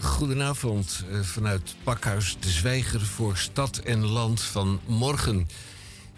goedenavond 0.00 1.04
uh, 1.10 1.20
vanuit 1.20 1.74
Pakhuis 1.82 2.36
de 2.40 2.50
Zwijger 2.50 3.00
voor 3.00 3.36
Stad 3.36 3.78
en 3.78 4.06
Land 4.06 4.40
van 4.42 4.80
morgen. 4.86 5.48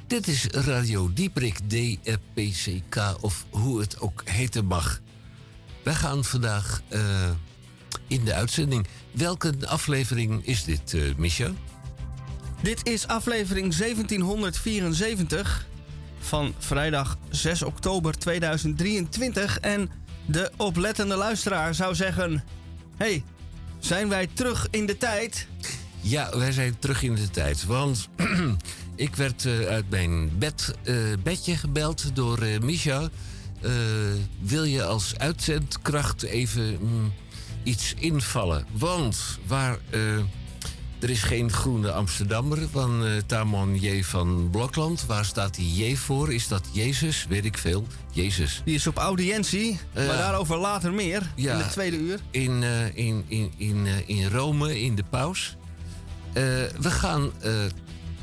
Dit 0.07 0.29
is 0.29 0.47
Radio 0.47 1.13
Dieprik, 1.13 1.59
DFPCK 1.71 3.17
of 3.21 3.47
hoe 3.51 3.81
het 3.81 4.01
ook 4.01 4.23
heten 4.25 4.65
mag. 4.65 5.01
Wij 5.83 5.95
gaan 5.95 6.25
vandaag 6.25 6.83
uh, 6.89 7.01
in 8.07 8.25
de 8.25 8.35
uitzending. 8.35 8.87
Welke 9.11 9.55
aflevering 9.67 10.47
is 10.47 10.65
dit, 10.65 10.93
uh? 10.93 11.49
Dit 12.63 12.89
is 12.89 13.07
aflevering 13.07 13.77
1774 13.77 15.67
van 16.19 16.55
vrijdag 16.59 17.19
6 17.31 17.63
oktober 17.63 18.19
2023 18.19 19.59
en 19.59 19.91
de 20.27 20.51
oplettende 20.57 21.17
luisteraar 21.17 21.75
zou 21.75 21.95
zeggen: 21.95 22.45
hey, 22.97 23.25
zijn 23.87 24.09
wij 24.09 24.29
terug 24.33 24.67
in 24.71 24.87
de 24.87 24.97
tijd? 24.97 25.47
Ja, 26.01 26.39
wij 26.39 26.53
zijn 26.53 26.79
terug 26.79 27.03
in 27.03 27.15
de 27.15 27.31
tijd. 27.31 27.65
Want 27.65 28.09
ik 28.95 29.17
werd 29.17 29.45
uh, 29.45 29.67
uit 29.67 29.91
mijn 29.91 30.39
bed, 30.39 30.75
uh, 30.85 30.97
bedje 31.23 31.57
gebeld 31.57 32.17
door 32.17 32.43
uh, 32.43 32.59
Misha. 32.59 33.09
wil 34.41 34.65
je 34.65 34.85
als 34.85 35.19
uitzendkracht 35.19 36.23
even 36.23 36.79
mm, 36.81 37.13
iets 37.63 37.95
invallen? 37.99 38.67
Want 38.73 39.39
waar 39.47 39.79
er 41.01 41.11
is 41.11 41.23
geen 41.23 41.53
groene 41.53 41.93
Amsterdammer 41.93 42.69
van 42.69 43.07
uh, 43.07 43.13
Tamon 43.27 43.81
J. 43.81 44.03
van 44.03 44.49
Blokland. 44.51 45.07
Waar 45.07 45.25
staat 45.25 45.55
die 45.55 45.85
J 45.85 45.97
voor? 45.97 46.33
Is 46.33 46.49
dat 46.49 46.69
Jezus? 46.73 47.27
Weet 47.29 47.45
ik 47.45 47.59
veel. 47.59 47.87
Jezus. 48.13 48.63
Die 48.65 48.75
is 48.75 48.87
op 48.87 48.97
audiëntie, 48.97 49.71
uh, 49.71 50.07
maar 50.07 50.17
daarover 50.17 50.57
later 50.57 50.93
meer. 50.93 51.33
Ja, 51.35 51.53
in 51.53 51.59
de 51.59 51.67
tweede 51.67 51.97
uur. 51.97 52.21
In, 52.31 52.63
uh, 52.63 52.97
in, 52.97 53.25
in, 53.29 53.53
in, 53.57 53.87
in 54.07 54.29
Rome, 54.29 54.81
in 54.81 54.95
de 54.95 55.05
paus. 55.11 55.57
we 56.33 56.71
gaan... 56.91 57.31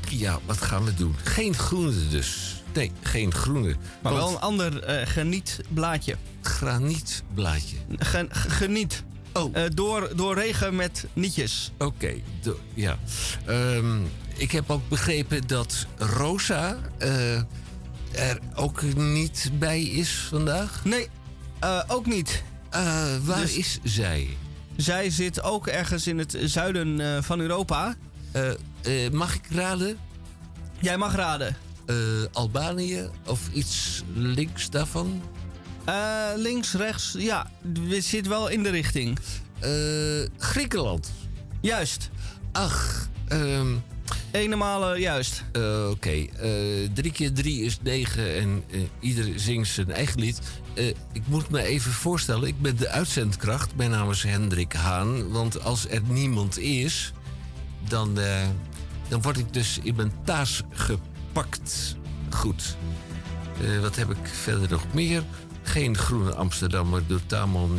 ja, 0.08 0.38
wat 0.46 0.60
gaan 0.60 0.84
we 0.84 0.94
doen? 0.94 1.14
Geen 1.22 1.54
groene 1.54 2.08
dus. 2.08 2.62
Nee, 2.74 2.92
geen 3.02 3.34
groene. 3.34 3.76
Maar 4.02 4.14
wel 4.14 4.28
een 4.28 4.40
ander 4.40 4.82
genietblaadje. 5.06 6.16
Granietblaadje. 6.42 7.76
Gen, 7.98 8.28
geniet. 8.30 9.04
Oh. 9.34 9.56
Uh, 9.56 9.62
door, 9.74 10.10
door 10.16 10.34
regen 10.34 10.76
met 10.76 11.06
nietjes. 11.12 11.72
Oké, 11.78 12.14
ja. 12.74 12.98
Um, 13.48 14.10
ik 14.36 14.50
heb 14.50 14.70
ook 14.70 14.88
begrepen 14.88 15.46
dat 15.46 15.86
Rosa 15.96 16.78
uh, 17.02 17.36
er 18.12 18.38
ook 18.54 18.82
niet 18.96 19.50
bij 19.58 19.82
is 19.82 20.26
vandaag. 20.28 20.84
Nee, 20.84 21.08
uh, 21.64 21.82
ook 21.88 22.06
niet. 22.06 22.42
waar 23.24 23.40
dus 23.40 23.56
is 23.56 23.78
zij? 23.82 24.36
Zij 24.76 25.10
zit 25.10 25.42
ook 25.42 25.66
ergens 25.66 26.06
in 26.06 26.18
het 26.18 26.36
zuiden 26.40 27.24
van 27.24 27.40
Europa. 27.40 27.94
mag 29.12 29.34
ik 29.34 29.46
raden? 29.50 29.98
Jij 30.80 30.96
mag 30.96 31.14
raden. 31.14 31.56
Albanië 32.32 33.08
of 33.26 33.40
iets 33.52 34.02
links 34.14 34.70
daarvan? 34.70 35.22
Uh, 35.88 36.30
links, 36.36 36.72
rechts, 36.72 37.14
ja, 37.18 37.50
we 37.88 38.00
zitten 38.00 38.32
wel 38.32 38.48
in 38.48 38.62
de 38.62 38.70
richting. 38.70 39.18
Uh, 39.64 40.28
Griekenland. 40.38 41.12
Juist. 41.60 42.10
Ach, 42.52 43.08
um, 43.28 43.82
juist. 44.96 45.44
Uh, 45.52 45.88
Oké, 45.90 45.90
okay. 45.90 46.30
drie 46.94 47.12
keer 47.12 47.32
drie 47.32 47.64
is 47.64 47.78
negen 47.82 48.34
en 48.34 48.64
ieder 49.00 49.40
zingt 49.40 49.68
zijn 49.68 49.90
eigen 49.90 50.20
lied. 50.20 50.40
ik 51.12 51.22
moet 51.26 51.50
me 51.50 51.62
even 51.62 51.92
voorstellen, 51.92 52.48
ik 52.48 52.60
ben 52.60 52.76
de 52.76 52.88
uitzendkracht. 52.88 53.76
Mijn 53.76 53.90
naam 53.90 54.10
is 54.10 54.22
Hendrik 54.22 54.72
Haan. 54.72 55.30
Want 55.30 55.62
als 55.62 55.88
er 55.88 56.02
niemand 56.08 56.58
is, 56.58 57.12
dan, 57.88 58.18
dan 59.08 59.22
word 59.22 59.38
ik 59.38 59.52
dus 59.52 59.78
in 59.82 59.94
mijn 59.94 60.12
taas 60.24 60.62
gepakt. 60.70 61.96
Goed. 62.30 62.76
wat 63.80 63.96
heb 63.96 64.10
ik 64.10 64.26
verder 64.26 64.70
nog 64.70 64.94
meer? 64.94 65.22
Geen 65.66 65.96
groene 65.96 66.34
Amsterdammer 66.34 67.06
door 67.06 67.26
Tamon 67.26 67.78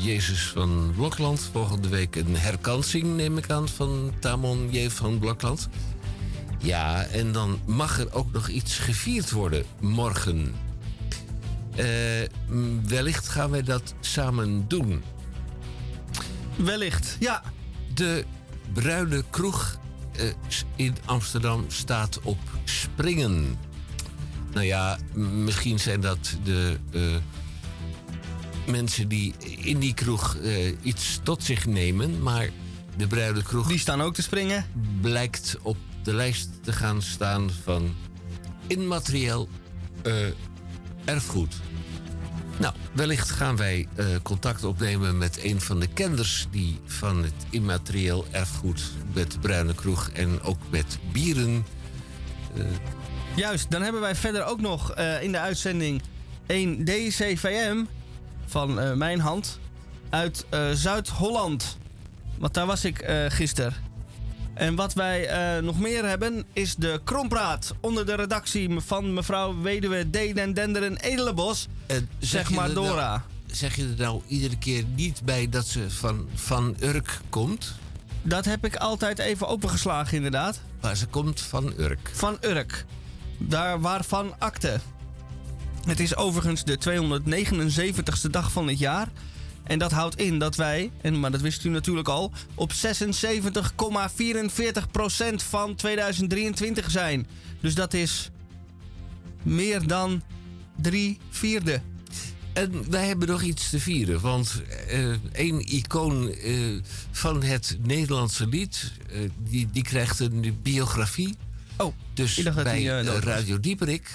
Jezus 0.00 0.48
van 0.48 0.92
Blokland. 0.96 1.50
Volgende 1.52 1.88
week 1.88 2.16
een 2.16 2.36
herkansing, 2.36 3.16
neem 3.16 3.38
ik 3.38 3.50
aan, 3.50 3.68
van 3.68 4.12
Tamon 4.18 4.68
J. 4.70 4.88
van 4.90 5.18
Blokland. 5.18 5.68
Ja, 6.58 7.04
en 7.04 7.32
dan 7.32 7.60
mag 7.64 7.98
er 7.98 8.12
ook 8.12 8.32
nog 8.32 8.48
iets 8.48 8.78
gevierd 8.78 9.30
worden 9.30 9.64
morgen. 9.80 10.54
Uh, 11.76 11.84
wellicht 12.86 13.28
gaan 13.28 13.50
wij 13.50 13.62
dat 13.62 13.94
samen 14.00 14.64
doen. 14.68 15.02
Wellicht, 16.56 17.16
ja. 17.20 17.42
De 17.94 18.24
bruine 18.72 19.24
kroeg 19.30 19.78
uh, 20.20 20.22
in 20.76 20.96
Amsterdam 21.04 21.64
staat 21.68 22.20
op 22.22 22.38
springen. 22.64 23.58
Nou 24.52 24.66
ja, 24.66 24.98
misschien 25.14 25.78
zijn 25.80 26.00
dat 26.00 26.36
de 26.44 26.76
uh, 26.90 27.16
mensen 28.66 29.08
die 29.08 29.34
in 29.56 29.78
die 29.78 29.94
kroeg 29.94 30.36
uh, 30.42 30.76
iets 30.82 31.20
tot 31.22 31.44
zich 31.44 31.66
nemen, 31.66 32.22
maar 32.22 32.48
de 32.96 33.06
bruide 33.06 33.42
kroeg. 33.42 33.68
Die 33.68 33.78
staan 33.78 34.00
ook 34.00 34.14
te 34.14 34.22
springen? 34.22 34.66
Blijkt 35.00 35.58
op 35.62 35.76
de 36.02 36.14
lijst 36.14 36.48
te 36.62 36.72
gaan 36.72 37.02
staan 37.02 37.50
van 37.62 37.94
immaterieel 38.66 39.48
uh, 40.06 40.14
erfgoed. 41.04 41.54
Nou, 42.58 42.74
wellicht 42.92 43.30
gaan 43.30 43.56
wij 43.56 43.88
uh, 43.96 44.06
contact 44.22 44.64
opnemen 44.64 45.18
met 45.18 45.44
een 45.44 45.60
van 45.60 45.80
de 45.80 45.86
kenders 45.86 46.46
die 46.50 46.80
van 46.84 47.22
het 47.22 47.34
immaterieel 47.50 48.26
erfgoed 48.30 48.82
met 49.12 49.40
Bruine 49.40 49.74
Kroeg 49.74 50.10
en 50.10 50.42
ook 50.42 50.58
met 50.70 50.98
bieren 51.12 51.66
uh, 52.56 52.64
Juist, 53.34 53.70
dan 53.70 53.82
hebben 53.82 54.00
wij 54.00 54.14
verder 54.14 54.44
ook 54.44 54.60
nog 54.60 54.98
uh, 54.98 55.22
in 55.22 55.32
de 55.32 55.38
uitzending 55.38 56.02
een 56.46 56.84
DCVM 56.84 57.84
van 58.46 58.78
uh, 58.78 58.92
mijn 58.92 59.20
hand 59.20 59.58
uit 60.10 60.46
uh, 60.54 60.70
Zuid-Holland. 60.70 61.76
Want 62.38 62.54
daar 62.54 62.66
was 62.66 62.84
ik 62.84 63.04
gisteren. 63.28 63.74
En 64.54 64.74
wat 64.74 64.92
wij 64.92 65.60
nog 65.60 65.80
meer 65.80 66.04
hebben 66.04 66.44
is 66.52 66.74
de 66.74 67.00
Krompraat 67.04 67.74
onder 67.80 68.06
de 68.06 68.14
redactie 68.14 68.80
van 68.80 69.14
mevrouw 69.14 69.60
Weduwe 69.60 70.10
D. 70.10 70.12
Den 70.12 70.54
Denderen 70.54 70.96
Edelenbos. 70.96 71.68
zeg, 71.86 72.02
zeg 72.18 72.50
maar 72.50 72.72
Dora. 72.72 73.08
Nou, 73.08 73.20
zeg 73.46 73.76
je 73.76 73.82
er 73.82 74.04
nou 74.04 74.22
iedere 74.26 74.58
keer 74.58 74.84
niet 74.94 75.20
bij 75.24 75.48
dat 75.48 75.66
ze 75.66 75.90
van, 75.90 76.28
van 76.34 76.76
Urk 76.80 77.20
komt? 77.28 77.74
Dat 78.22 78.44
heb 78.44 78.64
ik 78.64 78.76
altijd 78.76 79.18
even 79.18 79.48
opengeslagen, 79.48 80.16
inderdaad. 80.16 80.60
Maar 80.80 80.96
ze 80.96 81.06
komt 81.06 81.40
van 81.40 81.72
Urk. 81.76 82.10
Van 82.14 82.36
Urk 82.40 82.84
daar 83.48 83.80
waarvan 83.80 84.34
akte. 84.38 84.80
Het 85.86 86.00
is 86.00 86.16
overigens 86.16 86.64
de 86.64 86.78
279ste 86.78 88.30
dag 88.30 88.52
van 88.52 88.68
het 88.68 88.78
jaar. 88.78 89.08
En 89.62 89.78
dat 89.78 89.92
houdt 89.92 90.18
in 90.18 90.38
dat 90.38 90.56
wij, 90.56 90.90
en, 91.00 91.20
maar 91.20 91.30
dat 91.30 91.40
wist 91.40 91.64
u 91.64 91.68
natuurlijk 91.68 92.08
al, 92.08 92.32
op 92.54 92.72
76,44% 92.72 92.76
van 95.34 95.74
2023 95.74 96.90
zijn. 96.90 97.26
Dus 97.60 97.74
dat 97.74 97.94
is 97.94 98.30
meer 99.42 99.86
dan 99.86 100.22
drie 100.80 101.18
vierde. 101.30 101.80
En 102.52 102.90
wij 102.90 103.06
hebben 103.06 103.28
nog 103.28 103.42
iets 103.42 103.70
te 103.70 103.80
vieren, 103.80 104.20
want 104.20 104.62
uh, 104.90 105.14
één 105.32 105.60
icoon 105.74 106.28
uh, 106.28 106.80
van 107.10 107.42
het 107.42 107.78
Nederlandse 107.82 108.46
lied, 108.46 108.92
uh, 109.12 109.30
die, 109.48 109.68
die 109.72 109.82
krijgt 109.82 110.20
een 110.20 110.58
biografie. 110.62 111.36
Oh, 111.76 111.94
dus 112.14 112.42
bij 112.42 112.76
die, 112.76 112.84
uh, 112.84 113.18
Radio 113.18 113.60
Dieperik. 113.60 114.10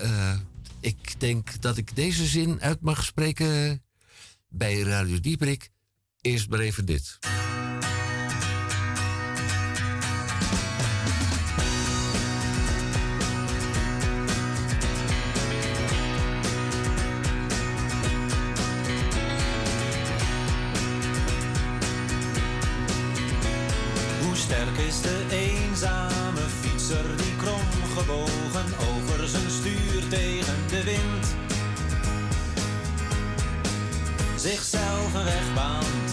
Uh, 0.00 0.32
ik 0.80 1.20
denk 1.20 1.60
dat 1.60 1.76
ik 1.76 1.96
deze 1.96 2.26
zin 2.26 2.60
uit 2.60 2.80
mag 2.80 3.04
spreken 3.04 3.82
bij 4.48 4.80
Radio 4.80 5.20
Dieperik. 5.20 5.70
Eerst 6.20 6.48
maar 6.48 6.58
even 6.58 6.86
dit. 6.86 7.18
Hoe 24.22 24.36
sterk 24.36 24.76
is 24.76 25.00
de 25.00 25.26
eenzame 25.30 25.51
die 27.16 27.36
krom 27.36 27.68
gebogen 27.96 28.66
over 28.92 29.28
zijn 29.28 29.50
stuur 29.50 30.08
tegen 30.08 30.56
de 30.68 30.84
wind 30.84 31.26
zichzelf 34.36 35.14
een 35.14 35.24
weg 35.24 35.54
baant. 35.54 36.10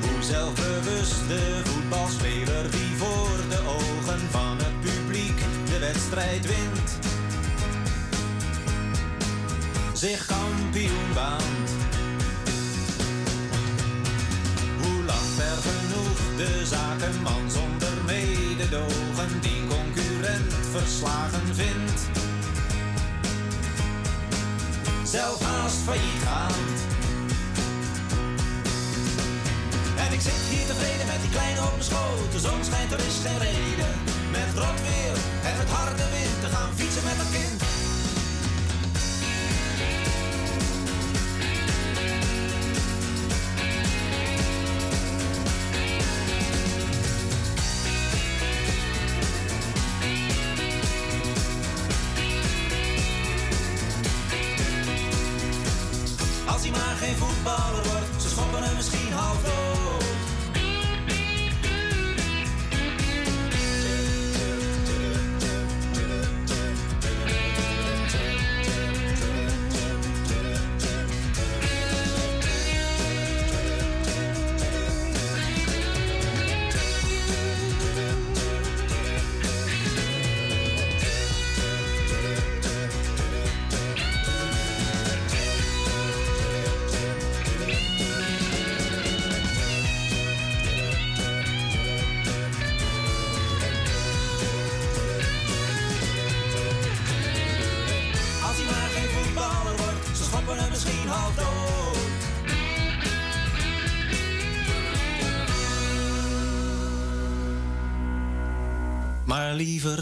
Hoe 0.00 0.22
zelfbewust 0.22 1.28
de 1.28 1.60
voetbalspeler 1.64 2.70
die 2.70 2.96
voor 2.96 3.48
de 3.48 3.60
ogen 3.66 4.20
van 4.30 4.56
het 4.58 4.80
publiek 4.80 5.38
de 5.70 5.78
wedstrijd 5.78 6.46
wint. 6.46 6.98
zich 9.98 10.26
kampioen 10.26 11.12
baant. 11.14 11.70
Hoe 14.80 15.04
lang 15.04 15.28
ver 15.36 15.56
genoeg 15.70 16.17
de 16.38 16.66
zakenman 16.66 17.50
zonder 17.50 17.94
mededogen 18.06 19.40
die 19.40 19.60
concurrent 19.68 20.52
verslagen 20.70 21.54
vindt. 21.54 22.00
Zelf 25.04 25.40
haast 25.40 25.76
failliet 25.76 26.22
gaand. 26.24 26.78
En 30.04 30.12
ik 30.12 30.20
zit 30.20 30.42
hier 30.50 30.66
tevreden 30.66 31.06
met 31.06 31.20
die 31.20 31.30
kleine 31.30 31.60
op 31.60 31.70
mijn 31.70 31.82
schoot. 31.82 32.32
De 32.32 32.40
zon 32.40 32.64
schijnt, 32.64 32.92
er 32.92 32.98
is 32.98 33.18
geen 33.24 33.38
reden. 33.38 33.94
Met 34.30 34.50
rot 34.62 34.80
weer 34.88 35.14
en 35.48 35.56
met 35.60 35.68
harde 35.76 36.06
wind 36.14 36.40
te 36.42 36.48
gaan 36.54 36.72
fietsen 36.76 37.04
met 37.04 37.18
een 37.24 37.32
kind. 37.38 37.77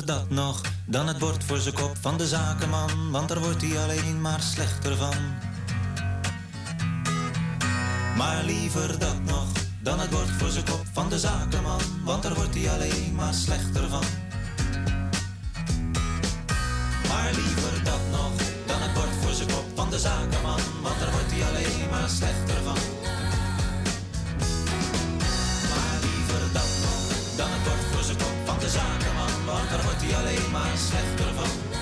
Dat 0.07 0.31
nog 0.31 0.61
dan 0.85 1.07
het 1.07 1.19
bord 1.19 1.45
voor 1.45 1.59
zijn 1.59 1.75
kop 1.75 1.97
van 2.01 2.17
de 2.19 2.27
zakenman, 2.27 3.11
want 3.11 3.29
daar 3.29 3.39
wordt 3.39 3.63
hij 3.63 3.79
alleen 3.83 4.21
maar 4.21 4.41
slechter 4.41 4.97
van. 4.97 5.15
Maar 8.17 8.45
liever 8.45 8.99
dat 8.99 9.23
nog 9.25 9.47
dan 9.83 10.01
het 10.01 10.11
bord 10.11 10.31
voor 10.39 10.49
zijn 10.49 10.65
kop 10.65 10.85
van 10.93 11.09
de 11.09 11.19
zakenman, 11.19 11.81
want 12.05 12.23
daar 12.23 12.35
wordt 12.35 12.55
hij 12.55 12.71
alleen 12.71 13.15
maar 13.15 13.35
slechter 13.35 13.89
van. 13.89 14.05
Maar 17.09 17.31
liever 17.33 17.85
dat 17.85 18.01
nog 18.11 18.33
dan 18.67 18.83
het 18.83 18.95
bord 18.95 19.15
voor 19.23 19.33
zijn 19.33 19.49
kop 19.49 19.65
van 19.75 19.91
de 19.91 19.99
zakenman, 19.99 20.61
want 20.83 20.99
daar 21.01 21.11
wordt 21.11 21.33
hij 21.33 21.49
alleen 21.49 21.91
maar 21.91 22.09
slechter 22.09 22.63
van. 22.65 22.79
Maar 25.71 25.99
liever 26.01 26.43
dat 26.53 26.71
nog 26.85 27.37
dan 27.37 27.49
het 27.51 27.65
bord 27.65 27.85
voor 27.93 28.03
zijn 28.03 28.17
kop 28.17 28.37
van 28.45 28.59
de 28.59 28.69
zakenman, 28.69 29.16
want 29.47 29.71
daar 29.71 29.83
wordt 29.83 30.03
hij 30.03 30.17
alleen 30.17 30.51
maar 30.51 30.73
slechter 30.77 31.35
van. 31.35 31.76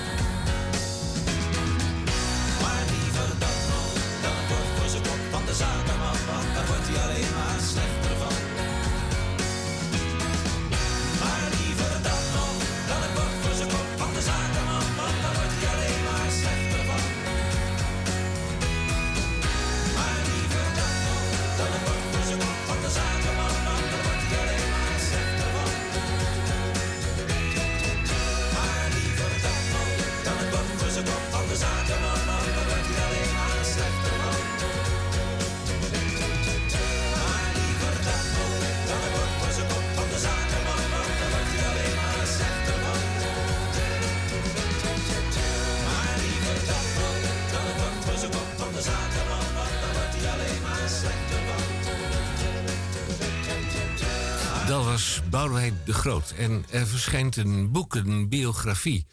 Boudewijn 55.35 55.81
de 55.85 55.93
Groot. 55.93 56.31
En 56.31 56.65
er 56.69 56.87
verschijnt 56.87 57.35
een 57.35 57.71
boek, 57.71 57.95
een 57.95 58.29
biografie. 58.29 59.05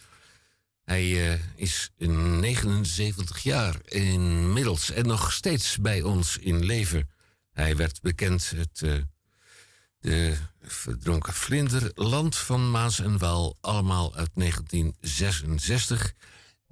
Hij 0.85 1.33
eh, 1.33 1.39
is 1.55 1.91
een 1.99 2.41
79 2.41 3.39
jaar 3.39 3.77
inmiddels 3.85 4.91
en 4.91 5.07
nog 5.07 5.33
steeds 5.33 5.79
bij 5.79 6.03
ons 6.03 6.39
in 6.39 6.65
leven. 6.65 7.11
Hij 7.53 7.77
werd 7.77 8.01
bekend 8.01 8.53
het 8.57 8.83
eh, 8.83 8.95
de 10.01 10.37
verdronken 10.63 11.33
vlinder, 11.33 11.91
Land 11.95 12.37
van 12.37 12.71
Maas 12.71 13.01
en 13.01 13.19
Waal, 13.19 13.57
allemaal 13.61 14.15
uit 14.15 14.31
1966. 14.35 16.13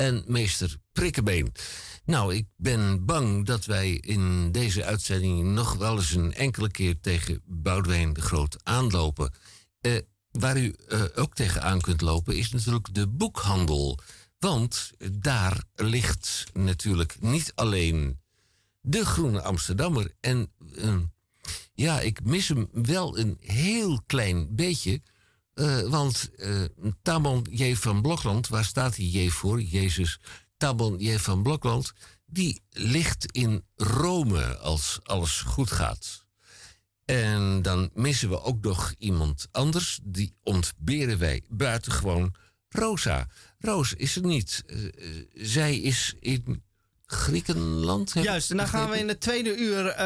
En 0.00 0.24
meester 0.26 0.76
Prikkebeen. 0.92 1.52
Nou, 2.04 2.34
ik 2.34 2.46
ben 2.56 3.04
bang 3.04 3.46
dat 3.46 3.64
wij 3.64 3.90
in 3.90 4.52
deze 4.52 4.84
uitzending 4.84 5.42
nog 5.42 5.74
wel 5.74 5.96
eens 5.96 6.14
een 6.14 6.34
enkele 6.34 6.70
keer 6.70 7.00
tegen 7.00 7.42
Boudewijn 7.44 8.12
de 8.12 8.20
Groot 8.20 8.56
aanlopen. 8.62 9.32
Eh, 9.80 9.96
waar 10.30 10.56
u 10.56 10.74
eh, 10.88 11.02
ook 11.14 11.34
tegenaan 11.34 11.80
kunt 11.80 12.00
lopen 12.00 12.36
is 12.36 12.50
natuurlijk 12.50 12.94
de 12.94 13.08
boekhandel. 13.08 13.98
Want 14.38 14.90
daar 15.12 15.64
ligt 15.74 16.44
natuurlijk 16.52 17.16
niet 17.20 17.52
alleen 17.54 18.20
de 18.80 19.04
Groene 19.04 19.42
Amsterdammer. 19.42 20.14
En 20.20 20.52
eh, 20.76 20.96
ja, 21.74 22.00
ik 22.00 22.24
mis 22.24 22.48
hem 22.48 22.68
wel 22.72 23.18
een 23.18 23.36
heel 23.40 24.02
klein 24.06 24.54
beetje. 24.54 25.02
Eh, 25.60 25.80
want 25.80 26.30
eh 26.36 26.64
Tamon 27.02 27.46
J. 27.50 27.74
van 27.74 28.02
Blokland, 28.02 28.48
waar 28.48 28.64
staat 28.64 28.94
die 28.94 29.22
J 29.22 29.30
voor? 29.30 29.62
Jezus. 29.62 30.18
Tamon 30.56 30.98
J. 30.98 31.18
van 31.18 31.42
Blokland, 31.42 31.92
die 32.26 32.62
ligt 32.70 33.26
in 33.32 33.64
Rome 33.76 34.56
als 34.56 34.98
alles 35.02 35.40
goed 35.40 35.70
gaat. 35.70 36.24
En 37.04 37.62
dan 37.62 37.90
missen 37.94 38.28
we 38.28 38.42
ook 38.42 38.62
nog 38.64 38.94
iemand 38.98 39.48
anders. 39.52 40.00
Die 40.02 40.34
ontberen 40.42 41.18
wij 41.18 41.42
buitengewoon. 41.48 42.34
Rosa. 42.68 43.26
Roos 43.58 43.94
is 43.94 44.16
er 44.16 44.24
niet. 44.24 44.62
Eh, 44.66 44.78
zij 45.34 45.76
is 45.76 46.14
in 46.20 46.62
Griekenland. 47.06 48.12
Juist, 48.22 48.50
en 48.50 48.56
daar 48.56 48.68
gaan 48.68 48.90
we 48.90 48.98
in 48.98 49.08
het 49.08 49.20
tweede 49.20 49.56
uur 49.56 49.96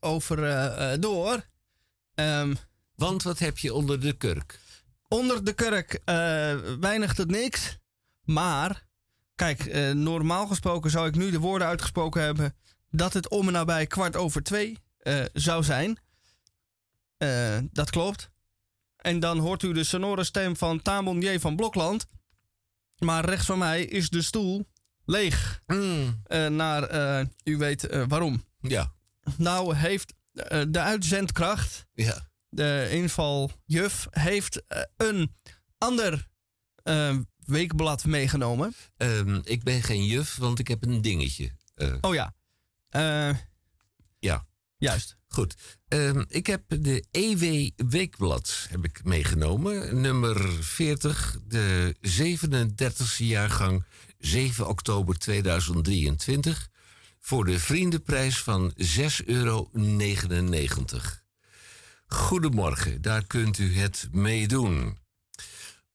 over 0.00 1.00
door. 1.00 1.46
Ehm, 2.14 2.54
Want 2.94 3.22
wat 3.22 3.38
heb 3.38 3.58
je 3.58 3.74
onder 3.74 4.00
de 4.00 4.12
kurk? 4.12 4.58
Onder 5.14 5.44
de 5.44 5.52
kurk 5.52 5.92
eh, 6.04 6.14
weinig 6.80 7.14
tot 7.14 7.30
niks. 7.30 7.78
Maar, 8.22 8.86
kijk, 9.34 9.60
eh, 9.66 9.90
normaal 9.90 10.46
gesproken 10.46 10.90
zou 10.90 11.08
ik 11.08 11.14
nu 11.14 11.30
de 11.30 11.38
woorden 11.38 11.68
uitgesproken 11.68 12.22
hebben 12.22 12.56
dat 12.90 13.12
het 13.12 13.28
om 13.28 13.46
en 13.46 13.52
nabij 13.52 13.86
kwart 13.86 14.16
over 14.16 14.42
twee 14.42 14.78
eh, 14.98 15.24
zou 15.32 15.62
zijn. 15.62 15.98
Dat 17.72 17.90
klopt. 17.90 18.30
En 18.96 19.20
dan 19.20 19.38
hoort 19.38 19.62
u 19.62 19.72
de 19.72 19.84
sonore 19.84 20.24
stem 20.24 20.56
van 20.56 20.82
Tamon 20.82 21.20
J. 21.20 21.38
van 21.38 21.56
Blokland. 21.56 22.06
Maar 22.98 23.24
rechts 23.24 23.46
van 23.46 23.58
mij 23.58 23.84
is 23.84 24.10
de 24.10 24.22
stoel 24.22 24.66
leeg. 25.04 25.60
Mm, 25.66 26.20
Eh, 26.24 26.46
naar, 26.46 26.90
u 27.44 27.56
weet 27.56 28.06
waarom. 28.08 28.44
ja, 28.60 28.92
Nou 29.36 29.74
heeft 29.74 30.14
de 30.68 30.78
uitzendkracht, 30.80 31.86
ja. 31.92 32.29
De 32.50 32.88
invaljuf, 32.90 34.06
heeft 34.10 34.66
eh, 34.66 34.82
een 34.96 35.34
ander 35.78 36.28
eh, 36.82 37.16
weekblad 37.44 38.04
meegenomen. 38.04 38.74
Ehm, 38.96 39.40
ik 39.44 39.62
ben 39.62 39.82
geen 39.82 40.04
juf, 40.04 40.36
want 40.36 40.58
ik 40.58 40.68
heb 40.68 40.84
een 40.84 41.02
dingetje. 41.02 41.50
Eh, 41.74 41.94
Oh 42.00 42.14
ja. 42.14 42.34
Ja. 44.18 44.46
juist. 44.78 45.16
Goed. 45.26 45.56
Ehm, 45.88 46.24
ik 46.28 46.46
heb 46.46 46.62
de 46.68 47.04
EW 47.10 47.70
Weekblad 47.90 48.66
heb 48.68 48.84
ik 48.84 49.04
meegenomen. 49.04 50.00
Nummer 50.00 50.64
40, 50.64 51.38
de 51.46 51.96
37e 52.00 53.26
jaargang, 53.26 53.84
7 54.18 54.68
oktober 54.68 55.18
2023. 55.18 56.68
Voor 57.18 57.44
de 57.44 57.58
vriendenprijs 57.58 58.42
van 58.42 58.72
6,99 58.76 59.24
euro. 59.24 59.70
Goedemorgen, 62.14 63.02
daar 63.02 63.26
kunt 63.26 63.58
u 63.58 63.76
het 63.76 64.08
mee 64.12 64.48
doen. 64.48 64.98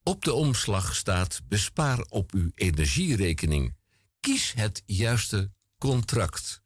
Op 0.03 0.24
de 0.24 0.34
omslag 0.34 0.95
staat 0.95 1.41
bespaar 1.48 2.05
op 2.10 2.31
uw 2.34 2.51
energierekening. 2.55 3.75
Kies 4.19 4.53
het 4.55 4.84
juiste 4.86 5.51
contract. 5.77 6.62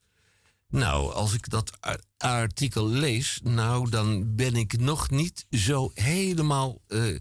Nou, 0.67 1.13
als 1.13 1.33
ik 1.33 1.49
dat 1.49 1.71
ar- 1.79 2.01
artikel 2.17 2.87
lees, 2.87 3.39
nou, 3.43 3.89
dan 3.89 4.35
ben 4.35 4.55
ik 4.55 4.79
nog 4.79 5.09
niet 5.09 5.45
zo 5.49 5.91
helemaal, 5.93 6.81
eh, 6.87 7.15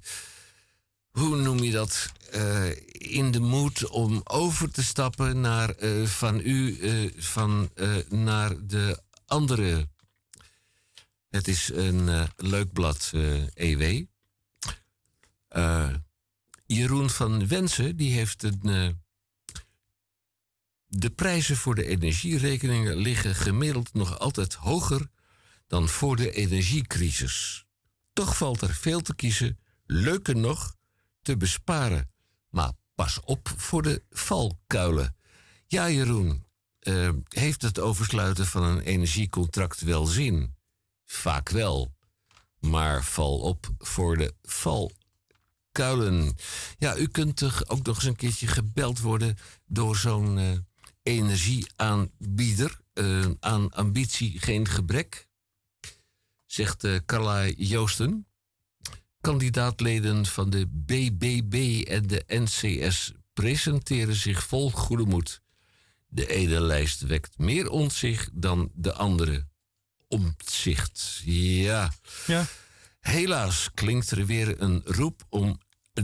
hoe 1.11 1.37
noem 1.37 1.62
je 1.62 1.70
dat, 1.70 2.12
eh, 2.30 2.70
in 2.92 3.30
de 3.30 3.40
moed 3.40 3.88
om 3.88 4.20
over 4.25 4.70
te 4.70 4.85
stappen 4.85 5.40
naar 5.40 5.70
eh, 5.70 6.04
van 6.04 6.40
u, 6.44 6.78
van 7.16 7.70
naar 8.08 8.66
de 8.66 9.02
andere. 9.26 9.88
Het 11.30 11.49
is 11.49 11.70
een 11.73 12.08
eh, 12.08 12.25
leuk 12.37 12.73
blad, 12.73 13.11
eh, 13.14 13.47
EW. 13.54 14.04
Eh, 15.49 15.94
Jeroen 16.66 17.11
van 17.11 17.49
Wensen, 17.49 17.97
die 17.97 18.12
heeft 18.12 18.42
een. 18.42 19.00
de 20.87 21.11
prijzen 21.11 21.56
voor 21.56 21.75
de 21.75 21.87
energierekeningen 21.87 22.97
liggen 22.97 23.35
gemiddeld 23.35 23.94
nog 23.94 24.18
altijd 24.18 24.54
hoger 24.54 25.11
dan 25.66 25.88
voor 25.88 26.16
de 26.16 26.32
energiecrisis. 26.32 27.64
Toch 28.12 28.37
valt 28.37 28.61
er 28.61 28.75
veel 28.75 29.00
te 29.00 29.14
kiezen, 29.14 29.58
leuker 29.85 30.37
nog, 30.37 30.76
te 31.23 31.37
besparen. 31.37 32.11
Maar 32.50 32.73
pas 32.94 33.20
op 33.20 33.52
voor 33.56 33.82
de 33.82 34.02
valkuilen. 34.11 35.16
Ja, 35.66 35.90
Jeroen, 35.90 36.47
heeft 37.28 37.62
het 37.62 37.78
oversluiten 37.78 38.47
van 38.47 38.62
een 38.62 38.80
energiecontract 38.80 39.80
wel 39.80 40.06
zin? 40.06 40.57
Vaak 41.10 41.48
wel. 41.48 41.94
Maar 42.60 43.04
val 43.04 43.38
op 43.38 43.68
voor 43.78 44.16
de 44.16 44.34
valkuilen. 44.42 46.36
Ja, 46.78 46.96
u 46.96 47.06
kunt 47.06 47.36
toch 47.36 47.68
ook 47.68 47.86
nog 47.86 47.96
eens 47.96 48.04
een 48.04 48.16
keertje 48.16 48.46
gebeld 48.46 49.00
worden 49.00 49.36
door 49.66 49.96
zo'n 49.96 50.38
eh, 50.38 50.52
energieaanbieder. 51.02 52.80
Eh, 52.92 53.26
aan 53.40 53.72
ambitie 53.72 54.40
geen 54.40 54.68
gebrek, 54.68 55.28
zegt 56.46 56.84
eh, 56.84 56.96
Carla 57.06 57.46
Joosten. 57.46 58.26
Kandidaatleden 59.20 60.26
van 60.26 60.50
de 60.50 60.66
BBB 60.66 61.84
en 61.86 62.06
de 62.06 62.24
NCS 62.26 63.12
presenteren 63.32 64.14
zich 64.14 64.46
vol 64.46 64.70
goede 64.70 65.04
moed. 65.04 65.42
De 66.08 66.26
ene 66.26 66.60
lijst 66.60 67.00
wekt 67.00 67.38
meer 67.38 67.70
ontzig 67.70 68.28
dan 68.32 68.70
de 68.74 68.92
andere. 68.92 69.47
Omzicht. 70.08 71.22
Ja. 71.24 71.92
Ja. 72.26 72.46
Helaas 73.00 73.70
klinkt 73.74 74.10
er 74.10 74.26
weer 74.26 74.62
een 74.62 74.82
roep 74.84 75.22
om 75.28 75.58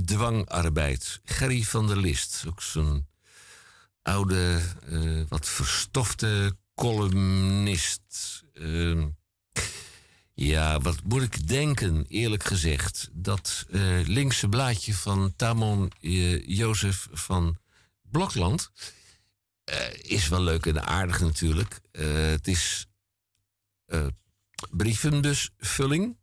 dwangarbeid. 0.05 1.21
Gerry 1.25 1.63
van 1.63 1.87
der 1.87 1.97
List, 1.97 2.45
ook 2.49 2.63
zo'n 2.63 3.07
oude, 4.03 4.61
eh, 4.89 5.23
wat 5.29 5.49
verstofte 5.49 6.57
columnist. 6.75 8.43
Ehm, 8.55 9.09
ja, 10.35 10.81
wat 10.81 11.03
moet 11.05 11.23
ik 11.23 11.49
denken, 11.49 12.05
eerlijk 12.09 12.45
gezegd? 12.45 13.09
Dat 13.13 13.67
eh, 13.71 14.07
linkse 14.07 14.49
blaadje 14.49 14.95
van 14.95 15.33
Tamon 15.37 15.93
eh, 16.01 16.47
Jozef 16.47 17.09
van 17.13 17.59
Blokland 18.03 18.71
is 20.03 20.29
wel 20.29 20.43
leuk 20.43 20.67
en 20.67 20.87
aardig 20.87 21.21
natuurlijk. 21.21 21.81
Het 21.93 22.49
is 22.49 22.87
eh 23.87 24.07
brievenbusvulling. 24.71 26.17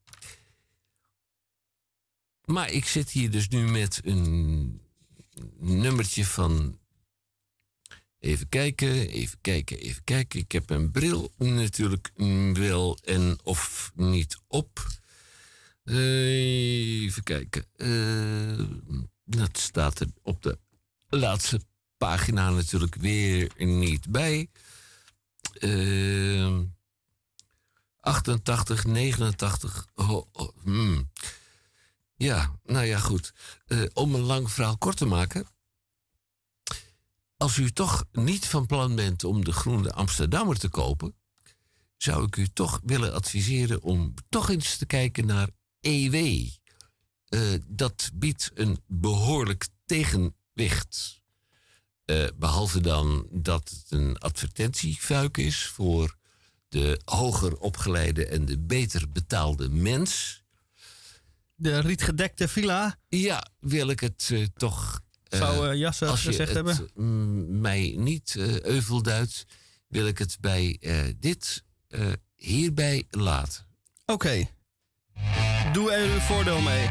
Maar 2.45 2.71
ik 2.71 2.85
zit 2.85 3.09
hier 3.09 3.31
dus 3.31 3.47
nu 3.47 3.69
met 3.69 4.01
een 4.03 4.81
nummertje 5.59 6.25
van. 6.25 6.79
Even 8.19 8.49
kijken, 8.49 9.09
even 9.09 9.37
kijken, 9.41 9.77
even 9.77 10.03
kijken. 10.03 10.39
Ik 10.39 10.51
heb 10.51 10.69
een 10.69 10.91
bril 10.91 11.31
natuurlijk 11.37 12.11
wel 12.53 12.97
en 13.03 13.39
of 13.43 13.91
niet 13.95 14.37
op. 14.47 14.87
Eh, 15.83 17.03
even 17.03 17.23
kijken. 17.23 17.65
Eh, 17.75 18.65
dat 19.23 19.57
staat 19.57 19.99
er 19.99 20.07
op 20.21 20.43
de 20.43 20.57
laatste 21.09 21.61
pagina 21.97 22.49
natuurlijk 22.49 22.95
weer 22.95 23.51
niet 23.57 24.11
bij. 24.11 24.49
Eh 25.53 26.59
88, 28.01 28.85
89. 28.85 29.87
Oh, 29.95 30.25
oh, 30.31 30.49
hmm. 30.63 31.09
Ja, 32.15 32.59
nou 32.63 32.85
ja, 32.85 32.99
goed. 32.99 33.33
Eh, 33.65 33.83
om 33.93 34.15
een 34.15 34.21
lang 34.21 34.51
verhaal 34.51 34.77
kort 34.77 34.97
te 34.97 35.05
maken. 35.05 35.47
Als 37.37 37.57
u 37.57 37.71
toch 37.71 38.05
niet 38.11 38.47
van 38.47 38.65
plan 38.65 38.95
bent 38.95 39.23
om 39.23 39.43
de 39.43 39.51
Groene 39.51 39.91
Amsterdammer 39.91 40.59
te 40.59 40.69
kopen, 40.69 41.15
zou 41.97 42.25
ik 42.25 42.35
u 42.35 42.47
toch 42.47 42.79
willen 42.83 43.13
adviseren 43.13 43.81
om 43.81 44.13
toch 44.29 44.49
eens 44.49 44.77
te 44.77 44.85
kijken 44.85 45.25
naar 45.25 45.49
EW. 45.79 46.47
Eh, 47.25 47.39
dat 47.67 48.09
biedt 48.13 48.51
een 48.53 48.79
behoorlijk 48.87 49.67
tegenwicht. 49.85 51.21
Eh, 52.05 52.27
behalve 52.35 52.81
dan 52.81 53.27
dat 53.31 53.69
het 53.69 53.85
een 53.89 54.17
advertentiefuik 54.17 55.37
is 55.37 55.65
voor 55.65 56.17
de 56.71 57.01
hoger 57.05 57.57
opgeleide 57.57 58.25
en 58.27 58.45
de 58.45 58.59
beter 58.59 59.11
betaalde 59.11 59.69
mens. 59.69 60.43
De 61.55 61.79
rietgedekte 61.79 62.47
villa, 62.47 62.97
Ja, 63.07 63.47
wil 63.59 63.89
ik 63.89 63.99
het 63.99 64.29
eh, 64.31 64.43
toch. 64.57 65.01
eh, 65.27 65.39
zou 65.39 65.69
eh, 65.69 65.77
Jasser 65.77 66.07
als 66.07 66.21
je 66.23 66.27
gezegd 66.29 66.53
het 66.53 66.65
hebben. 66.67 66.89
mm, 66.95 67.59
mij 67.61 67.93
niet 67.97 68.35
euvel 68.61 69.01
duidt, 69.01 69.45
wil 69.87 70.07
ik 70.07 70.17
het 70.17 70.37
bij 70.39 70.77
dit 71.19 71.63
hierbij 72.35 73.03
laten. 73.09 73.65
Oké. 74.05 74.47
Doe 75.73 75.91
er 75.91 76.13
uw 76.13 76.19
voordeel 76.19 76.61
mee. 76.61 76.89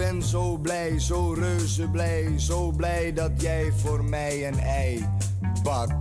Ben 0.00 0.22
zo 0.22 0.56
blij, 0.56 0.98
zo 0.98 1.32
reuze 1.32 1.88
blij, 1.88 2.32
zo 2.36 2.70
blij 2.70 3.12
dat 3.12 3.30
jij 3.36 3.72
voor 3.72 4.04
mij 4.04 4.46
een 4.48 4.58
ei 4.58 5.06
bakt. 5.62 5.99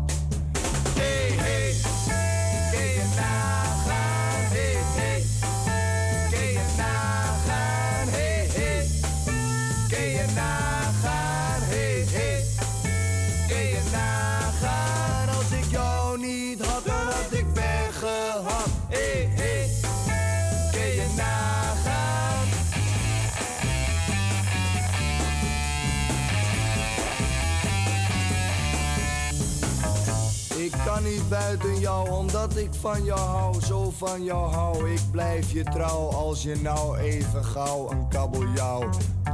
Omdat 32.03 32.57
ik 32.57 32.69
van 32.79 33.03
jou 33.03 33.19
hou, 33.19 33.61
zo 33.61 33.91
van 33.97 34.23
jou 34.23 34.51
hou. 34.51 34.91
Ik 34.91 35.01
blijf 35.11 35.51
je 35.51 35.63
trouw 35.63 36.09
als 36.09 36.43
je 36.43 36.55
nou 36.61 36.97
even 36.97 37.43
gauw 37.43 37.91
een 37.91 38.07
kabeljauw 38.07 38.89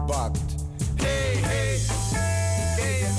bakt. 0.06 0.40
Hey, 0.96 1.36
hey, 1.36 1.80
kun 2.76 2.86
je 2.86 3.14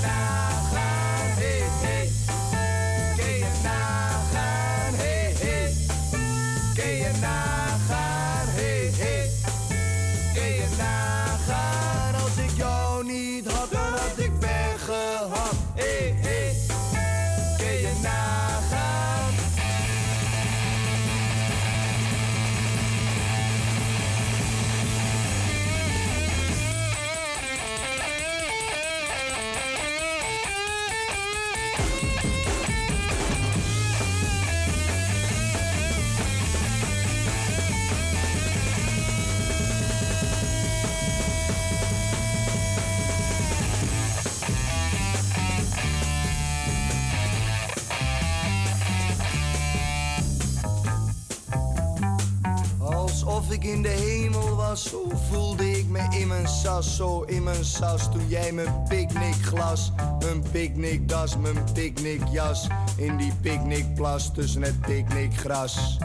in 53.66 53.82
de 53.82 53.88
hemel 53.88 54.56
was, 54.56 54.82
zo 54.82 55.10
voelde 55.30 55.70
ik 55.78 55.86
me 55.88 56.06
in 56.18 56.28
mijn 56.28 56.48
sas, 56.48 56.96
zo 56.96 57.22
in 57.22 57.42
mijn 57.42 57.64
sas. 57.64 58.10
Toen 58.10 58.28
jij 58.28 58.52
mijn 58.52 58.82
picknickglas, 58.88 59.92
mijn 60.18 60.42
picknickdas, 60.50 61.36
mijn 61.36 61.64
picknickjas 61.72 62.66
in 62.96 63.16
die 63.16 63.32
picknickplas 63.40 64.32
tussen 64.32 64.62
het 64.62 64.80
picknickgras 64.80 65.98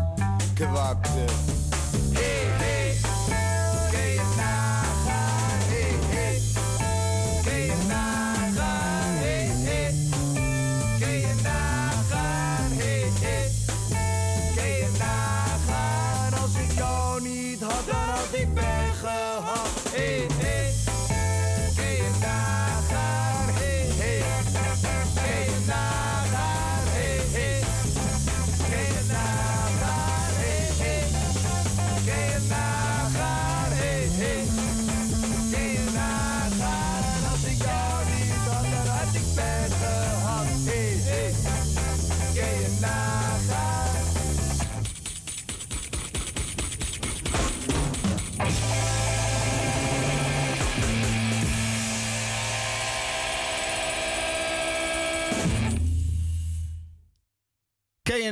kwakte. 0.54 1.26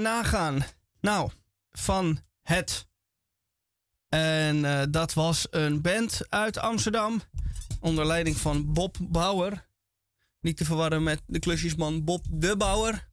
Nagaan? 0.02 0.66
Nou, 1.02 1.32
van 1.72 2.20
het. 2.42 2.88
En 4.10 4.66
eh, 4.66 4.86
dat 4.90 5.14
was 5.14 5.48
een 5.50 5.82
band 5.82 6.22
uit 6.30 6.58
Amsterdam. 6.58 7.22
Onder 7.80 8.06
leiding 8.06 8.38
van 8.38 8.74
Bob 8.74 8.98
Bauer. 9.02 9.68
Niet 10.42 10.58
te 10.58 10.66
verwarren 10.66 11.04
met 11.04 11.22
de 11.26 11.40
klusjesman 11.40 12.04
Bob 12.04 12.26
de 12.30 12.58
Bauer. 12.58 13.08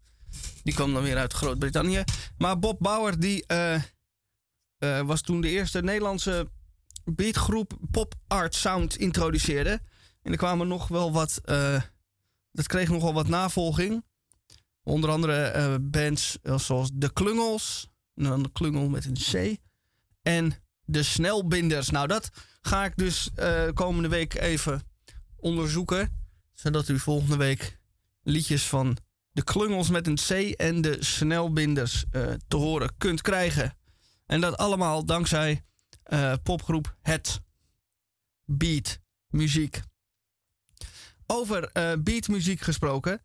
Die 0.62 0.74
kwam 0.74 0.92
dan 0.92 1.02
weer 1.02 1.16
uit 1.16 1.32
Groot-Brittannië. 1.32 2.04
Maar 2.38 2.58
Bob 2.58 2.78
Bauer 2.78 3.18
die, 3.18 3.46
eh, 3.46 3.74
eh, 4.78 5.00
was 5.06 5.20
toen 5.20 5.40
de 5.40 5.48
eerste 5.48 5.82
Nederlandse 5.82 6.50
beatgroep 7.04 7.78
Pop 7.90 8.14
Art 8.26 8.54
Sound 8.54 8.96
introduceerde. 8.96 9.80
En 10.22 10.32
er 10.32 10.38
kwamen 10.38 10.68
nog 10.68 10.88
wel 10.88 11.12
wat. 11.12 11.40
dat 12.52 12.66
kreeg 12.66 12.88
nogal 12.88 13.14
wat 13.14 13.28
navolging. 13.28 14.04
Onder 14.86 15.10
andere 15.10 15.42
eh, 15.42 15.74
bands 15.80 16.38
eh, 16.42 16.58
zoals 16.58 16.90
De 16.92 17.12
Klungels. 17.12 17.88
En 18.14 18.24
dan 18.24 18.42
de 18.42 18.52
Klungel 18.52 18.88
met 18.88 19.04
een 19.04 19.14
C. 19.14 19.58
En 20.22 20.52
De 20.84 21.02
Snelbinders. 21.02 21.90
Nou, 21.90 22.06
dat 22.06 22.30
ga 22.60 22.84
ik 22.84 22.96
dus 22.96 23.30
eh, 23.34 23.68
komende 23.74 24.08
week 24.08 24.34
even 24.34 24.82
onderzoeken. 25.36 26.28
Zodat 26.52 26.88
u 26.88 26.98
volgende 26.98 27.36
week 27.36 27.78
liedjes 28.22 28.66
van 28.66 28.96
De 29.32 29.44
Klungels 29.44 29.90
met 29.90 30.06
een 30.06 30.14
C 30.14 30.30
en 30.56 30.80
De 30.80 30.96
Snelbinders 31.04 32.04
te 32.48 32.56
horen 32.56 32.96
kunt 32.98 33.22
krijgen. 33.22 33.76
En 34.26 34.40
dat 34.40 34.56
allemaal 34.56 35.04
dankzij 35.04 35.64
popgroep 36.42 36.96
Het 37.02 37.40
Beat 38.44 38.98
Muziek. 39.28 39.82
Over 41.26 41.70
beatmuziek 42.02 42.60
gesproken. 42.60 43.22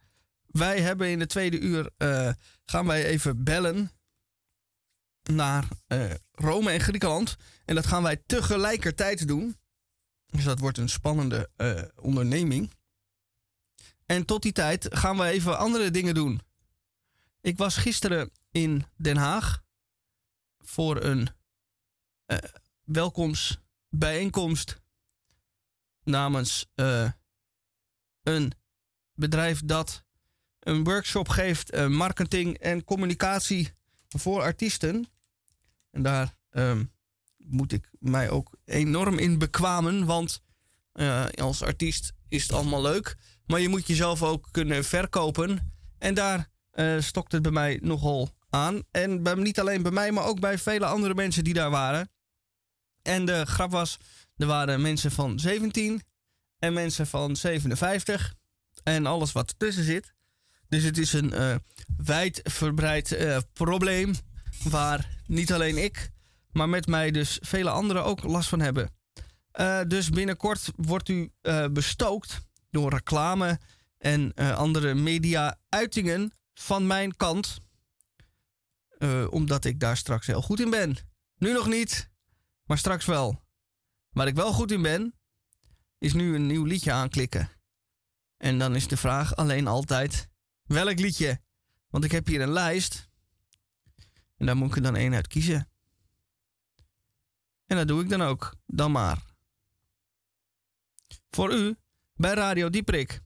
Wij 0.51 0.81
hebben 0.81 1.09
in 1.09 1.19
de 1.19 1.27
tweede 1.27 1.59
uur 1.59 1.91
eh, 1.97 2.33
gaan 2.65 2.85
wij 2.85 3.05
even 3.05 3.43
bellen 3.43 3.91
naar 5.23 5.67
eh, 5.87 6.11
Rome 6.31 6.71
en 6.71 6.79
Griekenland. 6.79 7.35
En 7.65 7.75
dat 7.75 7.85
gaan 7.85 8.03
wij 8.03 8.23
tegelijkertijd 8.25 9.27
doen. 9.27 9.57
Dus 10.25 10.43
dat 10.43 10.59
wordt 10.59 10.77
een 10.77 10.89
spannende 10.89 11.49
eh, 11.55 11.83
onderneming. 11.95 12.71
En 14.05 14.25
tot 14.25 14.41
die 14.41 14.51
tijd 14.51 14.87
gaan 14.89 15.17
we 15.17 15.23
even 15.25 15.57
andere 15.57 15.91
dingen 15.91 16.13
doen. 16.13 16.41
Ik 17.41 17.57
was 17.57 17.77
gisteren 17.77 18.31
in 18.51 18.85
Den 18.95 19.17
Haag 19.17 19.63
voor 20.57 21.03
een 21.03 21.29
eh, 22.25 22.37
welkomstbijeenkomst 22.83 24.79
namens 26.03 26.71
een 28.23 28.53
bedrijf 29.13 29.61
dat 29.65 30.03
een 30.61 30.83
workshop 30.83 31.29
geeft, 31.29 31.69
eh, 31.69 31.87
marketing 31.87 32.57
en 32.57 32.83
communicatie 32.83 33.71
voor 34.07 34.41
artiesten. 34.41 35.07
En 35.91 36.01
daar 36.01 36.35
ehm, 36.49 36.83
moet 37.37 37.71
ik 37.71 37.89
mij 37.99 38.29
ook 38.29 38.57
enorm 38.65 39.17
in 39.17 39.37
bekwamen, 39.37 40.05
want 40.05 40.41
eh, 40.91 41.25
als 41.25 41.63
artiest 41.63 42.13
is 42.27 42.43
het 42.43 42.51
allemaal 42.51 42.81
leuk, 42.81 43.15
maar 43.45 43.59
je 43.59 43.69
moet 43.69 43.87
jezelf 43.87 44.23
ook 44.23 44.47
kunnen 44.51 44.83
verkopen. 44.83 45.73
En 45.97 46.13
daar 46.13 46.49
eh, 46.71 46.99
stokt 46.99 47.31
het 47.31 47.41
bij 47.41 47.51
mij 47.51 47.79
nogal 47.81 48.35
aan. 48.49 48.83
En 48.91 49.21
niet 49.41 49.59
alleen 49.59 49.81
bij 49.81 49.91
mij, 49.91 50.11
maar 50.11 50.25
ook 50.25 50.39
bij 50.39 50.57
vele 50.57 50.85
andere 50.85 51.13
mensen 51.13 51.43
die 51.43 51.53
daar 51.53 51.69
waren. 51.69 52.09
En 53.01 53.25
de 53.25 53.45
grap 53.45 53.71
was, 53.71 53.97
er 54.37 54.47
waren 54.47 54.81
mensen 54.81 55.11
van 55.11 55.39
17 55.39 56.03
en 56.59 56.73
mensen 56.73 57.07
van 57.07 57.35
57 57.35 58.33
en 58.83 59.05
alles 59.05 59.31
wat 59.31 59.49
ertussen 59.49 59.83
zit. 59.83 60.13
Dus 60.71 60.83
het 60.83 60.97
is 60.97 61.13
een 61.13 61.33
eh, 61.33 61.55
wijdverbreid 61.97 63.11
eh, 63.11 63.37
probleem 63.53 64.13
waar 64.63 65.21
niet 65.25 65.53
alleen 65.53 65.77
ik, 65.77 66.11
maar 66.51 66.69
met 66.69 66.87
mij 66.87 67.11
dus 67.11 67.39
vele 67.41 67.69
anderen 67.69 68.03
ook 68.03 68.23
last 68.23 68.49
van 68.49 68.59
hebben. 68.59 68.91
Eh, 69.51 69.81
dus 69.87 70.09
binnenkort 70.09 70.71
wordt 70.75 71.09
u 71.09 71.31
bestookt 71.71 72.41
door 72.69 72.89
reclame 72.89 73.59
en 73.97 74.33
andere 74.33 74.93
media-uitingen 74.93 76.31
van 76.53 76.87
mijn 76.87 77.15
kant. 77.15 77.59
Omdat 79.29 79.65
ik 79.65 79.79
daar 79.79 79.97
straks 79.97 80.27
heel 80.27 80.41
goed 80.41 80.59
in 80.59 80.69
ben. 80.69 80.97
Nu 81.35 81.53
nog 81.53 81.67
niet, 81.67 82.09
maar 82.65 82.77
straks 82.77 83.05
wel. 83.05 83.43
Waar 84.09 84.27
ik 84.27 84.35
wel 84.35 84.53
goed 84.53 84.71
in 84.71 84.81
ben, 84.81 85.13
is 85.97 86.13
nu 86.13 86.35
een 86.35 86.47
nieuw 86.47 86.65
liedje 86.65 86.91
aanklikken. 86.91 87.49
En 88.37 88.59
dan 88.59 88.75
is 88.75 88.87
de 88.87 88.97
vraag 88.97 89.35
alleen 89.35 89.67
altijd: 89.67 90.29
welk 90.71 90.99
liedje? 90.99 91.41
Want 91.89 92.03
ik 92.03 92.11
heb 92.11 92.27
hier 92.27 92.41
een 92.41 92.51
lijst. 92.51 93.09
En 94.37 94.45
daar 94.45 94.57
moet 94.57 94.75
ik 94.75 94.83
dan 94.83 94.95
één 94.95 95.13
uit 95.13 95.27
kiezen. 95.27 95.69
En 97.65 97.77
dat 97.77 97.87
doe 97.87 98.01
ik 98.01 98.09
dan 98.09 98.21
ook. 98.21 98.55
Dan 98.65 98.91
maar. 98.91 99.23
Voor 101.29 101.53
u 101.53 101.75
bij 102.15 102.33
Radio 102.33 102.69
Dieprik. 102.69 103.21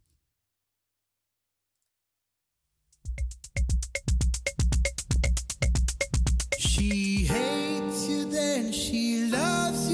She 6.57 7.25
hates 7.27 8.07
you 8.07 8.29
then 8.29 8.73
she 8.73 9.27
loves 9.31 9.79
you. 9.79 9.84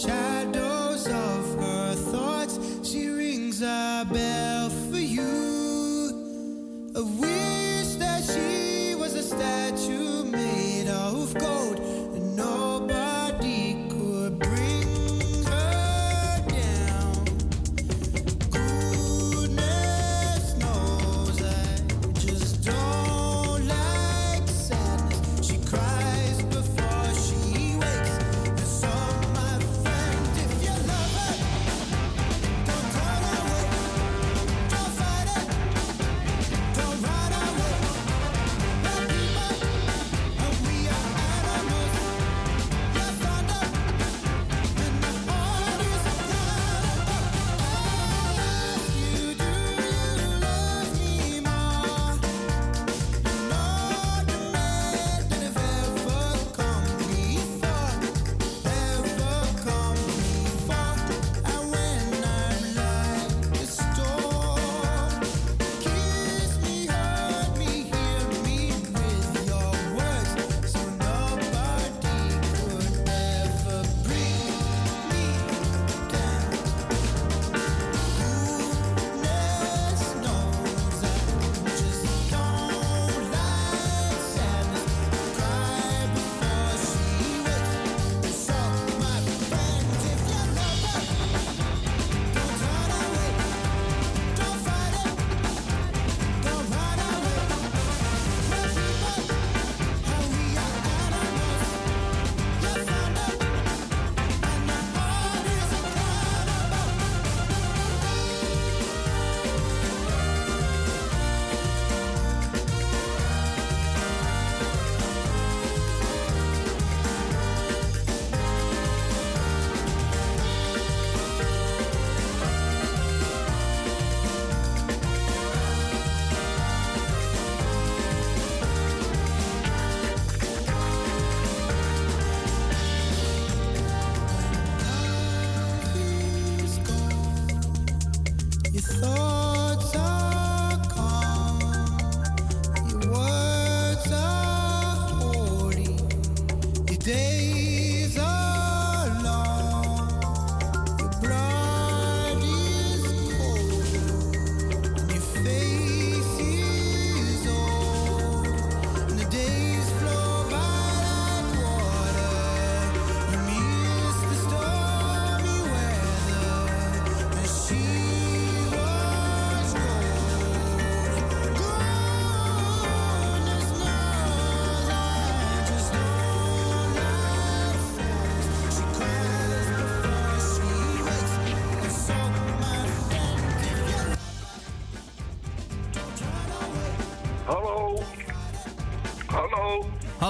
Shadows 0.00 1.06
of 1.06 1.60
her 1.60 1.94
thoughts, 1.94 2.58
she 2.82 3.08
rings 3.08 3.60
a 3.60 4.06
bell 4.10 4.70
for 4.70 4.96
you. 4.96 6.92
A 6.94 7.04
wish 7.04 7.96
that 7.96 8.24
she 8.24 8.94
was 8.94 9.14
a 9.14 9.22
statue 9.22 10.24
made 10.24 10.88
of 10.88 11.34
gold, 11.34 11.59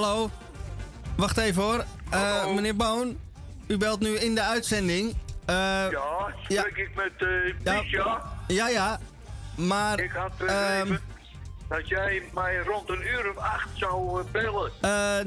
Hallo. 0.01 0.31
Wacht 1.17 1.37
even 1.39 1.63
hoor. 1.63 1.85
Eh, 2.11 2.55
meneer 2.55 2.77
Boon, 2.77 3.19
u 3.67 3.77
belt 3.77 4.01
nu 4.01 4.09
in 4.09 4.35
de 4.35 4.43
uitzending. 4.43 5.15
Eh, 5.47 5.55
Ja, 5.91 6.33
spreek 6.43 6.77
ik 6.77 6.91
met 6.95 7.13
eh 7.19 7.55
Ja. 7.65 7.83
Misha? 7.83 8.33
ja, 8.49 8.69
ja. 8.69 9.01
Maar. 9.57 10.01
Ik 10.01 10.11
had 10.11 10.33
ehm, 10.47 10.97
dat 11.69 11.89
jij 11.89 12.23
mij 12.35 12.59
rond 12.59 12.89
een 12.89 13.03
uur 13.07 13.31
of 13.31 13.37
acht 13.37 13.69
zou 13.75 14.25
bellen. 14.31 14.73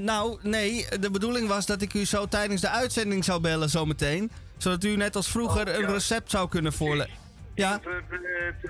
nou, 0.05 0.39
nee. 0.41 0.88
De 0.99 1.12
bedoeling 1.12 1.47
was 1.47 1.65
dat 1.65 1.81
ik 1.81 1.93
u 1.93 2.05
zo 2.05 2.25
tijdens 2.27 2.62
de 2.62 2.69
uitzending 2.69 3.23
zou 3.23 3.41
bellen 3.41 3.69
zometeen. 3.69 4.31
Zodat 4.57 4.83
u 4.83 4.95
net 4.95 5.15
als 5.15 5.27
vroeger 5.27 5.67
Oh, 5.67 5.73
een 5.73 5.86
recept 5.86 6.31
zou 6.31 6.49
kunnen 6.49 6.73
voorleggen. 6.73 7.17
Ja, 7.55 7.79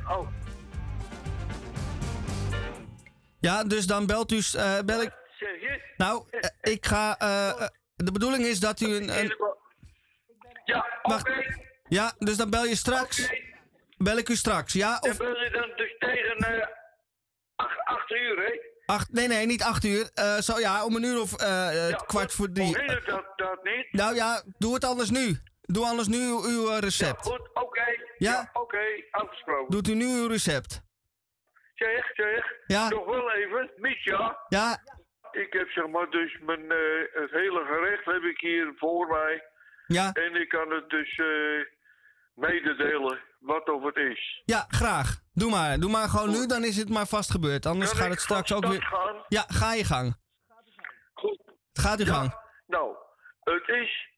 oh, 0.07 0.27
ja, 3.39 3.63
dus 3.63 3.87
dan 3.87 4.05
belt 4.05 4.31
u. 4.31 4.41
bel 4.85 5.01
ik. 5.01 5.21
Nou, 6.03 6.25
eh, 6.31 6.49
ik 6.73 6.85
ga. 6.85 7.17
eh, 7.19 7.49
eh, 7.49 7.67
de 7.95 8.11
bedoeling 8.11 8.43
is 8.45 8.59
dat 8.59 8.79
u 8.81 8.85
een. 8.95 9.19
een 9.19 9.35
Ja, 10.65 10.85
oké. 11.01 11.43
Ja, 11.87 12.13
dus 12.17 12.37
dan 12.37 12.49
bel 12.49 12.65
je 12.65 12.75
straks. 12.75 13.29
Bel 13.97 14.17
ik 14.17 14.29
u 14.29 14.35
straks, 14.35 14.73
ja? 14.73 14.99
Dan 14.99 15.11
Of 15.11 15.17
bel 15.17 15.43
je 15.43 15.49
dan 15.49 15.71
dus 15.75 15.95
tegen 15.99 16.37
eh 16.37 16.67
acht, 17.55 17.79
acht 17.85 18.11
uur, 18.11 18.37
hè? 18.37 18.59
acht, 18.85 19.11
nee, 19.11 19.27
nee, 19.27 19.45
niet 19.45 19.63
acht 19.63 19.83
uur. 19.83 20.09
Zo 20.41 20.59
ja, 20.59 20.85
om 20.85 20.95
een 20.95 21.03
uur 21.03 21.21
of 21.21 21.41
Ja, 21.41 22.03
kwart 22.07 22.33
voor 22.33 22.51
drie. 22.51 22.77
het 22.77 23.05
dat, 23.05 23.25
dat 23.35 23.63
niet? 23.63 23.87
Nou 23.91 24.15
ja, 24.15 24.43
doe 24.57 24.73
het 24.73 24.83
anders 24.85 25.09
nu. 25.09 25.37
Doe 25.61 25.85
anders 25.85 26.07
nu 26.07 26.17
uw, 26.17 26.43
uw, 26.43 26.69
Ja, 26.71 26.79
recept. 26.79 27.21
goed, 27.21 27.49
oké. 27.53 27.85
Ja? 28.17 28.49
oké, 28.53 28.85
afgesproken. 29.11 29.71
Doet 29.71 29.87
u 29.87 29.93
nu 29.93 30.05
uw 30.05 30.27
recept. 30.27 30.81
Zeg, 31.75 32.11
zeg. 32.13 32.45
Ja? 32.67 32.89
Nog 32.89 33.05
wel 33.05 33.31
even, 33.31 33.71
Misha. 33.75 34.37
Ja, 34.49 34.77
Ik 35.33 35.53
heb 35.53 35.69
zeg 35.69 35.87
maar 35.87 36.09
dus 36.09 36.37
mijn, 36.39 36.71
eh, 36.71 36.77
het 37.21 37.31
hele 37.31 37.65
gerecht 37.65 38.05
heb 38.05 38.23
ik 38.23 38.39
hier 38.39 38.73
voor 38.75 39.07
mij. 39.07 39.43
ja, 39.87 40.11
En 40.11 40.35
ik 40.35 40.49
kan 40.49 40.71
het 40.71 40.89
dus 40.89 41.17
eh, 41.17 41.65
mededelen 42.35 43.19
wat 43.39 43.69
of 43.69 43.83
het 43.83 43.95
is. 43.95 44.41
ja, 44.45 44.65
graag. 44.67 45.21
Doe 45.33 45.49
maar. 45.51 45.77
Doe 45.79 45.91
maar 45.91 46.07
gewoon 46.09 46.27
Goed. 46.29 46.37
nu, 46.39 46.45
dan 46.45 46.63
is 46.63 46.77
het 46.77 46.89
maar 46.89 47.05
vast 47.07 47.31
gebeurd. 47.31 47.65
Anders 47.65 47.89
Kan 47.91 47.99
gaat 47.99 48.09
het 48.09 48.19
straks 48.21 48.53
ook 48.53 48.65
weer... 48.65 48.81
gaan? 48.83 49.23
Ja, 49.27 49.43
ga 49.47 49.73
je 49.73 49.83
gang. 49.83 50.15
Goed. 51.13 51.39
Gaat 51.73 51.99
uw 51.99 52.05
gang. 52.05 52.33
Nou, 52.67 52.95
het 53.43 53.67
is 53.67 54.09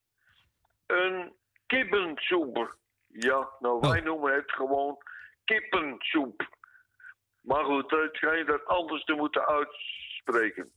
een 0.85 1.33
kippensoep. 1.65 2.75
Ja, 3.07 3.49
nou 3.59 3.79
wij 3.79 3.99
Oh. 3.99 4.05
noemen 4.05 4.33
het 4.33 4.51
gewoon 4.51 4.97
kippensoep. 5.45 6.49
Maar 7.41 7.63
goed, 7.63 7.91
het 7.91 8.15
schijnt 8.15 8.47
dat 8.47 8.65
anders 8.65 9.03
te 9.03 9.13
moeten 9.13 9.45
uitspreken. 9.47 10.71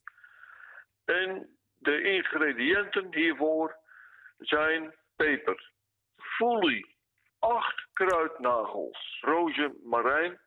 En 1.08 1.58
de 1.78 2.02
ingrediënten 2.02 3.14
hiervoor 3.14 3.76
zijn 4.38 4.94
peper, 5.16 5.70
foelie, 6.16 6.96
acht 7.38 7.86
kruidnagels, 7.92 9.18
rozemarijn, 9.20 10.40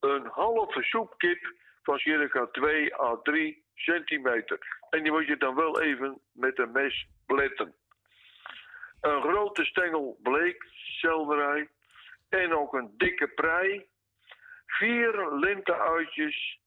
een 0.00 0.26
halve 0.26 0.82
soepkip 0.82 1.54
van 1.82 1.98
circa 1.98 2.46
2 2.46 3.00
à 3.00 3.16
3 3.22 3.64
centimeter. 3.74 4.58
En 4.90 5.02
die 5.02 5.12
moet 5.12 5.26
je 5.26 5.36
dan 5.36 5.54
wel 5.54 5.80
even 5.80 6.20
met 6.32 6.58
een 6.58 6.72
mes 6.72 7.06
pletten. 7.26 7.74
Een 9.00 9.22
grote 9.22 9.64
stengel 9.64 10.18
bleekselderij 10.22 11.68
en 12.28 12.54
ook 12.54 12.72
een 12.74 12.94
dikke 12.96 13.28
prei. 13.28 13.86
Vier 14.66 15.34
linteuitjes, 15.34 16.60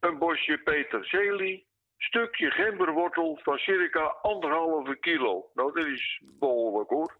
een 0.00 0.18
bosje 0.18 0.58
peterselie, 0.58 1.68
stukje 2.02 2.50
gemberwortel 2.50 3.38
van 3.42 3.58
circa 3.58 4.16
anderhalve 4.22 4.96
kilo. 4.96 5.50
Nou, 5.54 5.72
dat 5.72 5.86
is 5.86 6.22
behoorlijk 6.38 6.90
hoor. 6.90 7.16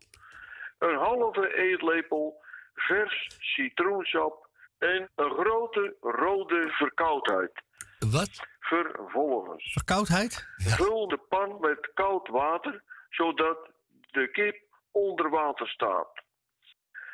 Een 0.78 0.96
halve 0.96 1.54
eetlepel 1.54 2.42
vers 2.74 3.26
citroensap 3.38 4.48
en 4.78 5.10
een 5.16 5.30
grote 5.30 5.96
rode 6.00 6.68
verkoudheid. 6.70 7.62
Wat? 8.10 8.48
Vervolgens 8.60 9.72
Verkoudheid? 9.72 10.46
vul 10.56 11.08
de 11.08 11.18
pan 11.28 11.56
met 11.60 11.90
koud 11.94 12.28
water, 12.28 12.82
zodat 13.08 13.70
de 14.10 14.30
kip 14.30 14.56
onder 14.90 15.30
water 15.30 15.68
staat. 15.68 16.22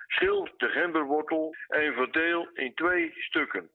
Schil 0.06 0.48
de 0.56 0.68
gemberwortel 0.68 1.54
en 1.68 1.94
verdeel 1.94 2.48
in 2.54 2.74
twee 2.74 3.12
stukken. 3.14 3.70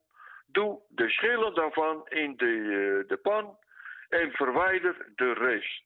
Doe 0.47 0.79
de 0.87 1.09
schillen 1.09 1.53
daarvan 1.53 2.07
in 2.09 2.37
de, 2.37 2.45
eh, 2.45 3.09
de 3.09 3.19
pan 3.21 3.57
en 4.11 4.31
verwijder 4.31 5.11
de 5.15 5.33
rest. 5.33 5.83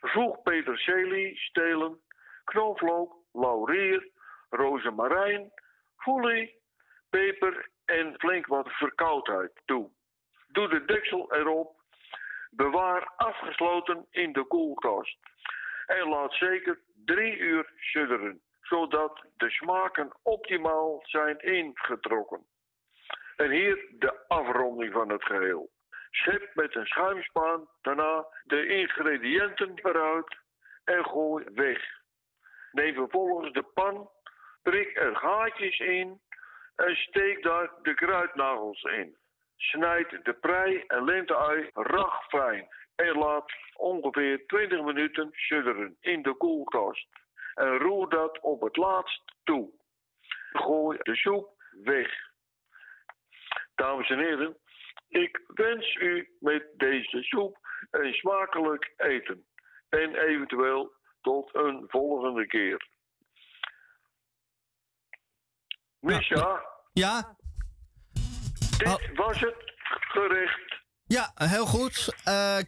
Voeg 0.00 0.42
peterselie, 0.42 1.36
stelen, 1.36 2.00
knoflook, 2.44 3.16
laurier, 3.32 4.08
rozemarijn, 4.50 5.50
foelie, 5.96 6.54
peper 7.10 7.68
en 7.84 8.14
flink 8.18 8.46
wat 8.46 8.68
verkoudheid 8.68 9.52
toe. 9.64 9.90
Doe 10.48 10.68
de 10.68 10.84
deksel 10.84 11.32
erop. 11.34 11.82
Bewaar 12.50 13.12
afgesloten 13.16 14.06
in 14.10 14.32
de 14.32 14.44
koelkast. 14.44 15.18
En 15.86 16.08
laat 16.08 16.32
zeker 16.34 16.80
drie 17.04 17.36
uur 17.36 17.72
sudderen, 17.76 18.40
zodat 18.60 19.24
de 19.36 19.50
smaken 19.50 20.12
optimaal 20.22 21.00
zijn 21.02 21.38
ingetrokken. 21.38 22.46
En 23.36 23.50
hier 23.50 23.86
de 23.98 24.24
afronding 24.28 24.92
van 24.92 25.08
het 25.08 25.24
geheel. 25.24 25.70
Schep 26.14 26.54
met 26.54 26.74
een 26.74 26.86
schuimspaan 26.86 27.68
daarna 27.82 28.26
de 28.44 28.66
ingrediënten 28.66 29.74
eruit 29.74 30.36
en 30.84 31.04
gooi 31.04 31.44
weg. 31.54 31.82
Neem 32.72 32.94
vervolgens 32.94 33.52
de 33.52 33.62
pan, 33.62 34.10
prik 34.62 34.96
er 34.96 35.16
gaatjes 35.16 35.78
in 35.78 36.20
en 36.76 36.96
steek 36.96 37.42
daar 37.42 37.70
de 37.82 37.94
kruidnagels 37.94 38.82
in. 38.82 39.16
Snijd 39.56 40.24
de 40.24 40.34
prei 40.34 40.84
en 40.86 41.04
lenteui 41.04 41.70
ragfijn 41.72 42.68
en 42.94 43.18
laat 43.18 43.52
ongeveer 43.76 44.46
20 44.46 44.82
minuten 44.82 45.28
sudderen 45.32 45.96
in 46.00 46.22
de 46.22 46.34
koelkast. 46.34 47.08
En 47.54 47.78
roer 47.78 48.08
dat 48.08 48.40
op 48.40 48.60
het 48.60 48.76
laatst 48.76 49.22
toe. 49.44 49.70
Gooi 50.52 50.98
de 51.02 51.16
soep 51.16 51.48
weg. 51.82 52.32
Dames 53.74 54.10
en 54.10 54.18
heren, 54.18 54.56
ik 55.08 55.40
wens 55.46 55.94
u 55.94 56.36
met 56.40 56.64
deze 56.76 57.22
soep 57.22 57.58
een 57.90 58.12
smakelijk 58.12 58.92
eten. 58.96 59.44
En 59.88 60.14
eventueel 60.14 60.92
tot 61.20 61.54
een 61.54 61.84
volgende 61.88 62.46
keer. 62.46 62.88
Misha, 66.00 66.64
Ja, 66.92 67.36
dit 68.78 69.10
was 69.14 69.40
het 69.40 69.72
gerecht. 69.88 70.82
ja, 71.06 71.32
heel 71.34 71.66
goed. 71.66 72.14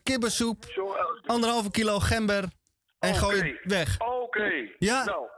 Kibbensoep, 0.03 0.65
Zo, 0.65 0.93
eh, 0.95 1.05
anderhalve 1.27 1.71
kilo 1.71 1.99
gember 1.99 2.45
en 2.99 3.15
gooi 3.15 3.37
het 3.43 3.61
weg. 3.73 4.01
Oké. 4.01 4.69
Ja. 4.79 5.05
Nou, 5.05 5.29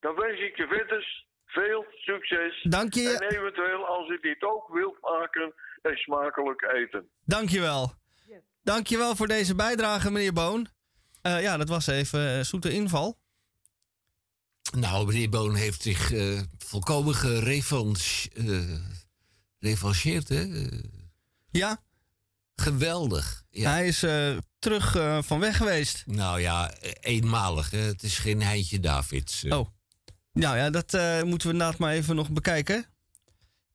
dan 0.00 0.14
wens 0.14 0.40
ik 0.40 0.56
je 0.56 0.66
verder 0.66 1.24
veel 1.46 1.84
succes. 1.94 2.62
Dank 2.62 2.94
je. 2.94 3.18
En 3.20 3.36
eventueel, 3.36 3.86
als 3.86 4.08
u 4.08 4.18
dit 4.20 4.42
ook 4.42 4.68
wilt 4.68 5.00
maken, 5.00 5.54
een 5.82 5.96
smakelijk 5.96 6.62
eten. 6.62 7.08
Dankjewel. 7.24 7.94
Dankjewel 8.62 9.16
voor 9.16 9.26
deze 9.28 9.54
bijdrage, 9.54 10.10
meneer 10.10 10.32
Boon. 10.32 10.68
Eh, 11.22 11.42
ja, 11.42 11.56
dat 11.56 11.68
was 11.68 11.86
even 11.86 12.46
zoete 12.46 12.72
inval. 12.72 13.18
Nou, 14.76 15.06
meneer 15.06 15.28
Boon 15.28 15.54
heeft 15.54 15.82
zich 15.82 16.12
eh, 16.12 16.40
volkomen 16.58 17.14
gerevancheerd, 19.58 20.28
hè? 20.28 20.42
Eh, 20.64 20.78
Ja, 21.50 21.82
geweldig. 22.54 23.42
Ja. 23.50 23.70
hij 23.70 23.86
is 23.86 24.02
eh, 24.02 24.36
terug 24.58 24.94
eh, 24.96 25.22
van 25.22 25.40
weg 25.40 25.56
geweest. 25.56 26.02
Nou 26.06 26.40
ja, 26.40 26.72
eenmalig, 27.00 27.70
hè? 27.70 27.78
Het 27.78 28.02
is 28.02 28.18
geen 28.18 28.42
Heintje 28.42 28.80
Davids. 28.80 29.44
Oh. 29.44 29.68
Nou 30.32 30.56
ja, 30.56 30.70
dat 30.70 30.94
eh, 30.94 31.22
moeten 31.22 31.46
we 31.48 31.52
inderdaad 31.52 31.78
maar 31.78 31.92
even 31.92 32.16
nog 32.16 32.30
bekijken. 32.30 32.86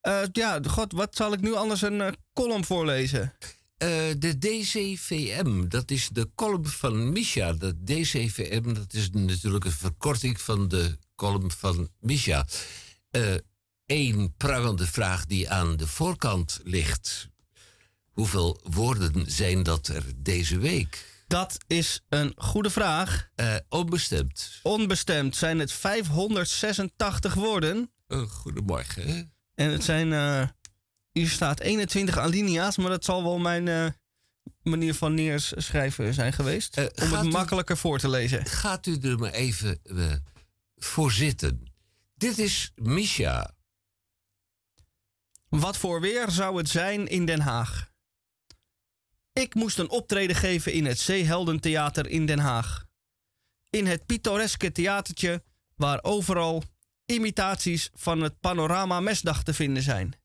Eh, 0.08 0.22
ja, 0.32 0.60
god, 0.68 0.92
wat 0.92 1.16
zal 1.16 1.34
ik 1.34 1.42
nu 1.42 1.54
anders 1.54 1.82
een 1.82 2.02
eh, 2.02 2.12
column 2.34 2.66
voorlezen? 2.66 3.34
Eh, 3.78 3.90
de 4.18 4.38
DCVM, 4.38 5.68
dat 5.68 5.92
is 5.92 6.10
de 6.10 6.30
column 6.36 6.66
van 6.66 7.12
Misha. 7.12 7.54
De 7.54 7.84
DCVM, 7.84 8.74
dat 8.74 8.94
is 8.94 9.10
natuurlijk 9.10 9.66
een 9.66 9.72
verkorting 9.72 10.42
van 10.42 10.68
de 10.68 10.98
column 11.16 11.52
van 11.52 11.90
Misha. 12.00 12.46
Eén 13.86 14.34
prangende 14.38 14.88
vraag 14.88 15.26
die 15.26 15.50
aan 15.50 15.78
de 15.78 15.88
voorkant 15.88 16.60
ligt. 16.64 17.28
Hoeveel 18.12 18.60
woorden 18.64 19.32
zijn 19.32 19.64
dat 19.64 19.88
er 19.88 20.04
deze 20.16 20.58
week? 20.58 21.06
Dat 21.28 21.58
is 21.68 22.02
een 22.10 22.34
goede 22.36 22.70
vraag. 22.70 23.30
Onbestemd. 23.70 24.60
Onbestemd 24.64 25.36
zijn 25.36 25.60
het 25.60 25.72
586 25.72 27.34
woorden. 27.34 27.92
Eh, 28.08 28.22
goedemorgen. 28.22 29.37
En 29.58 29.72
het 29.72 29.84
zijn, 29.84 30.14
eh, 30.14 30.48
hier 31.12 31.30
staat 31.30 31.60
21 31.60 32.18
alinea's, 32.18 32.78
maar 32.78 32.90
dat 32.90 33.06
zal 33.06 33.24
wel 33.24 33.38
mijn 33.40 33.68
eh, 33.68 33.88
manier 34.64 34.94
van 34.94 35.14
neerschrijven 35.14 36.14
zijn 36.14 36.34
geweest. 36.34 36.78
Eh, 36.78 36.86
om 37.06 37.12
het 37.14 37.26
u- 37.26 37.30
makkelijker 37.30 37.78
voor 37.78 38.00
te 38.00 38.10
lezen. 38.10 38.46
Gaat 38.46 38.86
u 38.86 38.98
er 39.02 39.20
maar 39.20 39.32
even 39.32 39.82
voor 40.76 41.12
zitten. 41.12 41.74
Dit 42.16 42.38
is 42.38 42.72
Misha. 42.76 43.56
Wat 45.50 45.78
voor 45.78 46.02
weer 46.02 46.32
zou 46.32 46.58
het 46.58 46.70
zijn 46.70 47.08
in 47.08 47.26
Den 47.26 47.40
Haag? 47.40 47.92
Ik 49.34 49.56
moest 49.56 49.80
een 49.80 49.90
optreden 49.90 50.36
geven 50.36 50.74
in 50.74 50.86
het 50.86 51.00
Zeeheldentheater 51.00 52.08
in 52.08 52.26
Den 52.26 52.40
Haag. 52.40 52.86
In 53.70 53.86
het 53.86 54.06
pittoreske 54.06 54.72
theatertje 54.72 55.44
waar 55.76 56.04
overal 56.04 56.64
imitaties 57.08 57.90
van 57.94 58.22
het 58.22 58.40
Panorama 58.40 59.00
Mesdag 59.00 59.44
te 59.44 59.54
vinden 59.54 59.84
zijn. 59.84 60.16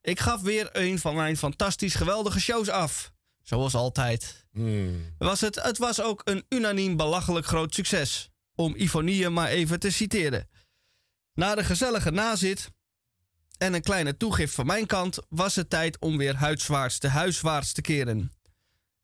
Ik 0.00 0.20
gaf 0.20 0.40
weer 0.40 0.68
een 0.72 0.98
van 0.98 1.14
mijn 1.14 1.36
fantastisch 1.36 1.94
geweldige 1.94 2.40
shows 2.40 2.68
af. 2.68 3.12
Zoals 3.42 3.74
altijd. 3.74 4.46
Was 5.18 5.40
het, 5.40 5.62
het 5.62 5.78
was 5.78 6.00
ook 6.00 6.20
een 6.24 6.44
unaniem 6.48 6.96
belachelijk 6.96 7.46
groot 7.46 7.74
succes. 7.74 8.30
Om 8.54 8.74
Ivonie 8.76 9.28
maar 9.28 9.48
even 9.48 9.80
te 9.80 9.90
citeren. 9.90 10.48
Na 11.34 11.54
de 11.54 11.64
gezellige 11.64 12.10
nazit 12.10 12.70
en 13.58 13.74
een 13.74 13.82
kleine 13.82 14.16
toegift 14.16 14.54
van 14.54 14.66
mijn 14.66 14.86
kant 14.86 15.18
was 15.28 15.54
het 15.54 15.70
tijd 15.70 15.98
om 15.98 16.16
weer 16.16 16.34
huiswaarts 16.34 16.98
te 16.98 17.08
huiswaarts 17.08 17.72
te 17.72 17.80
keren. 17.80 18.32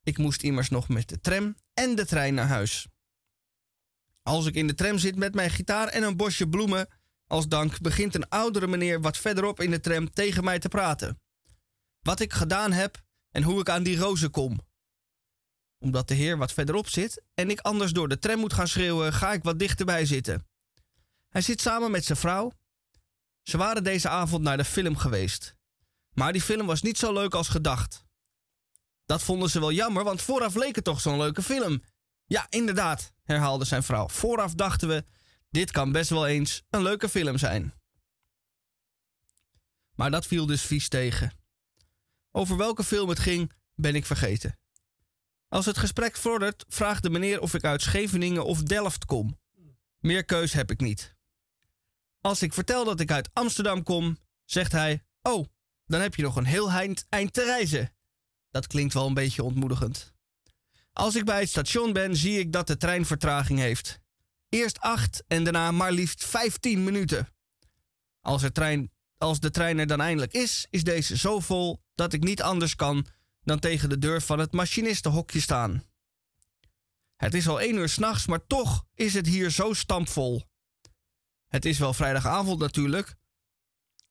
Ik 0.03 0.19
moest 0.19 0.43
immers 0.43 0.69
nog 0.69 0.89
met 0.89 1.09
de 1.09 1.21
tram 1.21 1.57
en 1.75 1.95
de 1.95 2.07
trein 2.07 2.35
naar 2.35 2.47
huis. 2.47 2.87
Als 4.29 4.47
ik 4.47 4.55
in 4.55 4.67
de 4.67 4.75
tram 4.75 4.99
zit 4.99 5.17
met 5.17 5.35
mijn 5.35 5.51
gitaar 5.51 5.89
en 5.89 6.03
een 6.03 6.17
bosje 6.17 6.49
bloemen, 6.49 6.89
als 7.27 7.49
dank 7.49 7.81
begint 7.81 8.15
een 8.15 8.29
oudere 8.29 8.67
meneer 8.67 9.01
wat 9.01 9.17
verderop 9.17 9.61
in 9.61 9.71
de 9.71 9.81
tram 9.81 10.11
tegen 10.11 10.45
mij 10.45 10.59
te 10.59 10.69
praten. 10.69 11.21
Wat 12.01 12.21
ik 12.21 12.33
gedaan 12.33 12.73
heb 12.73 13.03
en 13.31 13.43
hoe 13.43 13.61
ik 13.61 13.69
aan 13.69 13.83
die 13.83 13.99
rozen 13.99 14.31
kom. 14.31 14.61
Omdat 15.79 16.09
de 16.09 16.15
heer 16.15 16.39
wat 16.39 16.53
verderop 16.53 16.89
zit 16.89 17.23
en 17.35 17.51
ik 17.51 17.61
anders 17.61 17.93
door 17.93 18.09
de 18.09 18.19
tram 18.19 18.39
moet 18.39 18.53
gaan 18.53 18.69
schreeuwen, 18.69 19.13
ga 19.13 19.33
ik 19.33 19.43
wat 19.43 19.59
dichterbij 19.59 20.07
zitten. 20.07 20.47
Hij 21.29 21.41
zit 21.43 21.61
samen 21.61 21.91
met 21.91 22.05
zijn 22.05 22.19
vrouw 22.19 22.53
ze 23.43 23.57
waren 23.57 23.85
deze 23.85 24.09
avond 24.09 24.43
naar 24.43 24.57
de 24.57 24.65
film 24.65 24.97
geweest. 24.97 25.55
Maar 26.15 26.33
die 26.33 26.43
film 26.43 26.67
was 26.67 26.83
niet 26.83 26.99
zo 26.99 27.13
leuk 27.13 27.35
als 27.35 27.49
gedacht. 27.49 28.05
Dat 29.05 29.23
vonden 29.23 29.51
ze 29.51 29.61
wel 29.61 29.73
jammer, 29.73 30.05
want 30.05 30.23
vooraf 30.23 30.55
leek 30.55 30.75
het 30.75 30.85
toch 30.85 31.01
zo'n 31.01 31.19
leuke 31.19 31.43
film. 31.43 31.83
Ja, 32.29 32.47
inderdaad, 32.49 33.13
herhaalde 33.23 33.65
zijn 33.65 33.83
vrouw. 33.83 34.09
Vooraf 34.09 34.55
dachten 34.55 34.89
we, 34.89 35.05
dit 35.51 35.71
kan 35.71 35.93
best 35.93 36.11
wel 36.11 36.27
eens 36.27 36.63
een 36.71 36.83
leuke 36.83 37.09
film 37.09 37.39
zijn. 37.39 37.75
Maar 39.95 40.11
dat 40.11 40.27
viel 40.27 40.47
dus 40.47 40.63
vies 40.63 40.89
tegen. 40.89 41.33
Over 42.31 42.57
welke 42.57 42.85
film 42.85 43.09
het 43.09 43.19
ging, 43.19 43.53
ben 43.75 43.95
ik 43.95 44.07
vergeten. 44.07 44.59
Als 45.49 45.67
het 45.67 45.79
gesprek 45.79 46.17
vordert, 46.17 46.65
vraagt 46.69 47.03
de 47.03 47.11
meneer 47.11 47.41
of 47.41 47.55
ik 47.55 47.65
uit 47.65 47.83
Scheveningen 47.83 48.45
of 48.45 48.63
Delft 48.63 49.05
kom. 49.05 49.39
Meer 49.99 50.25
keus 50.25 50.53
heb 50.53 50.71
ik 50.71 50.81
niet. 50.81 51.17
Als 52.21 52.43
ik 52.43 52.53
vertel 52.53 52.85
dat 52.85 53.01
ik 53.01 53.11
uit 53.11 53.31
Amsterdam 53.33 53.83
kom, 53.83 54.19
zegt 54.45 54.73
hij: 54.73 55.05
Oh, 55.23 55.47
dan 55.87 56.01
heb 56.01 56.15
je 56.15 56.23
nog 56.23 56.37
een 56.37 56.45
heel 56.45 56.71
eind, 56.71 57.07
eind 57.09 57.33
te 57.33 57.45
reizen. 57.45 57.95
Dat 58.51 58.67
klinkt 58.67 58.95
wel 58.95 59.07
een 59.07 59.15
beetje 59.15 59.43
ontmoedigend. 59.43 60.15
Als 60.93 61.15
ik 61.15 61.25
bij 61.25 61.41
het 61.41 61.49
station 61.49 61.93
ben, 61.93 62.17
zie 62.17 62.39
ik 62.39 62.53
dat 62.53 62.67
de 62.67 62.77
trein 62.77 63.07
vertraging 63.07 63.59
heeft. 63.59 63.99
Eerst 64.49 64.81
acht 64.81 65.25
en 65.27 65.45
daarna 65.45 65.71
maar 65.71 65.93
liefst 65.93 66.25
15 66.25 66.85
minuten. 66.85 67.29
Als, 68.21 68.45
trein, 68.53 68.93
als 69.19 69.41
de 69.41 69.51
trein 69.51 69.79
er 69.79 69.87
dan 69.87 70.01
eindelijk 70.01 70.33
is, 70.33 70.67
is 70.71 70.85
deze 70.85 71.17
zo 71.17 71.41
vol 71.41 71.83
dat 71.95 72.13
ik 72.13 72.23
niet 72.23 72.43
anders 72.43 72.75
kan 72.75 73.07
dan 73.43 73.59
tegen 73.59 73.89
de 73.89 73.99
deur 73.99 74.23
van 74.23 74.39
het 74.39 74.53
machinistenhokje 74.53 75.41
staan. 75.41 75.85
Het 77.17 77.35
is 77.35 77.49
al 77.49 77.61
één 77.61 77.77
uur 77.77 77.89
s'nachts, 77.89 78.27
maar 78.27 78.47
toch 78.47 78.85
is 78.95 79.15
het 79.15 79.27
hier 79.27 79.51
zo 79.51 79.73
stampvol. 79.73 80.43
Het 81.49 81.65
is 81.65 81.79
wel 81.79 81.95
vrijdagavond 81.95 82.59
natuurlijk, 82.59 83.15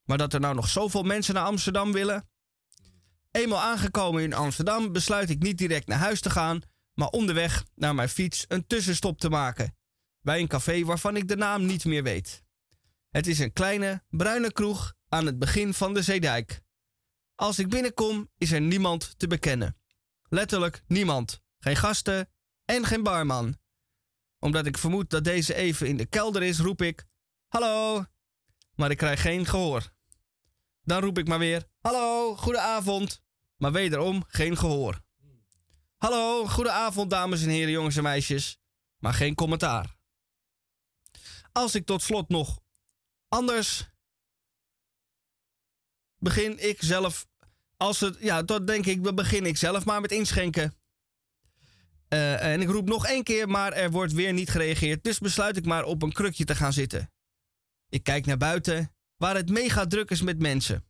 maar 0.03 0.17
dat 0.17 0.33
er 0.33 0.39
nou 0.39 0.55
nog 0.55 0.69
zoveel 0.69 1.03
mensen 1.03 1.33
naar 1.33 1.45
Amsterdam 1.45 1.91
willen. 1.91 2.29
Eenmaal 3.31 3.61
aangekomen 3.61 4.23
in 4.23 4.33
Amsterdam 4.33 4.91
besluit 4.91 5.29
ik 5.29 5.41
niet 5.41 5.57
direct 5.57 5.87
naar 5.87 5.97
huis 5.97 6.21
te 6.21 6.29
gaan, 6.29 6.61
maar 6.93 7.07
onderweg 7.07 7.65
naar 7.75 7.95
mijn 7.95 8.09
fiets 8.09 8.45
een 8.47 8.67
tussenstop 8.67 9.19
te 9.19 9.29
maken. 9.29 9.75
Bij 10.21 10.39
een 10.39 10.47
café 10.47 10.83
waarvan 10.83 11.15
ik 11.15 11.27
de 11.27 11.35
naam 11.35 11.65
niet 11.65 11.85
meer 11.85 12.03
weet. 12.03 12.43
Het 13.09 13.27
is 13.27 13.39
een 13.39 13.53
kleine, 13.53 14.03
bruine 14.09 14.51
kroeg 14.51 14.93
aan 15.09 15.25
het 15.25 15.39
begin 15.39 15.73
van 15.73 15.93
de 15.93 16.01
Zeedijk. 16.01 16.61
Als 17.35 17.59
ik 17.59 17.69
binnenkom, 17.69 18.29
is 18.37 18.51
er 18.51 18.61
niemand 18.61 19.19
te 19.19 19.27
bekennen. 19.27 19.77
Letterlijk 20.29 20.81
niemand. 20.87 21.41
Geen 21.59 21.75
gasten 21.75 22.29
en 22.65 22.85
geen 22.85 23.03
barman. 23.03 23.57
Omdat 24.39 24.65
ik 24.65 24.77
vermoed 24.77 25.09
dat 25.09 25.23
deze 25.23 25.53
even 25.53 25.87
in 25.87 25.97
de 25.97 26.05
kelder 26.05 26.43
is, 26.43 26.59
roep 26.59 26.81
ik: 26.81 27.05
Hallo! 27.47 28.05
Maar 28.75 28.91
ik 28.91 28.97
krijg 28.97 29.21
geen 29.21 29.45
gehoor. 29.45 29.95
Dan 30.87 31.01
roep 31.01 31.17
ik 31.17 31.27
maar 31.27 31.39
weer: 31.39 31.63
Hallo, 31.79 32.35
goedenavond. 32.35 33.21
Maar 33.57 33.71
wederom 33.71 34.23
geen 34.27 34.57
gehoor. 34.57 35.01
Hallo, 35.97 36.45
goedenavond, 36.45 37.09
dames 37.09 37.43
en 37.43 37.49
heren, 37.49 37.71
jongens 37.71 37.95
en 37.95 38.03
meisjes. 38.03 38.59
Maar 38.97 39.13
geen 39.13 39.35
commentaar. 39.35 39.95
Als 41.51 41.75
ik 41.75 41.85
tot 41.85 42.01
slot 42.01 42.29
nog 42.29 42.59
anders 43.27 43.89
begin 46.17 46.67
ik 46.69 46.81
zelf. 46.81 47.27
Als 47.77 47.99
het, 47.99 48.17
ja, 48.19 48.43
dat 48.43 48.67
denk 48.67 48.85
ik, 48.85 49.15
begin 49.15 49.45
ik 49.45 49.57
zelf 49.57 49.85
maar 49.85 50.01
met 50.01 50.11
inschenken. 50.11 50.77
Eh, 52.07 52.53
en 52.53 52.61
ik 52.61 52.69
roep 52.69 52.87
nog 52.87 53.05
één 53.05 53.23
keer, 53.23 53.49
maar 53.49 53.73
er 53.73 53.91
wordt 53.91 54.13
weer 54.13 54.33
niet 54.33 54.49
gereageerd. 54.49 55.03
Dus 55.03 55.19
besluit 55.19 55.57
ik 55.57 55.65
maar 55.65 55.83
op 55.83 56.01
een 56.01 56.11
krukje 56.11 56.45
te 56.45 56.55
gaan 56.55 56.73
zitten. 56.73 57.11
Ik 57.89 58.03
kijk 58.03 58.25
naar 58.25 58.37
buiten, 58.37 58.96
waar 59.17 59.35
het 59.35 59.49
mega 59.49 59.85
druk 59.85 60.09
is 60.09 60.21
met 60.21 60.39
mensen. 60.39 60.85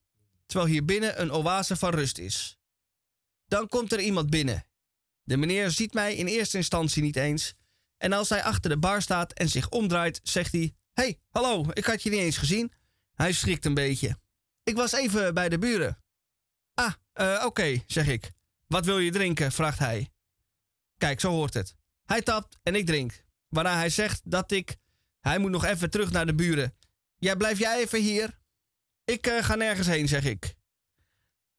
Terwijl 0.46 0.70
hier 0.70 0.86
binnen 0.86 1.22
een 1.22 1.32
oase 1.32 1.76
van 1.76 1.90
rust 1.94 2.18
is. 2.18 2.58
Dan 3.48 3.68
komt 3.68 3.92
er 3.92 4.00
iemand 4.00 4.30
binnen. 4.30 4.66
De 5.24 5.38
meneer 5.38 5.72
ziet 5.72 5.94
mij 5.94 6.16
in 6.16 6.28
eerste 6.28 6.58
instantie 6.58 7.04
niet 7.04 7.16
eens. 7.16 7.54
En 7.98 8.14
als 8.14 8.30
hij 8.30 8.44
achter 8.44 8.70
de 8.70 8.78
bar 8.78 9.02
staat 9.02 9.34
en 9.34 9.50
zich 9.50 9.70
omdraait, 9.70 10.20
zegt 10.24 10.52
hij: 10.52 10.74
hey, 10.94 11.20
hallo, 11.30 11.66
ik 11.74 11.86
had 11.86 12.04
je 12.04 12.10
niet 12.10 12.20
eens 12.20 12.38
gezien. 12.38 12.72
Hij 13.14 13.32
schrikt 13.32 13.66
een 13.66 13.74
beetje. 13.74 14.20
Ik 14.64 14.76
was 14.76 14.92
even 14.92 15.34
bij 15.34 15.50
de 15.50 15.58
buren. 15.58 16.04
Ah, 16.74 16.94
eh, 17.14 17.44
oké, 17.46 17.84
zeg 17.86 18.08
ik. 18.08 18.32
Wat 18.68 18.86
wil 18.86 19.00
je 19.00 19.12
drinken? 19.12 19.52
vraagt 19.52 19.80
hij. 19.80 20.12
Kijk, 20.98 21.20
zo 21.20 21.32
hoort 21.32 21.54
het. 21.54 21.76
Hij 22.06 22.22
tapt 22.22 22.58
en 22.64 22.76
ik 22.76 22.86
drink. 22.86 23.24
Waarna 23.50 23.76
hij 23.76 23.90
zegt 23.90 24.22
dat 24.24 24.52
ik. 24.52 24.76
Hij 25.20 25.38
moet 25.38 25.52
nog 25.52 25.66
even 25.66 25.90
terug 25.90 26.12
naar 26.12 26.26
de 26.26 26.36
buren. 26.36 26.78
Ja, 27.20 27.36
blijf 27.36 27.60
jij 27.60 27.80
even 27.80 28.02
hier? 28.02 28.40
Ik 29.04 29.28
eh, 29.28 29.44
ga 29.44 29.56
nergens 29.56 29.88
heen, 29.88 30.08
zeg 30.08 30.26
ik. 30.26 30.56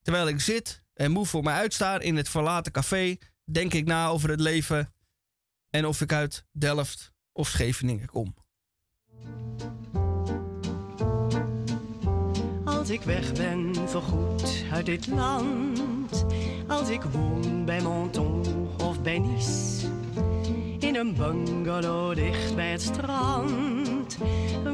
Terwijl 0.03 0.29
ik 0.29 0.41
zit 0.41 0.83
en 0.95 1.11
moe 1.11 1.27
voor 1.27 1.43
mij 1.43 1.55
uitsta 1.55 1.99
in 2.01 2.17
het 2.17 2.29
verlaten 2.29 2.73
café, 2.73 3.17
denk 3.45 3.75
ik 3.75 3.87
na 3.87 4.09
over 4.09 4.31
het 4.31 4.41
leven 4.41 4.95
en 5.71 5.87
of 5.87 6.01
ik 6.01 6.13
uit 6.13 6.45
Delft 6.53 7.13
of 7.33 7.49
Scheveningen 7.49 8.07
kom. 8.07 8.35
Als 12.65 12.91
ik 12.91 13.03
weg 13.03 13.33
ben 13.33 13.75
voorgoed 13.89 14.65
uit 14.73 14.87
dit 14.87 15.07
land, 15.07 16.25
als 16.67 16.89
ik 16.89 17.03
woon 17.03 17.65
bij 17.65 17.83
Menton 17.83 18.69
of 18.79 19.03
bij 19.03 19.19
Nice, 19.19 19.87
een 20.99 21.15
bungalow 21.15 22.15
dicht 22.15 22.55
bij 22.55 22.71
het 22.71 22.83
strand, 22.83 24.19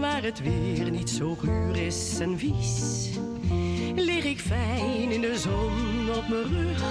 waar 0.01 0.23
het 0.23 0.43
weer 0.43 0.91
niet 0.91 1.11
zo 1.11 1.35
guur 1.35 1.77
is 1.77 2.21
en 2.21 2.39
vies, 2.39 3.09
lig 3.95 4.25
ik 4.25 4.41
fijn 4.41 5.11
in 5.11 5.21
de 5.21 5.39
zon 5.39 6.17
op 6.17 6.29
mijn 6.29 6.43
rug. 6.43 6.83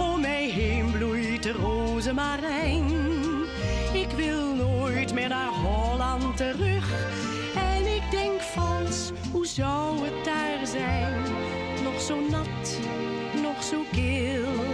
Om 0.00 0.20
mij 0.20 0.48
heen 0.48 0.92
bloeit 0.92 1.42
de 1.42 1.52
rozemarijn. 1.52 2.86
Ik 3.92 4.10
wil 4.16 4.54
nooit 4.54 5.14
meer 5.14 5.28
naar 5.28 5.52
Holland 5.52 6.36
terug. 6.36 6.90
En 7.56 7.94
ik 7.94 8.10
denk 8.10 8.40
vals, 8.40 9.12
hoe 9.32 9.46
zou 9.46 10.04
het 10.04 10.24
daar 10.24 10.66
zijn? 10.66 11.22
Nog 11.82 12.00
zo 12.00 12.20
nat, 12.30 12.78
nog 13.42 13.62
zo 13.62 13.82
kil. 13.92 14.73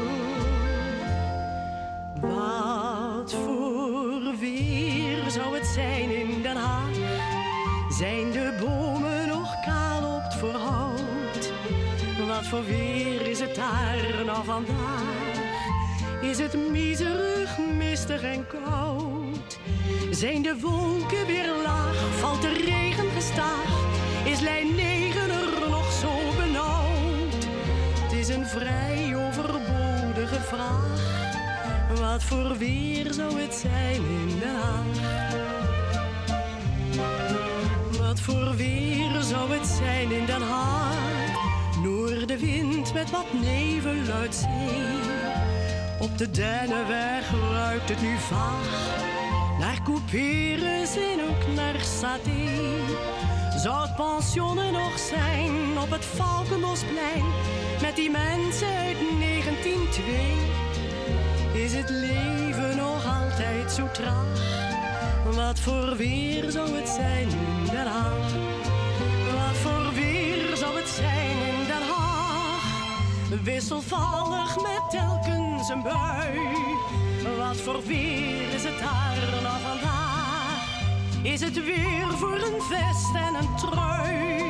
Wat 2.20 3.34
voor 3.34 4.36
weer 4.38 5.30
zou 5.30 5.54
het 5.54 5.66
zijn 5.66 6.10
in 6.10 6.42
Den 6.42 6.56
Haag? 6.56 6.94
Zijn 7.88 8.30
de 8.30 8.56
bomen 8.60 9.28
nog 9.28 9.60
kaal 9.64 10.16
op 10.16 10.22
het 10.22 10.34
voorhout? 10.34 11.52
Wat 12.26 12.46
voor 12.46 12.64
weer 12.64 13.26
is 13.26 13.40
het 13.40 13.54
daar 13.54 14.24
nou 14.24 14.44
vandaag? 14.44 15.38
Is 16.20 16.38
het 16.38 16.70
miserig, 16.70 17.58
mistig 17.76 18.22
en 18.22 18.46
koud? 18.46 19.58
Zijn 20.10 20.42
de 20.42 20.60
wolken 20.60 21.26
weer 21.26 21.52
laag? 21.64 21.96
Valt 22.18 22.42
de 22.42 22.52
regen 22.52 23.10
gestaag? 23.10 23.68
Is 24.24 24.40
lijn 24.40 24.74
9 24.74 25.20
er 25.20 25.70
nog 25.70 25.92
zo 25.92 26.10
benauwd? 26.36 27.46
Het 28.02 28.12
is 28.12 28.28
een 28.28 28.46
vrij 28.46 29.16
overbodige 29.26 30.40
vraag. 30.40 31.19
Wat 31.98 32.22
voor 32.22 32.58
weer 32.58 33.12
zou 33.12 33.40
het 33.40 33.54
zijn 33.54 34.02
in 34.02 34.38
Den 34.38 34.54
Haag? 34.54 34.84
Wat 37.98 38.20
voor 38.20 38.56
weer 38.56 39.22
zou 39.22 39.52
het 39.52 39.66
zijn 39.66 40.12
in 40.12 40.26
Den 40.26 40.42
Haag? 40.42 40.94
Noordenwind 41.82 42.92
met 42.92 43.10
wat 43.10 43.32
nevel 43.32 44.14
uit 44.14 44.34
zee. 44.34 45.00
Op 46.00 46.18
de 46.18 46.30
Dennenweg 46.30 47.30
ruikt 47.52 47.88
het 47.88 48.02
nu 48.02 48.16
vaag. 48.18 48.98
Naar 49.58 49.82
couperus 49.84 50.96
en 50.96 51.20
ook 51.28 51.54
naar 51.54 51.80
saté. 51.80 52.58
Zou 53.56 53.80
het 53.80 53.96
pensionnen 53.96 54.72
nog 54.72 54.98
zijn 54.98 55.78
op 55.82 55.90
het 55.90 56.04
Valkenbosplein? 56.04 57.24
Met 57.80 57.96
die 57.96 58.10
mensen 58.10 58.68
uit 58.68 58.96
1902. 59.20 60.59
Is 61.64 61.72
het 61.72 61.90
leven 61.90 62.76
nog 62.76 63.06
altijd 63.06 63.72
zo 63.72 63.88
traag? 63.92 64.40
Wat 65.34 65.60
voor 65.60 65.96
weer 65.96 66.50
zou 66.50 66.76
het 66.76 66.88
zijn 66.88 67.28
in 67.28 67.64
Den 67.70 67.86
Haag? 67.86 68.32
Wat 69.32 69.56
voor 69.56 69.94
weer 69.94 70.56
zou 70.56 70.76
het 70.76 70.88
zijn 70.88 71.30
in 71.30 71.66
Den 71.66 71.82
Haag? 71.88 72.62
Wisselvallig 73.42 74.56
met 74.56 74.90
telkens 74.90 75.68
een 75.68 75.82
bui. 75.82 76.38
Wat 77.38 77.56
voor 77.56 77.82
weer 77.86 78.54
is 78.54 78.64
het 78.64 78.78
daar 78.78 79.42
nou 79.42 79.60
vandaag? 79.60 80.80
Is 81.22 81.40
het 81.40 81.64
weer 81.64 82.08
voor 82.16 82.40
een 82.40 82.62
vest 82.62 83.14
en 83.14 83.34
een 83.34 83.56
trui? 83.56 84.42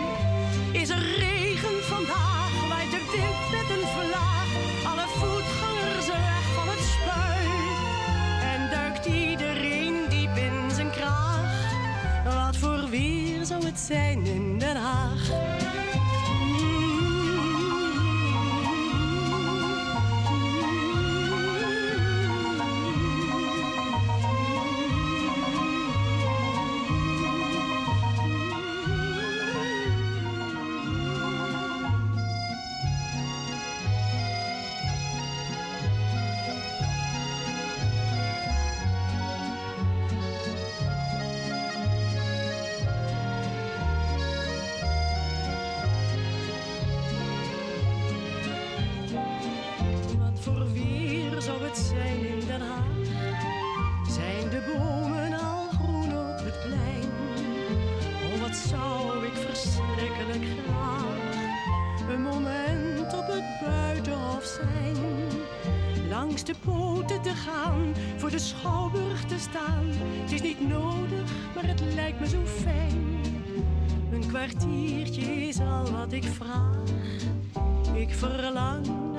Is 0.72 0.88
er 0.88 1.02
regen 1.18 1.84
vandaag? 1.84 2.29
Zou 13.50 13.64
het 13.64 13.78
zijn 13.78 14.26
in 14.26 14.58
Den 14.58 14.76
Haag? 14.76 15.69
De 66.50 66.56
poten 66.70 67.22
te 67.22 67.34
gaan, 67.34 67.94
voor 68.16 68.30
de 68.30 68.38
schouwburg 68.38 69.24
te 69.24 69.38
staan. 69.38 69.84
Het 70.22 70.32
is 70.32 70.42
niet 70.42 70.68
nodig, 70.68 71.30
maar 71.54 71.66
het 71.66 71.80
lijkt 71.94 72.20
me 72.20 72.28
zo 72.28 72.44
fijn. 72.44 73.20
Een 74.12 74.26
kwartiertje 74.26 75.22
is 75.22 75.60
al 75.60 75.90
wat 75.90 76.12
ik 76.12 76.24
vraag. 76.24 76.82
Ik 77.94 78.14
verlang 78.14 79.09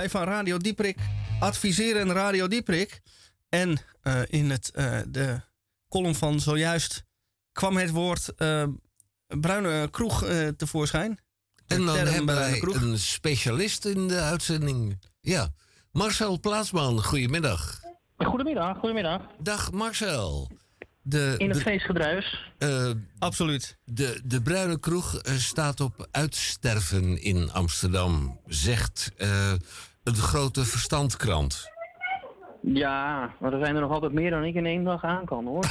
Wij 0.00 0.10
van 0.10 0.24
Radio 0.24 0.58
Dieprik 0.58 0.96
adviseren 1.40 2.12
Radio 2.12 2.48
Dieprik. 2.48 3.00
En 3.48 3.78
eh, 4.02 4.20
in 4.26 4.50
het, 4.50 4.70
eh, 4.70 5.00
de 5.08 5.40
column 5.88 6.14
van 6.14 6.40
zojuist 6.40 7.04
kwam 7.52 7.76
het 7.76 7.90
woord 7.90 8.34
eh, 8.36 8.64
bruine 9.40 9.88
kroeg 9.90 10.24
eh, 10.24 10.48
tevoorschijn. 10.48 11.20
De 11.66 11.74
En 11.74 11.84
dan 11.84 11.96
hebben 11.96 12.24
bruine 12.24 12.50
wij 12.50 12.58
kroeg. 12.60 12.80
een 12.80 12.98
specialist 12.98 13.84
in 13.84 14.08
de 14.08 14.20
uitzending. 14.20 14.98
Ja, 15.20 15.48
Marcel 15.92 16.40
Plaatsman, 16.40 17.04
goedemiddag. 17.04 17.80
Goedemiddag, 18.16 18.78
goedemiddag. 18.78 19.22
Dag 19.38 19.72
Marcel. 19.72 20.50
De, 21.02 21.34
In 21.38 21.48
het 21.48 21.56
de, 21.58 21.62
feestgedruis. 21.64 22.50
eh, 22.58 22.90
Absoluut. 23.18 23.78
de, 23.84 24.20
de 24.24 24.42
Bruine 24.42 24.80
Kroeg 24.80 25.20
staat 25.24 25.80
op 25.80 26.08
uitsterven 26.10 27.22
in 27.22 27.52
Amsterdam, 27.52 28.40
zegt 28.46 29.10
een 30.16 30.22
grote 30.22 30.64
verstandkrant. 30.64 31.70
Ja, 32.62 33.30
maar 33.38 33.52
er 33.52 33.58
zijn 33.58 33.74
er 33.74 33.80
nog 33.80 33.90
altijd 33.90 34.12
meer 34.12 34.30
dan 34.30 34.44
ik 34.44 34.54
in 34.54 34.66
één 34.66 34.84
dag 34.84 35.04
aan 35.04 35.24
kan 35.24 35.46
hoor. 35.46 35.64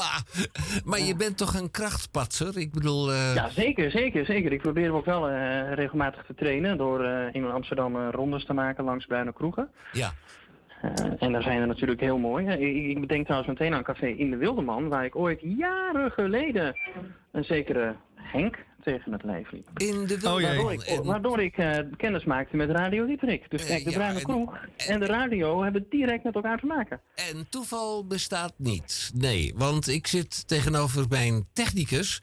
maar 0.90 1.00
je 1.00 1.14
bent 1.16 1.36
toch 1.36 1.54
een 1.54 1.70
krachtpatser? 1.70 2.58
Ik 2.58 2.72
bedoel, 2.72 3.12
eh, 3.12 3.34
Ja, 3.34 3.48
zeker, 3.48 3.90
zeker, 3.90 4.24
zeker. 4.24 4.52
Ik 4.52 4.60
probeer 4.60 4.92
ook 4.92 5.04
wel 5.04 5.28
eh, 5.28 5.72
regelmatig 5.72 6.24
te 6.26 6.34
trainen 6.34 6.76
door 6.76 7.04
eh, 7.04 7.34
in 7.34 7.50
Amsterdam 7.50 7.96
rondes 8.10 8.44
te 8.44 8.52
maken 8.52 8.84
langs 8.84 9.06
bruine 9.06 9.32
kroegen. 9.32 9.70
ja. 9.92 10.12
En 11.18 11.32
daar 11.32 11.42
zijn 11.42 11.60
er 11.60 11.66
natuurlijk 11.66 12.00
heel 12.00 12.18
mooi. 12.18 12.46
Ik, 12.46 12.90
ik 12.96 13.00
bedenk 13.00 13.24
trouwens 13.24 13.50
meteen 13.50 13.72
aan 13.72 13.78
een 13.78 13.84
café 13.84 14.06
in 14.06 14.30
de 14.30 14.36
Wildeman, 14.36 14.88
waar 14.88 15.04
ik 15.04 15.16
ooit 15.16 15.40
jaren 15.40 16.10
geleden 16.10 16.74
een 17.32 17.44
zekere 17.44 17.94
Henk 18.14 18.58
tegen 18.84 19.12
het 19.12 19.24
lijf 19.24 19.50
liep. 19.52 19.68
in 19.74 20.06
de 20.06 20.14
Oh. 20.14 20.22
Waardoor 20.22 20.72
ik, 20.72 20.80
En- 20.82 21.04
waardoor 21.04 21.40
ik 21.42 21.56
eh, 21.56 21.78
kennis 21.96 22.24
maakte 22.24 22.56
met 22.56 22.70
Radio 22.70 23.06
Dieprik. 23.06 23.50
Dus 23.50 23.60
Eh, 23.62 23.68
kijk, 23.68 23.84
de 23.84 23.90
ja, 23.90 23.96
Bruine 23.96 24.18
en- 24.18 24.24
Kroeg 24.24 24.54
en 24.76 25.00
de 25.00 25.06
radio 25.06 25.62
hebben 25.62 25.86
direct 25.90 26.24
met 26.24 26.34
elkaar 26.34 26.58
te 26.60 26.66
maken. 26.66 27.00
En 27.14 27.46
toeval 27.48 28.06
bestaat 28.06 28.52
niet. 28.56 29.10
Nee, 29.14 29.52
want 29.56 29.88
ik 29.88 30.06
zit 30.06 30.48
tegenover 30.48 31.04
mijn 31.08 31.48
technicus. 31.52 32.22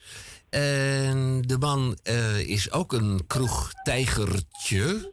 En 0.50 1.42
de 1.46 1.58
man 1.58 1.98
eh, 2.02 2.38
is 2.48 2.72
ook 2.72 2.92
een 2.92 3.20
kroegtijgertje. 3.26 5.12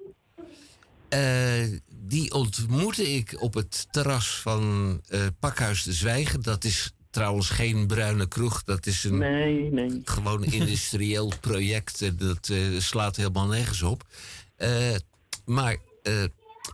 Eh, 1.10 1.64
die 1.96 2.34
ontmoette 2.34 3.14
ik 3.14 3.42
op 3.42 3.54
het 3.54 3.88
terras 3.92 4.40
van 4.42 4.62
eh, 5.08 5.20
Pakhuis 5.40 5.84
de 5.84 5.94
Zwijger. 5.94 6.42
Dat 6.44 6.64
is 6.64 6.92
trouwens 7.16 7.50
geen 7.50 7.88
bruine 7.88 8.28
kroeg. 8.28 8.64
Dat 8.64 8.86
is 8.86 9.04
een 9.04 9.18
Nee, 9.18 9.72
nee. 9.72 10.02
gewoon 10.04 10.44
industrieel 10.60 11.32
project. 11.42 12.02
en 12.02 12.18
Dat 12.18 12.50
eh, 12.50 12.80
slaat 12.80 13.16
helemaal 13.16 13.48
nergens 13.48 13.82
op. 13.82 14.04
Eh, 14.56 14.96
maar 15.46 15.76
eh, 16.04 16.14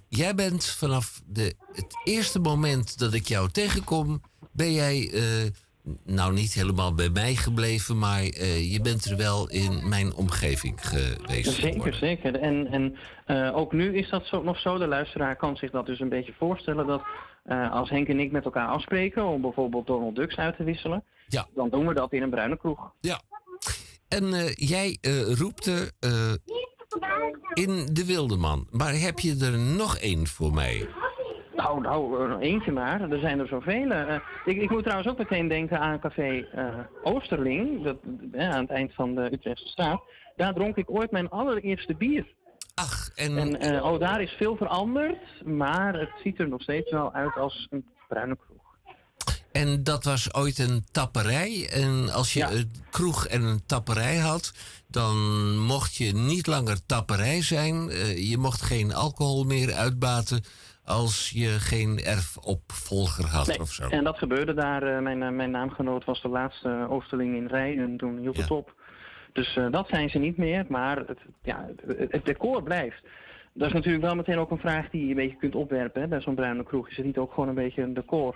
jij 0.08 0.36
bent 0.36 0.66
vanaf 0.66 1.22
de, 1.26 1.54
het 1.74 2.02
eerste 2.04 2.40
moment 2.40 3.00
dat 3.00 3.14
ik 3.14 3.28
jou 3.28 3.50
tegenkom, 3.50 4.22
ben 4.52 4.74
jij 4.74 5.12
nou 6.06 6.34
niet 6.34 6.54
helemaal 6.54 6.94
bij 6.94 7.10
mij 7.10 7.36
gebleven, 7.36 7.98
maar 7.98 8.24
je 8.24 8.80
bent 8.84 9.06
er 9.06 9.18
wel 9.18 9.50
in 9.50 9.90
mijn 9.90 10.14
omgeving 10.14 10.88
geweest. 10.88 11.52
Zeker, 11.52 11.72
geworden. 11.72 12.00
zeker. 12.00 12.36
En, 12.36 12.68
en 12.68 12.96
ook 13.54 13.74
nu 13.74 13.98
is 13.98 14.10
dat 14.10 14.26
zo, 14.26 14.44
nog 14.44 14.60
zo. 14.60 14.78
De 14.78 14.88
luisteraar 14.88 15.36
kan 15.36 15.58
zich 15.58 15.72
dat 15.72 15.86
dus 15.86 16.00
een 16.00 16.10
beetje 16.10 16.34
voorstellen 16.38 16.88
dat 16.88 17.02
eh, 17.44 17.72
als 17.72 17.90
Henk 17.90 18.08
en 18.08 18.20
ik 18.20 18.32
met 18.32 18.46
elkaar 18.46 18.68
afspreken 18.68 19.26
om 19.26 19.42
bijvoorbeeld 19.42 19.88
Donald 19.88 20.16
Ducks 20.16 20.36
uit 20.36 20.56
te 20.56 20.64
wisselen, 20.64 21.04
Ja. 21.28 21.48
dan 21.56 21.70
doen 21.70 21.88
we 21.88 21.94
dat 21.94 22.14
in 22.14 22.22
een 22.22 22.30
bruine 22.30 22.58
kroeg. 22.58 22.92
Ja. 23.00 23.22
En 24.08 24.34
eh, 24.34 24.54
jij 24.56 24.98
eh, 25.02 25.34
roept 25.34 25.66
er 25.66 25.92
in 27.54 27.86
de 27.94 28.06
Wildeman. 28.06 28.68
Maar 28.72 28.94
heb 28.94 29.20
je 29.20 29.46
er 29.46 29.60
nog 29.60 29.98
één 29.98 30.28
voor 30.28 30.54
mij? 30.54 30.88
Nou, 31.56 31.82
nou, 31.82 32.40
eentje 32.40 32.72
maar. 32.72 33.12
Er 33.12 33.20
zijn 33.20 33.40
er 33.40 33.48
zoveel. 33.48 33.92
Ik, 34.46 34.62
ik 34.62 34.70
moet 34.70 34.84
trouwens 34.84 35.10
ook 35.10 35.18
meteen 35.18 35.48
denken 35.48 35.80
aan 35.80 36.00
café 36.00 36.48
Oosterling, 37.04 37.84
dat, 37.84 37.98
aan 38.38 38.62
het 38.62 38.70
eind 38.70 38.94
van 38.94 39.16
de 39.16 39.30
Utrechtse 39.34 39.68
straat. 39.68 40.02
Daar 40.36 40.54
dronk 40.54 40.76
ik 40.76 40.90
ooit 40.90 41.12
mijn 41.12 41.30
allereerste 41.30 41.96
bier. 41.96 42.26
Ach, 42.82 43.10
en, 43.16 43.38
En 43.38 43.60
eh, 43.60 43.84
oh, 43.86 44.00
daar 44.00 44.22
is 44.22 44.32
veel 44.32 44.56
veranderd, 44.56 45.46
maar 45.46 45.94
het 46.00 46.10
ziet 46.24 46.40
er 46.40 46.48
nog 46.48 46.62
steeds 46.62 46.92
wel 46.92 47.14
uit 47.14 47.36
als 47.36 47.68
een 47.70 47.86
bruine 48.08 48.36
kroeg. 48.38 48.60
En 49.52 49.84
dat 49.84 50.04
was 50.04 50.34
ooit 50.34 50.60
een 50.60 50.86
tapperij. 50.92 51.70
En 51.72 52.10
als 52.14 52.34
je 52.34 52.40
Ja. 52.40 52.52
een 52.52 52.72
kroeg 52.90 53.26
en 53.28 53.42
een 53.42 53.66
tapperij 53.66 54.18
had, 54.18 54.54
dan 54.88 55.18
mocht 55.60 55.96
je 55.96 56.14
niet 56.14 56.48
langer 56.48 56.86
tapperij 56.86 57.42
zijn. 57.42 57.90
Eh, 57.90 58.30
je 58.30 58.38
mocht 58.38 58.62
geen 58.62 58.94
alcohol 58.94 59.44
meer 59.44 59.74
uitbaten 59.74 60.44
als 60.86 61.30
je 61.34 61.48
geen 61.60 62.00
erfopvolger 62.04 63.26
had 63.28 63.48
Nee, 63.48 63.60
of 63.60 63.72
zo. 63.72 63.88
En 63.90 64.04
dat 64.04 64.18
gebeurde 64.18 64.54
daar. 64.54 64.84
eh, 64.84 65.02
mijn, 65.02 65.36
mijn 65.36 65.52
naamgenoot 65.52 66.06
was 66.06 66.22
de 66.22 66.28
laatste 66.30 66.88
Oosterling 66.90 67.36
in 67.36 67.48
Rij 67.48 67.78
en 67.78 67.98
toen 67.98 68.18
hield 68.18 68.38
het 68.38 68.48
Ja. 68.48 68.56
op. 68.56 68.74
Dus 69.34 69.56
eh, 69.56 69.72
dat 69.72 69.88
zijn 69.88 70.10
ze 70.10 70.18
niet 70.18 70.38
meer, 70.38 70.66
maar 70.68 70.98
het, 70.98 71.20
ja, 71.44 71.70
het, 72.10 72.26
decor 72.26 72.64
blijft. 72.64 73.04
Dat 73.54 73.68
is 73.68 73.74
natuurlijk 73.74 74.04
wel 74.04 74.16
meteen 74.16 74.38
ook 74.38 74.52
een 74.52 74.58
vraag 74.58 74.90
die 74.90 75.04
je 75.04 75.10
een 75.10 75.16
beetje 75.16 75.38
kunt 75.38 75.56
opwerpen 75.56 76.02
hè, 76.02 76.08
bij 76.08 76.22
zo'n 76.22 76.36
bruine 76.36 76.64
kroeg. 76.64 76.90
Is 76.90 76.98
het 76.98 77.06
niet 77.06 77.18
ook 77.18 77.34
gewoon 77.34 77.50
een 77.50 77.56
beetje 77.56 77.82
een 77.82 77.94
decor? 77.94 78.36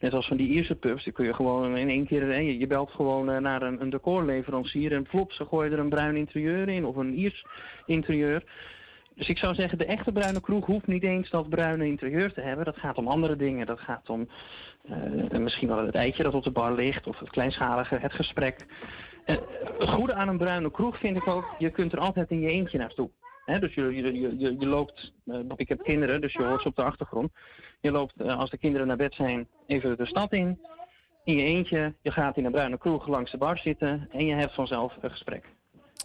Net 0.00 0.14
als 0.14 0.26
van 0.26 0.36
die 0.36 0.48
Ierse 0.48 0.74
pubs, 0.74 1.04
die 1.04 1.12
kun 1.12 1.24
je 1.24 1.34
gewoon 1.34 1.76
in 1.76 1.88
één 1.88 2.06
keer... 2.06 2.22
hè, 2.22 2.38
je, 2.38 2.58
je 2.58 2.66
belt 2.66 2.90
gewoon 2.90 3.30
eh, 3.30 3.38
naar 3.38 3.62
een, 3.62 3.80
een 3.80 3.90
decorleverancier 3.90 4.92
en 4.92 5.02
plop, 5.02 5.32
ze 5.32 5.44
gooien 5.44 5.72
er 5.72 5.78
een 5.78 5.88
bruin 5.88 6.16
interieur 6.16 6.68
in 6.68 6.84
of 6.84 6.96
een 6.96 7.14
Iers 7.14 7.44
interieur. 7.86 8.44
Dus 9.14 9.28
ik 9.28 9.38
zou 9.38 9.54
zeggen, 9.54 9.78
de 9.78 9.84
echte 9.84 10.12
bruine 10.12 10.40
kroeg 10.40 10.66
hoeft 10.66 10.86
niet 10.86 11.02
eens 11.02 11.30
dat 11.30 11.48
bruine 11.48 11.86
interieur 11.86 12.32
te 12.32 12.40
hebben. 12.40 12.64
Dat 12.64 12.76
gaat 12.76 12.96
om 12.96 13.08
andere 13.08 13.36
dingen. 13.36 13.66
Dat 13.66 13.80
gaat 13.80 14.08
om 14.08 14.28
eh, 14.82 15.38
misschien 15.38 15.68
wel 15.68 15.86
het 15.86 15.94
eitje 15.94 16.22
dat 16.22 16.34
op 16.34 16.44
de 16.44 16.50
bar 16.50 16.74
ligt 16.74 17.06
of 17.06 17.18
het 17.18 17.30
kleinschalige, 17.30 17.98
het 17.98 18.12
gesprek. 18.12 18.66
Eh, 19.24 19.36
het 19.78 19.88
goede 19.88 20.14
aan 20.14 20.28
een 20.28 20.38
bruine 20.38 20.70
kroeg 20.70 20.98
vind 20.98 21.16
ik 21.16 21.26
ook, 21.26 21.54
je 21.58 21.70
kunt 21.70 21.92
er 21.92 21.98
altijd 21.98 22.30
in 22.30 22.40
je 22.40 22.48
eentje 22.48 22.78
naartoe. 22.78 23.10
Hè, 23.44 23.58
dus 23.58 23.74
je, 23.74 23.82
je, 23.82 24.20
je, 24.20 24.38
je, 24.38 24.56
je 24.58 24.66
loopt, 24.66 25.12
eh, 25.26 25.38
ik 25.56 25.68
heb 25.68 25.82
kinderen, 25.82 26.20
dus 26.20 26.32
je 26.32 26.42
hoort 26.42 26.62
ze 26.62 26.68
op 26.68 26.76
de 26.76 26.82
achtergrond. 26.82 27.30
Je 27.80 27.90
loopt, 27.90 28.20
eh, 28.20 28.38
als 28.38 28.50
de 28.50 28.58
kinderen 28.58 28.86
naar 28.86 28.96
bed 28.96 29.14
zijn, 29.14 29.48
even 29.66 29.96
de 29.96 30.06
stad 30.06 30.32
in. 30.32 30.60
In 31.24 31.36
je 31.36 31.44
eentje, 31.44 31.94
je 32.02 32.10
gaat 32.10 32.36
in 32.36 32.44
een 32.44 32.52
bruine 32.52 32.78
kroeg 32.78 33.06
langs 33.06 33.30
de 33.30 33.38
bar 33.38 33.58
zitten 33.58 34.08
en 34.10 34.26
je 34.26 34.34
hebt 34.34 34.54
vanzelf 34.54 34.96
een 35.00 35.10
gesprek. 35.10 35.44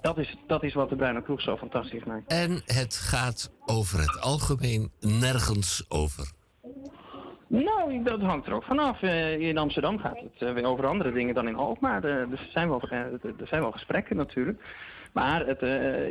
Dat 0.01 0.17
is, 0.17 0.35
dat 0.47 0.63
is 0.63 0.73
wat 0.73 0.89
de 0.89 0.95
bruine 0.95 1.21
kroeg 1.21 1.41
zo 1.41 1.57
fantastisch 1.57 2.03
maakt. 2.03 2.31
En 2.31 2.61
het 2.65 2.95
gaat 2.95 3.51
over 3.65 3.99
het 3.99 4.21
algemeen 4.21 4.91
nergens 4.99 5.85
over. 5.89 6.36
Nou, 7.47 8.03
dat 8.03 8.21
hangt 8.21 8.47
er 8.47 8.53
ook 8.53 8.63
vanaf. 8.63 9.01
Eh, 9.01 9.39
in 9.39 9.57
Amsterdam 9.57 9.99
gaat 9.99 10.19
het 10.19 10.47
eh, 10.49 10.53
weer 10.53 10.65
over 10.65 10.87
andere 10.87 11.11
dingen 11.11 11.35
dan 11.35 11.47
in 11.47 11.55
Alkmaar. 11.55 12.03
Eh, 12.03 12.29
dus 12.29 12.39
er 12.39 12.51
zijn 12.51 12.69
wel, 12.69 12.81
er 12.81 13.47
zijn 13.47 13.61
wel 13.61 13.71
gesprekken 13.71 14.15
natuurlijk. 14.15 14.61
Maar 15.13 15.45
het, 15.45 15.61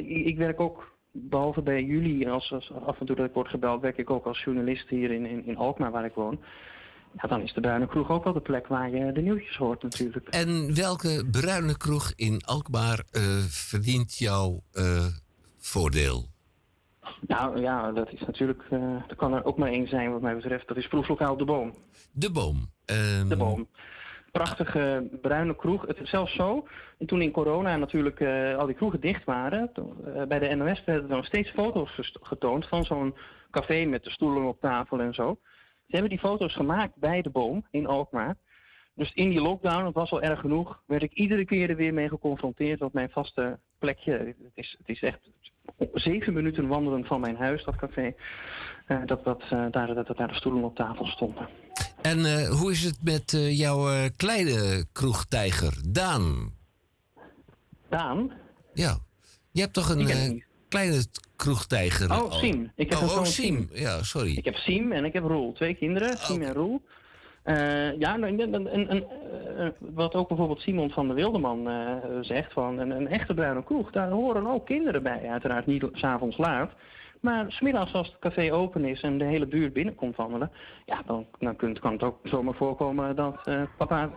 ik, 0.06 0.36
werk 0.36 0.60
ook, 0.60 0.94
behalve 1.12 1.62
bij 1.62 1.82
jullie, 1.82 2.30
als, 2.30 2.52
als 2.52 2.72
af 2.86 3.00
en 3.00 3.06
toe 3.06 3.16
dat 3.16 3.26
ik 3.26 3.34
word 3.34 3.48
gebeld, 3.48 3.80
werk 3.80 3.98
ik 3.98 4.10
ook 4.10 4.26
als 4.26 4.42
journalist 4.42 4.88
hier 4.88 5.10
in, 5.10 5.26
in, 5.26 5.46
in 5.46 5.56
Alkmaar 5.56 5.90
waar 5.90 6.04
ik 6.04 6.14
woon. 6.14 6.40
Ja, 7.22 7.28
dan 7.28 7.42
is 7.42 7.52
de 7.52 7.60
Bruine 7.60 7.86
Kroeg 7.86 8.10
ook 8.10 8.24
wel 8.24 8.32
de 8.32 8.40
plek 8.40 8.66
waar 8.66 8.90
je 8.90 9.12
de 9.12 9.20
nieuwtjes 9.20 9.56
hoort 9.56 9.82
natuurlijk. 9.82 10.28
En 10.28 10.74
welke 10.74 11.28
bruine 11.30 11.76
kroeg 11.76 12.12
in 12.16 12.42
Alkmaar 12.44 13.04
verdient 13.48 14.18
jouw 14.18 14.62
voordeel? 15.58 16.35
Nou 17.26 17.60
ja, 17.60 17.92
dat 17.92 18.12
is 18.12 18.20
natuurlijk, 18.20 18.62
eh 18.70 18.80
er 19.08 19.16
kan 19.16 19.34
er 19.34 19.44
ook 19.44 19.56
maar 19.56 19.70
één 19.70 19.88
zijn 19.88 20.12
wat 20.12 20.20
mij 20.20 20.34
betreft. 20.34 20.68
Dat 20.68 20.76
is 20.76 20.88
proeflokaal 20.88 21.36
De 21.36 21.44
Boom. 21.44 21.74
De 22.12 22.30
boom. 22.30 22.70
Ehm, 22.84 23.28
De 23.28 23.36
Boom. 23.36 23.68
Prachtige 24.32 25.08
bruine 25.22 25.56
kroeg. 25.56 25.86
Het 25.86 26.00
is 26.00 26.10
zelfs 26.10 26.34
zo, 26.34 26.66
en 26.98 27.06
toen 27.06 27.22
in 27.22 27.30
corona 27.30 27.76
natuurlijk 27.76 28.20
eh, 28.20 28.56
al 28.56 28.66
die 28.66 28.74
kroegen 28.74 29.00
dicht 29.00 29.24
waren, 29.24 29.72
toen, 29.72 30.06
eh, 30.06 30.22
bij 30.22 30.38
de 30.38 30.54
NOS 30.54 30.84
werden 30.84 31.10
er 31.10 31.16
nog 31.16 31.26
steeds 31.26 31.50
foto's 31.50 32.12
getoond 32.22 32.68
van 32.68 32.84
zo'n 32.84 33.14
café 33.50 33.84
met 33.84 34.04
de 34.04 34.10
stoelen 34.10 34.48
op 34.48 34.60
tafel 34.60 35.00
en 35.00 35.14
zo. 35.14 35.38
Ze 35.86 35.92
hebben 35.92 36.10
die 36.10 36.18
foto's 36.18 36.54
gemaakt 36.54 36.96
bij 36.96 37.22
De 37.22 37.30
Boom 37.30 37.66
in 37.70 37.86
Alkmaar. 37.86 38.36
Dus 38.96 39.12
in 39.14 39.28
die 39.28 39.40
lockdown, 39.40 39.84
dat 39.84 39.94
was 39.94 40.10
al 40.10 40.22
erg 40.22 40.40
genoeg, 40.40 40.80
werd 40.86 41.02
ik 41.02 41.12
iedere 41.12 41.44
keer 41.44 41.70
er 41.70 41.76
weer 41.76 41.94
mee 41.94 42.08
geconfronteerd 42.08 42.80
op 42.80 42.92
mijn 42.92 43.10
vaste 43.10 43.58
plekje. 43.78 44.12
Het 44.12 44.52
is, 44.54 44.76
het 44.78 44.88
is 44.88 45.02
echt 45.02 45.18
zeven 45.92 46.32
minuten 46.32 46.66
wandelen 46.66 47.04
van 47.04 47.20
mijn 47.20 47.36
huis, 47.36 47.64
dat 47.64 47.76
café. 47.76 48.14
eh, 48.86 48.98
dat, 49.06 49.24
dat, 49.24 49.42
eh, 49.50 49.66
daar, 49.70 49.94
dat, 49.94 50.06
dat 50.06 50.16
daar 50.16 50.28
de 50.28 50.34
stoelen 50.34 50.64
op 50.64 50.76
tafel 50.76 51.06
stonden. 51.06 51.48
En 52.02 52.24
eh, 52.24 52.48
hoe 52.48 52.70
is 52.70 52.82
het 52.84 52.98
met 53.02 53.36
jouw 53.50 54.08
kleine 54.16 54.86
kroegtijger, 54.92 55.74
Daan? 55.88 56.52
Daan? 57.88 58.32
Ja. 58.74 58.98
Je 59.50 59.60
hebt 59.60 59.72
toch 59.72 59.88
een 59.88 60.42
kleine 60.68 61.04
kroegtijger? 61.36 62.10
Oh, 62.10 62.18
al? 62.18 62.32
Siem. 62.32 62.72
Ik 62.74 62.90
heb 62.90 62.98
oh, 62.98 63.04
oh, 63.04 63.10
zoon 63.10 63.26
Siem. 63.26 63.56
Siem. 63.56 63.68
Ja, 63.72 64.02
sorry. 64.02 64.36
Ik 64.36 64.44
heb 64.44 64.54
Siem 64.54 64.92
en 64.92 65.04
ik 65.04 65.12
heb 65.12 65.24
Roel. 65.24 65.52
Twee 65.52 65.74
kinderen, 65.74 66.18
Siem 66.18 66.42
en 66.42 66.52
Roel. 66.52 66.82
Eh, 67.46 67.98
ja, 67.98 68.16
nou, 68.16 68.38
en, 68.38 68.54
en, 68.54 68.68
en, 68.68 68.88
en, 68.88 69.04
eh, 69.56 69.68
wat 69.78 70.14
ook 70.14 70.28
bijvoorbeeld 70.28 70.60
Simon 70.60 70.90
van 70.90 71.06
der 71.06 71.16
Wildeman 71.16 71.68
eh, 71.68 71.96
zegt, 72.20 72.52
van 72.52 72.78
een, 72.78 72.90
een 72.90 73.08
echte 73.08 73.34
bruine 73.34 73.64
kroeg, 73.64 73.90
daar 73.90 74.10
horen 74.10 74.46
ook 74.46 74.66
kinderen 74.66 75.02
bij. 75.02 75.28
Uiteraard 75.28 75.66
niet 75.66 75.88
s'avonds 75.92 76.36
laat. 76.36 76.72
Maar 77.20 77.44
smiddags 77.48 77.92
als 77.92 78.06
het 78.06 78.18
café 78.18 78.52
open 78.52 78.84
is 78.84 79.00
en 79.00 79.18
de 79.18 79.24
hele 79.24 79.46
buurt 79.46 79.72
binnenkomt 79.72 80.16
wandelen, 80.16 80.50
ja, 80.84 81.02
dan, 81.06 81.26
dan 81.38 81.56
kunt, 81.56 81.78
kan 81.78 81.92
het 81.92 82.02
ook 82.02 82.18
zomaar 82.22 82.54
voorkomen 82.54 83.16
dat 83.16 83.38
eh, 83.44 83.62
papa 83.76 84.10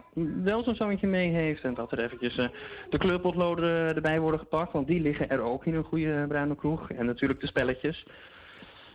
wel 0.43 0.63
zo'n 0.63 0.75
zoontje 0.75 1.07
mee 1.07 1.30
heeft. 1.30 1.63
En 1.63 1.73
dat 1.73 1.91
er 1.91 2.03
eventjes 2.03 2.38
eh, 2.38 2.47
de 2.89 2.97
kleurpotloden 2.97 3.69
eh, 3.69 3.95
erbij 3.95 4.19
worden 4.19 4.39
gepakt, 4.39 4.71
want 4.71 4.88
die 4.88 5.01
liggen 5.01 5.30
er 5.30 5.41
ook 5.41 5.65
in 5.65 5.75
een 5.75 5.84
goede 5.84 6.25
bruine 6.27 6.55
kroeg. 6.55 6.91
En 6.91 7.05
natuurlijk 7.05 7.39
de 7.39 7.47
spelletjes. 7.47 8.05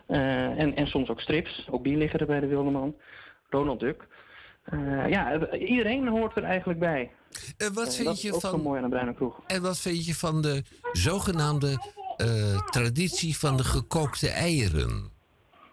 Eh, 0.07 0.59
en, 0.59 0.76
en 0.76 0.87
soms 0.87 1.09
ook 1.09 1.20
strips, 1.20 1.68
ook 1.70 1.85
die 1.85 1.97
liggen 1.97 2.20
er 2.20 2.26
bij 2.26 2.41
de 2.41 2.47
Wildeman. 2.47 2.95
Donald 3.49 3.80
Duck. 3.80 4.07
Eh, 4.65 5.09
ja, 5.09 5.49
iedereen 5.59 6.09
hoort 6.09 6.37
er 6.37 6.43
eigenlijk 6.45 6.79
bij. 6.79 7.11
Eh, 7.57 7.69
wat 7.69 7.87
Eh, 7.87 7.93
vind 7.93 8.05
dat 8.07 8.17
is 8.17 8.23
je 8.23 8.33
ook 8.35 8.41
zo 8.41 8.51
van, 8.51 8.61
mooi 8.62 8.79
aan 8.79 8.85
een 8.85 8.91
bruine 8.91 9.15
kroeg. 9.15 9.41
en 9.47 9.62
wat 9.62 9.79
vind 9.79 10.07
je 10.07 10.15
van 10.15 10.43
de 10.43 10.62
zogenaamde 10.93 11.93
eh, 12.17 12.59
traditie 12.67 13.37
van 13.39 13.57
de 13.57 13.65
gekookte 13.65 14.29
eieren? 14.29 15.12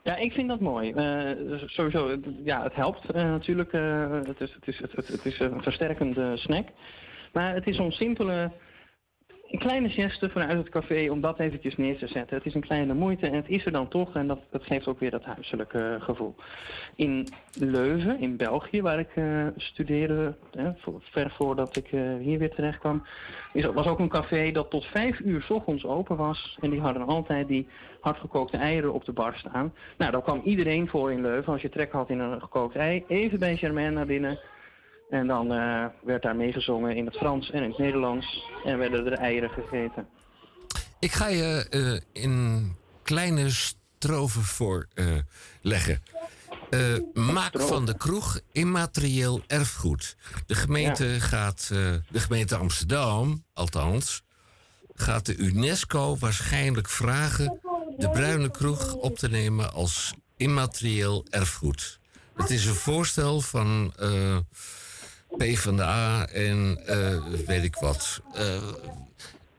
Ja, 0.04 0.16
ik 0.16 0.32
vind 0.32 0.48
dat 0.48 0.60
mooi. 0.60 0.94
Sowieso, 1.66 2.10
het- 2.10 2.26
ja, 2.44 2.64
het 2.64 2.74
helpt 2.76 3.14
natuurlijk. 3.14 3.72
het, 4.28 4.42
is, 4.42 4.54
het, 4.54 4.68
is, 4.68 4.80
het, 4.80 4.92
het, 4.96 5.08
het 5.08 5.26
is 5.26 5.40
een 5.40 5.62
versterkende 5.64 6.38
snack. 6.38 6.68
Maar 7.34 7.54
het 7.54 7.68
is 7.68 7.76
zo'n 7.76 7.92
simpele, 7.92 8.52
een 9.52 9.60
kleine 9.60 9.90
geste 9.90 10.30
vanuit 10.30 10.58
het 10.58 10.70
café 10.70 11.10
om 11.10 11.22
dat 11.22 11.40
eventjes 11.40 11.78
neer 11.78 11.98
te 11.98 12.08
zetten. 12.08 12.38
Het 12.38 12.46
is 12.46 12.54
een 12.54 12.62
kleine 12.62 12.94
moeite 12.94 13.28
en 13.28 13.34
het 13.34 13.50
is 13.50 13.66
er 13.66 13.72
dan 13.72 13.88
toch 13.88 14.16
en 14.16 14.28
dat, 14.28 14.40
geeft 14.52 14.88
ook 14.88 15.00
weer 15.00 15.12
dat 15.12 15.24
huiselijke 15.24 15.98
gevoel. 16.00 16.36
In 16.96 17.28
Leuven, 17.60 18.20
in 18.20 18.38
België, 18.38 18.82
waar 18.82 19.00
ik 19.00 19.10
eh, 19.16 19.48
studeerde, 19.56 20.36
hè, 20.52 20.72
voor- 20.78 21.02
ver 21.02 21.32
voordat 21.32 21.76
ik 21.78 21.92
eh, 21.92 22.02
hier 22.20 22.40
weer 22.40 22.50
terecht 22.56 22.80
kwam, 22.80 23.04
is, 23.54 23.66
was 23.66 23.88
ook 23.88 24.00
een 24.00 24.10
café 24.10 24.52
dat 24.52 24.70
tot 24.70 24.86
vijf 24.86 25.20
uur 25.20 25.42
's 25.42 25.50
ochtends 25.50 25.86
open 25.86 26.16
was. 26.18 26.58
En 26.62 26.70
die 26.70 26.82
hadden 26.82 27.06
altijd 27.08 27.48
die 27.48 27.68
hardgekookte 28.02 28.58
eieren 28.58 28.94
op 28.94 29.06
de 29.06 29.12
bar 29.14 29.36
staan. 29.36 29.74
Nou, 29.98 30.12
daar 30.12 30.22
kwam 30.22 30.42
iedereen 30.44 30.88
voor 30.88 31.12
in 31.12 31.22
Leuven. 31.22 31.54
Als 31.54 31.62
je 31.62 31.70
trek 31.70 31.92
had 31.92 32.10
in 32.10 32.20
een 32.20 32.42
gekookt 32.42 32.76
ei, 32.76 33.04
even 33.08 33.40
bij 33.40 33.58
Germain 33.58 33.94
naar 33.94 34.06
binnen. 34.06 34.40
En 35.12 35.28
dan 35.28 35.52
eh, 35.52 35.86
werd 36.04 36.22
daar 36.22 36.36
meegezongen 36.36 36.96
in 36.96 37.06
het 37.06 37.18
Frans 37.18 37.52
en 37.52 37.64
in 37.64 37.70
het 37.70 37.78
Nederlands. 37.78 38.46
En 38.66 38.78
werden 38.78 39.06
er 39.06 39.18
eieren 39.18 39.50
gegeten. 39.50 40.08
Ik 41.00 41.12
ga 41.12 41.28
je 41.28 41.68
eh, 41.70 42.24
in 42.24 42.76
kleine 43.04 43.50
stroven 43.50 44.42
voorleggen. 44.42 46.04
Eh 46.70 46.80
maak 47.14 47.60
van 47.60 47.86
de 47.86 47.98
kroeg 47.98 48.40
immaterieel 48.52 49.42
erfgoed. 49.48 50.16
De 50.46 50.56
gemeente 50.56 51.20
gaat, 51.20 51.68
de 52.10 52.20
gemeente 52.20 52.56
Amsterdam, 52.56 53.44
althans, 53.54 54.24
gaat 54.94 55.26
de 55.26 55.36
UNESCO 55.36 56.18
waarschijnlijk 56.18 56.90
vragen 56.90 57.60
de 57.98 58.10
bruine 58.10 58.52
kroeg 58.52 58.94
op 58.94 59.18
te 59.18 59.30
nemen 59.30 59.74
als 59.74 60.14
immaterieel 60.38 61.26
erfgoed. 61.30 62.00
Het 62.36 62.50
is 62.50 62.66
een 62.66 62.74
voorstel 62.74 63.42
van 63.42 63.94
PvdA 65.38 66.26
en 66.28 66.78
eh, 66.86 67.24
weet 67.48 67.64
ik 67.64 67.76
wat. 67.76 68.22
Eh, 68.34 68.62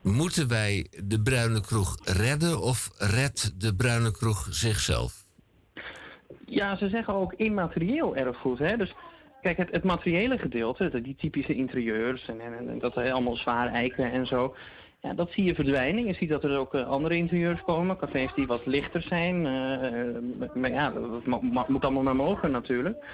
Moeten 0.01 0.47
wij 0.47 0.87
de 1.03 1.21
bruine 1.21 1.61
kroeg 1.61 1.97
redden 2.03 2.61
of 2.61 2.89
redt 2.97 3.61
de 3.61 3.75
bruine 3.75 4.11
kroeg 4.11 4.47
zichzelf? 4.49 5.13
Ja, 6.45 6.75
ze 6.77 6.89
zeggen 6.89 7.13
ook 7.13 7.33
immaterieel 7.33 8.15
erfgoed. 8.15 8.59
Hè? 8.59 8.77
Dus 8.77 8.93
kijk, 9.41 9.57
het, 9.57 9.71
het 9.71 9.83
materiële 9.83 10.37
gedeelte, 10.37 10.89
de- 10.89 11.01
die 11.01 11.15
typische 11.15 11.55
interieurs 11.55 12.25
en, 12.27 12.41
en, 12.41 12.69
en 12.69 12.79
dat 12.79 12.97
allemaal 12.97 13.35
zwaar 13.35 13.67
eiken 13.71 14.11
en 14.11 14.25
zo. 14.27 14.55
Ja, 15.01 15.13
dat 15.13 15.31
zie 15.31 15.43
je 15.43 15.55
verdwijnen. 15.55 16.05
Je 16.05 16.13
ziet 16.13 16.29
dat 16.29 16.43
er 16.43 16.57
ook 16.57 16.73
eh, 16.73 16.87
andere 16.87 17.15
interieurs 17.15 17.61
komen. 17.61 17.97
Cafés 17.97 18.33
die 18.35 18.47
wat 18.47 18.65
lichter 18.65 19.01
zijn. 19.01 19.41
maar 20.53 20.71
ja, 20.71 20.89
dat 20.91 21.25
mo- 21.25 21.41
mo- 21.41 21.65
moet 21.67 21.83
allemaal 21.83 22.03
maar 22.03 22.15
mogen 22.15 22.51
natuurlijk. 22.51 23.05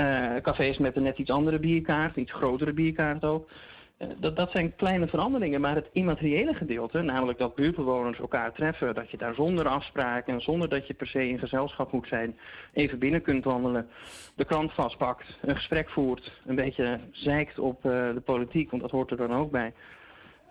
Eh, 0.00 0.42
cafés 0.42 0.78
met 0.78 0.96
een 0.96 1.02
net 1.02 1.18
iets 1.18 1.30
andere 1.30 1.58
bierkaart, 1.58 2.16
iets 2.16 2.32
grotere 2.32 2.72
bierkaart 2.72 3.24
ook. 3.24 3.48
Eh, 3.96 4.08
dat, 4.18 4.36
dat 4.36 4.50
zijn 4.50 4.76
kleine 4.76 5.06
veranderingen, 5.06 5.60
maar 5.60 5.74
het 5.74 5.88
immateriële 5.92 6.54
gedeelte, 6.54 7.02
namelijk 7.02 7.38
dat 7.38 7.54
buurtbewoners 7.54 8.18
elkaar 8.18 8.52
treffen, 8.52 8.94
dat 8.94 9.10
je 9.10 9.16
daar 9.16 9.34
zonder 9.34 9.68
afspraak 9.68 10.26
en 10.26 10.40
zonder 10.40 10.68
dat 10.68 10.86
je 10.86 10.94
per 10.94 11.06
se 11.06 11.28
in 11.28 11.38
gezelschap 11.38 11.92
moet 11.92 12.08
zijn, 12.08 12.38
even 12.72 12.98
binnen 12.98 13.22
kunt 13.22 13.44
wandelen, 13.44 13.88
de 14.36 14.44
krant 14.44 14.72
vastpakt, 14.72 15.38
een 15.40 15.56
gesprek 15.56 15.90
voert, 15.90 16.40
een 16.46 16.54
beetje 16.54 17.00
zeikt 17.10 17.58
op 17.58 17.84
eh, 17.84 17.90
de 17.90 18.22
politiek, 18.24 18.70
want 18.70 18.82
dat 18.82 18.90
hoort 18.90 19.10
er 19.10 19.16
dan 19.16 19.34
ook 19.34 19.50
bij. 19.50 19.72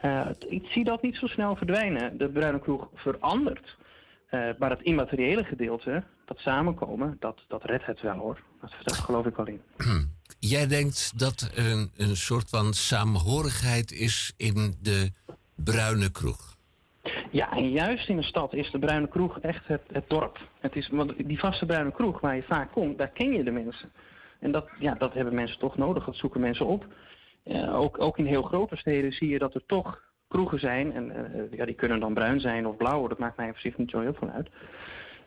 Eh, 0.02 0.28
ik 0.48 0.66
zie 0.66 0.84
dat 0.84 1.02
niet 1.02 1.16
zo 1.16 1.28
snel 1.28 1.56
verdwijnen. 1.56 2.18
De 2.18 2.30
bruine 2.30 2.60
kroeg 2.60 2.90
verandert. 2.94 3.78
Eh, 4.30 4.50
maar 4.58 4.70
het 4.70 4.82
immateriële 4.82 5.44
gedeelte, 5.44 6.04
dat 6.26 6.38
samenkomen, 6.38 7.18
dat, 7.20 7.40
dat 7.48 7.64
redt 7.64 7.86
het 7.86 8.02
wel 8.02 8.18
hoor. 8.18 8.42
Dat, 8.62 8.74
dat 8.84 8.98
geloof 8.98 9.26
ik 9.26 9.36
wel 9.36 9.48
in. 9.48 9.62
Jij 10.40 10.68
denkt 10.68 11.20
dat 11.20 11.52
er 11.56 11.72
een, 11.72 11.92
een 11.98 12.16
soort 12.16 12.50
van 12.50 12.74
samenhorigheid 12.74 13.92
is 13.92 14.34
in 14.38 14.76
de 14.82 15.12
bruine 15.56 16.12
kroeg. 16.12 16.58
Ja, 17.32 17.52
en 17.52 17.72
juist 17.72 18.10
in 18.10 18.16
de 18.16 18.24
stad 18.24 18.54
is 18.54 18.72
de 18.72 18.80
bruine 18.80 19.08
kroeg 19.08 19.40
echt 19.40 19.68
het, 19.68 19.82
het 19.92 20.10
dorp. 20.10 20.40
Het 20.60 20.76
is, 20.76 20.88
want 20.88 21.14
die 21.28 21.40
vaste 21.40 21.66
bruine 21.66 21.92
kroeg 21.92 22.20
waar 22.20 22.36
je 22.36 22.44
vaak 22.44 22.72
komt, 22.72 22.98
daar 22.98 23.12
ken 23.12 23.32
je 23.32 23.44
de 23.44 23.52
mensen. 23.52 23.92
En 24.40 24.52
dat, 24.52 24.70
ja, 24.80 24.94
dat 24.94 25.14
hebben 25.14 25.36
mensen 25.36 25.60
toch 25.60 25.78
nodig, 25.78 26.06
dat 26.06 26.16
zoeken 26.16 26.42
mensen 26.42 26.66
op. 26.66 26.86
Eh, 27.44 27.80
ook, 27.80 28.02
ook 28.02 28.18
in 28.18 28.26
heel 28.26 28.44
grote 28.44 28.76
steden 28.76 29.12
zie 29.12 29.30
je 29.30 29.40
dat 29.40 29.56
er 29.56 29.64
toch 29.66 30.02
kroegen 30.30 30.60
zijn. 30.60 30.94
En 30.94 31.12
eh, 31.34 31.58
ja, 31.58 31.66
die 31.66 31.76
kunnen 31.76 32.00
dan 32.00 32.14
bruin 32.14 32.40
zijn 32.40 32.68
of 32.68 32.78
blauw, 32.78 33.08
dat 33.08 33.20
maakt 33.20 33.38
mij 33.38 33.46
in 33.46 33.52
principe 33.52 33.82
niet 33.82 33.90
zo 33.90 34.00
heel 34.00 34.14
veel 34.14 34.30
uit. 34.30 34.50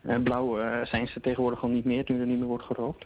Eh, 0.03 0.21
blauw 0.23 0.59
eh, 0.59 0.85
zijn 0.85 1.07
ze 1.07 1.19
tegenwoordig 1.19 1.63
al 1.63 1.69
niet 1.69 1.85
meer, 1.85 2.03
nu 2.07 2.19
er 2.19 2.25
niet 2.25 2.39
meer 2.39 2.47
wordt 2.47 2.63
gerookt. 2.63 3.05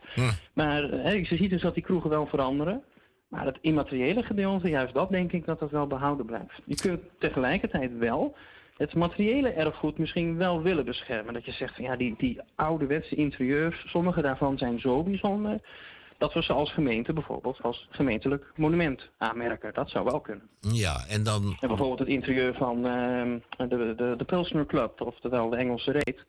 Maar 0.53 0.89
eh, 0.89 1.29
je 1.29 1.35
ziet 1.37 1.49
dus 1.49 1.61
dat 1.61 1.73
die 1.73 1.83
kroegen 1.83 2.09
wel 2.09 2.25
veranderen. 2.25 2.83
Maar 3.27 3.45
het 3.45 3.57
immateriële 3.61 4.23
gedeelte, 4.23 4.69
juist 4.69 4.93
dat 4.93 5.09
denk 5.09 5.31
ik 5.31 5.45
dat 5.45 5.59
dat 5.59 5.71
wel 5.71 5.87
behouden 5.87 6.25
blijft. 6.25 6.61
Je 6.65 6.75
kunt 6.75 7.01
tegelijkertijd 7.19 7.97
wel 7.97 8.35
het 8.77 8.95
materiële 8.95 9.49
erfgoed 9.49 9.97
misschien 9.97 10.37
wel 10.37 10.61
willen 10.61 10.85
beschermen. 10.85 11.33
Dat 11.33 11.45
je 11.45 11.51
zegt 11.51 11.75
van 11.75 11.83
ja, 11.83 11.95
die, 11.95 12.15
die 12.17 12.41
ouderwetse 12.55 13.15
interieurs, 13.15 13.83
sommige 13.87 14.21
daarvan 14.21 14.57
zijn 14.57 14.79
zo 14.79 15.03
bijzonder. 15.03 15.59
Dat 16.17 16.33
we 16.33 16.43
ze 16.43 16.53
als 16.53 16.73
gemeente 16.73 17.13
bijvoorbeeld 17.13 17.61
als 17.61 17.87
gemeentelijk 17.89 18.51
monument 18.55 19.01
aanmerken. 19.17 19.73
Dat 19.73 19.89
zou 19.89 20.05
wel 20.05 20.19
kunnen. 20.19 20.49
Ja, 20.59 21.05
en 21.07 21.23
dan. 21.23 21.57
En 21.59 21.67
bijvoorbeeld 21.67 21.99
het 21.99 22.07
interieur 22.07 22.53
van 22.53 22.85
ehm, 22.85 23.39
de, 23.69 23.93
de, 23.97 24.13
de 24.17 24.23
Pilsner 24.25 24.65
Club, 24.65 25.01
oftewel 25.01 25.49
de 25.49 25.57
Engelse 25.57 25.91
reet. 25.91 26.25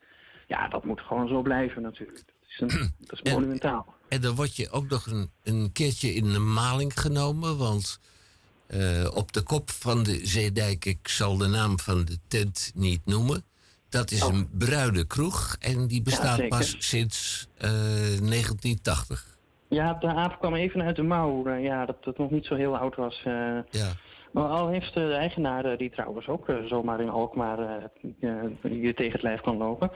Ja, 0.46 0.68
dat 0.68 0.84
moet 0.84 1.00
gewoon 1.00 1.28
zo 1.28 1.42
blijven 1.42 1.82
natuurlijk. 1.82 2.24
Dat 2.26 2.48
is, 2.48 2.60
een, 2.60 2.92
dat 3.08 3.20
is 3.22 3.32
monumentaal. 3.32 3.94
En 4.08 4.20
dan 4.20 4.34
word 4.34 4.56
je 4.56 4.70
ook 4.70 4.88
nog 4.88 5.06
een, 5.06 5.30
een 5.42 5.72
keertje 5.72 6.14
in 6.14 6.32
de 6.32 6.38
maling 6.38 7.00
genomen. 7.00 7.56
Want 7.56 8.00
eh, 8.66 9.10
op 9.14 9.32
de 9.32 9.42
kop 9.42 9.70
van 9.70 10.02
de 10.02 10.26
zeedijk, 10.26 10.84
ik 10.84 11.08
zal 11.08 11.36
de 11.36 11.46
naam 11.46 11.78
van 11.78 12.04
de 12.04 12.18
tent 12.28 12.72
niet 12.74 13.00
noemen. 13.04 13.44
Dat 13.88 14.10
is 14.10 14.20
een 14.20 14.48
bruine 14.58 15.04
kroeg 15.04 15.56
en 15.58 15.86
die 15.86 16.02
bestaat 16.02 16.48
pas 16.48 16.76
sinds 16.78 17.46
eh, 17.56 17.70
1980. 17.70 19.37
Ja, 19.68 19.94
de 19.94 20.06
aap 20.06 20.38
kwam 20.38 20.54
even 20.54 20.82
uit 20.82 20.96
de 20.96 21.02
mouw. 21.02 21.46
eh, 21.46 21.62
ja, 21.62 21.86
dat 21.86 21.96
het 22.04 22.18
nog 22.18 22.30
niet 22.30 22.46
zo 22.46 22.54
heel 22.54 22.76
oud 22.76 22.96
was. 22.96 23.22
eh. 23.24 23.32
Ja. 23.70 23.92
Maar 24.32 24.44
al 24.48 24.68
heeft 24.68 24.94
de 24.94 25.12
eigenaar, 25.12 25.64
eh, 25.64 25.78
die 25.78 25.90
trouwens 25.90 26.28
ook 26.28 26.46
zomaar 26.66 27.00
in 27.00 27.08
Alkmaar 27.08 27.90
je 28.62 28.92
tegen 28.94 29.12
het 29.12 29.22
lijf 29.22 29.40
kan 29.40 29.56
lopen. 29.56 29.90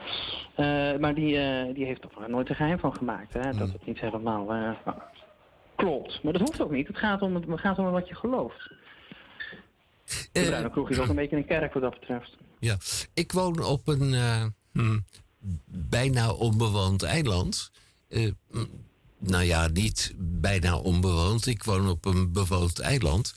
maar 0.99 1.13
die, 1.13 1.37
die 1.73 1.85
heeft 1.85 2.03
er 2.03 2.29
nooit 2.29 2.49
een 2.49 2.55
geheim 2.55 2.79
van 2.79 2.95
gemaakt. 2.95 3.33
Hè, 3.33 3.51
Dat 3.51 3.71
het 3.71 3.85
niet 3.85 3.99
helemaal 3.99 4.75
klopt. 5.75 6.23
Maar 6.23 6.33
dat 6.33 6.41
hoeft 6.41 6.61
ook 6.61 6.71
niet. 6.71 6.87
Het 6.87 6.97
gaat 6.97 7.21
om, 7.21 7.35
het, 7.35 7.45
gaat 7.55 7.79
om 7.79 7.91
wat 7.91 8.07
je 8.07 8.15
gelooft. 8.15 8.69
De 10.05 10.29
Eh, 10.31 10.45
Bruine 10.45 10.69
Kroeg 10.69 10.89
is 10.89 10.99
ook 10.99 11.07
een 11.07 11.15
beetje 11.15 11.35
een 11.35 11.45
kerk 11.45 11.73
wat 11.73 11.81
dat 11.83 11.99
betreft. 11.99 12.37
Ja, 12.59 12.75
ik 13.13 13.31
woon 13.31 13.63
op 13.63 13.87
een 13.87 14.13
eh, 14.13 14.45
hm, 14.73 14.99
bijna 15.89 16.31
onbewoond 16.33 17.03
eiland. 17.03 17.71
Hm, 18.09 18.31
nou 19.23 19.43
ja, 19.43 19.67
niet 19.67 20.13
bijna 20.17 20.77
onbewoond. 20.77 21.45
Ik 21.45 21.63
woon 21.63 21.89
op 21.89 22.05
een 22.05 22.31
bewoond 22.31 22.79
eiland. 22.79 23.35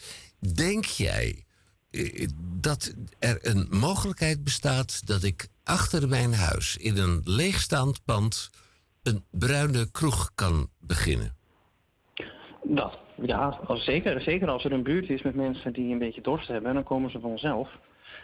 Denk 0.55 0.85
jij 0.85 1.45
eh, 1.91 2.29
dat 2.61 2.95
er 3.19 3.39
een 3.43 3.67
mogelijkheid 3.71 4.45
bestaat 4.45 5.07
dat 5.07 5.23
ik 5.23 5.49
achter 5.65 6.09
mijn 6.09 6.35
huis 6.35 6.77
in 6.77 6.97
een 6.97 7.21
leegstaand 7.25 8.05
pand 8.05 8.51
een 9.03 9.25
bruine 9.31 9.91
kroeg 9.91 10.31
kan 10.35 10.69
beginnen? 10.81 11.35
Dat, 12.63 12.99
ja, 13.23 13.61
zeker, 13.75 14.21
zeker 14.21 14.49
als 14.49 14.65
er 14.65 14.73
een 14.73 14.83
buurt 14.83 15.11
is 15.11 15.23
met 15.23 15.35
mensen 15.35 15.73
die 15.73 15.93
een 15.93 15.99
beetje 15.99 16.21
dorst 16.21 16.49
hebben, 16.49 16.75
dan 16.75 16.83
komen 16.85 17.11
ze 17.11 17.21
vanzelf. 17.21 17.69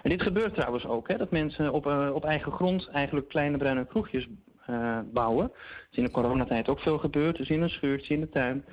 En 0.02 0.10
dit 0.10 0.22
gebeurt 0.22 0.54
trouwens 0.54 0.86
ook, 0.86 1.08
hè, 1.08 1.16
dat 1.16 1.30
mensen 1.30 1.72
op, 1.72 1.86
eh, 1.86 2.10
op 2.14 2.24
eigen 2.24 2.52
grond 2.52 2.88
eigenlijk 2.88 3.28
kleine 3.28 3.56
bruine 3.56 3.86
kroegjes 3.86 4.28
eh, 4.66 4.98
bouwen. 5.12 5.46
Dat 5.46 5.90
is 5.90 5.96
in 5.96 6.04
de 6.04 6.10
coronatijd 6.10 6.68
ook 6.68 6.80
veel 6.80 6.98
gebeurd, 6.98 7.36
dus 7.36 7.48
in 7.48 7.62
een 7.62 7.70
schuurtje 7.70 8.14
in 8.14 8.20
de 8.20 8.28
tuin. 8.28 8.64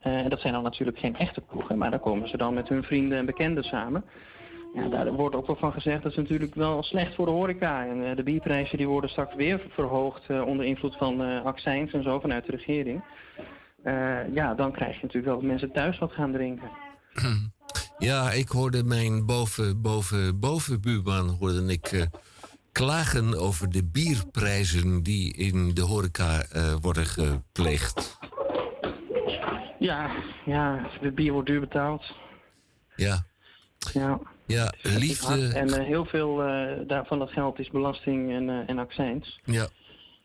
Eh, 0.00 0.18
en 0.18 0.30
dat 0.30 0.40
zijn 0.40 0.52
dan 0.52 0.62
natuurlijk 0.62 0.98
geen 0.98 1.16
echte 1.16 1.42
kroegen, 1.48 1.78
maar 1.78 1.90
daar 1.90 2.00
komen 2.00 2.28
ze 2.28 2.36
dan 2.36 2.54
met 2.54 2.68
hun 2.68 2.82
vrienden 2.82 3.18
en 3.18 3.26
bekenden 3.26 3.64
samen. 3.64 4.04
Ja, 4.74 4.88
daar 4.88 5.12
wordt 5.12 5.36
ook 5.36 5.46
wel 5.46 5.56
van 5.56 5.72
gezegd 5.72 6.02
dat 6.02 6.12
is 6.12 6.18
natuurlijk 6.18 6.54
wel 6.54 6.82
slecht 6.82 7.14
voor 7.14 7.26
de 7.26 7.32
horeca. 7.32 7.86
En 7.86 8.10
eh, 8.10 8.16
de 8.16 8.22
bierprijzen 8.22 8.78
die 8.78 8.88
worden 8.88 9.10
straks 9.10 9.34
weer 9.34 9.66
verhoogd 9.68 10.30
onder 10.30 10.66
invloed 10.66 10.96
van 10.96 11.42
accijns 11.44 11.92
en 11.92 12.02
zo 12.02 12.20
vanuit 12.20 12.46
de 12.46 12.56
regering. 12.56 13.02
Ja, 14.32 14.54
dan 14.54 14.72
krijg 14.72 14.94
je 14.94 15.02
natuurlijk 15.02 15.26
wel 15.26 15.34
dat 15.34 15.44
mensen 15.44 15.72
thuis 15.72 15.98
wat 15.98 16.12
gaan 16.12 16.32
drinken. 16.32 16.70
Ja, 17.98 18.30
ik 18.30 18.48
hoorde 18.48 18.84
mijn 18.84 19.26
boven, 19.26 19.82
boven, 19.82 20.40
bovenbuurman 20.40 21.28
hoorde 21.28 21.72
ik, 21.72 22.08
klagen 22.78 23.38
over 23.38 23.70
de 23.70 23.84
bierprijzen 23.84 25.02
die 25.02 25.34
in 25.34 25.74
de 25.74 25.82
horeca 25.82 26.42
eh, 26.42 26.74
worden 26.80 27.06
gepleegd. 27.06 28.18
Ja, 29.78 30.10
ja, 30.44 30.88
het 31.00 31.14
bier 31.14 31.32
wordt 31.32 31.48
duur 31.48 31.60
betaald. 31.60 32.04
Ja, 32.96 33.24
Ja. 33.92 34.20
ja 34.46 34.72
liefde. 34.82 35.48
En 35.54 35.68
eh, 35.68 35.86
heel 35.86 36.04
veel 36.04 36.42
eh, 36.42 36.86
daarvan 36.86 37.18
dat 37.18 37.30
geld 37.30 37.58
is 37.58 37.70
belasting 37.70 38.32
en, 38.32 38.66
en 38.66 38.78
accijns. 38.78 39.40
Ja. 39.44 39.68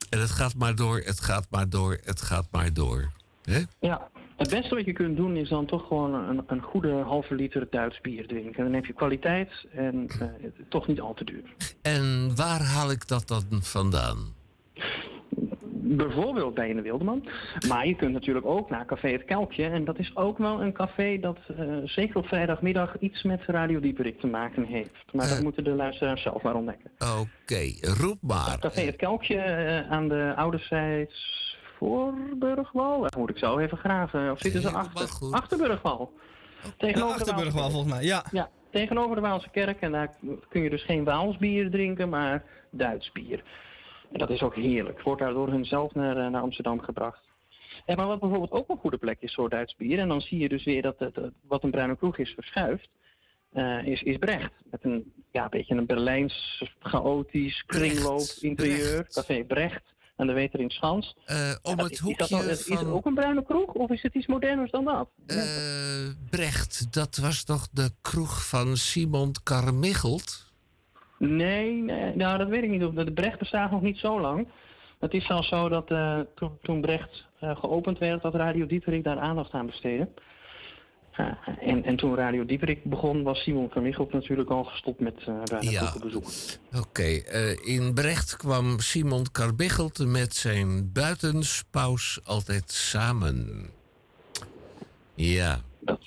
En 0.09 0.19
het 0.19 0.31
gaat 0.31 0.55
maar 0.55 0.75
door, 0.75 0.97
het 0.97 1.19
gaat 1.19 1.47
maar 1.49 1.69
door, 1.69 1.99
het 2.03 2.21
gaat 2.21 2.47
maar 2.51 2.73
door. 2.73 3.11
Hè? 3.43 3.61
Ja, 3.79 4.09
het 4.37 4.49
beste 4.49 4.75
wat 4.75 4.85
je 4.85 4.93
kunt 4.93 5.17
doen 5.17 5.35
is 5.35 5.49
dan 5.49 5.65
toch 5.65 5.87
gewoon 5.87 6.13
een, 6.13 6.43
een 6.47 6.61
goede 6.61 6.91
halve 6.93 7.35
liter 7.35 7.67
Duits 7.69 8.01
bier 8.01 8.27
drinken. 8.27 8.63
Dan 8.63 8.73
heb 8.73 8.85
je 8.85 8.93
kwaliteit 8.93 9.49
en 9.73 10.07
eh, 10.19 10.27
toch 10.69 10.87
niet 10.87 11.01
al 11.01 11.13
te 11.13 11.23
duur. 11.23 11.43
En 11.81 12.35
waar 12.35 12.61
haal 12.61 12.91
ik 12.91 13.07
dat 13.07 13.27
dan 13.27 13.43
vandaan? 13.61 14.17
Bijvoorbeeld 15.85 16.53
bij 16.53 16.69
een 16.69 16.81
Wildeman. 16.81 17.27
Maar 17.67 17.87
je 17.87 17.95
kunt 17.95 18.13
natuurlijk 18.13 18.45
ook 18.45 18.69
naar 18.69 18.85
Café 18.85 19.07
Het 19.07 19.25
Kelkje. 19.25 19.65
En 19.65 19.85
dat 19.85 19.99
is 19.99 20.15
ook 20.15 20.37
wel 20.37 20.61
een 20.61 20.73
café 20.73 21.17
dat 21.19 21.37
eh, 21.57 21.65
zeker 21.85 22.17
op 22.17 22.25
vrijdagmiddag 22.27 22.99
iets 22.99 23.23
met 23.23 23.41
Radio 23.45 23.79
Dieperik 23.79 24.19
te 24.19 24.27
maken 24.27 24.63
heeft. 24.65 25.13
Maar 25.13 25.27
dat 25.27 25.37
Eh. 25.37 25.43
moeten 25.43 25.63
de 25.63 25.69
luisteraars 25.75 26.21
zelf 26.21 26.41
maar 26.41 26.55
ontdekken. 26.55 26.91
Oké, 27.19 27.71
roep 28.01 28.17
maar. 28.21 28.57
Café 28.59 28.81
Het 28.81 28.95
Kelkje 28.95 29.41
aan 29.89 30.07
de 30.07 30.33
ouderzijds 30.35 31.41
Voorburgwal. 31.83 33.01
Dat 33.01 33.15
moet 33.15 33.29
ik 33.29 33.37
zo 33.37 33.57
even 33.57 33.77
graven. 33.77 34.31
Of 34.31 34.39
zitten 34.39 34.61
ze 34.61 34.69
achter? 34.69 35.07
goed. 35.07 35.33
Achterburgwal. 35.33 36.11
Ja, 36.63 36.69
Tegenover 36.77 37.15
de 37.15 37.19
Achterburg 37.19 37.53
wel 37.53 37.61
Waalse 37.61 37.71
volgens 37.71 37.93
mij. 37.93 38.03
Ja. 38.03 38.25
Ja, 38.31 38.49
tegenover 38.69 39.15
de 39.15 39.21
Waalse 39.21 39.49
Kerk. 39.49 39.81
En 39.81 39.91
daar 39.91 40.15
kun 40.49 40.61
je 40.61 40.69
dus 40.69 40.83
geen 40.83 41.03
Waals 41.03 41.37
bier 41.37 41.71
drinken, 41.71 42.09
maar 42.09 42.43
Duits 42.71 43.11
bier. 43.11 43.43
En 44.11 44.19
dat 44.19 44.29
is 44.29 44.41
ook 44.41 44.55
heerlijk. 44.55 45.01
Wordt 45.01 45.21
daar 45.21 45.33
door 45.33 45.47
hun 45.47 45.65
zelf 45.65 45.93
naar, 45.93 46.17
eh, 46.17 46.27
naar 46.27 46.41
Amsterdam 46.41 46.81
gebracht. 46.81 47.21
En 47.85 47.97
maar 47.97 48.07
wat 48.07 48.19
bijvoorbeeld 48.19 48.51
ook 48.51 48.69
een 48.69 48.77
goede 48.77 48.97
plek 48.97 49.17
is 49.19 49.33
voor 49.33 49.49
Duits 49.49 49.75
bier, 49.75 49.99
en 49.99 50.07
dan 50.07 50.21
zie 50.21 50.39
je 50.39 50.49
dus 50.49 50.63
weer 50.63 50.81
dat 50.81 50.99
het, 50.99 51.17
eh, 51.17 51.23
wat 51.47 51.63
een 51.63 51.71
bruine 51.71 51.95
kroeg 51.95 52.17
is 52.17 52.29
verschuift, 52.29 52.89
eh, 53.51 53.85
is, 53.85 54.03
is 54.03 54.17
Brecht. 54.17 54.53
Met 54.71 54.83
een 54.83 55.13
ja, 55.31 55.49
beetje 55.49 55.75
een 55.75 55.85
Berlijns, 55.85 56.63
chaotisch, 56.79 57.63
kringloop 57.65 58.35
interieur. 58.39 58.95
Brecht. 58.95 59.13
Café 59.13 59.43
Brecht 59.43 59.93
aan 60.23 60.29
de 60.29 60.41
Weter 60.41 60.59
in 60.59 60.69
Schans. 60.69 61.15
Eh, 61.25 61.37
om 61.61 61.77
het 61.77 61.91
is, 61.91 61.99
is, 61.99 62.17
dat 62.17 62.29
hoekje 62.29 62.35
nou- 62.35 62.49
is 62.49 62.67
het 62.67 62.85
ook 62.85 63.05
een 63.05 63.13
bruine 63.13 63.43
kroeg 63.43 63.73
of 63.73 63.89
is 63.89 64.01
het 64.01 64.13
iets 64.13 64.27
moderners 64.27 64.71
dan 64.71 64.85
dat? 64.85 65.09
eh, 65.27 65.37
Brecht, 66.29 66.93
dat 66.93 67.17
was 67.17 67.43
toch 67.43 67.67
de 67.71 67.89
kroeg 68.01 68.47
van 68.47 68.77
Simon 68.77 69.31
Carmichelt? 69.43 70.51
Nee, 71.17 71.71
nee, 71.71 72.15
nou 72.15 72.37
dat 72.37 72.47
weet 72.47 72.63
ik 72.63 72.69
niet. 72.69 73.05
De 73.05 73.11
Brecht 73.13 73.39
bestaat 73.39 73.71
nog 73.71 73.81
niet 73.81 73.97
zo 73.97 74.21
lang. 74.21 74.47
Het 74.99 75.13
is 75.13 75.25
zelfs 75.25 75.47
zo 75.47 75.69
dat 75.69 75.91
eh, 75.91 76.19
toen, 76.35 76.57
toen 76.61 76.81
Brecht 76.81 77.25
geopend 77.39 77.97
werd, 77.97 78.21
dat 78.21 78.35
Radio 78.35 78.65
Dieperik 78.65 79.03
daar 79.03 79.19
aandacht 79.19 79.51
aan 79.51 79.65
besteedde. 79.65 80.07
Eh, 81.13 81.27
en, 81.59 81.83
en 81.83 81.95
toen 81.95 82.15
Radio 82.15 82.45
Dieperik 82.45 82.83
begon, 82.83 83.23
was 83.23 83.43
Simon 83.43 83.69
van 83.69 83.93
natuurlijk 84.11 84.49
al 84.49 84.63
gestopt 84.63 84.99
met 84.99 85.15
uh, 85.29 85.41
Radio 85.45 85.71
Ja. 85.71 85.93
bezoek. 86.01 86.25
Oké, 86.79 87.01
eh, 87.01 87.75
in 87.75 87.93
Brecht 87.93 88.37
kwam 88.37 88.79
Simon 88.79 89.31
Carmichelt 89.31 90.05
met 90.05 90.33
zijn 90.33 90.91
buitenspaus 90.93 92.19
altijd 92.23 92.71
samen. 92.71 93.69
Ja, 95.15 95.57
Dat, 95.79 95.99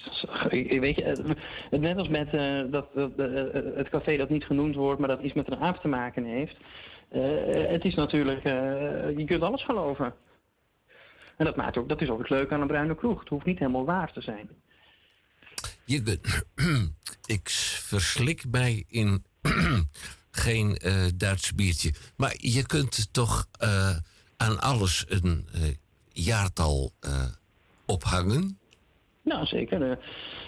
weet 0.51 0.97
je, 0.97 1.37
net 1.71 1.97
als 1.97 2.09
met 2.09 2.31
dat, 2.73 2.87
dat, 2.95 3.11
het 3.75 3.89
café 3.89 4.17
dat 4.17 4.29
niet 4.29 4.45
genoemd 4.45 4.75
wordt, 4.75 4.99
maar 4.99 5.09
dat 5.09 5.21
iets 5.23 5.35
met 5.35 5.51
een 5.51 5.59
aap 5.59 5.77
te 5.77 5.89
maken 5.89 6.25
heeft. 6.25 6.57
Het 7.71 7.85
is 7.85 7.95
natuurlijk, 7.95 8.43
je 9.17 9.25
kunt 9.27 9.43
alles 9.43 9.65
geloven. 9.65 10.15
En 11.37 11.45
dat, 11.45 11.57
maakt 11.57 11.77
ook, 11.77 11.89
dat 11.89 12.01
is 12.01 12.09
ook 12.09 12.19
het 12.19 12.31
leuke 12.31 12.55
aan 12.55 12.61
een 12.61 12.67
bruine 12.67 12.95
kroeg. 12.95 13.21
Het 13.21 13.29
hoeft 13.29 13.45
niet 13.47 13.59
helemaal 13.59 13.85
waar 13.85 14.13
te 14.13 14.21
zijn. 14.21 14.49
ik 17.37 17.49
verslik 17.83 18.45
mij 18.51 18.85
in 18.89 19.25
geen 20.31 20.77
eh, 20.77 20.93
Duits 21.17 21.55
biertje. 21.55 21.93
Maar 22.17 22.35
je 22.37 22.67
kunt 22.67 23.13
toch 23.13 23.47
eh, 23.59 23.97
aan 24.37 24.61
alles 24.61 25.05
een 25.09 25.47
eh, 25.53 25.61
jaartal 26.09 26.91
ophangen. 27.87 28.59
Nou, 29.23 29.47
zeker. 29.47 29.99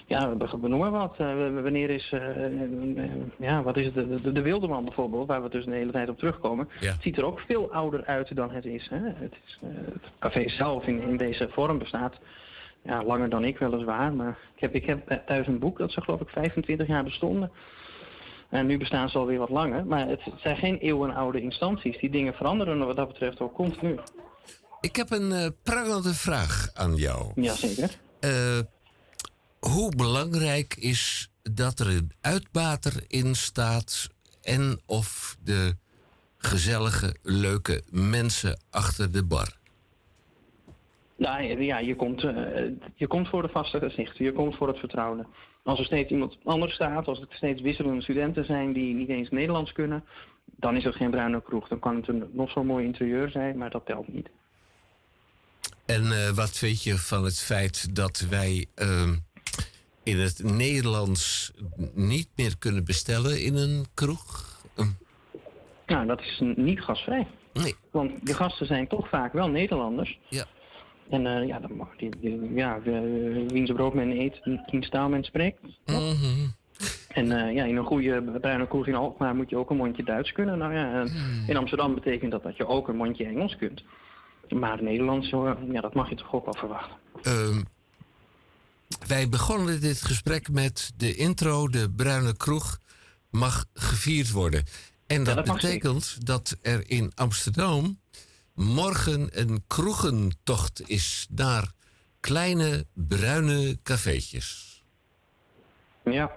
ja, 0.06 0.36
we, 0.36 0.68
noemen 0.68 0.90
wat. 0.90 1.16
Wanneer 1.16 1.90
is, 1.90 2.14
ja, 3.38 3.62
wat 3.62 3.76
is 3.76 3.84
het, 3.84 3.94
de, 3.94 4.20
de, 4.20 4.32
de 4.32 4.42
Wildeman 4.42 4.84
bijvoorbeeld, 4.84 5.26
waar 5.26 5.42
we 5.42 5.48
dus 5.48 5.64
de 5.64 5.70
hele 5.70 5.92
tijd 5.92 6.08
op 6.08 6.18
terugkomen. 6.18 6.68
Ja. 6.80 6.96
Ziet 7.00 7.18
er 7.18 7.24
ook 7.24 7.40
veel 7.40 7.72
ouder 7.72 8.04
uit 8.04 8.36
dan 8.36 8.50
het 8.50 8.64
is. 8.64 8.88
Hè? 8.88 8.98
Het, 8.98 9.32
is 9.46 9.58
het 9.60 10.02
café 10.18 10.48
zelf 10.48 10.86
in, 10.86 11.02
in 11.02 11.16
deze 11.16 11.48
vorm 11.50 11.78
bestaat 11.78 12.14
ja, 12.88 13.04
langer 13.04 13.28
dan 13.28 13.44
ik 13.44 13.58
weliswaar. 13.58 14.12
Maar 14.12 14.38
ik 14.54 14.60
heb, 14.60 14.74
ik 14.74 14.86
heb 14.86 15.22
thuis 15.26 15.46
een 15.46 15.58
boek 15.58 15.78
dat 15.78 15.92
ze 15.92 16.00
geloof 16.00 16.20
ik 16.20 16.28
25 16.28 16.86
jaar 16.86 17.04
bestonden. 17.04 17.50
En 18.48 18.66
nu 18.66 18.78
bestaan 18.78 19.08
ze 19.08 19.18
alweer 19.18 19.38
wat 19.38 19.50
langer. 19.50 19.86
Maar 19.86 20.08
het, 20.08 20.20
zijn 20.36 20.56
geen 20.56 20.78
eeuwenoude 20.78 21.40
instanties. 21.40 21.98
Die 21.98 22.10
dingen 22.10 22.34
veranderen 22.34 22.86
wat 22.86 22.96
dat 22.96 23.08
betreft 23.08 23.40
ook 23.40 23.54
continu. 23.54 23.98
Ik 24.80 24.96
heb 24.96 25.10
een 25.10 25.32
eh, 25.32 25.46
prangende 25.62 26.14
vraag 26.14 26.70
aan 26.74 26.94
jou. 26.94 27.32
Jazeker. 27.34 27.90
Eh, 28.20 28.58
hoe 29.58 29.96
belangrijk 29.96 30.74
is 30.74 31.30
dat 31.42 31.78
er 31.78 31.88
een 31.88 32.12
uitbater 32.20 33.04
in 33.06 33.34
staat 33.34 34.08
en 34.42 34.80
of 34.86 35.36
de 35.42 35.76
gezellige, 36.38 37.16
leuke 37.22 37.82
mensen 37.90 38.60
achter 38.70 39.12
de 39.12 39.24
bar? 39.24 39.57
Nou 41.18 41.62
ja, 41.62 41.78
je 41.78 41.96
komt, 41.96 42.24
eh, 42.24 42.62
je 42.94 43.06
komt 43.06 43.28
voor 43.28 43.42
de 43.42 43.48
vaste 43.48 43.78
gezichten, 43.78 44.24
je 44.24 44.32
komt 44.32 44.56
voor 44.56 44.68
het 44.68 44.78
vertrouwen. 44.78 45.26
Als 45.62 45.78
er 45.78 45.84
steeds 45.84 46.10
iemand 46.10 46.38
anders 46.44 46.74
staat, 46.74 47.06
als 47.06 47.20
er 47.20 47.26
steeds 47.30 47.60
wisselende 47.60 48.02
studenten 48.02 48.44
zijn 48.44 48.72
die 48.72 48.94
niet 48.94 49.08
eens 49.08 49.30
Nederlands 49.30 49.72
kunnen, 49.72 50.04
dan 50.44 50.76
is 50.76 50.84
het 50.84 50.94
geen 50.94 51.10
bruine 51.10 51.42
kroeg. 51.42 51.68
Dan 51.68 51.78
kan 51.78 51.96
het 51.96 52.08
een 52.08 52.30
nog 52.32 52.50
zo'n 52.50 52.66
mooi 52.66 52.84
interieur 52.84 53.30
zijn, 53.30 53.58
maar 53.58 53.70
dat 53.70 53.86
telt 53.86 54.12
niet. 54.12 54.28
En 55.86 56.12
eh, 56.12 56.30
wat 56.30 56.58
vind 56.58 56.82
je 56.82 56.98
van 56.98 57.24
het 57.24 57.40
feit 57.40 57.96
dat 57.96 58.26
wij 58.30 58.66
ehm, 58.74 59.16
in 60.02 60.18
het 60.18 60.42
Nederlands 60.42 61.52
niet 61.94 62.28
meer 62.36 62.58
kunnen 62.58 62.84
bestellen 62.84 63.42
in 63.44 63.56
een 63.56 63.86
kroeg? 63.94 64.60
Hm, 64.74 64.82
Nou, 65.86 66.06
dat 66.06 66.20
is 66.20 66.42
niet 66.54 66.80
gastvrij. 66.80 67.26
nee, 67.52 67.74
Want 67.90 68.26
de 68.26 68.34
gasten 68.34 68.66
zijn 68.66 68.88
toch 68.88 69.08
vaak 69.08 69.32
wel 69.32 69.48
Nederlanders. 69.48 70.18
ja. 70.28 70.44
En 71.10 71.26
eh, 71.26 71.46
ja, 71.46 71.58
dan 71.60 71.76
mag 71.76 71.88
die, 71.96 72.10
die- 72.20 72.52
ja, 72.54 72.80
wiens 73.48 73.72
brood 73.72 73.94
men 73.94 74.10
eet, 74.20 74.40
wiens 74.70 74.88
taal 74.88 75.08
men 75.08 75.24
spreekt. 75.24 75.60
Mhm. 75.86 76.46
En 77.08 77.32
eh, 77.32 77.54
ja, 77.54 77.64
in 77.64 77.76
een 77.76 77.84
goede 77.84 78.22
bruine 78.40 78.68
kroeg 78.68 78.86
in 78.86 78.94
Alkmaar 78.94 79.34
moet 79.34 79.50
je 79.50 79.56
ook 79.56 79.70
een 79.70 79.76
mondje 79.76 80.04
Duits 80.04 80.32
kunnen. 80.32 80.58
Nou 80.58 80.74
ja, 80.74 80.92
en 81.00 81.10
in 81.46 81.56
Amsterdam 81.56 81.94
betekent 81.94 82.30
dat 82.30 82.42
dat 82.42 82.56
je 82.56 82.66
ook 82.66 82.88
een 82.88 82.96
mondje 82.96 83.24
Engels 83.24 83.56
kunt. 83.56 83.82
Maar 84.48 84.82
Nederlands, 84.82 85.30
hoor, 85.30 85.58
ja, 85.72 85.80
dat 85.80 85.94
mag 85.94 86.08
je 86.08 86.14
toch 86.14 86.32
ook 86.34 86.44
wel 86.44 86.54
verwachten. 86.54 86.96
Ehm, 87.22 87.62
wij 89.06 89.28
begonnen 89.28 89.80
dit 89.80 90.02
gesprek 90.02 90.50
met 90.50 90.92
de 90.96 91.14
intro, 91.14 91.68
de 91.68 91.90
bruine 91.96 92.36
kroeg 92.36 92.78
mag 93.30 93.64
gevierd 93.74 94.30
worden. 94.30 94.64
En 95.06 95.24
dat, 95.24 95.44
betekent 95.44 96.26
dat 96.26 96.56
er 96.62 96.90
in 96.90 97.12
Amsterdam 97.14 97.98
morgen 98.58 99.28
een 99.30 99.64
kroegentocht 99.66 100.82
is 100.90 101.26
naar 101.34 101.72
kleine 102.20 102.86
bruine 102.94 103.78
cafeetjes. 103.82 104.82
Ja. 106.04 106.30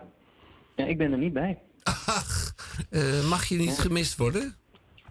ja, 0.76 0.86
ik 0.86 0.97
ben 0.97 1.11
er 1.11 1.17
niet 1.17 1.34
bij. 1.34 1.57
Ach, 1.84 2.53
eh, 2.89 3.30
mag 3.30 3.45
je 3.45 3.57
niet 3.57 3.80
gemist 3.80 4.17
worden? 4.17 4.55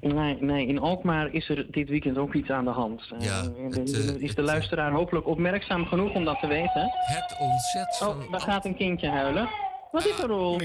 Nee, 0.00 0.36
nee, 0.40 0.66
in 0.66 0.78
Alkmaar 0.78 1.32
is 1.34 1.48
er 1.48 1.66
dit 1.70 1.88
weekend 1.88 2.18
ook 2.18 2.34
iets 2.34 2.50
aan 2.50 2.64
de 2.64 2.70
hand. 2.70 3.02
Eh, 3.18 3.20
Ja, 3.20 3.42
het, 3.70 3.92
eh, 3.92 4.22
is 4.22 4.34
de 4.34 4.42
luisteraar 4.42 4.92
hopelijk 4.92 5.26
opmerkzaam 5.26 5.86
genoeg 5.86 6.14
om 6.14 6.24
dat 6.24 6.40
te 6.40 6.46
weten? 6.46 6.90
Het 6.90 7.36
ontzet 7.38 7.96
van... 7.96 8.22
Oh, 8.22 8.30
daar 8.30 8.40
gaat 8.40 8.64
een 8.64 8.76
kindje 8.76 9.08
huilen. 9.08 9.48
Wat 9.90 10.06
is 10.06 10.18
er, 10.18 10.26
Roel? 10.26 10.58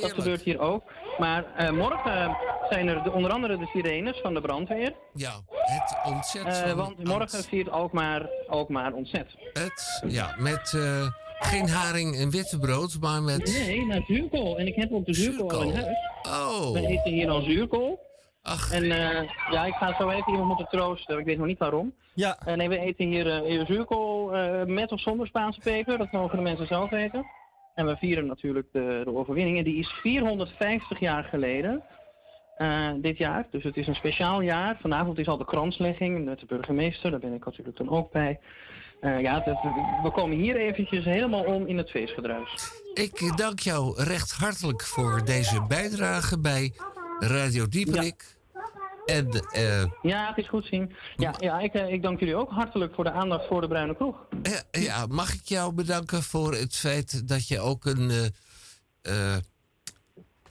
Dat 0.00 0.12
gebeurt 0.12 0.42
hier 0.42 0.58
ook. 0.58 0.82
Maar 1.18 1.74
morgen 1.74 2.36
zijn 2.70 2.88
er 2.88 3.02
de, 3.02 3.12
onder 3.12 3.30
andere 3.30 3.58
de 3.58 3.66
sirenes 3.66 4.20
van 4.22 4.34
de 4.34 4.40
brandweer. 4.40 4.94
Ja, 5.14 5.32
het 5.50 5.96
ontzet 6.14 6.62
Eh, 6.62 6.72
want 6.72 7.04
morgen 7.04 7.44
viert 7.44 7.70
Alkmaar, 7.70 8.28
Alkmaar 8.48 8.92
ontzet. 8.92 9.26
Het, 9.52 10.02
ja, 10.06 10.34
met 10.38 10.72
eh, 10.74 11.06
geen 11.38 11.68
haring 11.68 12.16
en 12.16 12.30
wittebrood, 12.30 12.96
maar 13.00 13.22
met... 13.22 13.44
Nee, 13.66 13.86
naar 13.86 14.02
zuurkool. 14.06 14.58
En 14.58 14.66
ik 14.66 14.74
heb 14.74 14.92
ook 14.92 15.06
de 15.06 15.14
zuurkool, 15.14 15.50
al 15.50 15.62
in 15.62 15.72
Zuurkool. 15.72 15.92
huis. 16.22 16.50
Oh, 16.50 16.72
We 16.72 16.86
eten 16.86 17.12
hier 17.12 17.28
al 17.30 17.42
zuurkool. 17.42 18.00
ach, 18.42 18.72
En 18.72 18.82
eh, 18.82 19.28
ja, 19.50 19.64
ik 19.64 19.74
ga 19.74 19.94
zo 19.98 20.08
even 20.10 20.28
iemand 20.32 20.46
moeten 20.48 20.68
troosten. 20.70 21.18
Ik 21.18 21.24
weet 21.24 21.38
nog 21.38 21.46
niet 21.46 21.58
waarom. 21.58 21.94
Ja, 22.14 22.38
nee, 22.54 22.68
we 22.68 22.78
eten 22.78 23.06
hier, 23.06 23.30
eh, 23.30 23.42
hier 23.42 23.66
zuurkool 23.66 24.32
eh, 24.34 24.64
met 24.64 24.92
of 24.92 25.00
zonder 25.00 25.26
Spaanse 25.26 25.60
peper. 25.60 25.98
Dat 25.98 26.12
mogen 26.12 26.36
de 26.36 26.42
mensen 26.42 26.66
zelf 26.66 26.90
weten. 26.90 27.26
En 27.74 27.86
we 27.86 27.96
vieren 27.96 28.26
natuurlijk 28.26 28.66
de, 28.72 29.00
de 29.04 29.16
overwinning. 29.16 29.58
En 29.58 29.64
die 29.64 29.78
is 29.78 29.88
450 29.88 31.00
jaar 31.00 31.24
geleden. 31.24 31.82
Eh, 32.56 32.90
dit 32.96 33.18
jaar. 33.18 33.46
Dus 33.50 33.62
het 33.62 33.76
is 33.76 33.86
een 33.86 33.94
speciaal 33.94 34.40
jaar. 34.40 34.76
Vanavond 34.80 35.18
is 35.18 35.26
al 35.26 35.36
de 35.36 35.44
kranslegging 35.44 36.24
met 36.24 36.40
de 36.40 36.46
burgemeester. 36.46 37.10
Daar 37.10 37.20
ben 37.20 37.34
ik 37.34 37.44
natuurlijk 37.44 37.76
dan 37.76 37.88
ook 37.88 38.12
bij. 38.12 38.40
Eh, 39.00 39.20
ja, 39.20 39.42
we 40.02 40.10
komen 40.10 40.36
hier 40.36 40.56
eventjes 40.56 41.04
helemaal 41.04 41.44
om 41.44 41.66
in 41.66 41.76
het 41.76 41.90
feestgedruis. 41.90 42.70
ik 42.94 43.36
dank 43.36 43.60
jou 43.60 44.02
recht 44.02 44.32
hartelijk 44.32 44.82
voor 44.82 45.24
deze 45.24 45.64
bijdrage 45.68 46.40
bij 46.40 46.72
Radio 47.18 47.68
Dieperik. 47.68 48.24
En 49.04 49.28
eh, 49.52 49.84
Ja, 50.02 50.28
het 50.28 50.36
is 50.36 50.48
goed 50.48 50.64
zien. 50.64 50.92
Ja, 51.16 51.34
ja 51.38 51.60
ik, 51.60 51.74
ik 51.74 52.02
dank 52.02 52.18
jullie 52.18 52.36
ook 52.36 52.50
hartelijk 52.50 52.94
voor 52.94 53.04
de 53.04 53.12
aandacht 53.12 53.46
voor 53.46 53.60
de 53.60 53.68
Bruine 53.68 53.96
Kroeg. 53.96 54.16
ja, 54.70 55.06
mag 55.06 55.34
ik 55.34 55.44
jou 55.44 55.72
bedanken 55.72 56.22
voor 56.22 56.52
het 56.52 56.76
feit 56.76 57.28
dat 57.28 57.48
je 57.48 57.60
ook 57.60 57.84
een... 57.84 58.32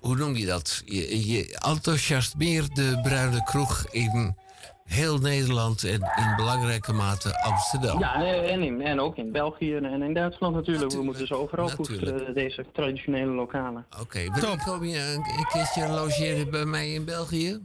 hoe 0.06 0.16
noem 0.16 0.36
je 0.36 0.46
dat? 0.46 0.82
Je, 0.86 1.28
je 1.32 1.58
enthousiasmeert 1.60 2.76
de 2.76 3.00
bruine 3.04 3.44
kroeg 3.44 3.86
in 3.92 4.36
heel 4.84 5.18
Nederland 5.18 5.84
en 5.84 6.02
in 6.02 6.36
belangrijke 6.36 6.94
mate 6.94 7.44
Amsterdam. 7.44 8.00
Ja, 8.00 8.24
eh, 8.24 8.52
en, 8.52 8.62
in, 8.62 8.82
en 8.82 9.00
ook 9.00 9.16
in 9.16 9.32
België 9.32 9.76
en 9.76 10.02
in 10.02 10.14
Duitsland 10.14 10.56
natuurlijk. 10.56 10.84
Natuurlijk, 10.84 10.94
We 10.94 11.04
moeten 11.04 11.28
ze 11.28 11.36
overal 11.36 11.68
natuurlijk. 11.68 12.00
koesteren, 12.00 12.34
deze 12.34 12.66
traditionele 12.74 13.32
lokalen. 13.32 13.86
Oké, 14.02 14.26
wanneer 14.26 14.64
kom 14.66 14.84
je 14.84 15.00
een, 15.00 15.38
een 15.38 15.48
keertje 15.52 15.88
logeren 15.88 16.50
bij 16.50 16.66
mij 16.66 16.94
in 16.94 17.06
België? 17.06 17.60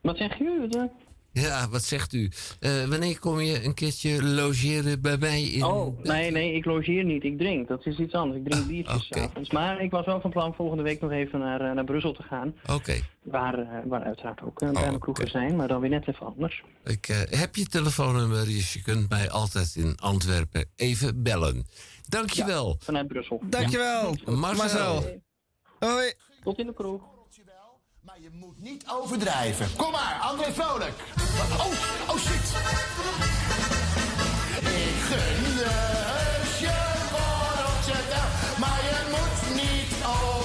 Wat 0.00 0.16
zeg 0.16 0.38
je? 0.38 0.90
Ja, 1.32 1.68
wat 1.68 1.82
zegt 1.82 2.12
u? 2.12 2.30
Eh, 2.60 2.84
wanneer 2.84 3.18
kom 3.18 3.40
je 3.40 3.64
een 3.64 3.74
keertje 3.74 4.24
logeren 4.24 5.00
bij 5.00 5.16
mij 5.16 5.42
in 5.42 5.64
Oh, 5.64 5.98
nee, 6.02 6.30
nee, 6.30 6.54
ik 6.54 6.64
logeer 6.64 7.04
niet. 7.04 7.24
Ik 7.24 7.38
drink. 7.38 7.68
Dat 7.68 7.86
is 7.86 7.98
iets 7.98 8.12
anders. 8.12 8.40
Ik 8.40 8.50
drink 8.50 8.66
biertjes 8.66 9.08
oké. 9.10 9.20
s'avonds. 9.20 9.50
Maar 9.50 9.80
ik 9.82 9.90
was 9.90 10.06
wel 10.06 10.20
van 10.20 10.30
plan 10.30 10.54
volgende 10.54 10.82
week 10.82 11.00
nog 11.00 11.10
even 11.10 11.38
naar, 11.38 11.60
eh, 11.60 11.72
naar 11.72 11.84
Brussel 11.84 12.12
te 12.12 12.22
gaan. 12.22 12.54
Oké, 12.70 12.94
Waar, 13.22 13.58
eh, 13.58 13.66
waar 13.84 14.02
uiteraard 14.02 14.42
ook 14.42 14.62
uh, 14.62 14.68
Oh, 14.70 15.14
zijn, 15.24 15.56
maar 15.56 15.68
dan 15.68 15.80
weer 15.80 15.90
net 15.90 16.08
even 16.08 16.26
anders. 16.26 16.62
ik 16.84 17.08
eh, 17.08 17.38
heb 17.38 17.56
je 17.56 17.66
telefoonnummer, 17.66 18.44
dus 18.44 18.72
je 18.72 18.82
kunt 18.82 19.08
mij 19.08 19.30
altijd 19.30 19.74
in 19.76 19.96
Antwerpen 19.96 20.64
even 20.76 21.22
bellen. 21.22 21.66
Dankjewel. 22.08 22.76
Vanuit 22.78 23.06
Brussel. 23.08 23.40
dankjewel. 23.44 24.14
Marcel. 24.24 25.20
Hoi. 25.78 26.06
Ja, 26.06 26.12
tot 26.42 26.58
in 26.58 26.66
de 26.66 26.74
kroeg. 26.74 27.02
Je 28.22 28.30
moet 28.32 28.62
niet 28.62 28.84
overdrijven. 28.88 29.76
Kom 29.76 29.90
maar, 29.90 30.18
André 30.20 30.52
Vrolijk. 30.52 30.94
Oh, 31.58 31.66
oh 32.08 32.18
shit. 32.18 32.52
Ik 34.60 34.96
gun 35.08 35.54
je 35.54 35.70
je 36.60 36.78
borreltje 37.10 37.92
maar 38.58 38.80
je 38.82 39.00
moet 39.10 39.54
niet 39.54 40.04
overdrijven. 40.04 40.41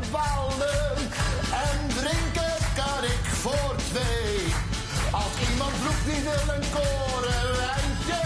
En 0.00 1.88
drinken 1.88 2.56
kan 2.74 3.04
ik 3.04 3.24
voor 3.42 3.74
twee. 3.92 4.54
Als 5.10 5.34
iemand 5.50 5.72
roept 5.84 6.04
wie 6.04 6.22
wil 6.22 6.54
een 6.54 6.66
korenwijntje, 6.76 8.22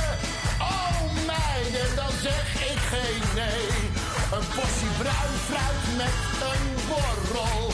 oh 0.60 1.00
meiden, 1.26 1.96
dan 1.96 2.12
zeg 2.22 2.44
ik 2.70 2.78
geen 2.92 3.22
nee. 3.34 3.68
Een 4.36 4.46
portie 4.54 4.92
bruin 4.98 5.34
fruit 5.48 5.84
met 5.96 6.16
een 6.50 6.66
borrel 6.88 7.72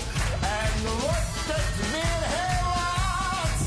en 0.62 0.74
wordt 1.00 1.46
het 1.54 1.74
weer 1.92 2.22
heel 2.36 2.68
laat. 2.76 3.58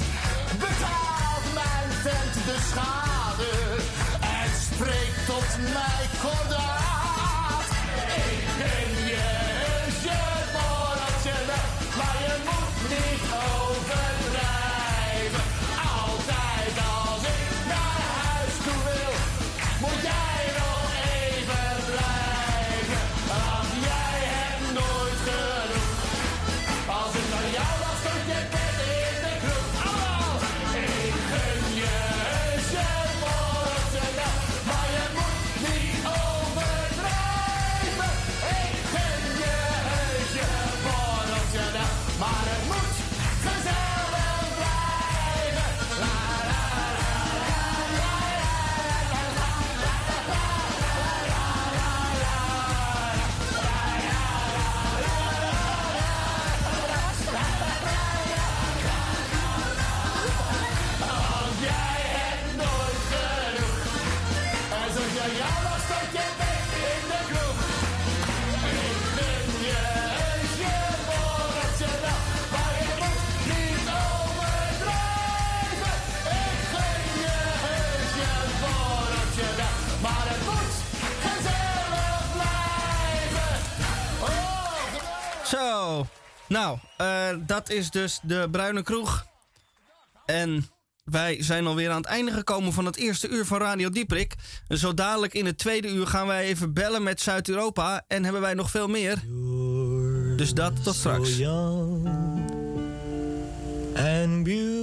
Betaalt 0.63 1.47
mijn 1.53 1.89
tent 2.03 2.33
de 2.45 2.57
schade 2.69 3.51
en 4.19 4.51
spreekt 4.69 5.25
tot 5.25 5.49
mij 5.73 6.05
kordaat. 6.21 7.69
Ik 8.29 8.45
heus 8.63 9.09
je 9.09 9.52
je 12.89 13.32
Nou, 86.53 86.77
eh, 86.97 87.29
dat 87.45 87.69
is 87.69 87.89
dus 87.89 88.19
de 88.23 88.47
Bruine 88.51 88.83
Kroeg. 88.83 89.25
En 90.25 90.69
wij 91.03 91.43
zijn 91.43 91.65
alweer 91.67 91.89
aan 91.89 91.97
het 91.97 92.05
einde 92.05 92.31
gekomen 92.31 92.73
van 92.73 92.85
het 92.85 92.95
eerste 92.95 93.27
uur 93.27 93.45
van 93.45 93.59
Radio 93.59 93.89
Dieprik. 93.89 94.35
Zo 94.67 94.93
dadelijk 94.93 95.33
in 95.33 95.45
het 95.45 95.57
tweede 95.57 95.87
uur 95.87 96.07
gaan 96.07 96.27
wij 96.27 96.43
even 96.43 96.73
bellen 96.73 97.03
met 97.03 97.21
Zuid-Europa. 97.21 98.03
En 98.07 98.23
hebben 98.23 98.41
wij 98.41 98.53
nog 98.53 98.69
veel 98.69 98.87
meer. 98.87 99.15
Dus 100.37 100.53
dat 100.53 100.83
tot 100.83 100.95
straks. 100.95 101.35
So 101.37 102.01
and 103.95 104.43
beautiful, 104.43 104.75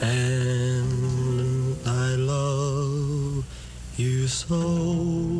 and 0.00 1.86
I 1.86 2.16
love 2.16 3.44
you 3.94 4.26
so. 4.28 5.35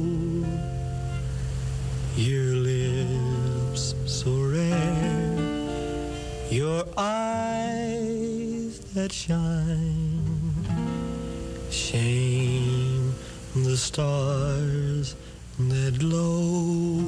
Your 6.77 6.87
eyes 6.99 8.81
that 8.93 9.11
shine, 9.11 10.53
shame 11.71 13.15
the 13.55 13.77
stars 13.77 15.17
that 15.59 15.99
glow. 15.99 17.01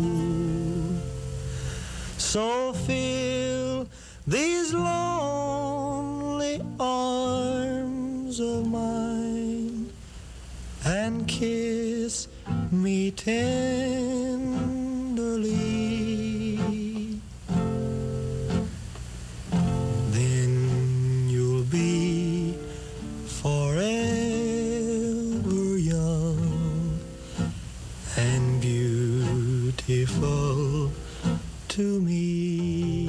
So 2.16 2.72
fill 2.72 3.86
these 4.26 4.72
lonely 4.72 6.62
arms 6.80 8.40
of 8.40 8.66
mine 8.68 9.92
and 10.86 11.28
kiss 11.28 12.28
me 12.72 13.10
tenderly. 13.10 14.47
Beautiful 30.20 30.90
to 31.68 32.00
me. 32.00 33.08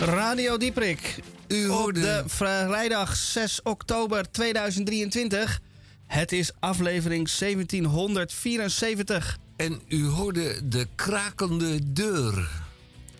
Radio 0.00 0.56
Dieprik. 0.56 1.18
U 1.48 1.68
Op 1.68 1.78
hoorde- 1.78 2.00
de 2.00 2.22
vrijdag 2.26 3.16
6 3.16 3.60
oktober 3.62 4.30
2023. 4.30 5.60
Het 6.08 6.32
is 6.32 6.50
aflevering 6.58 7.30
1774. 7.30 9.38
En 9.56 9.80
u 9.88 10.06
hoorde 10.06 10.68
de 10.68 10.86
krakende 10.94 11.92
deur. 11.92 12.50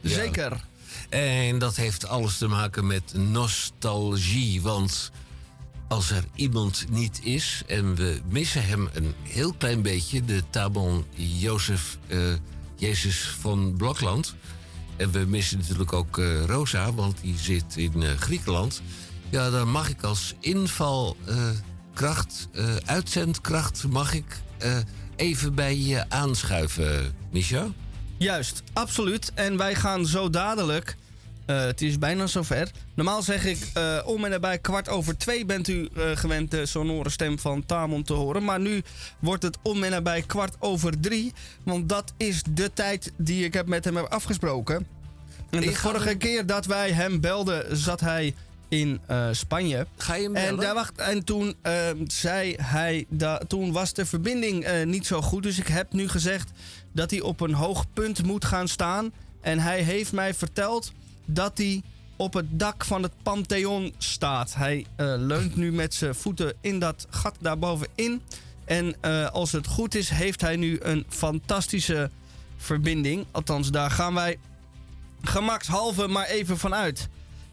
Ja. 0.01 0.11
Zeker. 0.11 0.65
En 1.09 1.59
dat 1.59 1.77
heeft 1.77 2.07
alles 2.07 2.39
te 2.39 2.47
maken 2.47 2.87
met 2.87 3.15
nostalgie. 3.15 4.63
Want 4.63 5.11
als 5.89 6.11
er 6.11 6.25
iemand 6.35 6.87
niet 6.91 7.21
is 7.23 7.63
en 7.67 7.95
we 7.95 8.21
missen 8.29 8.67
hem 8.67 8.89
een 8.93 9.15
heel 9.23 9.53
klein 9.53 9.83
beetje, 9.83 10.25
de 10.25 10.43
Tabon 10.51 11.05
Jozef 11.15 11.99
eh, 12.07 12.19
Jezus 12.77 13.37
van 13.41 13.75
Blokland. 13.77 14.35
En 14.97 15.11
we 15.11 15.19
missen 15.19 15.59
natuurlijk 15.59 15.93
ook 15.93 16.19
eh, 16.19 16.45
Rosa, 16.45 16.93
want 16.93 17.21
die 17.21 17.39
zit 17.39 17.77
in 17.77 18.03
eh, 18.03 18.11
Griekenland. 18.11 18.83
Ja, 19.31 19.51
dan 19.51 19.71
mag 19.71 19.89
ik 19.89 20.03
als 20.03 20.35
invalkracht, 21.99 22.49
eh, 22.53 22.65
uitzendkracht, 22.85 23.85
mag 23.89 24.15
ik 24.15 24.41
eh, 24.59 24.77
even 25.17 25.55
bij 25.55 25.77
je 25.77 26.05
aanschuiven, 26.09 27.15
Micha? 27.31 27.67
Juist, 28.17 28.63
absoluut. 28.73 29.33
En 29.35 29.57
wij 29.57 29.75
gaan 29.75 30.07
zo 30.07 30.31
dadelijk. 30.31 30.97
eh, 31.47 31.61
het 31.61 31.83
is 31.83 31.99
bijna 31.99 32.27
zover. 32.27 32.71
Normaal 32.95 33.23
zeg 33.23 33.45
ik 33.45 33.59
eh, 33.75 33.99
om 34.05 34.25
en 34.25 34.31
nabij 34.31 34.59
kwart 34.59 34.89
over 34.89 35.17
twee 35.19 35.45
bent 35.45 35.69
u 35.69 35.89
gewend 35.95 36.51
de 36.51 36.67
sonore 36.67 37.11
stem 37.11 37.39
van 37.39 37.67
Tamon 37.67 38.03
te 38.03 38.13
horen. 38.13 38.45
Maar 38.45 38.61
nu 38.61 38.83
wordt 39.19 39.43
het 39.43 39.59
om 39.63 39.83
en 39.85 39.91
nabij 39.91 40.23
kwart 40.23 40.57
over 40.59 41.01
drie. 41.01 41.33
Want 41.63 41.89
dat 41.89 42.13
is 42.17 42.43
de 42.51 42.73
tijd 42.73 43.13
die 43.17 43.45
ik 43.45 43.53
heb 43.55 43.67
met 43.67 43.85
hem 43.85 43.97
heb 43.97 44.07
afgesproken. 44.07 44.87
En 45.51 45.61
de 45.61 45.75
vorige 45.75 46.15
keer 46.15 46.47
dat 46.47 46.67
wij 46.67 46.91
hem 46.93 47.21
belden, 47.21 47.77
zat 47.77 48.01
hij 48.01 48.35
in 48.69 49.01
eh, 49.07 49.29
Spanje. 49.33 49.87
Ga 49.97 50.15
je 50.15 50.23
hem 50.23 50.37
En, 50.37 50.57
daar 50.57 50.75
wacht, 50.75 50.99
en 50.99 51.25
toen 51.25 51.57
eh, 51.63 51.75
zei 52.07 52.57
hij, 52.61 53.07
da, 53.09 53.39
toen 53.39 53.73
was 53.73 53.93
de 53.93 54.07
verbinding 54.07 54.65
eh, 54.65 54.87
niet 54.87 55.07
zo 55.07 55.23
goed. 55.23 55.43
Dus 55.43 55.59
ik 55.59 55.67
heb 55.67 55.93
nu 55.93 56.09
gezegd 56.09 56.51
dat 56.93 57.11
hij 57.11 57.21
op 57.21 57.41
een 57.41 57.55
hoog 57.55 57.85
punt 57.93 58.25
moet 58.25 58.45
gaan 58.45 58.69
staan. 58.69 59.13
En 59.41 59.59
hij 59.59 59.83
heeft 59.83 60.13
mij 60.13 60.35
verteld 60.35 60.93
dat 61.25 61.59
hij 61.59 61.83
op 62.17 62.35
het 62.35 62.47
dak 62.51 62.85
van 62.85 63.03
het 63.03 63.13
Pantheon 63.23 63.95
staat. 63.99 64.55
Hij 64.55 64.87
eh, 64.97 65.15
leunt 65.17 65.57
nu 65.57 65.73
met 65.73 65.95
zijn 65.95 66.15
voeten 66.15 66.53
in 66.61 66.79
dat 66.79 67.07
gat 67.11 67.35
daarbovenin. 67.41 68.23
En 68.65 69.01
als 69.33 69.53
het 69.53 69.67
goed 69.67 69.95
is, 69.95 70.09
heeft 70.09 70.41
hij 70.41 70.57
nu 70.57 70.79
een 70.81 71.07
fantastische 71.09 72.11
verbinding. 72.57 73.27
Althans, 73.31 73.71
daar 73.71 73.91
gaan 73.91 74.15
wij 74.15 74.39
gemakshalve 75.23 76.07
maar 76.07 76.27
even 76.27 76.59
vanuit. 76.59 77.09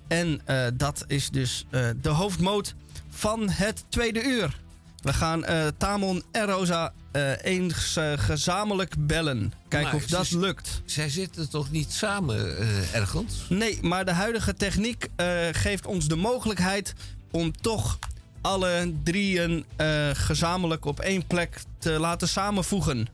En 0.08 0.41
eh, 0.45 0.66
dat 0.74 1.03
is 1.08 1.30
dus 1.30 1.66
eh, 1.70 1.89
de 2.01 2.10
hoofdmoot 2.10 2.76
van 3.10 3.49
het 3.49 3.84
tweede 3.89 4.24
uur. 4.24 4.60
We 5.01 5.14
gaan 5.14 5.45
eh, 5.45 5.68
Tamon 5.78 6.24
en 6.32 6.45
Rosa 6.45 6.93
eens 7.41 7.99
gezamenlijk 8.16 8.95
bellen. 8.99 9.53
Kijken 9.68 9.91
Maar 9.91 10.01
of 10.01 10.06
dat 10.06 10.32
lukt. 10.32 10.82
Zij 10.86 11.10
zitten 11.10 11.49
toch 11.49 11.72
niet 11.72 11.91
samen 11.91 12.58
ergens? 12.93 13.45
Nee, 13.49 13.80
maar 13.82 14.06
de 14.06 14.12
huidige 14.12 14.53
techniek 14.53 15.08
geeft 15.51 15.86
ons 15.86 16.08
de 16.08 16.16
mogelijkheid 16.16 16.93
om 17.32 17.58
toch 17.62 17.99
alle 18.41 18.93
drieën 19.03 19.66
gezamenlijk 20.14 20.86
op 20.86 20.99
één 20.99 21.28
plek 21.28 21.62
te 21.78 21.91
laten 21.91 22.28
samenvoegen. 22.28 23.08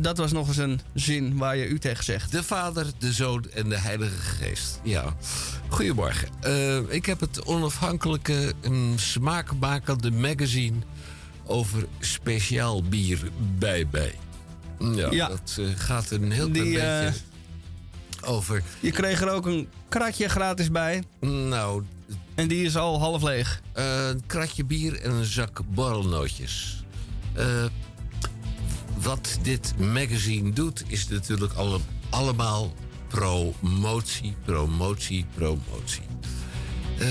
Dat 0.00 0.18
was 0.18 0.32
nog 0.32 0.48
eens 0.48 0.56
een 0.56 0.80
zin 0.94 1.36
waar 1.36 1.56
je 1.56 1.66
u 1.66 1.78
tegen 1.78 2.04
zegt. 2.04 2.32
De 2.32 2.42
Vader, 2.42 2.86
de 2.98 3.12
Zoon 3.12 3.44
en 3.54 3.68
de 3.68 3.78
Heilige 3.78 4.16
Geest. 4.16 4.80
Ja. 4.82 5.14
Goedemorgen. 5.68 6.28
Eh, 6.40 6.76
ik 6.94 7.06
heb 7.06 7.20
het 7.20 7.44
onafhankelijke, 7.44 8.52
mm, 8.68 8.98
smaakmakende 8.98 10.10
magazine 10.10 10.76
over 11.46 11.86
speciaal 12.00 12.82
bier 12.82 13.18
bij 13.58 13.86
bij. 13.86 14.14
Ja, 14.78 15.10
Ja. 15.10 15.28
dat 15.28 15.56
eh, 15.58 15.64
gaat 15.76 16.10
een 16.10 16.30
heel 16.30 16.50
klein 16.50 16.64
Die, 16.66 16.80
eh, 16.80 17.04
beetje 17.04 17.20
over. 18.24 18.62
Je 18.80 18.90
kreeg 18.90 19.20
er 19.20 19.30
ook 19.30 19.46
een 19.46 19.68
kratje 19.88 20.28
gratis 20.28 20.70
bij. 20.70 21.02
Nou, 21.20 21.82
En 22.34 22.48
die 22.48 22.64
is 22.64 22.76
al 22.76 22.98
half 23.00 23.22
leeg. 23.22 23.60
een 23.72 24.22
kratje 24.26 24.64
bier 24.64 25.00
en 25.00 25.10
een 25.10 25.24
zak 25.24 25.60
borrelnootjes. 25.74 26.84
Wat 29.02 29.38
dit 29.42 29.74
magazine 29.78 30.52
doet, 30.52 30.82
is 30.86 31.08
natuurlijk 31.08 31.52
alle, 31.52 31.78
allemaal 32.10 32.72
promotie, 33.08 34.34
promotie, 34.44 35.24
promotie. 35.34 36.02
Eh 36.98 37.06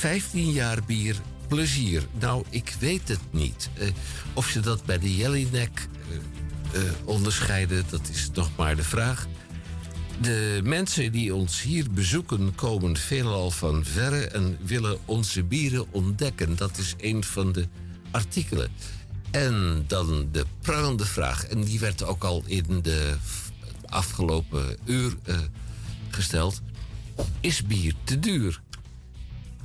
15 0.00 0.50
jaar 0.52 0.78
bier, 0.86 1.16
plezier. 1.48 2.02
Nou, 2.18 2.44
ik 2.50 2.74
weet 2.78 3.08
het 3.08 3.20
niet. 3.30 3.70
Eh, 3.74 3.88
of 4.34 4.46
ze 4.46 4.60
dat 4.60 4.84
bij 4.84 4.98
de 4.98 5.16
Jellinek 5.16 5.88
eh, 6.72 6.80
eh, 6.80 6.92
onderscheiden, 7.04 7.84
dat 7.90 8.08
is 8.12 8.30
nog 8.34 8.50
maar 8.56 8.76
de 8.76 8.82
vraag. 8.82 9.26
De 10.20 10.60
mensen 10.64 11.12
die 11.12 11.34
ons 11.34 11.62
hier 11.62 11.90
bezoeken 11.90 12.54
komen 12.54 12.96
veelal 12.96 13.50
van 13.50 13.84
verre 13.84 14.26
en 14.26 14.58
willen 14.64 14.98
onze 15.04 15.44
bieren 15.44 15.92
ontdekken. 15.92 16.56
Dat 16.56 16.78
is 16.78 16.94
een 16.98 17.24
van 17.24 17.52
de 17.52 17.68
artikelen. 18.10 18.70
En 19.30 19.84
dan 19.86 20.28
de 20.32 20.44
prangende 20.60 21.06
vraag, 21.06 21.46
en 21.46 21.64
die 21.64 21.80
werd 21.80 22.04
ook 22.04 22.24
al 22.24 22.42
in 22.46 22.78
de 22.82 23.16
afgelopen 23.90 24.76
uur 24.84 25.16
eh, 25.22 25.38
gesteld. 26.08 26.60
Is 27.40 27.62
bier 27.62 27.94
te 28.04 28.18
duur? 28.18 28.62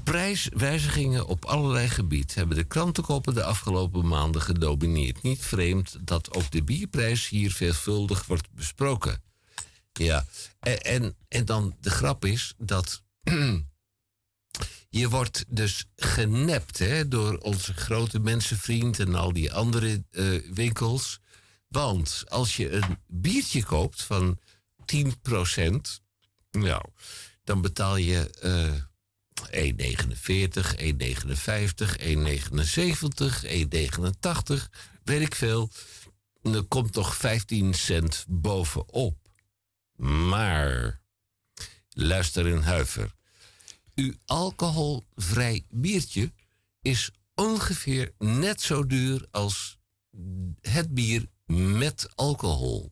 Prijswijzigingen 0.03 1.27
op 1.27 1.45
allerlei 1.45 1.87
gebied 1.87 2.35
hebben 2.35 2.57
de 2.57 2.63
krantenkoppen 2.63 3.33
de 3.33 3.43
afgelopen 3.43 4.07
maanden 4.07 4.41
gedomineerd. 4.41 5.21
Niet 5.21 5.41
vreemd 5.41 5.97
dat 6.01 6.35
ook 6.35 6.51
de 6.51 6.63
bierprijs 6.63 7.29
hier 7.29 7.51
veelvuldig 7.51 8.25
wordt 8.25 8.47
besproken. 8.51 9.21
Ja, 9.93 10.25
en, 10.59 10.81
en, 10.81 11.15
en 11.27 11.45
dan 11.45 11.75
de 11.81 11.89
grap 11.89 12.25
is 12.25 12.53
dat 12.57 13.03
je 14.89 15.09
wordt 15.09 15.45
dus 15.47 15.85
genept 15.95 16.79
hè, 16.79 17.07
door 17.07 17.37
onze 17.37 17.73
grote 17.73 18.19
mensenvriend 18.19 18.99
en 18.99 19.15
al 19.15 19.33
die 19.33 19.53
andere 19.53 20.03
eh, 20.11 20.25
winkels. 20.53 21.19
Want 21.67 22.23
als 22.27 22.57
je 22.57 22.71
een 22.71 22.97
biertje 23.07 23.63
koopt 23.63 24.03
van 24.03 24.39
10%, 24.85 26.01
nou, 26.51 26.83
dan 27.43 27.61
betaal 27.61 27.95
je 27.95 28.29
eh 28.29 28.73
1,49, 29.35 30.75
1,59, 30.75 31.97
1,79, 31.97 33.43
1,89, 33.43 34.69
weet 35.03 35.21
ik 35.21 35.35
veel. 35.35 35.69
En 36.41 36.53
er 36.53 36.63
komt 36.63 36.93
toch 36.93 37.15
15 37.15 37.73
cent 37.73 38.25
bovenop. 38.27 39.17
Maar, 39.95 41.01
luister 41.89 42.47
in 42.47 42.61
huiver. 42.61 43.13
Uw 43.95 44.13
alcoholvrij 44.25 45.65
biertje 45.69 46.31
is 46.81 47.11
ongeveer 47.35 48.13
net 48.17 48.61
zo 48.61 48.85
duur 48.85 49.27
als 49.31 49.77
het 50.61 50.93
bier 50.93 51.25
met 51.45 52.09
alcohol. 52.15 52.91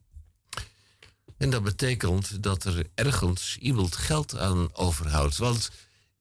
En 1.37 1.49
dat 1.49 1.63
betekent 1.63 2.43
dat 2.43 2.63
er 2.63 2.87
ergens 2.93 3.57
iemand 3.57 3.95
geld 3.95 4.37
aan 4.37 4.75
overhoudt. 4.75 5.37
Want 5.37 5.71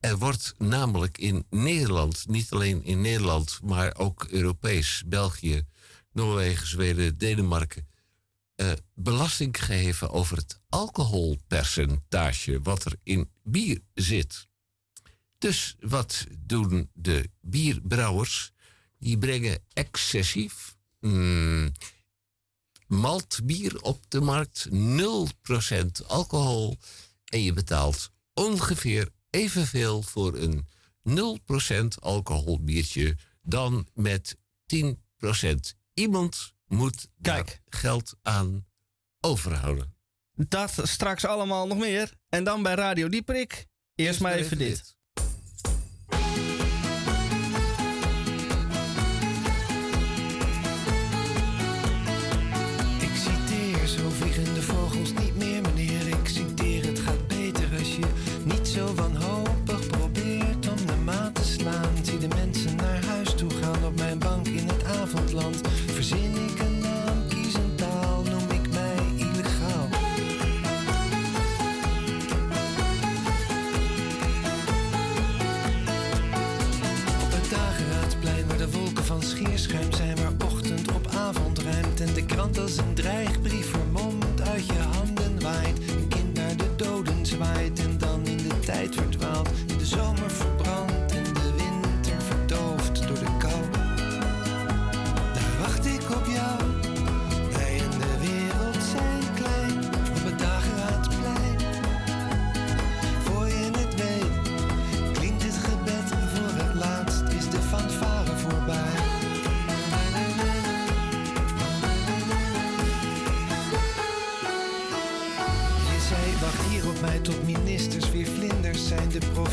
er 0.01 0.19
wordt 0.19 0.55
namelijk 0.59 1.19
in 1.19 1.47
Nederland, 1.51 2.29
niet 2.29 2.51
alleen 2.51 2.85
in 2.85 3.01
Nederland, 3.01 3.59
maar 3.63 3.97
ook 3.97 4.25
Europees, 4.25 5.03
België, 5.07 5.67
Noorwegen, 6.13 6.67
Zweden, 6.67 7.19
Denemarken, 7.19 7.89
eh, 8.55 8.73
belasting 8.95 9.59
gegeven 9.59 10.11
over 10.11 10.37
het 10.37 10.61
alcoholpercentage 10.69 12.61
wat 12.63 12.85
er 12.85 12.95
in 13.03 13.31
bier 13.43 13.81
zit. 13.95 14.47
Dus 15.39 15.77
wat 15.81 16.27
doen 16.39 16.91
de 16.93 17.31
bierbrouwers? 17.41 18.53
Die 18.99 19.19
brengen 19.19 19.59
excessief 19.73 20.77
mm, 21.01 21.73
maltbier 22.93 23.83
op 23.83 24.01
de 24.09 24.21
markt, 24.21 24.69
0% 24.71 26.07
alcohol. 26.07 26.77
En 27.25 27.43
je 27.43 27.53
betaalt 27.53 28.11
ongeveer 28.35 29.09
evenveel 29.31 30.03
voor 30.03 30.37
een 30.37 30.67
0% 31.09 31.85
alcoholbiertje 32.01 33.17
dan 33.43 33.89
met 33.95 34.37
10%. 34.77 34.97
Iemand 35.95 36.53
moet 36.67 37.09
daar 37.17 37.61
geld 37.69 38.15
aan 38.23 38.67
overhouden. 39.21 39.95
Dat 40.35 40.73
straks 40.83 41.25
allemaal 41.25 41.67
nog 41.67 41.79
meer. 41.79 42.13
En 42.29 42.45
dan 42.45 42.63
bij 42.63 42.75
Radio 42.75 43.09
Dieperik. 43.09 43.67
Eerst 43.95 44.21
maar 44.21 44.33
even 44.33 44.59
dit. 44.59 44.97
Als 82.59 82.77
een 82.77 82.95
dreigbrief 82.95 83.72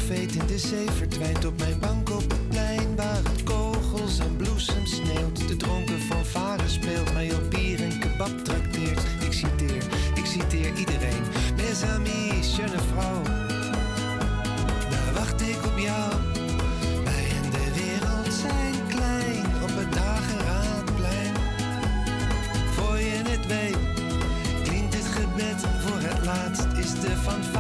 profeet 0.06 0.36
in 0.36 0.48
de 0.48 0.58
zee 0.58 0.92
verdwijnt 0.92 1.46
op 1.46 1.58
mijn 1.58 1.80
bank 1.80 2.10
op 2.10 2.32
het 2.32 2.50
plein. 2.50 2.96
Waar 2.96 3.24
het 3.24 3.44
kogels 3.44 4.20
en 4.20 4.36
bloesem 4.36 4.86
sneeuwt. 4.86 5.48
De 5.48 5.56
dronken 5.58 6.00
fanfare 6.00 6.68
speelt, 6.68 7.14
mij 7.14 7.34
op 7.34 7.50
bier 7.50 7.84
en 7.84 8.00
kebab 8.00 8.40
trakteert. 8.44 9.02
Ik 9.26 9.34
citeer, 9.34 9.84
ik 10.16 10.26
citeer 10.26 10.74
iedereen. 10.74 11.24
Mes 11.56 11.84
amis, 11.84 12.56
jeune 12.56 12.82
vrouw. 12.92 13.24
Daar 14.90 15.14
wacht 15.14 15.42
ik 15.42 15.66
op 15.66 15.78
jou. 15.78 16.12
Wij 17.04 17.26
en 17.44 17.50
de 17.52 17.72
wereld 17.82 18.34
zijn 18.34 18.88
klein 18.88 19.46
op 19.64 19.72
het 19.80 19.94
Dageraadplein. 19.94 21.34
Voor 22.76 23.00
je 23.00 23.22
het 23.30 23.46
weet 23.48 23.78
klinkt 24.64 24.94
het 24.94 25.06
gebed 25.06 25.62
voor 25.86 26.00
het 26.00 26.26
laatst 26.26 26.68
is 26.78 26.92
de 26.92 27.16
fanfare 27.24 27.59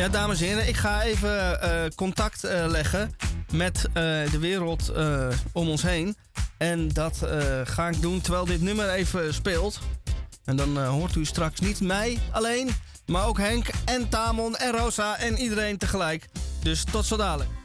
Ja, 0.00 0.08
dames 0.08 0.40
en 0.40 0.46
heren, 0.46 0.68
ik 0.68 0.76
ga 0.76 1.02
even 1.02 1.60
eh, 1.60 1.84
contact 1.94 2.44
eh, 2.44 2.64
leggen 2.68 3.16
met 3.52 3.84
eh, 3.86 3.92
de 4.30 4.38
wereld 4.40 4.92
om 5.52 5.68
ons 5.68 5.82
heen. 5.82 6.16
En 6.58 6.88
dat 6.88 7.26
ga 7.64 7.88
ik 7.88 8.00
doen 8.00 8.20
terwijl 8.20 8.44
dit 8.44 8.60
nummer 8.60 8.90
even 8.90 9.34
speelt. 9.34 9.80
En 10.44 10.56
dan 10.56 10.84
hoort 10.84 11.14
u 11.14 11.24
straks 11.24 11.60
niet 11.60 11.80
mij 11.80 12.18
alleen, 12.30 12.70
maar 13.06 13.26
ook 13.26 13.38
Henk 13.38 13.66
en 13.84 14.08
Tamon 14.08 14.56
en 14.56 14.72
Rosa 14.72 15.18
en 15.18 15.38
iedereen 15.38 15.78
tegelijk. 15.78 16.28
Dus 16.62 16.84
tot 16.84 17.06
zo 17.06 17.16
dadelijk. 17.16 17.59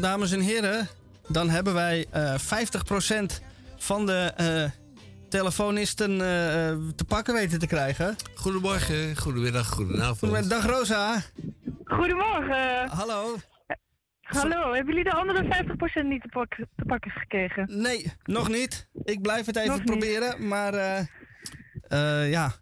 Dames 0.00 0.32
en 0.32 0.40
heren, 0.40 0.88
dan 1.28 1.50
hebben 1.50 1.74
wij 1.74 2.06
eh, 2.10 2.34
50% 2.34 3.42
van 3.76 4.06
de 4.06 4.32
uh, 4.40 4.70
telefonisten 5.28 6.10
eh, 6.10 6.18
te 6.96 7.04
pakken 7.08 7.34
weten 7.34 7.58
te 7.58 7.66
krijgen. 7.66 8.16
Goedemorgen, 8.34 9.16
goedemiddag, 9.16 9.68
goedenavond. 9.68 10.18
Goedemiddag, 10.18 10.62
dag 10.62 10.76
Rosa. 10.78 11.22
Goedemorgen. 11.84 12.88
Hallo. 12.88 13.36
Hallo, 14.20 14.72
hebben 14.72 14.94
jullie 14.94 15.10
de 15.10 15.16
andere 15.16 15.64
50% 16.02 16.06
niet 16.06 16.22
te, 16.22 16.66
pakken 16.86 17.10
gekregen? 17.10 17.80
Nee, 17.80 18.12
nog 18.22 18.48
niet. 18.48 18.88
Ik 19.04 19.22
blijf 19.22 19.46
het 19.46 19.56
even 19.56 19.84
proberen, 19.84 20.48
maar 20.48 20.74
ja, 22.28 22.52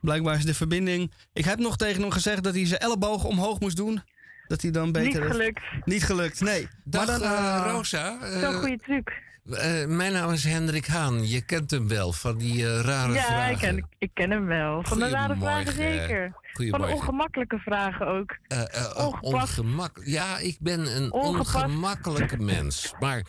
blijkbaar 0.00 0.36
is 0.36 0.44
de 0.44 0.54
verbinding. 0.54 1.12
Ik 1.32 1.44
heb 1.44 1.58
nog 1.58 1.76
tegen 1.76 2.00
hem 2.00 2.10
gezegd 2.10 2.42
dat 2.42 2.54
hij 2.54 2.66
zijn 2.66 2.80
elleboog 2.80 3.24
omhoog 3.24 3.60
moest 3.60 3.76
doen. 3.76 4.02
Dat 4.50 4.62
hij 4.62 4.70
dan 4.70 4.92
beter. 4.92 5.20
Niet 5.20 5.30
gelukt. 5.30 5.62
Niet 5.84 6.04
gelukt, 6.04 6.40
nee. 6.40 6.68
Dag, 6.84 7.06
maar 7.06 7.18
dan, 7.18 7.32
uh, 7.32 7.66
Rosa. 7.66 8.16
Zo'n 8.20 8.42
eh, 8.42 8.58
goede 8.58 8.76
truc. 8.76 9.22
Mijn 9.88 10.12
naam 10.12 10.30
is 10.30 10.44
Hendrik 10.44 10.86
Haan. 10.86 11.28
Je 11.28 11.40
kent 11.40 11.70
hem 11.70 11.88
wel 11.88 12.12
van 12.12 12.38
die 12.38 12.82
rare 12.82 13.12
vragen. 13.12 13.36
Ja, 13.36 13.46
ik 13.46 13.58
ken, 13.58 13.88
ik 13.98 14.10
ken 14.14 14.30
hem 14.30 14.46
wel. 14.46 14.82
Van 14.82 14.98
de 14.98 15.08
rare 15.08 15.36
vragen 15.36 15.72
zeker. 15.72 16.32
Van 16.52 16.80
de 16.80 16.86
ongemakkelijke 16.86 17.58
vragen 17.58 18.06
ook. 18.06 18.36
Uh, 18.48 19.08
ongemakkelijk. 19.20 20.10
ja, 20.10 20.38
ik 20.38 20.56
ben 20.60 20.96
een 20.96 21.12
ongemakkelijke 21.12 22.38
mens. 22.38 22.94
Maar 22.98 23.22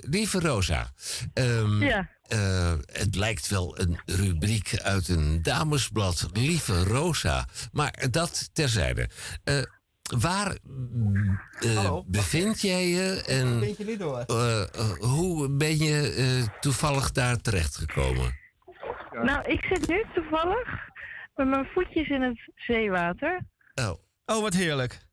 lieve 0.00 0.40
Rosa, 0.40 0.90
ehm, 1.34 1.82
ja. 1.82 2.08
Eh, 2.28 2.72
het 2.92 3.14
lijkt 3.14 3.48
wel 3.48 3.78
een 3.80 3.98
rubriek 4.06 4.78
uit 4.82 5.08
een 5.08 5.42
damesblad, 5.42 6.28
lieve 6.32 6.84
Rosa. 6.84 7.46
Maar 7.72 8.06
dat 8.10 8.50
terzijde. 8.52 9.08
Eh, 9.44 9.62
waar 10.18 10.58
eh, 11.60 11.98
bevind 12.06 12.60
jij 12.60 12.88
je 12.88 13.22
en 13.26 13.74
hoe 14.98 15.50
ben 15.50 15.78
je 15.78 16.44
toevallig 16.60 17.12
daar 17.12 17.40
terechtgekomen? 17.40 18.36
Nou, 19.22 19.50
ik 19.50 19.64
zit 19.64 19.88
nu 19.88 20.04
toevallig 20.14 20.68
met 21.34 21.48
mijn 21.48 21.68
voetjes 21.74 22.08
in 22.08 22.22
het 22.22 22.50
zeewater. 22.56 23.40
Oh, 23.74 23.94
oh 24.26 24.42
wat 24.42 24.54
heerlijk. 24.54 25.03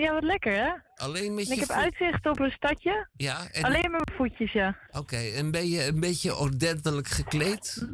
Ja, 0.00 0.12
wat 0.12 0.22
lekker 0.22 0.52
hè? 0.52 0.70
alleen 0.94 1.34
met 1.34 1.48
En 1.48 1.54
je 1.54 1.60
ik 1.62 1.68
heb 1.68 1.76
uitzicht 1.76 2.26
op 2.26 2.38
een 2.40 2.50
stadje. 2.50 3.08
Ja, 3.16 3.38
en, 3.52 3.62
Alleen 3.62 3.90
met 3.90 3.90
mijn 3.90 4.16
voetjes, 4.16 4.52
ja. 4.52 4.76
oké. 4.90 5.16
En 5.16 5.50
ben 5.50 5.68
je 5.68 5.86
een 5.86 6.00
beetje 6.00 6.36
ordentelijk 6.36 7.08
gekleed? 7.08 7.88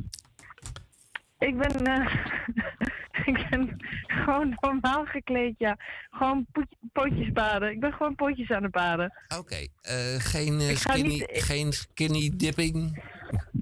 Ik 1.38 1.58
ben, 1.58 1.86
eh, 1.86 2.14
ik 3.30 3.46
ben 3.50 3.76
gewoon 4.06 4.56
normaal 4.60 5.04
gekleed, 5.04 5.54
ja. 5.58 5.76
Gewoon 6.10 6.46
pootjes 6.92 7.32
baden. 7.32 7.70
Ik 7.70 7.80
ben 7.80 7.92
gewoon 7.92 8.14
pootjes 8.14 8.50
aan 8.50 8.62
het 8.62 8.72
baden. 8.72 9.12
Oké. 9.38 9.66
eh, 9.82 10.14
geen, 10.18 10.60
eh, 10.60 10.76
skinny, 10.76 11.08
niet- 11.08 11.22
ik- 11.30 11.40
geen 11.42 11.72
skinny 11.72 12.32
dipping? 12.36 13.02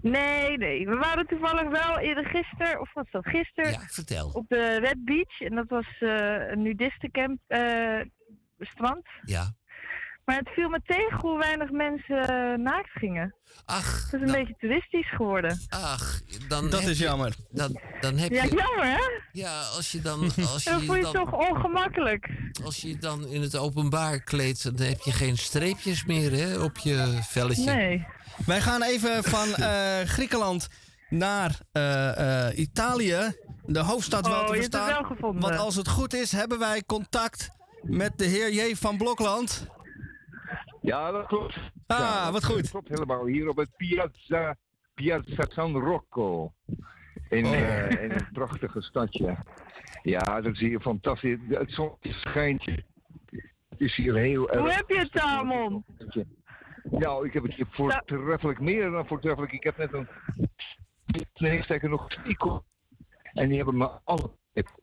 Nee, 0.03 0.57
nee. 0.57 0.87
We 0.89 0.97
waren 0.97 1.27
toevallig 1.27 1.69
wel 1.69 1.99
eerder 1.99 2.25
gisteren, 2.27 2.81
of 2.81 2.93
wat 2.93 3.07
was 3.13 3.23
dat, 3.23 3.33
gisteren 3.35 3.71
Ja, 3.71 3.81
vertel. 3.87 4.29
op 4.31 4.49
de 4.49 4.79
Red 4.79 5.05
Beach. 5.05 5.41
En 5.41 5.55
dat 5.55 5.69
was 5.69 5.87
een 6.01 6.63
nudistencamp, 6.63 7.39
strand. 8.67 9.07
Ja. 9.25 9.57
Maar 10.25 10.37
het 10.39 10.49
viel 10.49 10.69
me 10.69 10.81
tegen 10.87 11.19
hoe 11.21 11.39
weinig 11.39 11.71
mensen 11.71 12.21
eh, 12.29 12.59
naakt 12.59 12.91
gingen. 12.91 13.35
Ach, 13.65 14.11
Het 14.11 14.21
is 14.21 14.27
een 14.29 14.35
beetje 14.35 14.55
toeristisch 14.59 15.11
geworden. 15.15 15.61
ach, 15.69 16.21
dan 16.49 16.71
Dat 16.71 16.81
heb 16.81 16.89
is 16.91 16.99
je- 16.99 17.05
jammer. 17.05 17.35
Dan, 17.51 17.81
dan 18.01 18.17
heb 18.17 18.31
Ja, 18.31 18.43
je... 18.45 18.49
jammer 18.55 18.85
hè? 18.87 18.99
Ja, 19.33 19.61
als 19.61 19.93
je 19.93 20.01
dan... 20.01 20.21
Als 20.53 20.65
Dan 20.65 20.81
voel 20.83 20.95
je 20.95 21.01
je 21.01 21.07
je 21.07 21.13
toch 21.13 21.31
dan, 21.31 21.49
ongemakkelijk. 21.49 22.29
als 22.65 22.81
je 22.81 22.97
dan 22.99 23.27
in 23.27 23.43
het 23.43 23.57
openbaar 23.57 24.21
kleedt, 24.23 24.77
dan 24.79 24.87
heb 24.87 25.01
je 25.01 25.13
geen 25.13 25.39
streepjes 25.39 26.05
meer 26.05 26.33
hè, 26.33 26.59
op 26.59 26.79
je 26.79 27.19
velletje. 27.23 27.75
Nee. 27.75 28.07
Wij 28.47 28.61
gaan 28.61 28.83
even 28.83 29.25
van 29.25 29.55
eh, 29.55 30.01
Griekenland 30.01 30.69
naar 31.09 31.59
eh, 31.73 32.47
eh, 32.49 32.59
Italië. 32.59 33.33
De 33.67 33.79
hoofdstad 33.83 34.27
wel 34.27 34.41
Oh, 34.41 34.47
te 34.47 34.55
je 34.55 34.61
hebt 34.61 34.73
het 34.73 34.83
verstaan. 34.83 35.03
wel 35.03 35.11
gevonden. 35.17 35.41
Want 35.43 35.59
als 35.61 35.75
het 35.77 35.89
goed 35.89 36.15
is, 36.15 36.33
hebben 36.33 36.59
wij 36.59 36.83
contact 36.87 37.51
met 37.83 38.19
de 38.19 38.25
heer 38.25 38.53
J. 38.53 38.75
van 38.75 38.97
Blokland. 38.97 39.69
Ja, 40.81 41.11
dat 41.11 41.27
klopt. 41.27 41.57
Ah, 41.87 41.99
Ja, 41.99 42.25
wat 42.33 42.43
dat 42.43 42.45
goed. 42.51 42.71
klopt 42.71 42.89
helemaal. 42.89 43.27
Hier 43.27 43.49
op 43.49 43.57
het 43.57 43.77
Piazza, 43.77 44.57
Piazza 44.95 45.45
San 45.49 45.73
Rocco. 45.77 46.53
In, 47.29 47.45
Oh. 47.47 47.53
eh, 47.53 48.03
in 48.05 48.11
een 48.11 48.29
prachtige 48.33 48.81
stadje. 48.83 49.37
Ja, 50.03 50.41
dat 50.41 50.53
is 50.53 50.59
hier 50.59 50.81
fantastisch. 50.81 51.39
Het 51.49 51.73
zonnetje 51.73 52.13
schijnt. 52.13 52.65
Het 53.69 53.81
is 53.81 53.97
hier 53.97 54.15
heel 54.15 54.51
erg. 54.51 54.61
Hoe 54.61 54.73
heb 54.73 54.89
je 54.89 54.99
het, 54.99 55.13
Tamon? 55.13 55.85
Nou, 56.83 57.27
ik 57.27 57.33
heb 57.33 57.43
het 57.43 57.55
hier 57.55 57.67
voortreffelijk, 57.71 58.61
meer 58.61 58.91
dan 58.91 59.07
voortreffelijk. 59.07 59.53
Ik 59.53 59.63
heb 59.63 59.77
net 59.77 59.93
een. 59.93 60.09
Nee, 61.35 61.63
sterker 61.63 61.89
nog. 61.89 62.07
En 63.33 63.49
die 63.49 63.57
hebben 63.57 63.77
me 63.77 63.89
alle 64.05 64.31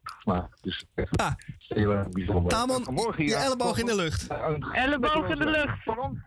gemaakt. 0.03 0.63
Dus 0.63 0.85
echt 0.95 1.17
Ah. 1.21 1.31
heel 1.67 1.91
erg 1.91 2.09
bijzonder. 2.09 2.51
Tamon, 2.51 2.83
Vanmorgen 2.83 3.25
je 3.25 3.35
elleboog 3.35 3.77
in 3.79 3.85
de 3.85 3.95
lucht. 3.95 4.27
Elleboog 4.71 5.29
in 5.29 5.37
de 5.37 5.45
lucht. 5.49 5.83
Pardon? 5.83 6.23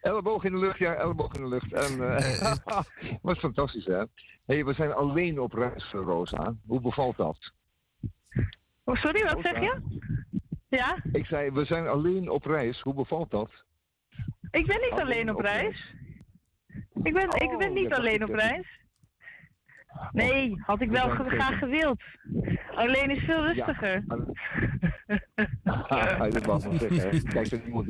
Elleboog 0.00 0.44
in 0.44 0.52
de 0.52 0.58
lucht, 0.58 0.78
ja, 0.78 0.94
elleboog 0.94 1.34
in 1.34 1.42
de 1.42 1.48
lucht. 1.48 1.72
En, 1.72 2.16
eh 2.16 2.54
wat 3.22 3.38
fantastisch, 3.38 3.84
hè? 3.86 4.02
hey, 4.46 4.64
we 4.64 4.72
zijn 4.72 4.92
alleen 4.92 5.40
op 5.40 5.52
reis, 5.52 5.90
Rosa. 5.92 6.54
Hoe 6.66 6.80
bevalt 6.80 7.16
dat? 7.16 7.52
Oh, 8.84 8.94
sorry, 8.96 9.22
wat 9.24 9.38
zeg 9.42 9.60
je? 9.60 9.80
Ja? 10.68 10.96
Ik 11.12 11.26
zei, 11.26 11.50
we 11.50 11.64
zijn 11.64 11.86
alleen 11.88 12.30
op 12.30 12.44
reis. 12.44 12.80
Hoe 12.80 12.94
bevalt 12.94 13.30
dat? 13.30 13.50
Ik 14.50 14.66
ben 14.66 14.80
niet 14.80 14.90
Alleen 14.90 15.02
alleen 15.02 15.30
op 15.30 15.36
op 15.36 15.42
reis. 15.42 15.94
Ik 17.02 17.12
ben, 17.12 17.22
ik 17.30 17.58
ben 17.58 17.68
Oh, 17.68 17.74
niet 17.74 17.88
ja, 17.88 17.96
alleen 17.96 18.22
op 18.22 18.28
is- 18.28 18.34
reis. 18.42 18.80
Nee, 20.12 20.54
had 20.66 20.80
ik 20.80 20.90
wel 20.90 21.08
ge- 21.10 21.24
graag 21.28 21.58
gewild. 21.58 22.02
Alleen 22.74 23.10
is 23.10 23.24
veel 23.24 23.44
rustiger. 23.46 24.04
Haha, 25.64 26.28
dat 26.28 26.44
was 26.46 26.64
wel 26.64 26.78
zeggen. 26.78 27.10
hè. 27.10 27.20
Kijk, 27.22 27.50
er 27.52 27.64
iemand. 27.64 27.86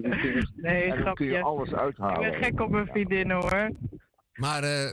Nee, 0.57 0.83
en 0.83 0.89
dan 0.89 0.97
kun 0.97 1.03
grapje. 1.03 1.25
je 1.25 1.43
alles 1.43 1.69
Ik 1.69 1.77
uithalen. 1.77 2.31
ben 2.31 2.43
gek 2.43 2.61
op 2.61 2.71
mijn 2.71 2.87
vriendinnen 2.87 3.37
hoor. 3.37 3.71
Maar 4.33 4.63
eh, 4.63 4.89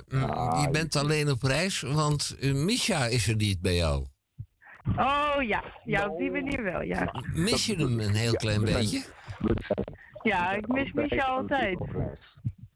je 0.62 0.68
bent 0.72 0.96
alleen 0.96 1.30
op 1.32 1.42
reis, 1.44 1.82
want 1.82 2.38
eh, 2.40 2.54
Misha 2.54 3.06
is 3.06 3.28
er 3.28 3.36
niet 3.36 3.62
bij 3.62 3.76
jou. 3.76 4.06
Oh 4.98 5.36
ja, 5.42 5.64
ja 5.84 6.08
op 6.08 6.18
die 6.20 6.32
manier 6.32 6.64
wel, 6.64 6.82
ja. 6.82 7.24
Mis 7.34 7.66
je 7.66 7.76
hem 7.76 8.00
een 8.00 8.14
heel 8.16 8.34
klein 8.34 8.62
beetje? 8.64 9.04
Ja, 10.24 10.52
ik 10.52 10.68
mis 10.68 10.92
Micha 10.94 11.26
altijd. 11.26 11.80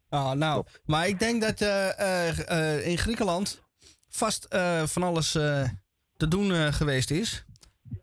Ah, 0.10 0.32
nou, 0.32 0.66
maar 0.86 1.08
ik 1.08 1.20
denk 1.20 1.42
dat 1.42 1.62
eh, 1.62 2.88
in 2.88 2.98
Griekenland 2.98 3.63
vast 4.16 4.44
eh, 4.44 4.84
van 4.84 5.04
alles 5.04 5.36
eh, 5.36 5.64
te 6.18 6.28
doen 6.28 6.52
eh, 6.52 6.68
geweest 6.68 7.12
is. 7.12 7.46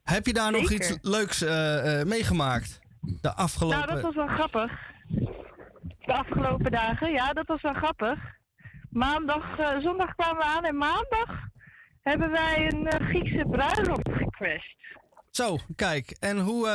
Heb 0.02 0.26
je 0.26 0.32
daar 0.32 0.52
nog 0.52 0.70
iets 0.70 0.98
leuks 1.02 1.40
meegemaakt? 2.04 2.78
De 3.00 3.34
afgelopen... 3.34 3.78
Nou, 3.78 3.92
dat 3.92 4.02
was 4.02 4.14
wel 4.14 4.26
grappig. 4.26 4.72
De 5.98 6.12
afgelopen 6.12 6.70
dagen, 6.70 7.12
ja, 7.12 7.32
dat 7.32 7.46
was 7.46 7.62
wel 7.62 7.74
grappig. 7.74 8.18
Maandag, 8.90 9.44
zondag 9.82 10.14
kwamen 10.14 10.36
we 10.36 10.44
aan 10.44 10.64
en 10.64 10.76
maandag 10.76 11.28
hebben 12.02 12.30
wij 12.30 12.72
een 12.72 13.06
Griekse 13.06 13.44
bruiloft 13.50 14.08
gecrashed. 14.10 14.76
Zo, 15.30 15.58
kijk. 15.76 16.16
En 16.20 16.38
hoe, 16.38 16.68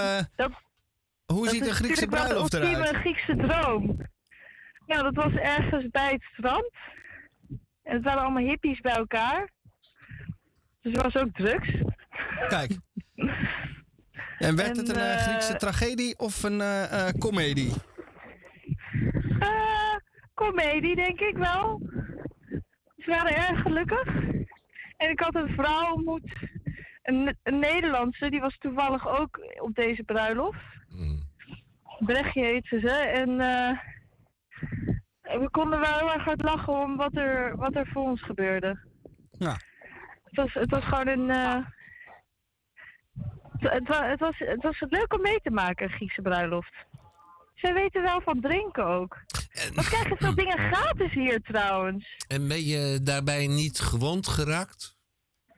hoe 1.25 1.43
Dat 1.43 1.49
ziet 1.49 1.61
is 1.61 1.67
een 1.67 1.73
Griekse 1.73 2.07
bruiloft 2.07 2.51
de 2.51 2.57
ultieme 2.57 2.87
eruit? 2.87 2.95
Griekse 2.95 3.35
droom. 3.35 3.97
Nou, 4.85 5.03
dat 5.03 5.13
was 5.13 5.33
ergens 5.33 5.87
bij 5.91 6.11
het 6.11 6.23
strand. 6.33 6.71
En 7.85 7.95
het 7.95 8.03
waren 8.03 8.21
allemaal 8.21 8.43
hippies 8.43 8.79
bij 8.81 8.95
elkaar. 8.95 9.49
Dus 10.81 10.93
er 10.93 11.03
was 11.03 11.15
ook 11.15 11.33
drugs. 11.33 11.69
Kijk. 12.47 12.77
En 14.37 14.55
werd 14.55 14.69
En, 14.69 14.77
het 14.77 14.89
een 14.89 14.95
eh, 14.95 15.13
eh, 15.13 15.19
Griekse 15.21 15.55
tragedie 15.55 16.17
of 16.17 16.43
een 16.43 16.61
eh, 16.61 17.07
eh, 17.07 17.13
comedie? 17.19 17.73
Eh, 19.39 19.95
comedie, 20.33 20.95
denk 20.95 21.19
ik 21.19 21.37
wel. 21.37 21.81
Ze 22.97 23.05
waren 23.05 23.35
erg 23.35 23.61
gelukkig. 23.61 24.07
En 24.97 25.09
ik 25.09 25.19
had 25.19 25.35
een 25.35 25.53
vrouw 25.53 25.93
ontmoet, 25.93 26.33
een, 27.03 27.37
een 27.43 27.59
Nederlandse, 27.59 28.29
die 28.29 28.39
was 28.39 28.57
toevallig 28.57 29.07
ook 29.07 29.39
op 29.59 29.75
deze 29.75 30.03
bruiloft. 30.03 30.59
Brechtje 31.99 32.41
heette 32.41 32.79
ze. 32.79 32.89
En 32.91 33.39
eh, 33.39 33.79
we 35.25 35.47
konden 35.51 35.79
wel 35.79 35.97
heel 35.97 36.13
erg 36.13 36.23
hard 36.23 36.41
lachen 36.41 36.73
om 36.73 36.95
wat 36.97 37.15
er, 37.15 37.55
wat 37.57 37.75
er 37.75 37.87
voor 37.87 38.03
ons 38.03 38.21
gebeurde. 38.21 38.79
Ja. 39.31 39.57
Het 40.23 40.35
was, 40.35 40.53
het 40.53 40.69
was 40.69 40.83
gewoon 40.83 41.07
een... 41.07 41.29
eh, 41.29 41.65
het, 43.57 43.71
het, 43.73 43.87
wa- 43.87 44.07
het, 44.09 44.19
was, 44.19 44.37
het 44.37 44.63
was 44.63 44.79
leuk 44.89 45.13
om 45.13 45.21
mee 45.21 45.39
te 45.41 45.51
maken, 45.51 45.89
Griekse 45.89 46.21
bruiloft. 46.21 46.73
Zij 47.53 47.73
weten 47.73 48.01
wel 48.01 48.21
van 48.21 48.41
drinken 48.41 48.85
ook. 48.85 49.17
Wat 49.73 49.85
krijgen 49.87 50.17
veel 50.17 50.35
dingen 50.35 50.57
gratis 50.73 51.13
hier 51.13 51.41
trouwens? 51.41 52.25
En 52.27 52.47
ben 52.47 52.61
je 52.63 52.99
daarbij 53.03 53.47
niet 53.47 53.79
gewond 53.79 54.27
geraakt? 54.27 54.97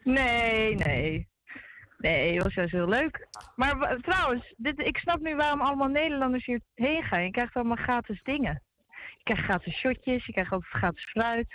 Nee, 0.03 0.75
nee. 0.75 1.27
Nee, 1.97 2.33
het 2.33 2.43
was 2.43 2.53
juist 2.53 2.71
heel 2.71 2.87
leuk. 2.87 3.27
Maar 3.55 3.97
trouwens, 4.01 4.53
dit, 4.57 4.79
ik 4.79 4.97
snap 4.97 5.19
nu 5.19 5.35
waarom 5.35 5.61
allemaal 5.61 5.87
Nederlanders 5.87 6.45
hierheen 6.45 7.03
gaan. 7.03 7.23
Je 7.23 7.31
krijgt 7.31 7.55
allemaal 7.55 7.75
gratis 7.83 8.21
dingen. 8.23 8.61
Je 9.27 9.33
krijgt 9.33 9.51
gratis 9.51 9.79
shotjes, 9.79 10.25
je 10.25 10.31
krijgt 10.31 10.51
altijd 10.51 10.71
gratis 10.71 11.03
fruit. 11.03 11.47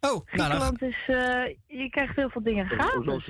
Oh, 0.00 0.10
nou, 0.10 0.22
Griekenland 0.24 0.82
is, 0.82 0.96
eh, 1.06 1.56
je 1.66 1.90
krijgt 1.90 2.16
heel 2.16 2.30
veel 2.30 2.42
dingen 2.42 2.66
gratis. 2.66 3.26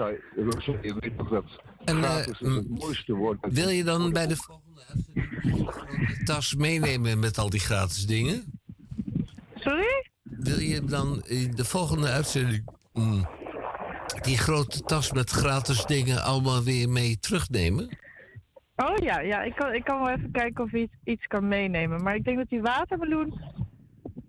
Je 0.83 0.97
weet 1.01 1.17
toch 1.17 1.29
dat 1.29 1.45
En, 1.85 1.97
eh, 1.97 2.03
gratis 2.03 2.39
het 2.39 2.69
mooiste 2.69 3.15
woord. 3.15 3.39
Wil 3.41 3.69
je 3.69 3.85
dan 3.85 4.13
bij 4.13 4.27
de 4.27 4.37
volgende 4.37 4.81
uitzending 4.89 5.41
de 5.49 6.21
tas 6.25 6.55
meenemen 6.55 7.19
met 7.19 7.39
al 7.39 7.51
die 7.51 7.61
gratis 7.61 8.07
dingen? 8.07 8.61
Sorry? 9.55 10.11
Wil 10.23 10.59
je 10.59 10.85
dan 10.85 11.23
in 11.27 11.51
de 11.51 11.65
volgende 11.65 12.09
uitzending 12.09 12.69
mm, 12.93 13.29
die 14.23 14.39
grote 14.39 14.81
tas 14.81 15.13
met 15.13 15.31
gratis 15.31 15.85
dingen 15.85 16.23
allemaal 16.23 16.63
weer 16.63 16.89
mee 16.89 17.19
terugnemen? 17.19 17.99
Oh 18.77 18.97
ja, 18.97 19.21
ja 19.21 19.43
ik, 19.43 19.55
kan, 19.55 19.73
ik 19.75 19.85
kan 19.85 19.99
wel 19.99 20.11
even 20.11 20.31
kijken 20.31 20.65
of 20.65 20.73
ik 20.73 20.81
iets, 20.83 20.95
iets 21.05 21.27
kan 21.27 21.49
meenemen. 21.49 22.03
Maar 22.03 22.15
ik 22.15 22.25
denk 22.25 22.37
dat 22.39 22.49
die 22.49 22.61
watermeloen 22.61 23.41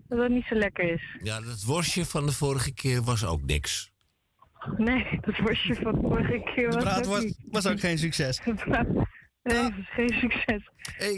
dat 0.08 0.18
dat 0.20 0.30
niet 0.30 0.46
zo 0.46 0.56
lekker 0.56 0.92
is. 0.94 1.02
Ja, 1.22 1.42
dat 1.42 1.64
worstje 1.64 2.06
van 2.06 2.26
de 2.26 2.32
vorige 2.32 2.74
keer 2.74 3.02
was 3.04 3.26
ook 3.26 3.42
niks. 3.46 3.92
Nee, 4.78 5.20
dat 5.22 5.38
worstje 5.38 5.76
van 5.76 5.94
de 5.94 6.02
vorige 6.02 6.52
keer 6.54 6.70
De 6.70 6.76
was 6.76 6.84
braad 6.84 6.98
ook 7.08 7.14
was, 7.14 7.24
niet. 7.24 7.38
was 7.52 7.68
ook 7.68 7.80
geen 7.80 7.98
succes. 7.98 8.42
Nee, 8.46 9.62
dat 9.62 9.72
is 9.78 9.90
geen 9.94 10.10
succes. 10.20 10.70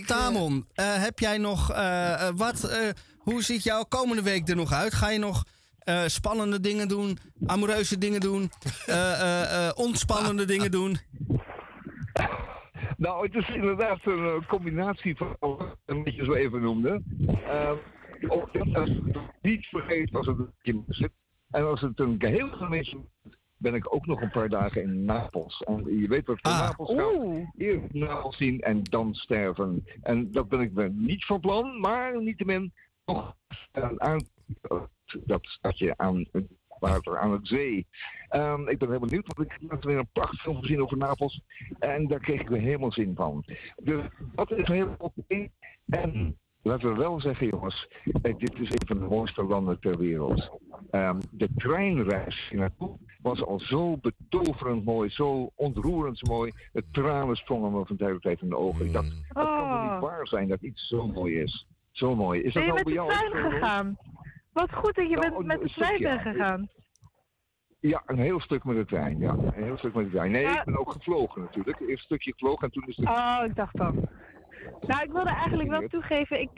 Tamon, 0.05 0.67
eh, 0.73 1.01
heb 1.03 1.19
jij 1.19 1.37
nog 1.37 1.71
eh, 1.71 2.27
eh, 2.27 2.33
wat? 2.35 2.63
eh, 2.63 2.89
hoe 3.17 3.43
ziet 3.43 3.63
jouw 3.63 3.83
komende 3.83 4.21
week 4.21 4.49
er 4.49 4.55
nog 4.55 4.71
uit? 4.73 4.93
Ga 4.93 5.09
je 5.09 5.19
nog 5.19 5.43
eh, 5.79 6.03
spannende 6.05 6.59
dingen 6.59 6.87
doen, 6.87 7.17
amoureuze 7.45 7.97
dingen 7.97 8.19
doen, 8.19 8.51
eh, 8.85 9.21
eh, 9.21 9.67
eh, 9.67 9.71
ontspannende 9.75 10.45
dingen 10.45 10.71
doen? 10.71 10.99
Nou, 12.97 13.25
het 13.25 13.35
is 13.35 13.49
inderdaad 13.49 14.05
een 14.05 14.25
eh, 14.25 14.47
combinatie 14.47 15.17
van 15.17 15.35
een 15.85 16.03
beetje 16.03 16.23
zo 16.25 16.33
even 16.33 16.61
noemde. 16.61 17.01
Ehm, 17.27 17.75
ook 18.27 18.73
dat 18.73 18.89
niet 19.41 19.65
vergeet 19.65 20.15
als 20.15 20.27
het 20.27 20.37
een 20.61 20.83
zit. 20.87 21.11
En 21.49 21.65
als 21.65 21.81
het 21.81 21.99
een 21.99 22.15
geheel 22.19 22.49
gemeenschap 22.49 23.01
ben 23.57 23.73
ik 23.73 23.93
ook 23.93 24.05
nog 24.05 24.21
een 24.21 24.31
paar 24.31 24.49
dagen 24.49 24.81
in 24.81 25.05
Napels. 25.05 25.63
En 25.63 25.99
je 25.99 26.07
weet 26.07 26.25
wat 26.25 26.39
voor 26.41 26.51
Napels 26.51 26.93
gaat. 26.93 27.53
Eerst 27.57 27.93
Napels 27.93 28.37
zien 28.37 28.61
en 28.61 28.83
dan 28.83 29.13
sterven. 29.13 29.85
En 30.01 30.31
dat 30.31 30.49
ben 30.49 30.59
ik 30.61 30.91
niet 30.91 31.25
van 31.25 31.39
plan, 31.39 31.79
maar 31.79 32.21
niettemin 32.21 32.73
toch 33.05 33.35
aan 33.97 34.25
dat 35.25 35.45
stadje 35.45 35.97
aan 35.97 36.25
het 36.79 36.89
water, 36.89 37.17
aan 37.17 37.31
het 37.31 37.47
zee. 37.47 37.87
Ehm, 38.29 38.67
ik 38.67 38.77
ben 38.77 38.89
heel 38.89 38.99
benieuwd, 38.99 39.33
want 39.35 39.51
ik 39.51 39.57
heb 39.67 39.83
weer 39.83 39.97
een 39.97 40.09
prachtfilm 40.13 40.59
gezien 40.59 40.81
over 40.81 40.97
Napels. 40.97 41.41
En 41.79 42.07
daar 42.07 42.19
kreeg 42.19 42.41
ik 42.41 42.49
weer 42.49 42.61
helemaal 42.61 42.91
zin 42.91 43.15
van. 43.15 43.43
Dus 43.83 44.03
dat 44.35 44.51
is 44.51 44.67
heel 44.67 44.95
oké. 44.97 45.47
En 45.87 46.37
laten 46.61 46.89
we 46.89 46.99
wel 46.99 47.21
zeggen, 47.21 47.47
jongens, 47.47 47.87
eh, 48.21 48.37
dit 48.37 48.59
is 48.59 48.69
een 48.69 48.87
van 48.87 48.99
de 48.99 49.05
mooiste 49.05 49.43
landen 49.43 49.79
ter 49.79 49.97
wereld. 49.97 50.49
Ehm, 50.91 51.19
de 51.31 51.49
treinreis 51.55 52.51
naartoe 52.55 52.97
was 53.21 53.43
al 53.43 53.59
zo 53.59 53.97
betoverend 53.97 54.85
mooi, 54.85 55.09
zo 55.09 55.51
ontroerend 55.55 56.27
mooi. 56.27 56.51
De 56.71 56.83
tranen 56.91 57.35
sprongen 57.35 57.71
me 57.71 57.85
van 57.85 57.95
de 57.95 58.05
hele 58.05 58.19
tijd 58.19 58.41
in 58.41 58.49
de 58.49 58.57
ogen. 58.57 58.85
Ik 58.85 58.93
dacht, 58.93 59.07
het 59.07 59.33
kan 59.33 59.45
toch 59.45 59.91
niet 59.91 60.01
waar 60.01 60.27
zijn 60.27 60.47
dat 60.47 60.61
iets 60.61 60.87
zo 60.87 61.07
mooi 61.07 61.39
is. 61.39 61.67
Zo 61.91 62.15
mooi. 62.15 62.41
Is 62.41 62.53
Ben 62.53 62.67
dat 62.67 62.87
je 62.87 62.93
nou 62.93 63.07
met 63.07 63.19
bij 63.19 63.31
jou 63.33 63.43
zo, 63.43 63.49
gegaan? 63.49 63.97
Wat 64.57 64.73
goed 64.73 64.95
dat 64.95 65.09
je 65.09 65.15
Nou, 65.15 65.29
bent 65.31 65.45
met 65.45 65.61
de 65.61 65.69
stukje, 65.69 65.97
trein 65.97 66.23
bent 66.23 66.35
gegaan. 66.35 66.69
Ja, 67.79 68.03
een 68.05 68.17
heel 68.19 68.39
stuk 68.39 68.63
met 68.63 68.75
de 68.75 68.85
trein. 68.85 69.19
Ja, 69.19 69.29
een 69.31 69.63
heel 69.63 69.77
stuk 69.77 69.93
met 69.93 70.05
de 70.05 70.11
trein. 70.11 70.31
Nee, 70.31 70.45
ik 70.45 70.63
ben 70.65 70.77
ook 70.79 70.91
gevlogen 70.91 71.41
natuurlijk. 71.41 71.79
Eerst 71.79 71.91
een 71.91 71.97
stukje 71.97 72.31
gevlogen 72.31 72.63
en 72.67 72.71
toen 72.71 72.87
is 72.87 72.97
het... 72.97 73.05
Oh, 73.07 73.41
ik 73.45 73.55
dacht 73.55 73.77
dan. 73.77 74.09
Nou, 74.87 75.03
ik 75.03 75.11
wilde 75.11 75.29
eigenlijk 75.29 75.69
wel 75.69 75.87
toegeven, 75.87 76.41
ik, 76.41 76.49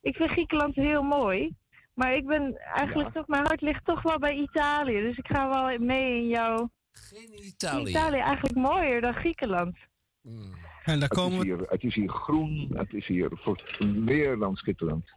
ik 0.00 0.16
vind 0.16 0.30
Griekenland 0.30 0.74
heel 0.74 1.02
mooi. 1.02 1.54
Maar 1.94 2.14
ik 2.14 2.26
ben 2.26 2.56
eigenlijk 2.58 3.08
Ja. 3.08 3.12
toch, 3.14 3.26
mijn 3.26 3.46
hart 3.46 3.60
ligt 3.60 3.84
toch 3.84 4.02
wel 4.02 4.18
bij 4.18 4.34
Italië. 4.34 5.00
Dus 5.00 5.18
ik 5.18 5.26
ga 5.28 5.48
wel 5.48 5.78
mee 5.78 6.16
in 6.16 6.28
jouw... 6.28 6.70
Geen 6.92 7.44
Italië. 7.44 7.90
Italië 7.90 8.18
eigenlijk 8.20 8.56
mooier 8.56 9.00
dan 9.00 9.14
Griekenland. 9.14 9.76
En 10.84 11.00
daar 11.00 11.08
het, 11.08 11.18
is 11.32 11.42
hier, 11.42 11.58
het 11.68 11.82
is 11.82 11.94
hier 11.94 12.08
groen, 12.08 12.70
het 12.74 12.92
is 12.92 13.06
hier 13.06 13.28
voor 13.32 13.62
meer 13.94 14.38
dan 14.38 14.56
schitterend. 14.56 15.12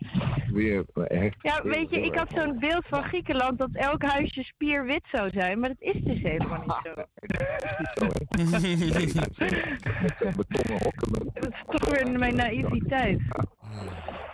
Weer 0.52 0.86
eh, 0.94 1.24
echt. 1.26 1.36
Ja, 1.42 1.62
weet 1.64 1.90
je, 1.90 2.02
ik 2.02 2.16
had 2.16 2.32
zo'n 2.36 2.60
beeld 2.60 2.86
van 2.88 3.04
Griekenland 3.04 3.58
dat 3.58 3.70
elk 3.74 4.02
huisje 4.04 4.44
spierwit 4.44 5.04
zou 5.12 5.30
zijn. 5.30 5.60
Maar 5.60 5.70
dat 5.70 5.82
is 5.94 6.02
dus 6.04 6.22
helemaal 6.22 6.64
niet 6.66 6.80
zo. 6.84 6.94
Zijn- 9.36 9.78
het 9.84 10.16
zijn 10.20 10.36
betonnen 10.36 10.84
hokken 10.84 11.12
met- 11.12 11.44
Dat 11.44 11.54
is 11.54 11.64
toch 11.80 11.90
weer 11.90 12.20
mijn 12.20 12.36
naïviteit. 12.36 13.22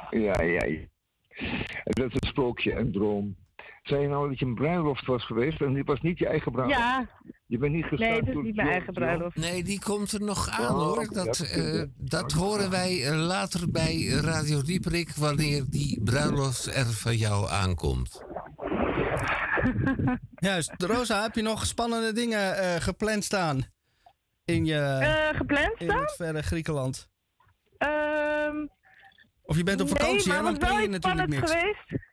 Ja, 0.09 0.41
ja, 0.41 0.65
ja. 0.65 0.79
En 1.83 1.93
dat 1.93 2.07
is 2.07 2.13
een 2.19 2.27
sprookje, 2.27 2.75
een 2.75 2.91
droom. 2.91 3.35
Zei 3.81 4.01
je 4.01 4.07
nou 4.07 4.29
dat 4.29 4.39
je 4.39 4.45
een 4.45 4.55
bruiloft 4.55 5.05
was 5.05 5.25
geweest 5.25 5.61
en 5.61 5.73
dit 5.73 5.85
was 5.87 6.01
niet 6.01 6.17
je 6.17 6.27
eigen 6.27 6.51
bruiloft? 6.51 6.79
Ja. 6.79 7.09
Je 7.45 7.57
bent 7.57 7.73
niet 7.73 7.85
gestart 7.85 8.09
Nee, 8.09 8.19
het 8.19 8.27
is 8.27 8.33
door 8.33 8.43
niet 8.43 8.55
mijn 8.55 8.67
eigen 8.67 8.93
bruiloft. 8.93 9.35
Nee, 9.35 9.63
die 9.63 9.79
komt 9.79 10.11
er 10.11 10.21
nog 10.21 10.49
aan 10.49 10.75
Oh, 10.75 10.81
hoor. 10.83 11.07
Dat, 11.13 11.25
dat 11.25 11.39
eh, 11.39 11.83
dat 11.97 12.31
horen 12.31 12.69
wij 12.69 13.07
eh, 13.07 13.15
later 13.25 13.71
bij 13.71 14.05
Radio 14.05 14.61
Dieperik 14.61 15.09
wanneer 15.15 15.63
die 15.69 16.01
bruiloft 16.03 16.75
er 16.75 16.85
van 16.85 17.15
jou 17.15 17.49
aankomt. 17.49 18.21
Juist. 20.35 20.73
Rosa, 20.77 21.21
heb 21.21 21.35
je 21.35 21.41
nog 21.41 21.65
spannende 21.65 22.13
dingen 22.13 22.57
eh, 22.57 22.81
gepland 22.81 23.23
staan? 23.23 23.61
In 24.45 24.65
je... 24.65 24.75
Eh, 24.79 25.37
gepland 25.37 25.79
In 25.79 25.89
staan? 25.89 26.01
het 26.01 26.15
verre 26.15 26.41
Griekenland. 26.43 27.09
Ehm, 27.77 28.55
Of 29.41 29.57
je 29.57 29.63
bent 29.63 29.81
op 29.81 29.87
nee, 29.87 29.95
vakantie, 29.97 30.27
maar 30.33 30.43
hè? 30.43 30.57
plan 30.57 30.69
wel 30.69 30.77
je 30.79 30.83
iets 30.83 30.91
natuurlijk 30.91 31.29
spannends 31.29 31.35
niks. 31.35 31.51
geweest. 31.51 32.09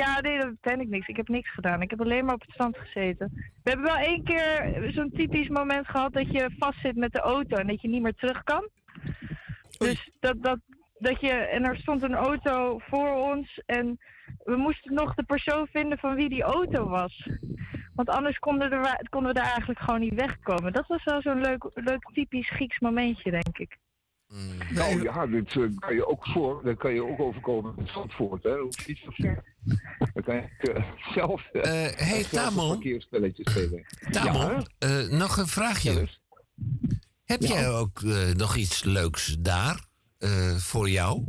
Ja, 0.00 0.20
nee, 0.20 0.38
dat 0.38 0.54
ken 0.60 0.80
ik 0.80 0.88
niks. 0.88 1.06
Ik 1.06 1.16
heb 1.16 1.28
niks 1.28 1.50
gedaan. 1.50 1.82
Ik 1.82 1.90
heb 1.90 2.00
alleen 2.00 2.24
maar 2.24 2.34
op 2.34 2.40
het 2.40 2.50
strand 2.50 2.76
gezeten. 2.76 3.30
We 3.62 3.70
hebben 3.70 3.86
wel 3.86 3.96
één 3.96 4.24
keer 4.24 4.90
zo'n 4.92 5.10
typisch 5.10 5.48
moment 5.48 5.86
gehad 5.86 6.12
dat 6.12 6.32
je 6.32 6.54
vastzit 6.58 6.96
met 6.96 7.12
de 7.12 7.20
auto 7.20 7.56
en 7.56 7.66
dat 7.66 7.80
je 7.80 7.88
niet 7.88 8.02
meer 8.02 8.14
terug 8.14 8.42
kan. 8.42 8.68
Dus 9.78 10.10
dat, 10.20 10.42
dat, 10.42 10.58
dat 10.98 11.20
je, 11.20 11.30
en 11.30 11.64
er 11.64 11.76
stond 11.76 12.02
een 12.02 12.14
auto 12.14 12.78
voor 12.78 13.14
ons 13.14 13.62
en 13.66 13.98
we 14.44 14.56
moesten 14.56 14.94
nog 14.94 15.14
de 15.14 15.22
persoon 15.22 15.66
vinden 15.66 15.98
van 15.98 16.14
wie 16.14 16.28
die 16.28 16.42
auto 16.42 16.88
was. 16.88 17.28
Want 17.94 18.08
anders 18.08 18.38
konden, 18.38 18.72
er, 18.72 19.06
konden 19.10 19.32
we 19.32 19.38
daar 19.38 19.50
eigenlijk 19.50 19.80
gewoon 19.80 20.00
niet 20.00 20.14
wegkomen. 20.14 20.72
Dat 20.72 20.86
was 20.86 21.04
wel 21.04 21.22
zo'n 21.22 21.40
leuk, 21.40 21.70
leuk 21.74 22.10
typisch 22.12 22.50
Grieks 22.50 22.78
momentje, 22.78 23.30
denk 23.30 23.58
ik. 23.58 23.78
Nou 24.74 25.02
ja, 25.02 25.26
dit 25.26 25.56
eh, 25.56 25.62
kan 25.78 25.94
je 25.94 26.06
ook 26.06 26.26
voor, 26.26 26.60
dat 26.64 26.76
kan 26.76 26.94
je 26.94 27.04
ook 27.04 27.20
overkomen 27.20 27.74
in 27.76 27.86
Zandvoort, 27.86 28.42
hè? 28.42 28.50
Dat 28.50 28.60
hoeft 28.60 28.88
niet 28.88 28.98
zo 28.98 29.10
ver. 29.10 29.51
Dan 30.14 30.22
kan 30.22 30.34
je 30.34 30.72
eh, 30.72 30.84
zelf 31.14 31.44
eh, 31.52 31.62
hey, 31.62 32.22
zelf 32.22 32.32
een 32.32 32.38
Tamon. 32.38 32.68
parkeerspelletje 32.68 33.50
spelen. 33.50 33.84
Tamon, 34.10 34.40
Ja, 34.50 34.62
eh, 34.78 35.08
nog 35.18 35.36
een 35.36 35.46
vraagje. 35.46 36.08
Heb 37.24 37.40
jij 37.42 37.68
ook 37.70 38.00
eh, 38.02 38.30
nog 38.34 38.56
iets 38.56 38.84
leuks 38.84 39.36
daar 39.40 39.84
eh, 40.18 40.56
voor 40.56 40.88
jou? 40.88 41.24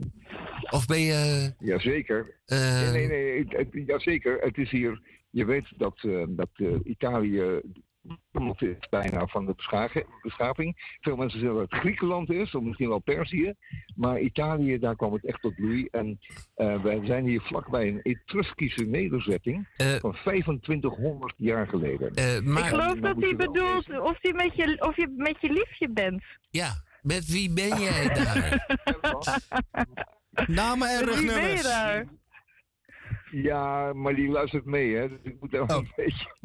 Of 0.70 0.86
ben 0.86 1.00
je... 1.00 1.54
Jazeker. 1.60 2.40
eh, 2.46 2.82
nee, 2.92 2.92
nee, 2.92 3.08
nee, 3.08 3.40
het, 3.40 3.52
het- 3.74 3.88
jazeker. 3.88 4.40
Het 4.42 4.58
is 4.58 4.70
hier, 4.72 5.02
je 5.30 5.46
weet 5.46 5.68
dat, 5.78 5.98
eh, 6.04 6.24
dat 6.28 6.50
eh, 6.54 6.68
Het 8.32 8.62
is 8.62 8.90
bijna 8.90 9.28
van 9.28 9.46
de 9.46 9.54
bescha- 9.56 9.90
beschaving. 10.22 10.98
Veel 11.02 11.16
mensen 11.16 11.40
zeggen 11.40 11.58
dat 11.60 11.72
het 11.72 11.80
Griekenland 11.80 12.32
is, 12.32 12.56
of 12.56 12.64
misschien 12.64 12.90
wel 12.90 13.00
Perzië. 13.00 13.54
Maar 13.96 14.20
Italië, 14.20 14.80
daar 14.80 14.96
kwam 14.96 15.14
het 15.14 15.26
echt 15.26 15.42
tot 15.42 15.56
bloei. 15.56 15.88
En 15.92 16.20
eh, 16.56 16.82
wij 16.82 17.06
zijn 17.06 17.26
hier 17.26 17.42
vlakbij 17.42 17.88
een 17.88 18.02
Etruskische 18.02 18.84
nederzetting 18.84 19.68
van 20.00 20.12
2500 20.14 21.34
jaar 21.38 21.68
geleden. 21.68 22.14
Eh, 22.14 22.36
ik 22.36 22.66
geloof 22.66 23.00
dat 23.00 23.22
hij 23.22 23.36
bedoelt 23.36 24.00
of, 24.00 24.18
hij 24.22 24.34
met 24.34 24.56
je, 24.56 24.78
of 24.88 24.96
je 24.96 25.14
met 25.18 25.36
je 25.42 25.52
liefje 25.52 25.90
bent. 25.90 26.24
Ja, 26.50 26.74
met 27.02 27.26
wie 27.26 27.54
ben 27.54 27.80
jij 27.82 28.08
daar? 28.08 28.66
Namen 30.48 30.88
en 30.90 31.06
Met 31.06 31.20
wie 31.20 31.26
ben 31.26 31.42
je 31.42 31.50
rugnummers. 31.50 32.22
Ja, 33.42 33.94
maar 33.94 34.16
die 34.16 34.28
luistert 34.30 34.66
mee, 34.66 34.96
hè. 34.96 35.10
Dus 35.10 35.18
ik 35.24 35.36
moet 35.40 35.52
daar 35.52 35.66
wel 35.66 35.78
een 35.78 35.92
beetje... 35.96 36.36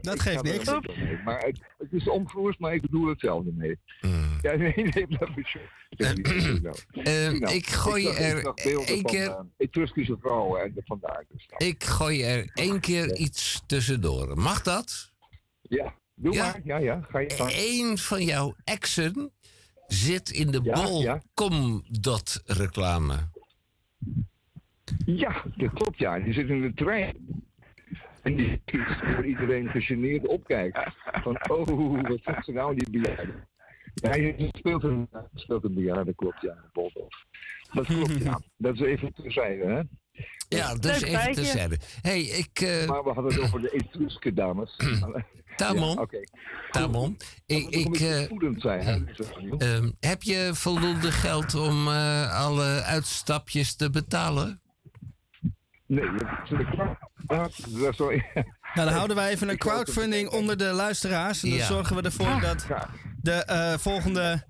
Dat 0.00 0.14
Ik 0.14 0.20
geeft 0.20 0.36
ga 0.36 0.74
er 0.74 0.80
niks. 0.82 0.96
mee. 0.96 1.18
Maar 1.24 1.38
het, 1.38 1.60
het 1.78 1.92
is 1.92 2.08
omvloers, 2.08 2.56
maar 2.58 2.74
ik 2.74 2.80
bedoel 2.80 3.06
hetzelfde 3.08 3.50
mee. 3.52 3.78
Ja, 4.42 4.54
nee, 4.56 4.72
nee, 4.76 5.06
dat 5.08 5.28
is 5.36 5.56
nou. 6.62 6.74
Eh, 7.02 7.30
Nou, 7.30 7.54
ik 7.54 7.66
gooi 7.66 8.06
er 8.08 8.44
één 8.86 9.02
keer- 9.04 9.46
Etruskische 9.56 10.16
vrouwen 10.20 10.62
en 10.62 10.72
dus. 10.74 11.46
nou. 11.48 11.64
Ik 11.70 11.84
gooi 11.84 12.22
er 12.22 12.50
één 12.54 12.80
keer 12.80 13.16
iets 13.16 13.62
tussendoor. 13.66 14.38
Mag 14.38 14.62
dat? 14.62 15.10
Ja, 15.62 15.94
doe 16.14 16.36
maar. 16.36 16.60
Ja, 16.64 16.76
ja, 16.76 17.00
ga 17.10 17.18
je 17.18 17.30
gang. 17.30 17.52
Eén 17.56 17.98
van 17.98 18.24
jouw 18.24 18.54
exen 18.64 19.32
zit 19.86 20.30
in 20.30 20.50
de 20.50 20.60
Ja, 20.62 20.82
bol 20.82 21.02
ja. 21.02 21.22
Comdot 21.34 22.42
reclame. 22.44 23.14
Ja, 25.06 25.44
dat 25.56 25.72
klopt 25.72 25.98
ja. 25.98 26.18
Die 26.18 26.32
zit 26.32 26.48
in 26.48 26.60
de 26.60 26.74
trein. 26.74 27.16
En 28.22 28.36
die 28.36 28.60
is 28.64 28.80
voor 29.14 29.26
iedereen 29.26 29.68
gegeneerd 29.68 30.26
opkijkt. 30.26 30.78
Van, 31.22 31.50
oh, 31.50 32.00
wat 32.08 32.18
zegt 32.22 32.44
ze 32.44 32.52
nou, 32.52 32.74
die 32.74 33.00
bejaarde? 33.00 33.32
Ja, 33.94 34.08
hij 34.08 34.50
speelt 34.52 34.82
een, 34.82 35.08
speelt 35.34 35.64
een 35.64 35.74
bejaarde, 35.74 36.14
klopt 36.14 36.40
ja, 36.40 36.54
Boldorf. 36.72 37.24
Dat 37.72 37.86
klopt 37.86 38.22
ja. 38.22 38.40
Dat 38.56 38.74
is 38.74 38.80
even 38.80 39.12
terzijde, 39.14 39.64
hè? 39.64 39.82
Ja, 40.48 40.74
dus 40.74 41.02
even 41.02 41.32
terzijde. 41.32 41.78
hey, 42.00 42.20
ik... 42.22 42.60
eh, 42.60 42.88
Maar 42.88 43.04
we 43.04 43.10
hadden 43.12 43.32
het 43.32 43.42
over 43.42 43.60
de 43.60 43.70
Etruske 43.70 44.32
dames. 44.32 44.76
Tamon, 45.56 45.94
Ja, 45.94 46.00
oké. 46.00 46.20
Tamon, 46.70 47.16
ik... 47.46 47.68
ik 47.68 48.00
eh, 48.00 48.22
voedend 48.28 48.60
zijn, 48.60 48.80
hè? 48.80 48.98
Ehm, 49.58 49.90
heb 50.00 50.22
je 50.22 50.50
voldoende 50.52 51.10
geld 51.12 51.54
om 51.54 51.88
eh, 51.88 52.40
alle 52.40 52.82
uitstapjes 52.82 53.76
te 53.76 53.90
betalen? 53.90 54.60
Nee, 55.90 56.04
dat 57.26 57.50
is 57.52 57.78
dat 57.80 57.96
wel... 57.96 58.10
Nou, 58.74 58.88
dan 58.88 58.96
houden 58.96 59.16
wij 59.16 59.30
even 59.30 59.48
een 59.48 59.58
crowdfunding 59.58 60.28
onder 60.28 60.56
de 60.56 60.64
luisteraars. 60.64 61.42
En 61.42 61.48
dan 61.48 61.58
Ja. 61.58 61.66
zorgen 61.66 61.96
we 61.96 62.02
ervoor 62.02 62.40
dat 62.40 62.66
de 63.22 63.32
eh, 63.32 63.72
volgende 63.78 64.46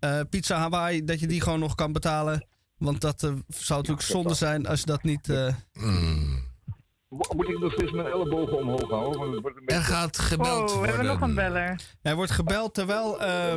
eh, 0.00 0.20
Pizza 0.30 0.56
Hawaii, 0.58 1.04
dat 1.04 1.20
je 1.20 1.26
die 1.26 1.40
gewoon 1.40 1.58
nog 1.58 1.74
kan 1.74 1.92
betalen. 1.92 2.46
Want 2.76 3.00
dat 3.00 3.22
eh, 3.22 3.32
zou 3.48 3.78
natuurlijk 3.80 4.06
zonde 4.06 4.34
zijn 4.34 4.66
als 4.66 4.80
je 4.80 4.86
dat 4.86 5.02
niet... 5.02 5.28
eh, 5.28 5.54
Moet 7.08 7.48
ik 7.48 7.58
nog 7.58 7.72
steeds 7.72 7.92
mijn 7.92 8.06
ellebogen 8.06 8.58
omhoog 8.58 8.90
houden? 8.90 9.18
Want 9.20 9.32
het 9.32 9.40
wordt 9.42 9.56
een 9.56 9.64
beetje... 9.64 9.80
Er 9.80 9.86
gaat 9.86 10.18
gebeld 10.18 10.70
Oh, 10.70 10.80
we 10.80 10.86
hebben 10.86 11.06
nog 11.06 11.20
een 11.20 11.34
beller. 11.34 11.80
Er 12.02 12.16
wordt 12.16 12.30
gebeld 12.30 12.74
terwijl, 12.74 13.20
eh, 13.20 13.54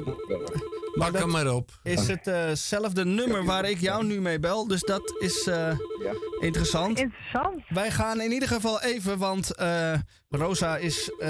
Pak 0.94 1.18
hem 1.18 1.30
maar 1.30 1.53
op. 1.53 1.80
Is 1.84 2.07
hetzelfde 2.07 3.06
nummer 3.06 3.45
waar 3.45 3.69
ik 3.69 3.80
jou 3.80 4.06
nu 4.06 4.22
mee 4.22 4.40
bel. 4.40 4.68
Dus 4.68 4.82
dat 4.82 5.15
is 5.19 5.48
eh, 5.48 5.78
interessant. 6.40 6.99
Interessant. 6.99 7.64
Wij 7.69 7.91
gaan 7.91 8.22
in 8.22 8.32
ieder 8.32 8.48
geval 8.48 8.82
even, 8.82 9.18
want 9.18 9.56
eh, 9.56 9.94
Rosa 10.30 10.78
is, 10.78 11.11
eh, 11.19 11.30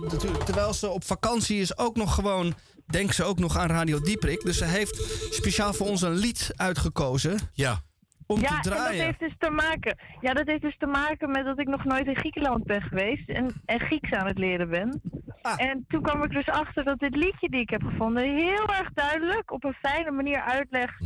natuurlijk, 0.00 0.44
terwijl 0.44 0.72
ze 0.74 0.88
op 0.88 1.04
vakantie 1.04 1.60
is, 1.60 1.78
ook 1.78 1.96
nog 1.96 2.14
gewoon, 2.14 2.54
denkt 2.86 3.14
ze 3.14 3.24
ook 3.24 3.38
nog 3.38 3.56
aan 3.56 3.68
Radio 3.68 4.00
Dieprik. 4.00 4.40
Dus 4.40 4.58
ze 4.58 4.64
heeft 4.64 5.02
speciaal 5.30 5.72
voor 5.72 5.86
ons 5.86 6.02
een 6.02 6.14
lied 6.16 6.50
uitgekozen. 6.56 7.38
Ja. 7.52 7.82
Om 8.30 8.40
ja, 8.40 8.60
te 8.60 8.70
en 8.70 8.76
dat 8.76 8.88
heeft 8.88 9.18
dus 9.18 9.34
te 9.38 9.50
maken. 9.50 9.98
Ja, 10.20 10.32
dat 10.32 10.46
heeft 10.46 10.62
dus 10.62 10.76
te 10.78 10.86
maken 10.86 11.30
met 11.30 11.44
dat 11.44 11.58
ik 11.58 11.68
nog 11.68 11.84
nooit 11.84 12.06
in 12.06 12.16
Griekenland 12.16 12.64
ben 12.64 12.82
geweest 12.82 13.28
en, 13.28 13.62
en 13.64 13.80
Grieks 13.80 14.10
aan 14.10 14.26
het 14.26 14.38
leren 14.38 14.68
ben. 14.68 15.00
Ah. 15.42 15.54
En 15.56 15.84
toen 15.88 16.02
kwam 16.02 16.22
ik 16.22 16.30
dus 16.30 16.48
achter 16.48 16.84
dat 16.84 16.98
dit 16.98 17.16
liedje 17.16 17.48
die 17.48 17.60
ik 17.60 17.70
heb 17.70 17.82
gevonden 17.82 18.22
heel 18.22 18.68
erg 18.68 18.92
duidelijk 18.92 19.52
op 19.52 19.64
een 19.64 19.76
fijne 19.80 20.10
manier 20.10 20.40
uitlegt 20.40 21.04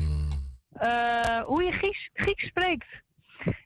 eh, 0.73 1.41
hoe 1.41 1.63
je 1.63 1.73
Grieks, 1.73 2.11
Grieks 2.13 2.47
spreekt. 2.47 3.03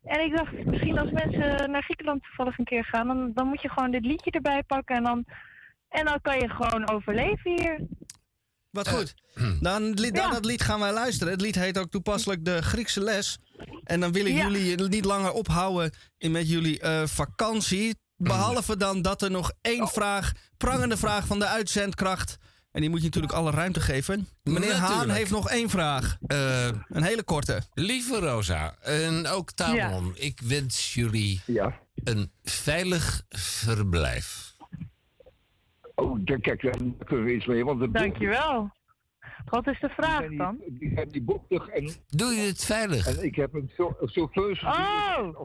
En 0.05 0.25
ik 0.25 0.37
dacht, 0.37 0.65
misschien 0.65 0.99
als 0.99 1.11
mensen 1.11 1.71
naar 1.71 1.83
Griekenland 1.83 2.23
toevallig 2.23 2.59
een 2.59 2.65
keer 2.65 2.85
gaan, 2.85 3.07
dan, 3.07 3.33
dan 3.35 3.47
moet 3.47 3.63
je 3.63 3.71
gewoon 3.71 3.91
dit 3.91 4.05
liedje 4.05 4.31
erbij 4.31 4.63
pakken 4.63 4.97
en 4.97 5.03
dan, 5.03 5.25
en 5.89 6.05
dan 6.05 6.21
kan 6.23 6.39
je 6.39 6.49
gewoon 6.49 6.91
overleven 6.91 7.51
hier. 7.51 7.87
Wat 8.71 8.89
goed. 8.89 9.15
Dan, 9.61 9.91
lied, 9.91 10.13
naar 10.13 10.31
dat 10.31 10.45
lied 10.45 10.63
gaan 10.63 10.81
wij 10.81 10.93
luisteren. 10.93 11.33
Het 11.33 11.41
lied 11.43 11.55
heet 11.55 11.79
ook 11.79 11.91
toepasselijk 11.91 12.45
de 12.45 12.63
Griekse 12.63 13.01
les. 13.01 13.39
En 13.85 14.01
dan 14.01 14.13
wil 14.13 14.25
ik 14.27 14.35
Ja. 14.35 14.49
jullie 14.49 14.89
niet 14.89 15.05
langer 15.05 15.33
ophouden 15.33 15.93
in 16.19 16.31
met 16.31 16.49
jullie 16.49 16.81
eh, 16.81 17.03
vakantie. 17.07 17.95
Behalve 18.17 18.77
dan 18.77 19.03
dat 19.03 19.23
er 19.23 19.31
nog 19.31 19.53
één 19.61 19.89
vraag, 19.89 20.33
prangende 20.57 20.97
vraag 20.97 21.27
van 21.27 21.39
de 21.39 21.47
uitzendkracht. 21.47 22.37
En 22.73 22.81
die 22.81 22.91
moet 22.91 22.99
je 22.99 23.05
natuurlijk 23.05 23.33
alle 23.33 23.51
ruimte 23.51 23.81
geven. 23.81 24.29
Meneer 24.43 24.75
Haan 24.75 25.11
heeft 25.11 25.31
nog 25.31 25.49
één 25.49 25.71
vraag. 25.71 26.17
een 26.21 27.03
hele 27.03 27.23
korte. 27.23 27.63
Lieve 27.75 28.19
Rosa 28.19 28.77
en 28.81 29.27
ook 29.27 29.53
Tamon, 29.53 30.13
ik 30.17 30.41
wens 30.45 30.95
jullie 30.95 31.43
een 32.05 32.33
veilig 32.43 33.23
verblijf. 33.29 34.48
Oh, 35.99 36.19
daar- 36.21 36.41
kijk, 36.41 36.63
daar 36.63 36.77
kunnen 37.05 37.25
we 37.25 37.35
iets 37.35 37.47
mee. 37.47 37.65
Want 37.65 37.81
de 37.81 37.91
Dankjewel. 37.91 38.71
Wat 39.45 39.67
is 39.67 39.81
de 39.81 39.89
vraag 39.89 40.27
dan? 40.37 40.57
Die 40.69 40.93
zijn 40.95 41.09
die 41.09 41.23
bochtig 41.23 41.69
en... 41.69 41.91
Doe 42.09 42.33
je 42.33 42.47
het 42.47 42.65
veilig? 42.65 43.07
En 43.19 43.25
ik 43.25 43.35
heb 43.35 43.55
een 43.55 43.71
chauffeur... 43.77 44.61
Oh! 44.65 45.41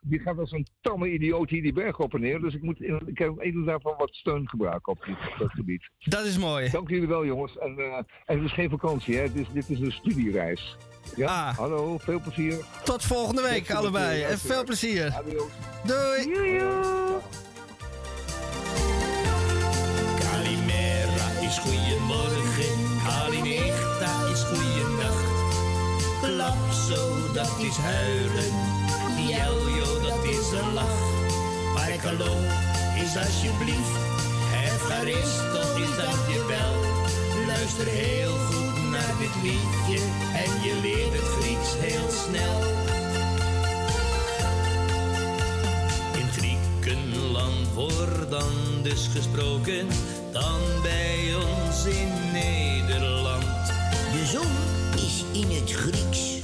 Die 0.00 0.18
gaat 0.20 0.38
als 0.38 0.50
een 0.52 0.66
tamme 0.80 1.12
idioot 1.12 1.50
hier 1.50 1.62
die 1.62 1.72
berg 1.72 1.98
op 1.98 2.14
en 2.14 2.20
neer. 2.20 2.40
Dus 2.40 2.54
ik, 2.54 2.62
moet, 2.62 2.80
in- 2.80 3.02
ik 3.06 3.18
heb 3.18 3.42
inderdaad 3.42 3.82
wel 3.82 3.94
wat 3.98 4.14
steun 4.14 4.48
gebruiken 4.48 4.92
op, 4.92 5.04
die- 5.04 5.14
op 5.32 5.34
dat 5.38 5.50
gebied. 5.50 5.90
Dat 5.98 6.24
is 6.24 6.38
mooi. 6.38 6.70
Dank 6.70 6.88
jullie 6.90 7.08
wel, 7.08 7.24
jongens. 7.26 7.58
En, 7.58 7.78
eh, 7.78 7.96
en 8.24 8.36
het 8.38 8.42
is 8.42 8.52
geen 8.52 8.70
vakantie, 8.70 9.16
hè. 9.16 9.22
Het 9.22 9.34
is, 9.34 9.46
dit 9.52 9.68
is 9.70 9.80
een 9.80 9.92
studiereis. 9.92 10.76
Ja, 11.16 11.26
Ah. 11.48 11.56
hallo, 11.58 11.98
veel 11.98 12.20
plezier. 12.20 12.64
Tot 12.84 13.04
volgende 13.04 13.42
week 13.42 13.64
Tot 13.64 13.76
allebei. 13.76 14.22
En 14.22 14.38
veel 14.38 14.64
plezier. 14.64 15.12
Adios. 15.14 15.50
Doei. 15.86 16.60
Is 27.66 27.76
huilen, 27.76 28.52
Jeljo, 29.28 30.00
dat 30.00 30.24
is 30.24 30.58
een 30.58 30.72
lach. 30.74 31.00
Parkalo 31.74 32.34
is 33.02 33.16
alsjeblieft, 33.16 33.98
Efcharistos 34.64 35.70
is 35.84 35.96
dankjewel. 35.96 36.74
Luister 37.46 37.86
heel 37.86 38.36
goed 38.36 38.90
naar 38.90 39.14
dit 39.18 39.34
liedje 39.42 40.04
en 40.42 40.50
je 40.62 40.74
leert 40.82 41.12
het 41.12 41.28
Grieks 41.38 41.72
heel 41.78 42.08
snel. 42.24 42.58
In 46.20 46.28
Griekenland 46.28 47.72
wordt 47.74 48.30
dan 48.30 48.82
dus 48.82 49.08
gesproken, 49.14 49.86
dan 50.32 50.60
bij 50.82 51.34
ons 51.34 51.84
in 51.84 52.32
Nederland. 52.32 53.66
De 54.12 54.26
zon 54.32 54.52
is 54.94 55.24
in 55.32 55.50
het 55.56 55.72
Grieks 55.72 56.35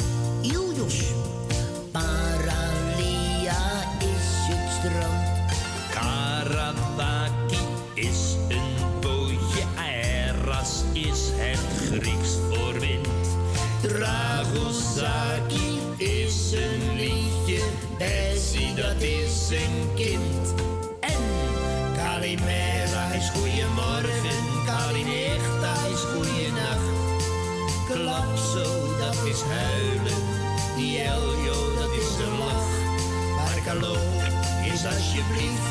Markalo 33.72 33.96
is 34.64 34.84
alsjeblieft, 34.84 35.68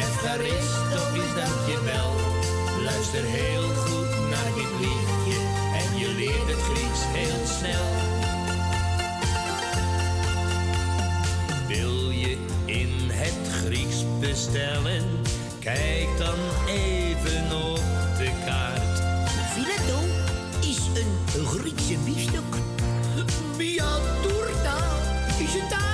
Efcharistos 0.00 1.10
is 1.14 1.34
dankjewel. 1.34 2.14
Luister 2.84 3.24
heel 3.24 3.62
goed 3.62 4.30
naar 4.30 4.50
dit 4.54 4.72
liedje 4.80 5.40
en 5.74 5.98
je 5.98 6.14
leert 6.16 6.48
het 6.48 6.62
Grieks 6.62 7.00
heel 7.04 7.46
snel. 7.46 7.86
Wil 11.68 12.10
je 12.10 12.38
in 12.64 13.10
het 13.10 13.52
Grieks 13.64 14.04
bestellen? 14.20 15.04
Kijk 15.60 16.08
dan 16.18 16.38
even 16.66 17.62
op 17.72 17.82
de 18.18 18.30
kaart. 18.46 19.02
Fileto 19.52 20.00
is 20.60 20.78
een 20.94 21.46
Griekse 21.46 21.96
biefstuk. 22.04 22.54
Biaturta 23.56 24.78
is 25.38 25.54
een 25.54 25.68
taart. 25.68 25.87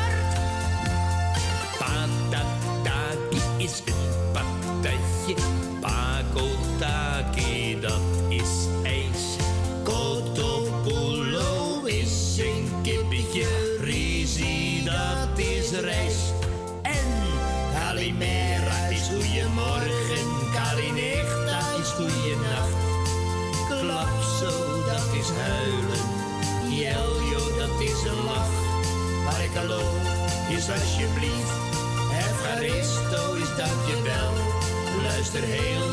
Luister 35.35 35.53
heel 35.53 35.84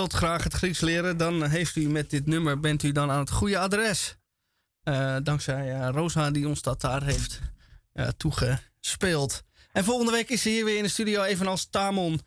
wilt 0.00 0.12
graag 0.12 0.44
het 0.44 0.52
Grieks 0.52 0.80
leren, 0.80 1.16
dan 1.16 1.44
heeft 1.44 1.76
u 1.76 1.88
met 1.88 2.10
dit 2.10 2.26
nummer 2.26 2.60
bent 2.60 2.82
u 2.82 2.92
dan 2.92 3.10
aan 3.10 3.18
het 3.18 3.30
goede 3.30 3.58
adres. 3.58 4.16
Eh, 4.82 5.16
dankzij 5.22 5.72
eh, 5.72 5.88
Rosa 5.92 6.30
die 6.30 6.48
ons 6.48 6.62
dat 6.62 6.80
daar 6.80 7.02
heeft 7.02 7.40
eh, 7.92 8.08
toegespeeld. 8.08 9.42
En 9.72 9.84
volgende 9.84 10.12
week 10.12 10.28
is 10.28 10.42
ze 10.42 10.48
hier 10.48 10.64
weer 10.64 10.76
in 10.76 10.82
de 10.82 10.88
studio, 10.88 11.22
evenals 11.22 11.70
Tamon, 11.70 12.20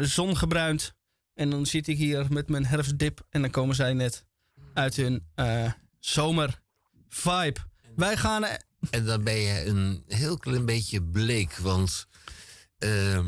zongebruind. 0.00 0.94
En 1.34 1.50
dan 1.50 1.66
zit 1.66 1.88
ik 1.88 1.96
hier 1.96 2.26
met 2.28 2.48
mijn 2.48 2.66
herfstdip 2.66 3.26
en 3.30 3.40
dan 3.40 3.50
komen 3.50 3.74
zij 3.74 3.92
net 3.92 4.24
uit 4.74 4.96
hun 4.96 5.26
eh 5.34 5.72
zomer 5.98 6.60
vibe. 7.08 7.60
Wij 7.96 8.16
gaan 8.16 8.44
En 8.90 9.04
dan 9.04 9.24
ben 9.24 9.36
je 9.36 9.64
een 9.64 10.04
heel 10.06 10.38
klein 10.38 10.66
beetje 10.66 11.02
bleek. 11.02 11.56
Want 11.56 12.06
ehm, 12.78 13.26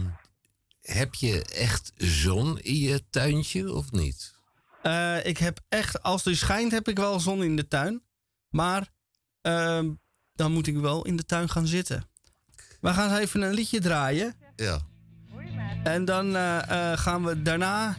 heb 0.94 1.14
je 1.14 1.44
echt 1.44 1.92
zon 1.96 2.58
in 2.60 2.76
je 2.78 3.04
tuintje 3.10 3.72
of 3.72 3.90
niet? 3.92 4.34
Eh, 4.82 5.24
ik 5.24 5.38
heb 5.38 5.60
echt, 5.68 6.02
als 6.02 6.22
die 6.22 6.34
schijnt, 6.34 6.72
heb 6.72 6.88
ik 6.88 6.96
wel 6.96 7.20
zon 7.20 7.42
in 7.42 7.56
de 7.56 7.68
tuin. 7.68 8.02
Maar 8.48 8.88
ehm, 9.40 9.90
dan 10.34 10.52
moet 10.52 10.66
ik 10.66 10.76
wel 10.76 11.04
in 11.04 11.16
de 11.16 11.24
tuin 11.24 11.48
gaan 11.48 11.66
zitten. 11.66 12.08
We 12.80 12.92
gaan 12.92 13.16
even 13.16 13.42
een 13.42 13.54
liedje 13.54 13.80
draaien. 13.80 14.34
Ja. 14.56 14.78
En 15.84 16.04
dan 16.04 16.36
eh, 16.36 16.92
eh, 16.92 16.98
gaan 16.98 17.24
we 17.24 17.42
daarna. 17.42 17.96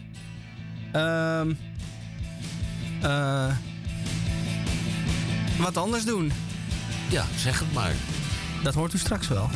ehm, 0.91 1.53
eh, 3.01 3.55
wat 5.59 5.77
anders 5.77 6.05
doen. 6.05 6.31
Ja, 7.09 7.25
zeg 7.37 7.59
het 7.59 7.73
maar. 7.73 7.93
Dat 8.63 8.73
hoort 8.73 8.93
u 8.93 8.97
straks 8.97 9.27
wel. 9.27 9.49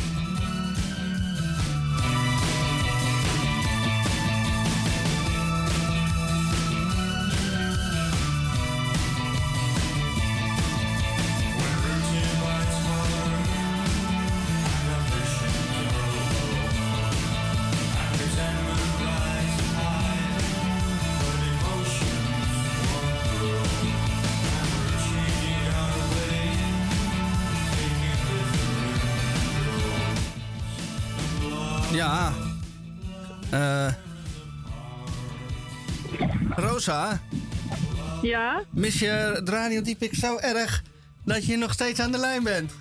Ja? 38.34 38.64
mis 38.70 39.00
je 39.00 39.08
het 39.08 39.50
radiodiepik 39.50 40.14
zo 40.16 40.38
erg 40.38 40.82
dat 41.26 41.46
je 41.46 41.58
nog 41.58 41.72
steeds 41.74 42.00
aan 42.00 42.12
de 42.12 42.18
lijn 42.18 42.44
bent? 42.44 42.72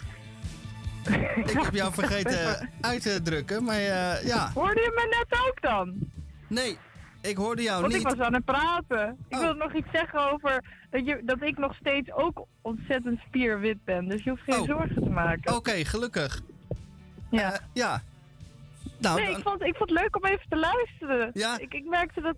ik 1.44 1.50
heb 1.50 1.74
jou 1.74 1.92
vergeten 1.92 2.70
uit 2.80 3.02
te 3.02 3.22
drukken, 3.22 3.64
maar 3.64 3.76
eh, 3.76 4.26
ja. 4.26 4.50
Hoorde 4.54 4.80
je 4.80 4.90
me 4.94 5.16
net 5.18 5.40
ook 5.48 5.60
dan? 5.62 5.94
Nee, 6.48 6.78
ik 7.20 7.36
hoorde 7.36 7.62
jou 7.62 7.80
Want 7.80 7.92
niet. 7.92 8.02
ik 8.02 8.08
was 8.08 8.26
aan 8.26 8.34
het 8.34 8.44
praten. 8.44 9.16
Ik 9.28 9.36
Oh. 9.36 9.42
wilde 9.42 9.58
nog 9.58 9.74
iets 9.74 9.90
zeggen 9.92 10.32
over 10.32 10.64
dat, 10.90 11.06
je, 11.06 11.22
dat 11.24 11.42
ik 11.42 11.58
nog 11.58 11.74
steeds 11.74 12.12
ook 12.12 12.46
ontzettend 12.62 13.20
spierwit 13.26 13.84
ben. 13.84 14.08
Dus 14.08 14.24
je 14.24 14.30
hoeft 14.30 14.42
geen 14.42 14.60
Oh. 14.60 14.66
zorgen 14.66 15.02
te 15.02 15.10
maken. 15.10 15.54
Oké, 15.56 15.84
gelukkig. 15.84 16.40
Ja. 17.30 17.52
Eh, 17.52 17.58
ja. 17.72 18.02
Nou, 18.98 19.20
nee, 19.20 19.30
ik, 19.36 19.42
vond, 19.42 19.62
ik 19.62 19.76
vond 19.76 19.90
het 19.90 19.98
leuk 20.00 20.16
om 20.16 20.24
even 20.24 20.48
te 20.48 20.56
luisteren. 20.56 21.30
Ja. 21.34 21.58
Ik, 21.58 21.74
ik 21.74 21.84
merkte 21.84 22.20
dat... 22.20 22.36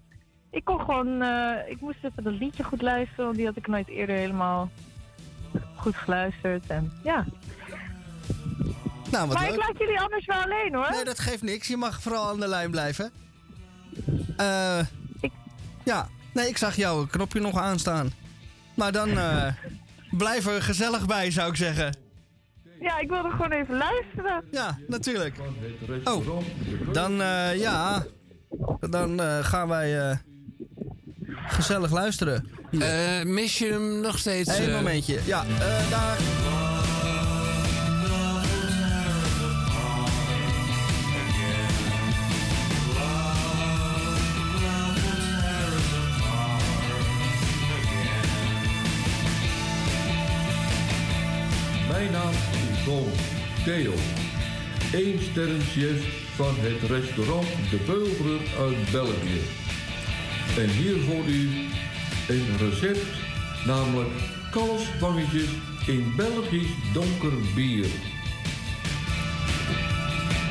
Ik 0.54 0.64
kon 0.64 0.80
gewoon... 0.80 1.22
eh, 1.22 1.70
ik 1.70 1.80
moest 1.80 1.98
even 2.02 2.22
dat 2.22 2.32
liedje 2.32 2.62
goed 2.62 2.82
luisteren, 2.82 3.24
want 3.24 3.36
die 3.36 3.46
had 3.46 3.56
ik 3.56 3.66
nooit 3.66 3.88
eerder 3.88 4.16
helemaal 4.16 4.70
goed 5.76 5.96
geluisterd. 5.96 6.66
En 6.66 6.92
ja. 7.02 7.24
nou, 9.10 9.26
wat 9.28 9.36
maar 9.36 9.44
leuk. 9.46 9.54
ik 9.54 9.66
laat 9.66 9.78
jullie 9.78 10.00
anders 10.00 10.26
wel 10.26 10.42
alleen 10.42 10.74
hoor. 10.74 10.90
Nee, 10.90 11.04
dat 11.04 11.18
geeft 11.18 11.42
niks. 11.42 11.68
Je 11.68 11.76
mag 11.76 12.02
vooral 12.02 12.28
aan 12.28 12.40
de 12.40 12.48
lijn 12.48 12.70
blijven. 12.70 13.10
Eh 14.36 14.80
Ja, 15.84 16.08
nee, 16.32 16.48
ik 16.48 16.56
zag 16.56 16.76
jouw 16.76 17.06
knopje 17.06 17.40
nog 17.40 17.58
aanstaan. 17.58 18.10
Maar 18.74 18.92
dan 18.92 19.08
eh 19.18 19.52
blijf 20.10 20.46
er 20.46 20.62
gezellig 20.62 21.06
bij, 21.06 21.30
zou 21.30 21.50
ik 21.50 21.56
zeggen. 21.56 21.96
Ja, 22.80 22.98
ik 22.98 23.08
wilde 23.08 23.30
gewoon 23.30 23.52
even 23.52 23.76
luisteren. 23.76 24.44
Ja, 24.50 24.78
natuurlijk. 24.88 25.36
Oh, 26.04 26.26
dan 26.92 27.20
eh, 27.22 27.56
ja. 27.60 28.04
Dan 28.80 29.20
gaan 29.44 29.68
wij 29.68 30.18
gezellig 31.46 31.90
luisteren. 31.90 32.48
Eh, 32.78 33.22
mis 33.24 33.58
je 33.58 33.66
hem 33.66 34.00
nog 34.00 34.18
steeds? 34.18 34.58
Eén 34.58 34.68
eh? 34.68 34.74
momentje. 34.74 35.18
Ja, 35.24 35.44
eh, 35.44 35.90
daar. 35.90 36.18
Mijn 51.88 52.12
naam 52.12 52.30
is 52.30 52.84
Don 52.84 53.10
Theo. 53.64 53.92
Eén 54.92 55.20
sterrenchef 55.30 56.24
van 56.34 56.54
het 56.58 56.90
restaurant 56.90 57.46
De 57.70 57.76
Beulbrug 57.86 58.58
uit 58.58 58.90
België. 58.92 59.63
En 60.58 60.68
hier 60.68 61.00
voor 61.00 61.24
u 61.26 61.48
een 62.28 62.56
recept, 62.58 63.06
namelijk 63.66 64.10
kalfswangetjes 64.50 65.48
in 65.86 66.12
Belgisch 66.16 66.74
donker 66.92 67.32
bier. 67.54 67.86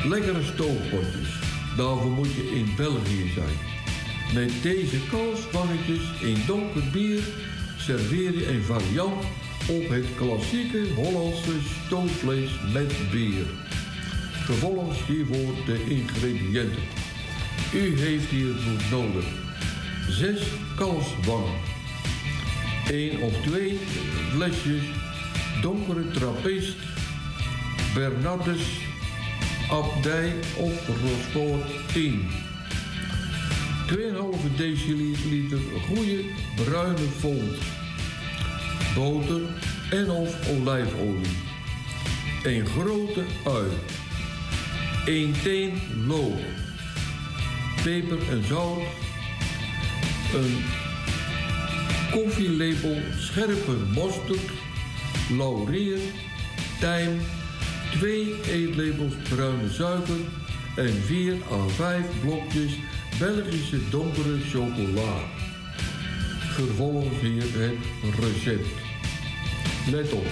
Lekkere 0.08 0.42
stoofpotjes, 0.42 1.28
daarvoor 1.76 2.10
moet 2.10 2.34
je 2.34 2.50
in 2.54 2.72
België 2.76 3.30
zijn. 3.34 3.56
Met 4.34 4.52
deze 4.62 4.96
kalfswangetjes 5.10 6.20
in 6.20 6.42
donker 6.46 6.82
bier 6.92 7.22
serveer 7.78 8.38
je 8.38 8.48
een 8.48 8.62
variant 8.62 9.24
op 9.68 9.88
het 9.88 10.06
klassieke 10.16 10.86
Hollandse 10.94 11.56
stoofvlees 11.86 12.50
met 12.72 12.92
bier. 13.10 13.46
Vervolgens 14.44 15.06
hiervoor 15.06 15.54
de 15.66 15.84
ingrediënten. 15.88 16.82
U 17.74 18.00
heeft 18.00 18.30
hiervoor 18.30 18.80
nodig 18.90 19.43
6 20.08 20.40
kalfswangen, 20.76 21.60
1 22.90 23.22
of 23.22 23.32
2 23.42 23.78
flesjes 24.32 24.82
donkere 25.62 26.10
trappist, 26.10 26.76
Bernardus, 27.94 28.62
Abdij 29.70 30.34
of 30.56 30.88
Rosport 30.88 31.92
10. 31.92 32.26
2,5 33.86 34.56
deciliter 34.56 35.58
goede 35.86 36.24
bruine 36.56 37.08
fond. 37.18 37.58
Boter 38.94 39.40
en 39.90 40.10
of 40.10 40.48
olijfolie. 40.48 41.36
Een 42.42 42.66
grote 42.66 43.24
ui. 43.44 43.70
1 45.04 45.34
teen 45.42 45.80
lood. 46.06 46.40
Peper 47.82 48.18
en 48.30 48.44
zout. 48.44 48.82
Een 50.34 50.64
koffielepel 52.10 52.96
scherpe 53.18 53.76
mosterd. 53.94 54.50
Laurier. 55.30 55.98
Tijm. 56.80 57.20
2 57.90 58.34
eetlepels 58.50 59.14
bruine 59.28 59.70
suiker. 59.70 60.20
En 60.76 61.02
4 61.06 61.34
à 61.50 61.68
5 61.68 62.04
blokjes 62.20 62.72
Belgische 63.18 63.78
donkere 63.90 64.38
chocola. 64.50 65.12
Vervolgens 66.54 67.20
hier 67.20 67.42
het 68.00 68.14
recept. 68.18 68.66
Let 69.90 70.12
op, 70.12 70.26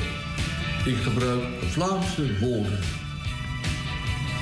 ik 0.84 0.96
gebruik 0.96 1.42
Vlaamse 1.60 2.38
woorden. 2.38 2.78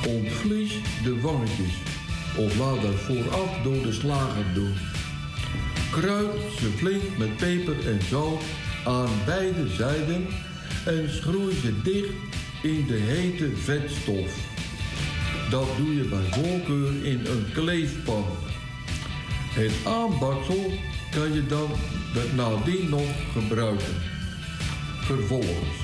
Ontvlies 0.07 0.73
de 1.03 1.21
wangetjes 1.21 1.75
of 2.37 2.59
laat 2.59 2.83
dat 2.83 2.95
vooraf 2.95 3.63
door 3.63 3.83
de 3.83 3.93
slager 3.93 4.45
doen. 4.55 4.90
Kruid 5.91 6.31
ze 6.59 6.71
flink 6.77 7.03
met 7.19 7.37
peper 7.37 7.89
en 7.89 8.01
zout 8.09 8.43
aan 8.85 9.09
beide 9.27 9.69
zijden 9.69 10.27
en 10.87 11.11
schroei 11.11 11.55
ze 11.55 11.83
dicht 11.83 12.13
in 12.63 12.87
de 12.87 12.95
hete 12.95 13.51
vetstof. 13.57 14.37
Dat 15.51 15.67
doe 15.77 15.95
je 15.95 16.03
bij 16.03 16.31
voorkeur 16.31 17.05
in 17.05 17.27
een 17.27 17.45
kleefpan. 17.53 18.25
Het 19.51 19.73
aanbaksel 19.85 20.73
kan 21.11 21.33
je 21.33 21.47
dan 21.47 21.71
nadien 22.35 22.89
nog 22.89 23.11
gebruiken. 23.33 23.95
Vervolgens 25.01 25.77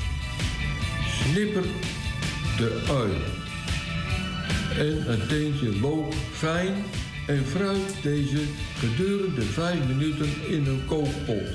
snipper 1.22 1.64
de 2.56 2.82
ui 2.88 3.12
en 4.78 5.12
een 5.12 5.26
teentje 5.26 5.80
loop 5.80 6.14
fijn 6.32 6.74
en 7.26 7.46
fruit 7.46 8.02
deze 8.02 8.40
gedurende 8.78 9.42
5 9.42 9.86
minuten 9.88 10.28
in 10.48 10.66
een 10.66 10.84
kookpot. 10.86 11.48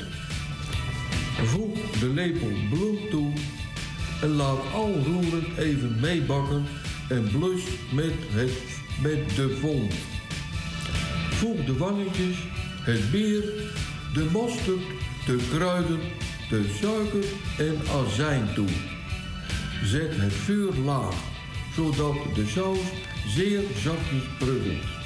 Voeg 1.44 2.00
de 2.00 2.08
lepel 2.08 2.52
bloem 2.70 2.98
toe 3.10 3.34
en 4.22 4.30
laat 4.30 4.74
al 4.74 4.94
roerend 5.06 5.58
even 5.58 6.00
meebakken 6.00 6.66
en 7.10 7.30
blus 7.32 7.64
met, 7.92 8.14
het, 8.30 8.52
met 9.02 9.36
de 9.36 9.58
vond. 9.60 9.94
Voeg 11.30 11.66
de 11.66 11.78
wangetjes, 11.78 12.38
het 12.82 13.12
bier, 13.12 13.44
de 14.14 14.28
mosterd, 14.32 14.82
de 15.26 15.38
kruiden, 15.54 16.00
de 16.50 16.76
suiker 16.82 17.24
en 17.58 17.78
azijn 17.90 18.54
toe. 18.54 18.70
Zet 19.84 20.16
het 20.16 20.34
vuur 20.34 20.74
laag, 20.86 21.16
zodat 21.76 22.16
de 22.36 22.48
saus 22.48 22.80
zeer 23.28 23.62
zachtjes 23.84 24.24
pruddelt. 24.38 25.01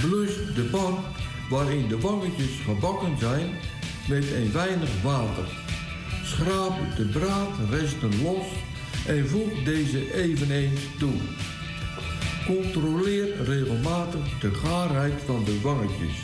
Blus 0.00 0.30
de 0.54 0.62
pan 0.70 0.98
waarin 1.48 1.88
de 1.88 2.00
wangetjes 2.00 2.60
gebakken 2.64 3.18
zijn 3.18 3.50
met 4.08 4.32
een 4.32 4.52
weinig 4.52 5.02
water. 5.02 5.44
Schraap 6.24 6.96
de 6.96 7.04
braadresten 7.04 8.22
los 8.22 8.46
en 9.06 9.28
voeg 9.28 9.62
deze 9.64 10.14
eveneens 10.14 10.80
toe. 10.98 11.14
Controleer 12.46 13.42
regelmatig 13.44 14.38
de 14.40 14.54
gaarheid 14.54 15.22
van 15.26 15.44
de 15.44 15.60
wangetjes. 15.60 16.16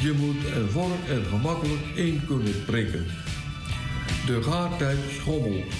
Je 0.00 0.12
moet 0.12 0.52
een 0.56 0.70
vork 0.70 1.08
er 1.08 1.24
gemakkelijk 1.24 1.84
in 1.94 2.22
kunnen 2.26 2.64
prikken. 2.64 3.06
De 4.26 4.42
gaartijd 4.42 4.98
schommelt. 5.20 5.72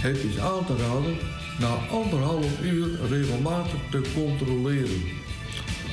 Het 0.00 0.16
is 0.16 0.38
aan 0.38 0.66
te 0.66 0.76
raden 0.76 1.16
na 1.58 1.74
anderhalf 1.90 2.60
uur 2.62 2.88
regelmatig 3.08 3.80
te 3.90 4.00
controleren. 4.14 5.21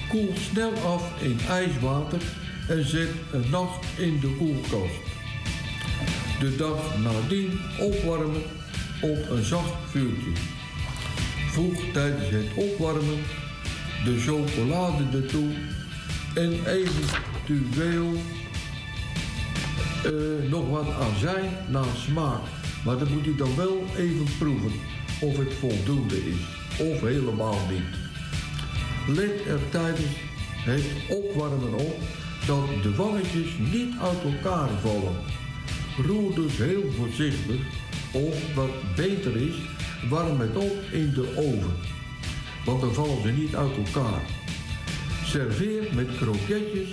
Koel 0.10 0.34
snel 0.52 0.74
af 0.74 1.22
in 1.22 1.40
ijswater 1.50 2.22
en 2.68 2.88
zet 2.88 3.10
een 3.32 3.50
nacht 3.50 3.86
in 3.98 4.20
de 4.20 4.36
koelkast. 4.38 5.02
De 6.40 6.56
dag 6.56 6.98
nadien 7.04 7.60
opwarmen 7.80 8.42
op 9.02 9.30
een 9.30 9.44
zacht 9.44 9.74
vuurtje. 9.90 10.32
Voeg 11.52 11.84
tijdens 11.94 12.30
het 12.30 12.54
opwarmen 12.56 13.20
de 14.06 14.20
chocolade 14.20 15.04
ertoe 15.14 15.50
en 16.36 16.66
eventueel 16.66 18.14
eh, 20.04 20.50
nog 20.50 20.70
wat 20.70 20.88
azijn 20.90 21.50
naar 21.68 21.96
smaak. 21.96 22.42
Maar 22.86 22.98
dat 22.98 23.10
moet 23.10 23.26
u 23.26 23.36
dan 23.36 23.56
wel 23.56 23.84
even 23.98 24.28
proeven 24.38 24.72
of 25.22 25.38
het 25.38 25.54
voldoende 25.54 26.16
is 26.16 26.40
of 26.80 27.02
helemaal 27.02 27.60
niet. 27.70 28.09
Let 29.08 29.46
er 29.48 29.60
tijdens 29.70 30.16
het 30.56 30.84
opwarmen 31.10 31.74
op 31.74 31.98
dat 32.46 32.84
de 32.84 32.96
wangetjes 32.96 33.58
niet 33.72 33.94
uit 34.02 34.34
elkaar 34.34 34.70
vallen. 34.82 35.16
Roer 36.06 36.36
dus 36.36 36.58
heel 36.58 36.92
voorzichtig 36.98 37.60
of 38.12 38.56
wat 38.56 38.96
beter 38.96 39.36
is, 39.36 39.56
warm 40.10 40.40
het 40.40 40.56
op 40.56 40.78
in 40.92 41.14
de 41.14 41.34
oven. 41.38 41.76
Want 42.66 42.82
dan 42.82 42.94
vallen 42.94 43.22
ze 43.22 43.28
niet 43.28 43.56
uit 43.56 43.78
elkaar. 43.78 44.22
Serveer 45.24 45.84
met 45.96 46.18
kroketjes 46.18 46.90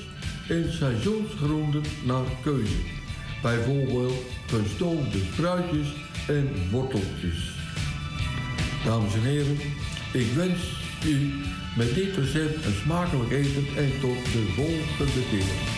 en 0.49 0.73
seizoensgroenten 0.73 1.83
naar 2.05 2.25
keuze. 2.43 2.81
Bijvoorbeeld 3.43 4.23
gestoofde 4.47 5.19
spruitjes 5.33 5.89
en 6.29 6.49
worteltjes. 6.71 7.55
Dames 8.85 9.15
en 9.15 9.23
heren, 9.23 9.59
ik 10.13 10.33
wens 10.33 10.61
u 11.07 11.33
met 11.77 11.95
dit 11.95 12.17
recept 12.17 12.65
een 12.65 12.73
smakelijk 12.73 13.31
eten 13.31 13.67
en 13.77 13.91
tot 14.01 14.25
de 14.25 14.53
volgende 14.55 15.29
keer. 15.31 15.76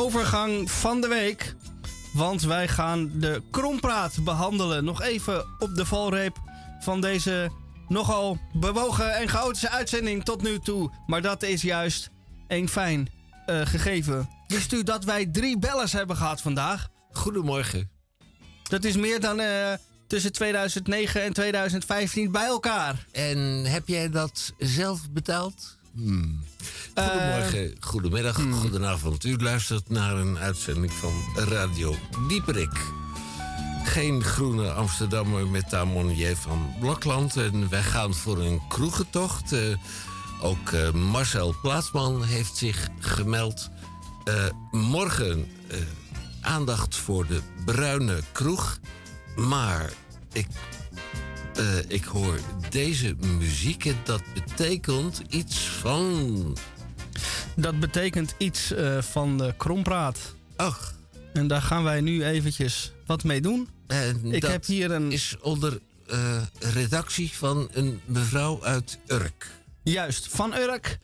Overgang 0.00 0.70
van 0.70 1.00
de 1.00 1.08
week. 1.08 1.54
Want 2.12 2.42
wij 2.42 2.68
gaan 2.68 3.10
de 3.14 3.42
krompraat 3.50 4.24
behandelen. 4.24 4.84
Nog 4.84 5.02
even 5.02 5.44
op 5.58 5.74
de 5.74 5.86
valreep 5.86 6.36
van 6.80 7.00
deze 7.00 7.50
nogal 7.88 8.38
bewogen 8.52 9.14
en 9.14 9.28
chaotische 9.28 9.70
uitzending 9.70 10.24
tot 10.24 10.42
nu 10.42 10.58
toe. 10.58 10.90
Maar 11.06 11.22
dat 11.22 11.42
is 11.42 11.62
juist 11.62 12.10
een 12.48 12.68
fijn 12.68 13.08
eh, 13.46 13.60
gegeven. 13.66 14.28
Wist 14.48 14.72
u 14.72 14.82
dat 14.82 15.04
wij 15.04 15.26
drie 15.26 15.58
bellers 15.58 15.92
hebben 15.92 16.16
gehad 16.16 16.40
vandaag? 16.40 16.88
Goedemorgen. 17.12 17.90
Dat 18.62 18.84
is 18.84 18.96
meer 18.96 19.20
dan 19.20 19.40
eh, 19.40 19.72
tussen 20.06 20.32
2009 20.32 21.22
en 21.22 21.32
2015 21.32 22.30
bij 22.30 22.46
elkaar. 22.46 23.06
En 23.12 23.38
heb 23.64 23.88
jij 23.88 24.10
dat 24.10 24.52
zelf 24.58 25.10
betaald? 25.10 25.76
Hmm. 25.94 26.49
Goedemorgen, 26.94 27.76
goedemiddag, 27.80 28.40
goedenavond. 28.52 29.24
U 29.24 29.36
luistert 29.36 29.88
naar 29.88 30.16
een 30.16 30.38
uitzending 30.38 30.92
van 30.92 31.12
Radio 31.34 31.96
Dieperik. 32.28 32.78
Geen 33.84 34.24
groene 34.24 34.72
Amsterdammer 34.72 35.46
met 35.46 35.68
Tamonier 35.68 36.36
van 36.36 36.74
Blokland. 36.80 37.36
En 37.36 37.68
wij 37.68 37.82
gaan 37.82 38.14
voor 38.14 38.38
een 38.38 38.60
kroegentocht. 38.68 39.52
Eh, 39.52 39.60
ook 40.42 40.72
eh, 40.72 40.90
Marcel 40.90 41.54
Plaatsman 41.62 42.24
heeft 42.24 42.56
zich 42.56 42.88
gemeld. 42.98 43.70
Eh, 44.24 44.44
morgen 44.70 45.48
eh, 45.68 45.78
aandacht 46.40 46.96
voor 46.96 47.26
de 47.26 47.40
bruine 47.64 48.20
kroeg. 48.32 48.78
Maar 49.36 49.92
ik 50.32 50.46
eh, 51.54 51.78
ik 51.88 52.04
hoor 52.04 52.40
deze 52.68 53.14
muziek 53.38 53.84
en 53.84 53.96
dat 54.04 54.22
betekent 54.34 55.22
iets 55.28 55.58
van. 55.58 56.56
Dat 57.56 57.80
betekent 57.80 58.34
iets 58.38 58.72
eh, 58.72 59.02
van 59.02 59.38
de 59.38 59.54
krompraat. 59.56 60.34
Ach. 60.56 60.94
En 61.32 61.46
daar 61.46 61.62
gaan 61.62 61.82
wij 61.82 62.00
nu 62.00 62.24
eventjes 62.24 62.92
wat 63.06 63.24
mee 63.24 63.40
doen. 63.40 63.68
En 63.86 64.32
Ik 64.32 64.42
heb 64.42 64.64
hier 64.64 64.90
een... 64.90 65.12
is 65.12 65.36
onder 65.40 65.80
eh, 66.06 66.42
redactie 66.58 67.32
van 67.32 67.68
een 67.72 68.00
mevrouw 68.04 68.64
uit 68.64 68.98
Urk. 69.06 69.50
Juist, 69.82 70.28
van 70.28 70.54
Urk. 70.54 70.98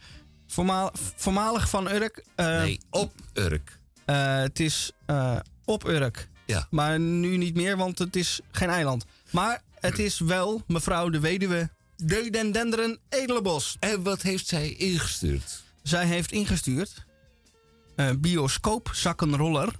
Voormaal, 0.47 0.90
voormalig 1.16 1.68
van 1.68 1.90
Urk. 1.90 2.24
Nee, 2.36 2.81
op 2.90 3.12
Urk. 3.35 3.78
het 4.05 4.60
is 4.60 4.93
op 5.64 5.89
Urk. 5.89 6.28
Ja. 6.47 6.66
Maar 6.70 7.01
nu 7.01 7.36
niet 7.36 7.55
meer, 7.55 7.77
want 7.77 7.98
het 7.98 8.16
is 8.16 8.40
geen 8.51 8.68
eiland. 8.68 9.05
Maar 9.31 9.62
het 9.87 9.99
is 9.99 10.19
wel 10.19 10.63
mevrouw 10.67 11.11
de 11.11 11.21
weduwe 11.21 11.71
Deudendenderen 11.97 12.99
Edelenbos. 13.09 13.77
En 13.81 14.03
wat 14.03 14.23
heeft 14.23 14.47
zij 14.47 14.69
ingestuurd? 14.73 15.65
Zij 15.83 16.07
heeft 16.07 16.33
ingestuurd 16.33 17.05
eh 17.97 18.11
bioscoop 18.19 18.91
zakkenroller. 18.93 19.73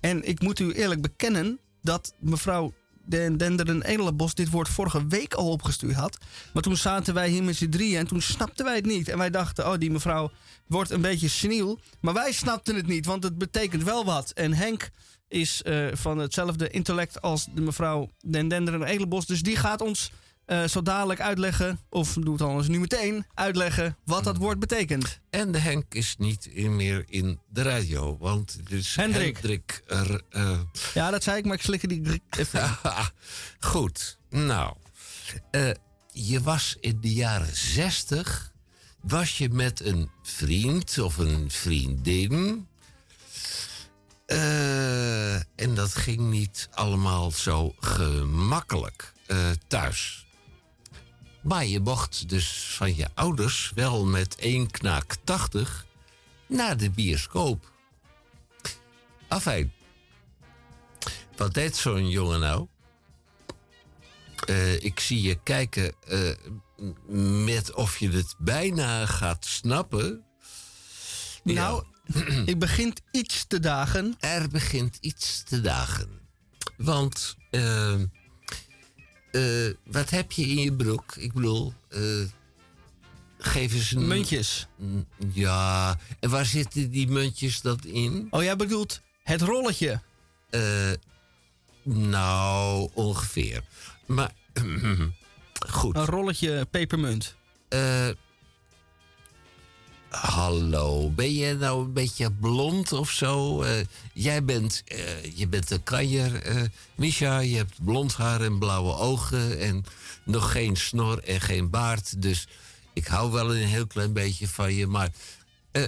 En 0.00 0.28
ik 0.28 0.40
moet 0.40 0.58
u 0.58 0.72
eerlijk 0.72 1.02
bekennen 1.02 1.60
dat 1.82 2.14
mevrouw 2.18 2.72
Den 3.04 3.36
Denderen 3.36 3.82
Edelenbos 3.82 4.34
dit 4.34 4.50
woord 4.50 4.68
vorige 4.68 5.06
week 5.06 5.34
al 5.34 5.50
opgestuurd 5.50 5.94
had. 5.94 6.18
Maar 6.52 6.62
toen 6.62 6.76
zaten 6.76 7.14
wij 7.14 7.28
hier 7.28 7.42
met 7.42 7.56
z'n 7.56 7.68
drieën 7.68 7.98
en 7.98 8.06
toen 8.06 8.22
snapten 8.22 8.64
wij 8.64 8.74
het 8.74 8.86
niet. 8.86 9.08
En 9.08 9.18
wij 9.18 9.30
dachten, 9.30 9.66
oh 9.66 9.78
die 9.78 9.90
mevrouw 9.90 10.30
wordt 10.66 10.90
een 10.90 11.00
beetje 11.00 11.28
seniel. 11.28 11.80
Maar 12.00 12.14
wij 12.14 12.32
snapten 12.32 12.76
het 12.76 12.86
niet, 12.86 13.06
want 13.06 13.22
het 13.22 13.38
betekent 13.38 13.82
wel 13.82 14.04
wat. 14.04 14.30
En 14.30 14.52
Henk 14.52 14.90
is 15.32 15.62
eh, 15.62 15.86
van 15.92 16.18
hetzelfde 16.18 16.68
intellect 16.70 17.22
als 17.22 17.46
de 17.54 17.60
mevrouw 17.60 18.10
Den 18.26 18.48
Denderen 18.48 18.82
Edelenbos. 18.82 19.26
Dus 19.26 19.42
die 19.42 19.56
gaat 19.56 19.80
ons 19.80 20.10
eh, 20.44 20.64
zo 20.64 20.82
dadelijk 20.82 21.20
uitleggen, 21.20 21.80
of 21.90 22.12
doe 22.20 22.32
het 22.32 22.42
anders 22.42 22.68
nu 22.68 22.80
meteen, 22.80 23.26
uitleggen 23.34 23.96
wat 24.04 24.24
dat 24.24 24.36
woord 24.36 24.58
betekent. 24.58 25.20
En 25.30 25.52
de 25.52 25.58
Henk 25.58 25.94
is 25.94 26.14
niet 26.18 26.46
in- 26.46 26.76
meer 26.76 27.04
in 27.08 27.40
de 27.48 27.62
radio, 27.62 28.16
want 28.18 28.52
het 28.52 28.70
is 28.70 28.96
Hendrik. 28.96 29.34
Hendrik 29.36 29.82
er, 29.86 30.22
eh, 30.30 30.60
Ja, 30.94 31.10
dat 31.10 31.22
zei 31.22 31.38
ik, 31.38 31.44
maar 31.44 31.54
ik 31.54 31.62
slikte 31.62 31.86
die 31.86 32.22
even. 32.30 32.78
Goed, 33.60 34.18
nou. 34.30 34.76
je 36.12 36.40
was 36.42 36.76
in 36.80 36.98
de 37.00 37.12
jaren 37.12 37.56
zestig 37.56 38.50
Was 39.00 39.38
je 39.38 39.48
met 39.48 39.80
een 39.84 40.10
vriend 40.22 40.98
of 40.98 41.16
een 41.18 41.50
vriendin? 41.50 42.66
Eh, 44.32 45.34
en 45.34 45.74
dat 45.74 45.94
ging 45.94 46.20
niet 46.20 46.68
allemaal 46.74 47.30
zo 47.30 47.74
gemakkelijk 47.80 49.12
eh, 49.26 49.50
thuis. 49.66 50.26
Maar 51.42 51.66
je 51.66 51.80
mocht 51.80 52.28
dus 52.28 52.74
van 52.76 52.96
je 52.96 53.08
ouders 53.14 53.72
wel 53.74 54.04
met 54.04 54.36
één 54.36 54.70
knaak 54.70 55.16
80 55.24 55.86
naar 56.46 56.76
de 56.76 56.90
bioscoop. 56.90 57.72
Afijn. 59.28 59.72
Wat 61.36 61.54
deed 61.54 61.76
zo'n 61.76 62.08
jongen 62.08 62.40
nou? 62.40 62.66
Eh, 64.46 64.82
ik 64.82 65.00
zie 65.00 65.22
je 65.22 65.38
kijken 65.42 65.94
met 67.44 67.72
of 67.72 67.98
je 67.98 68.10
het 68.10 68.34
bijna 68.38 69.06
gaat 69.06 69.44
snappen. 69.44 70.24
Nou, 71.42 71.84
ik 72.52 72.58
begint 72.58 73.00
iets 73.10 73.44
te 73.46 73.60
dagen. 73.60 74.14
Er 74.20 74.48
begint 74.48 74.96
iets 75.00 75.42
te 75.42 75.60
dagen. 75.60 76.08
Want, 76.76 77.36
eh, 77.50 77.94
eh, 79.32 79.74
wat 79.84 80.10
heb 80.10 80.32
je 80.32 80.46
in 80.46 80.58
je 80.58 80.72
broek? 80.72 81.14
Ik 81.16 81.32
bedoel, 81.32 81.74
eh, 81.88 82.00
geef 83.38 83.72
eens 83.72 83.92
een... 83.92 84.06
Muntjes. 84.06 84.66
Mm, 84.76 85.06
Ja, 85.32 85.98
en 86.20 86.30
waar 86.30 86.46
zitten 86.46 86.90
die 86.90 87.08
muntjes 87.08 87.60
dat 87.60 87.84
in? 87.84 88.26
Oh, 88.30 88.42
jij 88.42 88.56
bedoelt 88.56 89.00
het 89.22 89.40
rolletje? 89.40 90.00
Eh, 90.50 90.90
nou, 91.82 92.90
ongeveer. 92.94 93.62
Maar, 94.06 94.32
goed. 95.70 95.96
Een 95.96 96.04
rolletje 96.04 96.66
pepermunt. 96.70 97.34
Hallo, 100.12 101.10
ben 101.10 101.34
jij 101.34 101.52
nou 101.52 101.84
een 101.84 101.92
beetje 101.92 102.32
blond 102.32 102.92
of 102.92 103.10
zo? 103.10 103.62
Eh, 103.62 103.84
jij 104.12 104.44
bent, 104.44 104.82
eh, 104.86 105.36
je 105.36 105.48
bent 105.48 105.70
een 105.70 105.82
kanjer, 105.82 106.42
eh 106.42 106.62
Misha. 106.94 107.38
Je 107.38 107.56
hebt 107.56 107.84
blond 107.84 108.14
haar 108.14 108.40
en 108.40 108.58
blauwe 108.58 108.94
ogen 108.94 109.58
en 109.58 109.84
nog 110.24 110.52
geen 110.52 110.76
snor 110.76 111.22
en 111.24 111.40
geen 111.40 111.70
baard. 111.70 112.22
Dus 112.22 112.48
ik 112.92 113.06
hou 113.06 113.32
wel 113.32 113.54
een 113.54 113.66
heel 113.66 113.86
klein 113.86 114.12
beetje 114.12 114.48
van 114.48 114.74
je. 114.74 114.86
Maar 114.86 115.08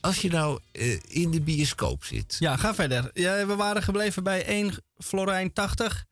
als 0.00 0.20
je 0.20 0.30
nou 0.30 0.60
in 1.08 1.30
de 1.30 1.40
bioscoop 1.40 2.04
zit... 2.04 2.36
Ja, 2.38 2.56
ga 2.56 2.74
verder. 2.74 3.10
Ja, 3.14 3.46
we 3.46 3.54
waren 3.54 3.82
gebleven 3.82 4.22
bij 4.22 4.44
1 4.44 4.74
Florijn 4.98 5.52
80. 5.52 6.04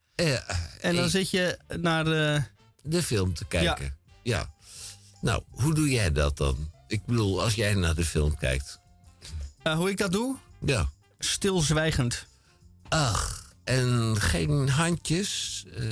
en 0.81 0.97
dan 0.97 1.09
zit 1.09 1.31
je 1.31 1.59
naar 1.81 2.05
de... 2.05 2.43
de 2.83 3.03
film 3.03 3.35
te 3.35 3.45
kijken. 3.45 3.97
Ja. 4.23 4.55
Nou, 5.21 5.43
hoe 5.51 5.75
doe 5.75 5.91
jij 5.91 6.13
dat 6.13 6.37
dan? 6.37 6.75
Ik 6.89 7.05
bedoel, 7.07 7.43
als 7.43 7.55
jij 7.55 7.75
naar 7.75 7.95
de 7.95 8.05
film 8.05 8.37
kijkt. 8.37 8.81
Eh, 9.63 9.75
hoe 9.77 9.91
ik 9.91 9.97
dat 9.97 10.13
doe? 10.13 10.37
Ja. 10.59 10.89
Stilzwijgend. 11.19 12.27
Ach, 12.89 13.53
en 13.65 14.17
geen 14.21 14.69
handjes? 14.69 15.65
eh, 15.75 15.85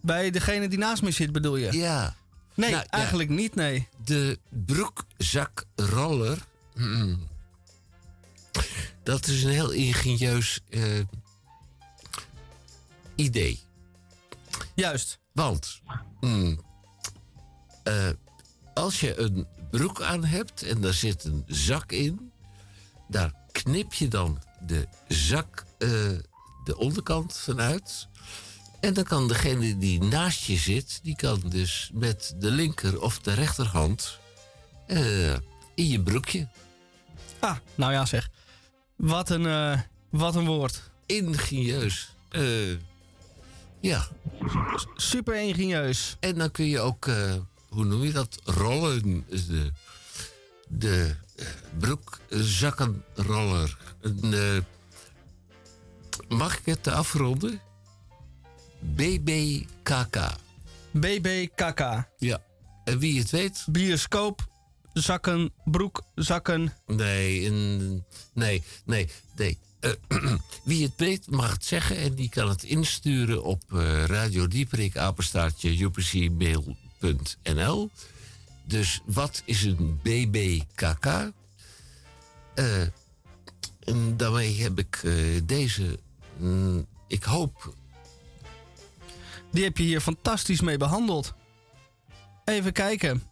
Bij 0.00 0.30
degene 0.30 0.68
die 0.68 0.78
naast 0.78 1.02
me 1.02 1.10
zit 1.10 1.32
bedoel 1.32 1.56
je? 1.56 1.72
Ja. 1.72 2.16
Nee, 2.54 2.70
Nou, 2.70 2.82
ja. 2.82 2.90
eigenlijk 2.90 3.28
niet, 3.28 3.54
nee. 3.54 3.88
De 4.04 4.38
broekzakroller. 4.48 6.38
mm, 6.74 7.26
Dat 9.02 9.26
is 9.26 9.42
een 9.44 9.50
heel 9.50 9.70
ingenieus 9.70 10.60
eh, 10.70 10.82
idee. 13.14 13.60
Juist. 14.74 15.18
Want 15.32 15.80
mm, 16.20 16.60
als 18.74 19.00
je 19.00 19.18
een 19.18 19.46
broek 19.70 20.02
aan 20.02 20.24
hebt 20.24 20.62
en 20.62 20.80
daar 20.80 20.94
zit 20.94 21.24
een 21.24 21.44
zak 21.46 21.92
in, 21.92 22.32
daar 23.08 23.32
knip 23.52 23.92
je 23.92 24.08
dan 24.08 24.42
de 24.60 24.88
zak, 25.08 25.64
eh, 25.78 25.88
de 26.64 26.76
onderkant 26.76 27.36
vanuit. 27.36 28.08
En 28.80 28.94
dan 28.94 29.04
kan 29.04 29.28
degene 29.28 29.78
die 29.78 30.02
naast 30.02 30.44
je 30.44 30.56
zit, 30.56 31.00
die 31.02 31.16
kan 31.16 31.42
dus 31.48 31.90
met 31.92 32.34
de 32.38 32.50
linker 32.50 33.00
of 33.00 33.18
de 33.18 33.32
rechterhand 33.32 34.18
eh, 34.86 35.32
in 35.74 35.88
je 35.88 36.02
broekje. 36.02 36.48
Ah, 37.38 37.56
nou 37.74 37.92
ja 37.92 38.04
zeg. 38.04 38.28
Wat 38.96 39.30
een, 39.30 39.46
eh, 39.46 39.80
wat 40.10 40.34
een 40.34 40.46
woord. 40.46 40.90
Ingenieus. 41.06 42.14
Ja. 43.80 44.08
Super 44.96 45.40
ingenieus. 45.40 46.16
En 46.20 46.34
dan 46.38 46.50
kun 46.50 46.66
je 46.66 46.80
ook, 46.80 47.08
hoe 47.68 47.84
noem 47.84 48.04
je 48.04 48.12
dat? 48.12 48.40
Rollen. 48.44 49.24
Dus 49.28 49.46
De, 49.46 49.72
de 50.68 51.14
eh, 51.36 51.46
broekzakkenroller. 51.78 53.78
Een, 54.00 54.34
eh, 54.34 54.56
mag 56.28 56.58
ik 56.58 56.66
het 56.66 56.86
afronden? 56.86 57.60
BBKK. 58.80 60.36
BBKK. 60.90 62.08
Ja. 62.18 62.42
En 62.84 62.98
wie 62.98 63.18
het 63.18 63.30
weet? 63.30 63.64
Bioscoop, 63.70 64.46
zakken, 64.92 65.52
broek, 65.64 66.02
zakken. 66.14 66.74
Nee, 66.86 67.46
een, 67.46 68.04
nee, 68.32 68.62
nee, 68.84 69.08
nee. 69.36 69.58
Eh, 69.80 69.90
wie 70.64 70.84
het 70.84 70.92
weet 70.96 71.30
mag 71.30 71.52
het 71.52 71.64
zeggen 71.64 71.96
en 71.96 72.14
die 72.14 72.28
kan 72.28 72.48
het 72.48 72.62
insturen 72.62 73.44
op 73.44 73.62
eh 73.72 74.04
Radio 74.04 74.46
Dieperik, 74.46 74.96
apenstaartje, 74.96 75.76
upcmail.nl. 77.00 77.90
Dus 78.64 79.00
wat 79.04 79.42
is 79.44 79.62
een 79.62 80.00
BBKK? 80.02 81.06
Eh, 82.54 82.82
en 83.84 84.16
daarmee 84.16 84.62
heb 84.62 84.78
ik 84.78 85.00
eh, 85.04 85.14
deze, 85.44 85.98
mm, 86.36 86.86
ik 87.06 87.22
hoop, 87.22 87.74
Die 89.50 89.64
heb 89.64 89.76
je 89.76 89.82
hier 89.84 90.00
fantastisch 90.00 90.60
mee 90.60 90.76
behandeld. 90.76 91.34
Even 92.44 92.72
kijken. 92.72 93.22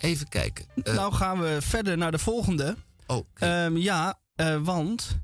even 0.00 0.28
kijken. 0.28 0.66
Eh, 0.82 0.94
nou 0.94 1.12
gaan 1.12 1.40
we 1.40 1.58
verder 1.60 1.96
naar 1.96 2.10
de 2.10 2.18
volgende. 2.18 2.76
Oh. 3.06 3.26
Ehm, 3.34 3.76
ja, 3.76 4.18
want 4.62 5.18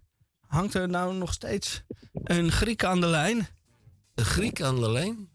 hangt 0.47 0.75
er 0.75 0.89
nou 0.89 1.15
nog 1.15 1.33
steeds 1.33 1.83
een 2.13 2.53
Griek 2.53 2.85
aan 2.85 3.01
de 3.01 3.07
lijn? 3.07 3.49
Een 4.15 4.25
Griek 4.25 4.63
aan 4.63 4.81
de 4.81 4.91
lijn? 4.91 5.30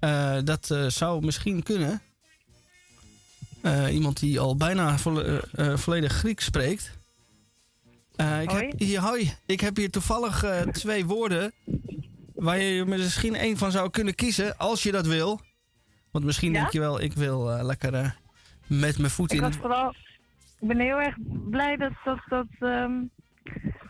Eh, 0.00 0.38
dat 0.44 0.70
eh, 0.70 0.86
zou 0.86 1.24
misschien 1.24 1.62
kunnen. 1.62 2.00
Eh, 3.62 3.94
iemand 3.94 4.20
die 4.20 4.40
al 4.40 4.56
bijna 4.56 4.98
volle- 4.98 5.42
volledig 5.76 6.12
Grieks 6.12 6.44
spreekt. 6.44 6.98
Ik, 8.40 8.50
heb 8.50 8.72
hier, 8.78 9.00
hoi, 9.00 9.34
ik 9.46 9.60
heb 9.60 9.76
hier 9.76 9.90
toevallig 9.90 10.44
twee 10.72 11.06
woorden 11.06 11.52
waar 12.34 12.58
je 12.58 12.84
misschien 12.84 13.34
één 13.34 13.56
van 13.56 13.70
zou 13.70 13.90
kunnen 13.90 14.14
kiezen 14.14 14.56
als 14.56 14.82
je 14.82 14.92
dat 14.92 15.06
wil. 15.06 15.40
Want 16.10 16.24
misschien 16.24 16.52
Ja? 16.52 16.60
denk 16.60 16.72
je 16.72 16.80
wel, 16.80 17.00
ik 17.00 17.12
wil 17.12 17.44
lekker 17.62 18.16
met 18.66 18.98
mijn 18.98 19.10
voet 19.10 19.32
Ik 19.32 19.38
in 19.38 19.44
het... 19.44 19.56
vooral... 19.56 19.94
Ik 20.60 20.68
ben 20.68 20.78
heel 20.78 21.00
erg 21.00 21.16
blij 21.50 21.76
dat, 21.76 21.92
dat, 22.04 22.20
dat, 22.28 22.46
ehm, 22.58 22.92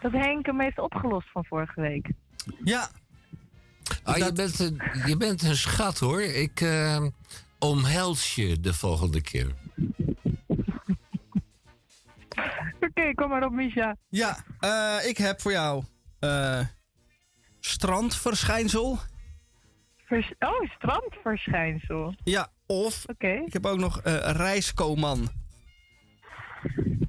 dat 0.00 0.12
Henk 0.12 0.46
hem 0.46 0.60
heeft 0.60 0.78
opgelost 0.78 1.30
van 1.30 1.44
vorige 1.44 1.80
week. 1.80 2.10
Ja. 2.64 2.90
Ah, 4.02 4.16
je, 4.16 4.32
bent 4.32 4.58
een, 4.58 4.80
je 5.06 5.16
bent 5.16 5.42
een 5.42 5.56
schat 5.56 5.98
hoor. 5.98 6.22
Ik 6.22 6.60
eh, 6.60 7.06
omhels 7.58 8.34
je 8.34 8.60
de 8.60 8.74
volgende 8.74 9.20
keer. 9.20 9.46
Oké, 12.80 13.14
kom 13.14 13.28
maar 13.28 13.44
op, 13.44 13.52
Misha. 13.52 13.96
Ja, 14.08 14.44
eh, 14.60 15.08
ik 15.08 15.16
heb 15.16 15.40
voor 15.40 15.52
jou 15.52 15.84
eh, 16.18 16.60
strandverschijnsel. 17.60 18.98
Vers- 20.06 20.32
oh, 20.38 20.70
strandverschijnsel. 20.76 22.14
Ja, 22.24 22.48
of 22.66 23.04
Oké. 23.06 23.28
ik 23.46 23.52
heb 23.52 23.66
ook 23.66 23.78
nog 23.78 24.00
eh 24.00 24.30
rijskoman. 24.32 25.28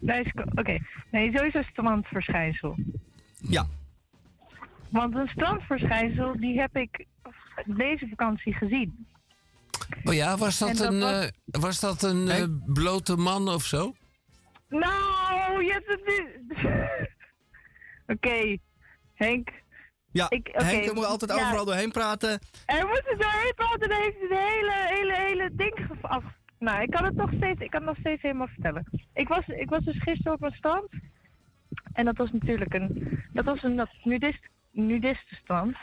Rijsko- 0.02 0.44
Oké, 0.56 0.78
nee, 1.12 1.32
sowieso 1.38 1.62
strandverschijnsel. 1.62 2.76
Ja. 3.38 3.68
Want 4.92 5.16
een 5.16 5.28
strandverschijnsel, 5.28 6.40
die 6.40 6.60
heb 6.60 6.76
ik 6.78 7.06
deze 7.66 8.08
vakantie 8.08 8.54
gezien. 8.54 9.08
Oh 10.04 10.14
ja, 10.14 10.38
was 10.38 10.58
dat, 10.60 10.70
En 10.70 10.76
dat 10.76 10.94
een, 10.94 11.00
was- 11.00 11.26
eh, 11.52 11.62
was 11.62 11.80
dat 11.80 12.02
een 12.04 12.30
eh, 12.30 12.44
blote 12.66 13.16
man 13.16 13.48
of 13.50 13.64
zo? 13.64 13.94
Nou, 14.70 15.64
je 15.64 15.72
hebt 15.72 15.88
het 15.88 16.06
nu... 16.06 16.46
Oké, 18.16 18.58
Henk. 19.14 19.50
Ja, 20.12 20.26
Ik- 20.30 20.50
Henk 20.52 20.94
moet 20.94 21.06
altijd 21.06 21.32
ja. 21.40 21.46
overal 21.46 21.66
doorheen 21.66 21.92
praten. 21.92 22.30
Er 22.66 22.88
moet 22.88 23.04
er 23.06 23.18
doorheen 23.18 23.54
praten 23.56 23.90
en 23.90 24.02
heeft 24.02 24.20
het 24.22 24.30
hele, 24.40 24.74
hele, 24.88 25.14
hele 25.16 25.50
ding 25.54 25.90
af... 26.02 26.24
Nou, 26.60 26.82
ik 26.82 26.90
kan 26.92 27.04
het 27.06 27.16
nog 27.16 27.30
steeds, 27.36 27.62
ik 27.62 27.70
kan 27.70 27.80
het 27.82 27.90
nog 27.90 27.98
steeds 28.00 28.22
helemaal 28.22 28.48
vertellen. 28.48 28.86
Ik 29.14 29.28
was, 29.28 29.48
ik 29.48 29.70
was 29.70 29.84
dus 29.84 30.02
gisteren 30.02 30.34
op 30.34 30.44
een 30.44 30.52
strand. 30.56 30.88
En 31.94 32.06
dat 32.06 32.18
was 32.18 32.32
natuurlijk 32.32 32.74
een, 32.74 33.20
dat 33.34 33.46
was 33.46 33.64
een 33.64 33.88
nudist, 34.04 34.48
nudistenstrand. 34.72 35.78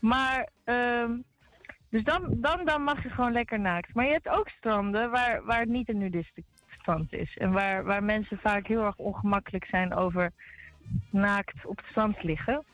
Maar 0.00 0.48
ehm, 0.64 1.12
Dus 1.90 2.04
dan, 2.04 2.36
dan, 2.40 2.64
dan 2.64 2.82
mag 2.82 3.02
je 3.02 3.10
gewoon 3.10 3.32
lekker 3.32 3.60
naakt. 3.60 3.94
Maar 3.94 4.04
je 4.04 4.12
hebt 4.12 4.28
ook 4.28 4.48
stranden 4.48 5.10
waar, 5.10 5.44
waar 5.44 5.60
het 5.60 5.68
niet 5.68 5.88
een 5.88 5.98
nudiste 5.98 6.42
strand 6.68 7.12
is. 7.12 7.36
En 7.36 7.52
waar, 7.52 7.84
waar 7.84 8.04
mensen 8.04 8.38
vaak 8.38 8.66
heel 8.66 8.84
erg 8.84 8.96
ongemakkelijk 8.96 9.64
zijn 9.64 9.94
over 9.94 10.32
naakt 11.10 11.66
op 11.66 11.76
het 11.76 11.86
strand 11.86 12.22
liggen. 12.22 12.64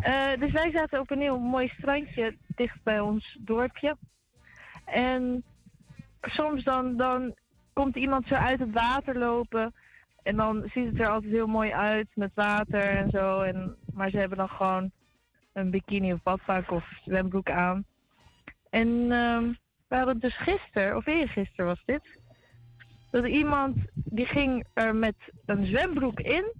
Eh, 0.00 0.34
dus 0.38 0.52
wij 0.52 0.70
zaten 0.70 1.00
op 1.00 1.10
een 1.10 1.20
heel 1.20 1.38
mooi 1.38 1.68
strandje 1.68 2.36
dicht 2.46 2.82
bij 2.82 3.00
ons 3.00 3.38
dorpje. 3.40 3.96
En 4.84 5.44
soms 6.22 6.64
dan, 6.64 6.96
dan 6.96 7.34
komt 7.72 7.96
iemand 7.96 8.26
zo 8.26 8.34
uit 8.34 8.58
het 8.58 8.72
water 8.72 9.18
lopen. 9.18 9.74
En 10.22 10.36
dan 10.36 10.62
ziet 10.72 10.86
het 10.86 11.00
er 11.00 11.08
altijd 11.08 11.32
heel 11.32 11.46
mooi 11.46 11.72
uit 11.72 12.08
met 12.14 12.30
water 12.34 12.82
en 12.82 13.10
zo. 13.10 13.40
En, 13.40 13.76
maar 13.96 14.10
ze 14.10 14.18
hebben 14.18 14.38
dan 14.38 14.48
gewoon 14.48 14.90
een 15.52 15.70
bikini 15.70 16.12
of 16.12 16.22
badpak 16.22 16.70
of 16.70 16.84
zwembroek 17.04 17.50
aan. 17.50 17.84
En 18.70 19.12
ehm 19.12 19.52
we 19.88 19.96
hadden 19.96 20.18
dus 20.18 20.36
gisteren, 20.36 20.96
of 20.96 21.06
eergisteren 21.06 21.66
was 21.66 21.82
dit, 21.84 22.18
dat 23.10 23.26
iemand 23.26 23.76
die 23.94 24.26
ging 24.26 24.66
er 24.74 24.94
met 24.94 25.14
een 25.46 25.66
zwembroek 25.66 26.20
in, 26.20 26.54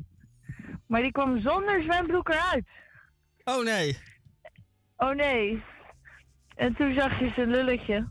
maar 0.86 1.02
die 1.02 1.12
kwam 1.12 1.40
zonder 1.40 1.82
zwembroek 1.82 2.28
eruit. 2.28 2.68
Oh 3.44 3.64
nee. 3.64 3.98
Oh 4.96 5.14
nee. 5.14 5.62
En 6.54 6.74
toen 6.74 6.94
zag 6.94 7.20
je 7.20 7.32
zijn 7.34 7.50
lulletje. 7.50 8.08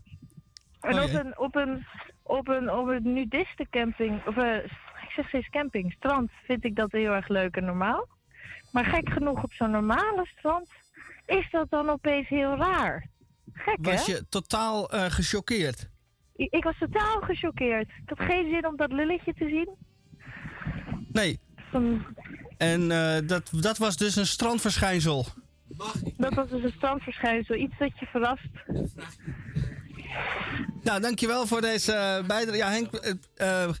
En 0.80 0.94
Oh 0.94 1.02
op, 1.04 1.14
een, 1.14 1.38
op 1.38 1.54
een 1.54 1.86
op 2.22 2.48
een 2.48 2.70
op 2.70 2.88
een 2.88 3.12
nudistencamping, 3.12 4.26
of 4.26 4.36
eh, 4.36 4.64
ik 5.02 5.10
zeg 5.14 5.28
steeds 5.28 5.48
camping, 5.48 5.92
strand, 5.92 6.30
vind 6.44 6.64
ik 6.64 6.76
dat 6.76 6.92
heel 6.92 7.12
erg 7.12 7.28
leuk 7.28 7.56
en 7.56 7.64
normaal. 7.64 8.08
Maar 8.76 8.84
gek 8.84 9.10
genoeg 9.10 9.42
op 9.42 9.52
zo'n 9.52 9.70
normale 9.70 10.26
strand 10.36 10.68
is 11.26 11.48
dat 11.50 11.70
dan 11.70 11.90
opeens 11.90 12.28
heel 12.28 12.56
raar. 12.56 13.06
Gek 13.52 13.76
Was 13.80 14.06
hè? 14.06 14.12
je 14.12 14.28
totaal 14.28 14.90
eh, 14.90 15.04
gechoqueerd? 15.04 15.88
Ik, 16.34 16.52
ik 16.52 16.64
was 16.64 16.78
totaal 16.78 17.20
gechoqueerd. 17.20 17.88
Ik 17.88 18.08
had 18.08 18.20
geen 18.20 18.50
zin 18.50 18.66
om 18.66 18.76
dat 18.76 18.92
lulletje 18.92 19.34
te 19.34 19.48
zien. 19.48 19.68
Nee. 21.12 21.40
En 22.56 22.90
eh, 22.90 23.28
dat, 23.28 23.50
dat 23.60 23.78
was 23.78 23.96
dus 23.96 24.16
een 24.16 24.26
strandverschijnsel. 24.26 25.26
Dat 26.16 26.34
was 26.34 26.48
dus 26.48 26.62
een 26.62 26.72
strandverschijnsel, 26.76 27.54
iets 27.54 27.78
dat 27.78 27.98
je 27.98 28.06
verrast. 28.06 28.48
Nou, 30.82 31.00
dankjewel 31.00 31.46
voor 31.46 31.60
deze 31.60 31.92
eh, 31.92 32.26
bijdrage. 32.26 32.56
Ja, 32.56 32.70
Henk... 32.70 32.94
eh, 32.94 33.64
eh, 33.64 33.74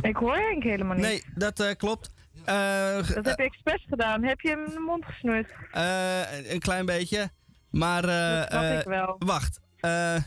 Ik 0.00 0.16
hoor 0.16 0.36
Henk 0.36 0.62
helemaal 0.62 0.96
niet. 0.96 1.04
nee, 1.04 1.24
dat 1.34 1.60
eh, 1.60 1.74
klopt. 1.76 2.10
Eh, 2.44 3.14
Dat 3.14 3.24
heb 3.24 3.38
je 3.38 3.44
expres 3.44 3.84
gedaan. 3.88 4.22
Heb 4.24 4.40
je 4.40 4.48
hem 4.48 4.64
in 4.64 4.70
de 4.72 4.78
mond 4.86 5.04
gesnoerd? 5.04 5.50
eh, 5.72 6.50
een 6.52 6.60
klein 6.60 6.86
beetje. 6.86 7.30
Maar... 7.70 8.04
eh, 8.04 8.70
eh, 8.72 8.78
ik 8.78 8.84
wel. 8.86 9.16
Wacht. 9.18 9.60
Eh, 9.80 10.14
eh, 10.16 10.22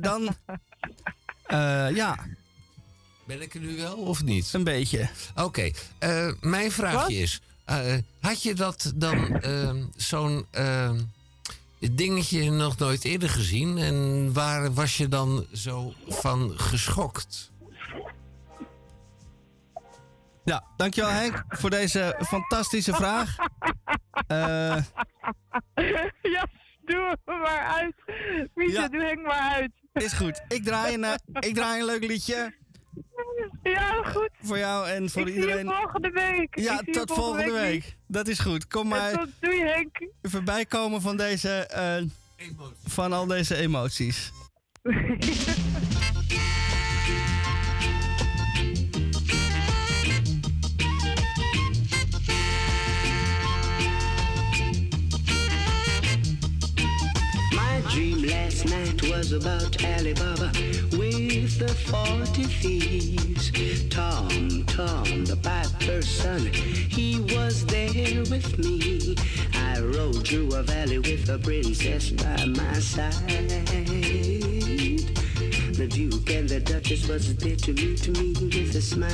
dan... 0.00 0.28
eh, 1.46 1.88
ja, 1.94 2.18
Ben 3.24 3.42
ik 3.42 3.54
er 3.54 3.60
nu 3.60 3.76
wel 3.76 3.96
of 3.96 4.22
niet? 4.22 4.52
een 4.52 4.64
beetje. 4.64 5.08
Oké, 5.36 5.70
eh, 5.98 6.32
mijn 6.40 6.70
vraagje 6.70 7.16
is: 7.16 7.40
eh, 7.64 7.94
had 8.20 8.42
je 8.42 8.54
dat 8.54 8.92
dan, 8.94 9.40
ehm, 9.40 9.82
zo'n 9.96 10.46
ehm, 10.50 11.00
dingetje 11.78 12.50
nog 12.50 12.78
nooit 12.78 13.04
eerder 13.04 13.28
gezien? 13.30 13.78
En 13.78 14.32
waar 14.32 14.72
was 14.74 14.96
je 14.96 15.08
dan 15.08 15.46
zo 15.52 15.92
van 16.08 16.52
geschokt? 16.56 17.49
Ja, 20.50 20.64
dankjewel 20.76 21.10
Henk 21.10 21.44
voor 21.48 21.70
deze 21.70 22.16
fantastische 22.26 22.92
vraag. 22.94 23.36
Eh, 24.26 24.76
ja, 26.22 26.46
doe 26.84 27.16
hem 27.24 27.38
maar 27.40 27.66
uit. 27.80 27.94
Mietje, 28.54 28.88
doe 28.88 29.02
Henk 29.02 29.22
maar 29.26 29.50
uit. 29.54 29.70
is 29.92 30.12
goed. 30.12 30.42
Ik 30.48 30.64
draai 30.64 30.94
een, 30.94 31.04
eh, 31.04 31.14
ik 31.48 31.54
draai 31.54 31.80
een 31.80 31.86
leuk 31.86 32.04
liedje. 32.04 32.54
Ja, 33.62 34.02
goed. 34.02 34.30
Voor 34.42 34.58
jou 34.58 34.88
en 34.88 35.10
voor 35.10 35.28
ik 35.28 35.34
iedereen. 35.34 35.56
zie 35.58 35.64
je 35.68 35.74
volgende 35.80 36.10
week. 36.10 36.58
Ja, 36.58 36.80
tot 36.92 37.12
volgende 37.12 37.52
week. 37.52 37.96
Dat 38.06 38.28
is 38.28 38.38
goed. 38.38 38.66
Kom 38.66 38.82
En 38.82 38.88
maar 38.88 39.12
tot- 39.12 39.28
doei 39.40 39.62
Henk. 39.62 40.08
voorbij 40.22 40.64
komen 40.66 41.00
van 41.00 41.16
deze. 41.16 41.66
eh, 41.66 42.02
van 42.84 43.12
al 43.12 43.26
deze 43.26 43.56
emoties. 43.56 44.32
night 58.64 59.02
was 59.10 59.32
about 59.32 59.82
Alibaba 59.84 60.52
with 60.92 61.58
the 61.58 61.68
40 61.68 62.44
thieves. 62.44 63.50
Tom, 63.88 64.64
Tom, 64.66 65.24
the 65.24 65.36
piper's 65.36 66.08
son, 66.08 66.46
he 66.52 67.20
was 67.34 67.64
there 67.66 68.20
with 68.30 68.58
me. 68.58 69.16
I 69.54 69.80
rode 69.80 70.26
through 70.26 70.54
a 70.54 70.62
valley 70.62 70.98
with 70.98 71.28
a 71.28 71.38
princess 71.38 72.10
by 72.10 72.44
my 72.46 72.74
side. 72.74 73.14
The 75.74 75.86
Duke 75.88 76.30
and 76.30 76.48
the 76.48 76.60
Duchess 76.60 77.08
was 77.08 77.34
there 77.36 77.56
to 77.56 77.72
meet 77.72 78.08
me 78.08 78.32
with 78.40 78.74
a 78.74 78.82
smile. 78.82 79.10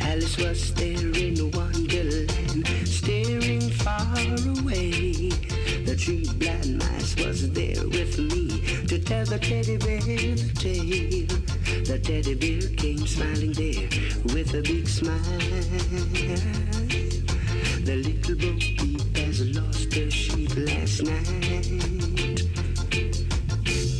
Alice 0.00 0.36
was 0.38 0.74
there 0.74 1.31
tell 9.04 9.24
the 9.24 9.38
teddy 9.38 9.76
bear 9.76 10.00
the 10.00 10.52
tale. 10.54 11.26
The 11.84 11.98
teddy 11.98 12.34
bear 12.34 12.68
came 12.76 13.06
smiling 13.06 13.52
there 13.52 13.88
with 14.34 14.54
a 14.54 14.62
big 14.62 14.88
smile. 14.88 15.18
The 17.84 17.96
little 17.96 18.36
bo 18.36 18.52
peep 18.58 19.16
has 19.16 19.40
lost 19.56 19.94
her 19.94 20.10
sheep 20.10 20.54
last 20.56 21.02
night. 21.02 22.42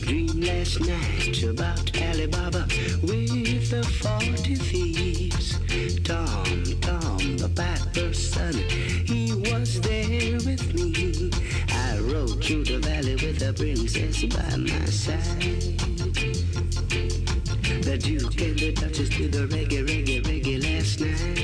Dream 0.02 0.40
last 0.40 0.80
night 0.80 1.42
about 1.42 1.96
Alibaba 1.96 2.66
with 3.02 3.70
the 3.70 3.82
forty 4.00 4.54
thieves. 4.56 5.58
Tom, 6.04 6.44
Tom, 6.80 7.36
the 7.36 7.48
piper's 7.54 8.32
son, 8.32 8.54
through 12.42 12.64
the 12.64 12.78
valley 12.78 13.14
with 13.14 13.38
the 13.38 13.52
princess 13.52 14.24
by 14.24 14.56
my 14.56 14.84
side. 14.86 15.40
The 17.84 17.96
Duke 17.98 18.40
and 18.40 18.58
the 18.58 18.72
Duchess 18.72 19.10
did 19.10 19.32
the 19.32 19.46
reggae, 19.46 19.86
reggae, 19.86 20.22
reggae 20.24 20.60
last 20.60 21.00
night. 21.00 21.41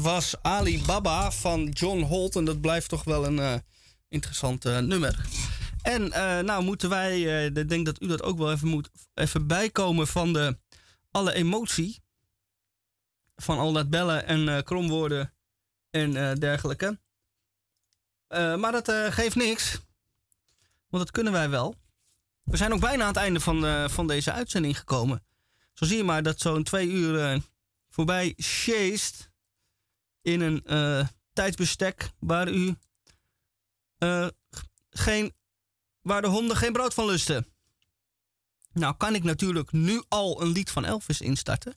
Was 0.00 0.34
Ali 0.42 0.82
Baba 0.86 1.30
van 1.30 1.68
John 1.68 2.00
Holt. 2.00 2.36
En 2.36 2.44
dat 2.44 2.60
blijft 2.60 2.88
toch 2.88 3.04
wel 3.04 3.26
een 3.26 3.38
eh, 3.38 3.54
interessant 4.08 4.64
eh, 4.64 4.78
nummer. 4.78 5.24
En 5.82 6.12
eh, 6.12 6.38
nou 6.38 6.64
moeten 6.64 6.88
wij, 6.88 7.46
ik 7.46 7.68
denk 7.68 7.86
dat 7.86 8.02
u 8.02 8.06
dat 8.06 8.22
ook 8.22 8.38
wel 8.38 8.52
even 8.52 8.68
moet 8.68 8.90
even 9.14 9.46
bijkomen 9.46 10.06
van 10.06 10.32
de, 10.32 10.58
alle 11.10 11.32
emotie. 11.32 12.02
Van 13.36 13.58
al 13.58 13.72
dat 13.72 13.90
bellen 13.90 14.26
en 14.26 14.64
kromwoorden 14.64 15.34
en 15.90 16.38
dergelijke. 16.38 16.98
Maar 18.28 18.72
dat 18.72 18.92
geeft 18.92 19.36
niks. 19.36 19.78
Want 20.88 21.02
dat 21.02 21.10
kunnen 21.10 21.32
wij 21.32 21.50
wel. 21.50 21.74
We 22.42 22.56
zijn 22.56 22.72
ook 22.72 22.80
bijna 22.80 23.02
aan 23.02 23.08
het 23.08 23.16
einde 23.16 23.40
van, 23.40 23.90
van 23.90 24.06
deze 24.06 24.32
uitzending 24.32 24.78
gekomen. 24.78 25.24
Zo 25.72 25.84
zie 25.84 25.96
je 25.96 26.04
maar 26.04 26.22
dat 26.22 26.40
zo'n 26.40 26.62
twee 26.62 26.88
uur 26.88 27.42
voorbij 27.88 28.34
sjeest 28.36 29.29
in 30.22 30.40
een 30.40 30.64
eh, 30.64 31.06
tijdsbestek 31.32 32.10
waar 32.18 32.48
u 32.48 32.76
eh, 33.98 34.28
geen, 34.90 35.32
waar 36.00 36.22
de 36.22 36.28
honden 36.28 36.56
geen 36.56 36.72
brood 36.72 36.94
van 36.94 37.06
lusten. 37.06 37.46
Nou 38.72 38.96
kan 38.96 39.14
ik 39.14 39.22
natuurlijk 39.22 39.72
nu 39.72 40.02
al 40.08 40.42
een 40.42 40.48
lied 40.48 40.70
van 40.70 40.84
Elvis 40.84 41.20
instarten. 41.20 41.74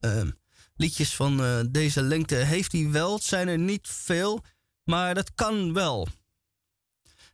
Ehm, 0.00 0.30
liedjes 0.76 1.14
van 1.14 1.66
deze 1.70 2.02
lengte 2.02 2.34
heeft 2.34 2.72
hij 2.72 2.90
wel. 2.90 3.14
Het 3.14 3.22
zijn 3.22 3.48
er 3.48 3.58
niet 3.58 3.88
veel, 3.88 4.44
maar 4.82 5.14
dat 5.14 5.34
kan 5.34 5.72
wel. 5.72 6.08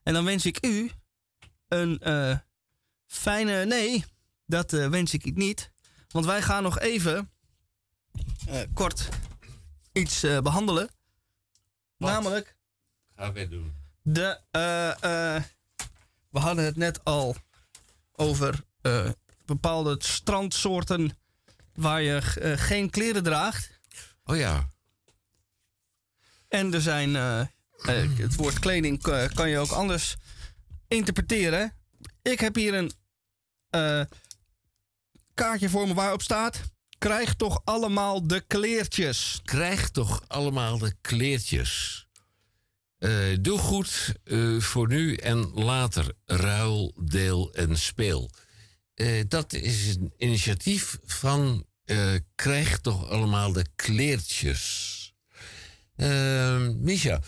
En 0.03 0.13
dan 0.13 0.25
wens 0.25 0.47
ik 0.47 0.67
u 0.67 0.91
een 1.69 2.01
fijne. 3.07 3.65
Nee, 3.65 4.05
dat 4.47 4.71
wens 4.71 5.15
ik 5.15 5.35
niet. 5.35 5.71
Want 6.09 6.27
wij 6.27 6.43
gaan 6.43 6.63
nog 6.63 6.79
even 6.79 7.33
kort 8.75 9.09
iets 9.93 10.23
eh, 10.23 10.41
behandelen. 10.41 10.89
Namelijk 11.97 12.57
Gaan 13.17 13.33
wij 13.33 13.49
doen. 13.49 13.73
de. 14.03 14.41
eh, 14.51 15.35
eh, 15.37 15.43
we 16.31 16.39
hadden 16.39 16.65
het 16.65 16.77
net 16.77 17.05
al 17.05 17.37
over 18.13 18.65
bepaalde 19.45 19.97
strandsoorten 19.99 21.19
waar 21.75 22.03
je 22.03 22.23
geen 22.59 22.91
kleren 22.91 23.23
draagt. 23.23 23.81
Oh 24.25 24.37
ja. 24.37 24.69
En 26.49 26.75
er 26.75 26.81
zijn. 26.81 27.15
het 27.15 28.35
woord 28.35 28.59
kleding 28.59 29.03
kan 29.35 29.49
je 29.49 29.59
ook 29.59 29.71
anders 29.71 30.17
interpreteren. 30.89 31.73
Ik 32.23 32.41
heb 32.41 32.55
hier 32.55 32.75
een 32.75 32.93
kaartje 35.35 35.69
voor 35.69 35.89
me 35.89 35.95
waarop 35.95 36.23
staat. 36.23 36.61
Krijg 37.03 37.35
toch 37.35 37.61
allemaal 37.65 38.27
de 38.27 38.41
kleertjes. 38.47 39.41
Krijg 39.45 39.91
toch 39.91 40.25
allemaal 40.27 40.79
de 40.79 40.95
kleertjes. 41.01 42.07
Eh, 42.99 43.11
doe 43.41 43.59
goed 43.59 44.15
eh, 44.25 44.61
voor 44.61 44.89
nu 44.89 45.15
en 45.15 45.51
later. 45.55 46.13
Ruil, 46.25 46.95
deel 47.01 47.55
en 47.55 47.79
speel. 47.79 48.31
Eh, 48.95 49.23
dat 49.29 49.53
is 49.53 49.95
een 49.97 50.13
initiatief 50.17 50.99
van 51.05 51.67
Krijg 52.35 52.79
toch 52.79 53.09
allemaal 53.09 53.53
de 53.53 53.67
kleertjes. 53.77 55.15
Misha, 56.77 57.21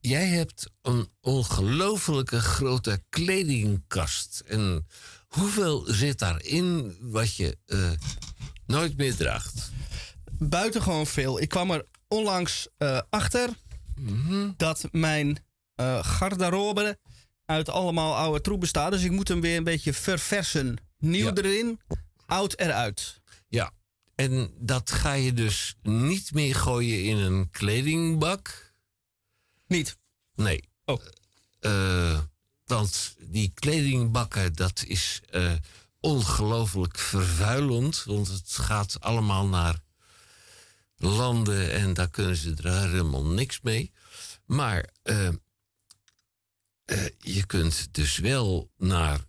jij 0.00 0.26
hebt 0.26 0.70
een 0.82 1.08
ongelofelijke 1.20 2.40
grote 2.40 3.02
kledingkast. 3.08 4.42
En 4.46 4.86
hoeveel 5.26 5.84
zit 5.86 6.18
daarin 6.18 6.96
wat 7.00 7.34
je 7.34 7.56
nooit 8.72 8.96
meer 8.96 9.16
draagt? 9.16 9.70
Buitengewoon 10.38 11.06
veel. 11.06 11.40
Ik 11.40 11.48
kwam 11.48 11.70
er 11.70 11.86
onlangs 12.08 12.68
eh, 12.78 13.00
achter 13.10 13.48
dat 14.56 14.88
mijn 14.90 15.38
eh, 15.74 16.04
garderobe 16.04 16.98
uit 17.46 17.68
allemaal 17.68 18.16
oude 18.16 18.40
troep 18.40 18.60
bestaat. 18.60 18.92
Dus 18.92 19.02
ik 19.02 19.10
moet 19.10 19.28
hem 19.28 19.40
weer 19.40 19.56
een 19.56 19.64
beetje 19.64 19.92
verversen. 19.92 20.76
Nieuw 20.98 21.26
Ja. 21.26 21.32
erin, 21.34 21.80
oud 22.26 22.58
eruit. 22.58 23.20
Ja, 23.48 23.70
en 24.14 24.50
dat 24.58 24.90
ga 24.90 25.12
je 25.12 25.32
dus 25.32 25.74
niet 25.82 26.32
meer 26.34 26.54
gooien 26.54 27.04
in 27.04 27.16
een 27.16 27.50
kledingbak? 27.50 28.72
Niet? 29.66 29.96
Nee. 30.34 30.60
Oh. 30.84 31.02
Eh, 31.60 32.18
want 32.64 33.16
die 33.18 33.50
kledingbakken, 33.54 34.52
dat 34.52 34.84
is 34.86 35.20
ongelooflijk 36.02 36.98
vervuilend. 36.98 38.04
Want 38.04 38.28
het 38.28 38.52
gaat 38.52 39.00
allemaal 39.00 39.46
naar 39.46 39.80
landen 40.96 41.72
en 41.72 41.94
daar 41.94 42.10
kunnen 42.10 42.36
ze 42.36 42.54
er 42.62 42.88
helemaal 42.88 43.26
niks 43.26 43.60
mee. 43.60 43.92
Maar 44.46 44.90
eh, 45.02 45.28
eh, 45.28 45.34
je 47.18 47.46
kunt 47.46 47.94
dus 47.94 48.16
wel 48.16 48.70
naar 48.76 49.20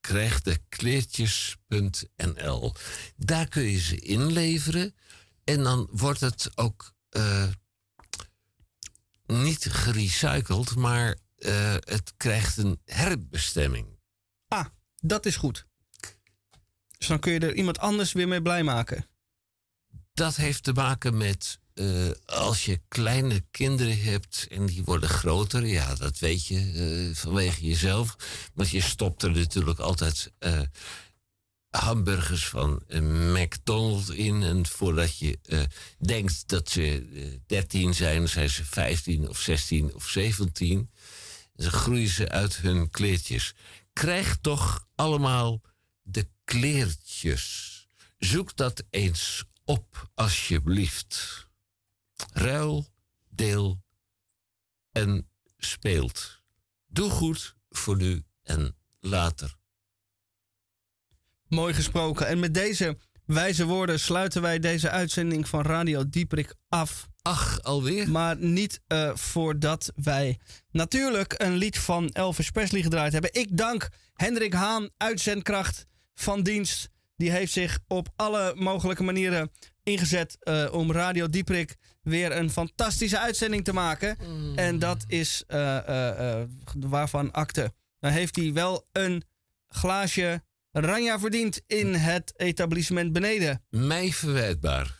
krijgdekleertjes.nl. 0.00 2.74
Daar 3.16 3.48
kun 3.48 3.62
je 3.62 3.80
ze 3.80 3.96
inleveren 3.96 4.94
en 5.44 5.62
dan 5.62 5.88
wordt 5.90 6.20
het 6.20 6.50
ook 6.54 6.94
eh, 7.08 7.48
niet 9.26 9.66
gerecycled, 9.70 10.76
maar 10.76 11.18
het 11.80 12.12
krijgt 12.16 12.56
een 12.56 12.80
herbestemming. 12.84 13.98
Ah, 14.48 14.66
dat 15.00 15.26
is 15.26 15.36
goed. 15.36 15.66
Dus 16.98 17.08
dan 17.08 17.18
kun 17.18 17.32
je 17.32 17.38
er 17.38 17.54
iemand 17.54 17.78
anders 17.78 18.12
weer 18.12 18.28
mee 18.28 18.42
blij 18.42 18.62
maken. 18.62 19.06
Dat 20.12 20.36
heeft 20.36 20.62
te 20.62 20.72
maken 20.72 21.16
met 21.16 21.58
eh, 21.74 22.10
als 22.24 22.64
je 22.64 22.80
kleine 22.88 23.44
kinderen 23.50 24.02
hebt 24.02 24.46
en 24.50 24.66
die 24.66 24.84
worden 24.84 25.08
groter, 25.08 25.66
ja, 25.66 25.94
dat 25.94 26.18
weet 26.18 26.46
je 26.46 26.58
eh, 26.58 27.16
vanwege 27.16 27.66
jezelf. 27.66 28.16
Want 28.54 28.70
je 28.70 28.80
stopt 28.80 29.22
er 29.22 29.30
natuurlijk 29.30 29.78
altijd 29.78 30.32
eh, 30.38 30.60
hamburgers 31.70 32.48
van 32.48 32.82
McDonald's 33.32 34.08
in. 34.08 34.42
En 34.42 34.66
voordat 34.66 35.18
je 35.18 35.38
denkt 35.98 36.48
dat 36.48 36.68
ze 36.70 37.08
eh, 37.14 37.22
13 37.46 37.94
zijn, 37.94 38.28
zijn 38.28 38.50
ze 38.50 38.64
15 38.64 39.28
of 39.28 39.38
16 39.38 39.94
of 39.94 40.08
17. 40.08 40.90
En 41.56 41.64
ze 41.64 41.70
groeien 41.70 42.08
ze 42.08 42.28
uit 42.28 42.56
hun 42.56 42.90
kleertjes. 42.90 43.54
Krijg 44.00 44.36
toch 44.36 44.86
allemaal 44.94 45.60
de 46.02 46.28
kleertjes. 46.44 47.86
Zoek 48.18 48.56
dat 48.56 48.84
eens 48.90 49.44
op, 49.64 50.10
alsjeblieft. 50.14 51.46
Ruil, 52.32 52.86
deel 53.28 53.82
en 54.92 55.30
speelt. 55.56 56.42
Doe 56.86 57.10
goed 57.10 57.56
voor 57.70 57.96
nu 57.96 58.24
en 58.42 58.76
later. 59.00 59.56
Mooi 61.48 61.74
gesproken. 61.74 62.26
En 62.26 62.38
met 62.38 62.54
deze 62.54 62.98
wijze 63.24 63.64
woorden 63.64 64.00
sluiten 64.00 64.42
wij 64.42 64.58
deze 64.58 64.90
uitzending 64.90 65.48
van 65.48 65.62
Radio 65.62 66.08
Dieprik 66.08 66.54
af. 66.68 67.09
Ach, 67.22 67.62
alweer? 67.62 68.10
Maar 68.10 68.36
niet 68.36 68.80
eh, 68.86 69.10
voordat 69.14 69.92
wij 69.96 70.38
natuurlijk 70.70 71.34
een 71.36 71.56
lied 71.56 71.78
van 71.78 72.08
Elvis 72.08 72.50
Presley 72.50 72.82
gedraaid 72.82 73.12
hebben. 73.12 73.34
Ik 73.34 73.56
dank 73.56 73.88
Hendrik 74.14 74.52
Haan, 74.52 74.90
uitzendkracht 74.96 75.86
van 76.14 76.42
dienst. 76.42 76.88
Die 77.16 77.30
heeft 77.30 77.52
zich 77.52 77.78
op 77.86 78.08
alle 78.16 78.52
mogelijke 78.56 79.02
manieren 79.02 79.50
ingezet 79.82 80.36
eh, 80.40 80.68
om 80.72 80.92
Radio 80.92 81.28
Dieprik 81.28 81.76
weer 82.02 82.36
een 82.36 82.50
fantastische 82.50 83.18
uitzending 83.18 83.64
te 83.64 83.72
maken. 83.72 84.18
En 84.56 84.78
dat 84.78 85.04
is 85.06 85.44
eh, 85.46 86.42
waarvan 86.78 87.32
akte. 87.32 87.72
Dan 87.98 88.10
heeft 88.10 88.36
hij 88.36 88.52
wel 88.52 88.86
een 88.92 89.24
glaasje 89.68 90.42
Ranja 90.72 91.18
verdiend 91.18 91.60
in 91.66 91.94
het 91.94 92.32
etablissement 92.36 93.12
beneden. 93.12 93.62
Mij 93.70 94.12
verwijtbaar. 94.12 94.99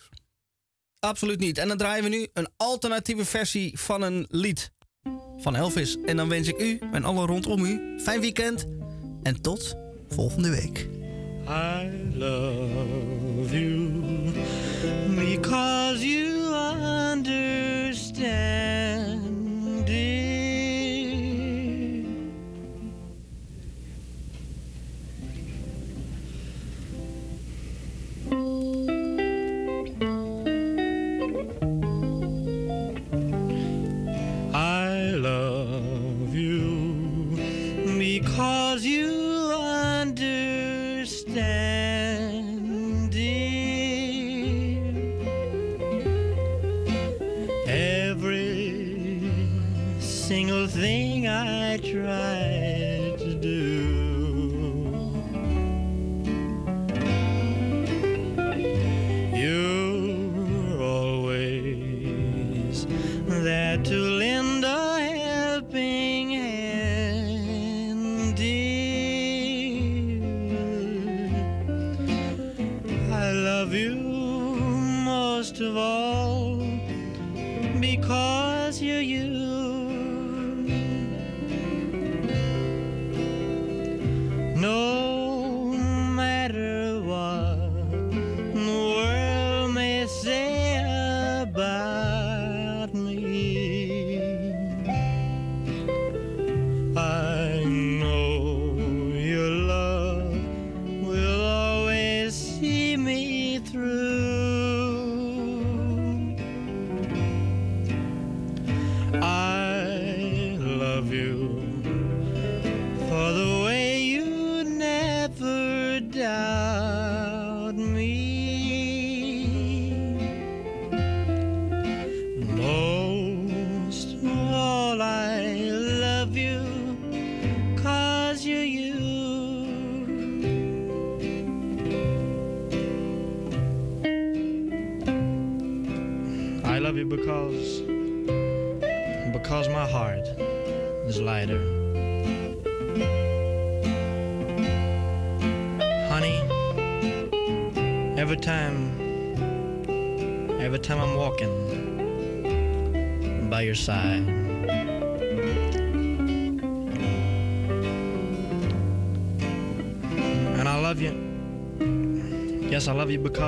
Absoluut 1.01 1.39
niet. 1.41 1.59
En 1.59 1.69
dan 1.69 1.77
draaien 1.77 2.05
we 2.05 2.11
nu 2.11 2.27
een 2.33 2.49
alternatieve 2.57 3.25
versie 3.25 3.79
van 3.79 4.03
een 4.03 4.27
lied 4.29 4.73
van 5.37 5.57
Elvis. 5.57 5.97
En 6.07 6.17
dan 6.17 6.29
wens 6.29 6.49
ik 6.49 6.61
u 6.61 6.79
en 6.93 7.05
alle 7.05 7.27
rondom 7.27 7.65
u 7.65 8.01
fijn 8.01 8.21
weekend 8.21 8.67
en 9.23 9.41
tot 9.41 9.77
volgende 10.09 10.51
week. 10.51 10.89
I 11.49 11.91
love 12.15 13.61
you 13.61 13.91
because 15.15 16.07
you 16.07 16.55
understand 17.13 18.11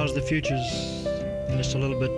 Love 0.02 0.14
the 0.14 0.20
future's 0.20 1.06
just 1.56 1.76
a 1.76 1.78
little 1.78 1.96
bit 1.96 2.10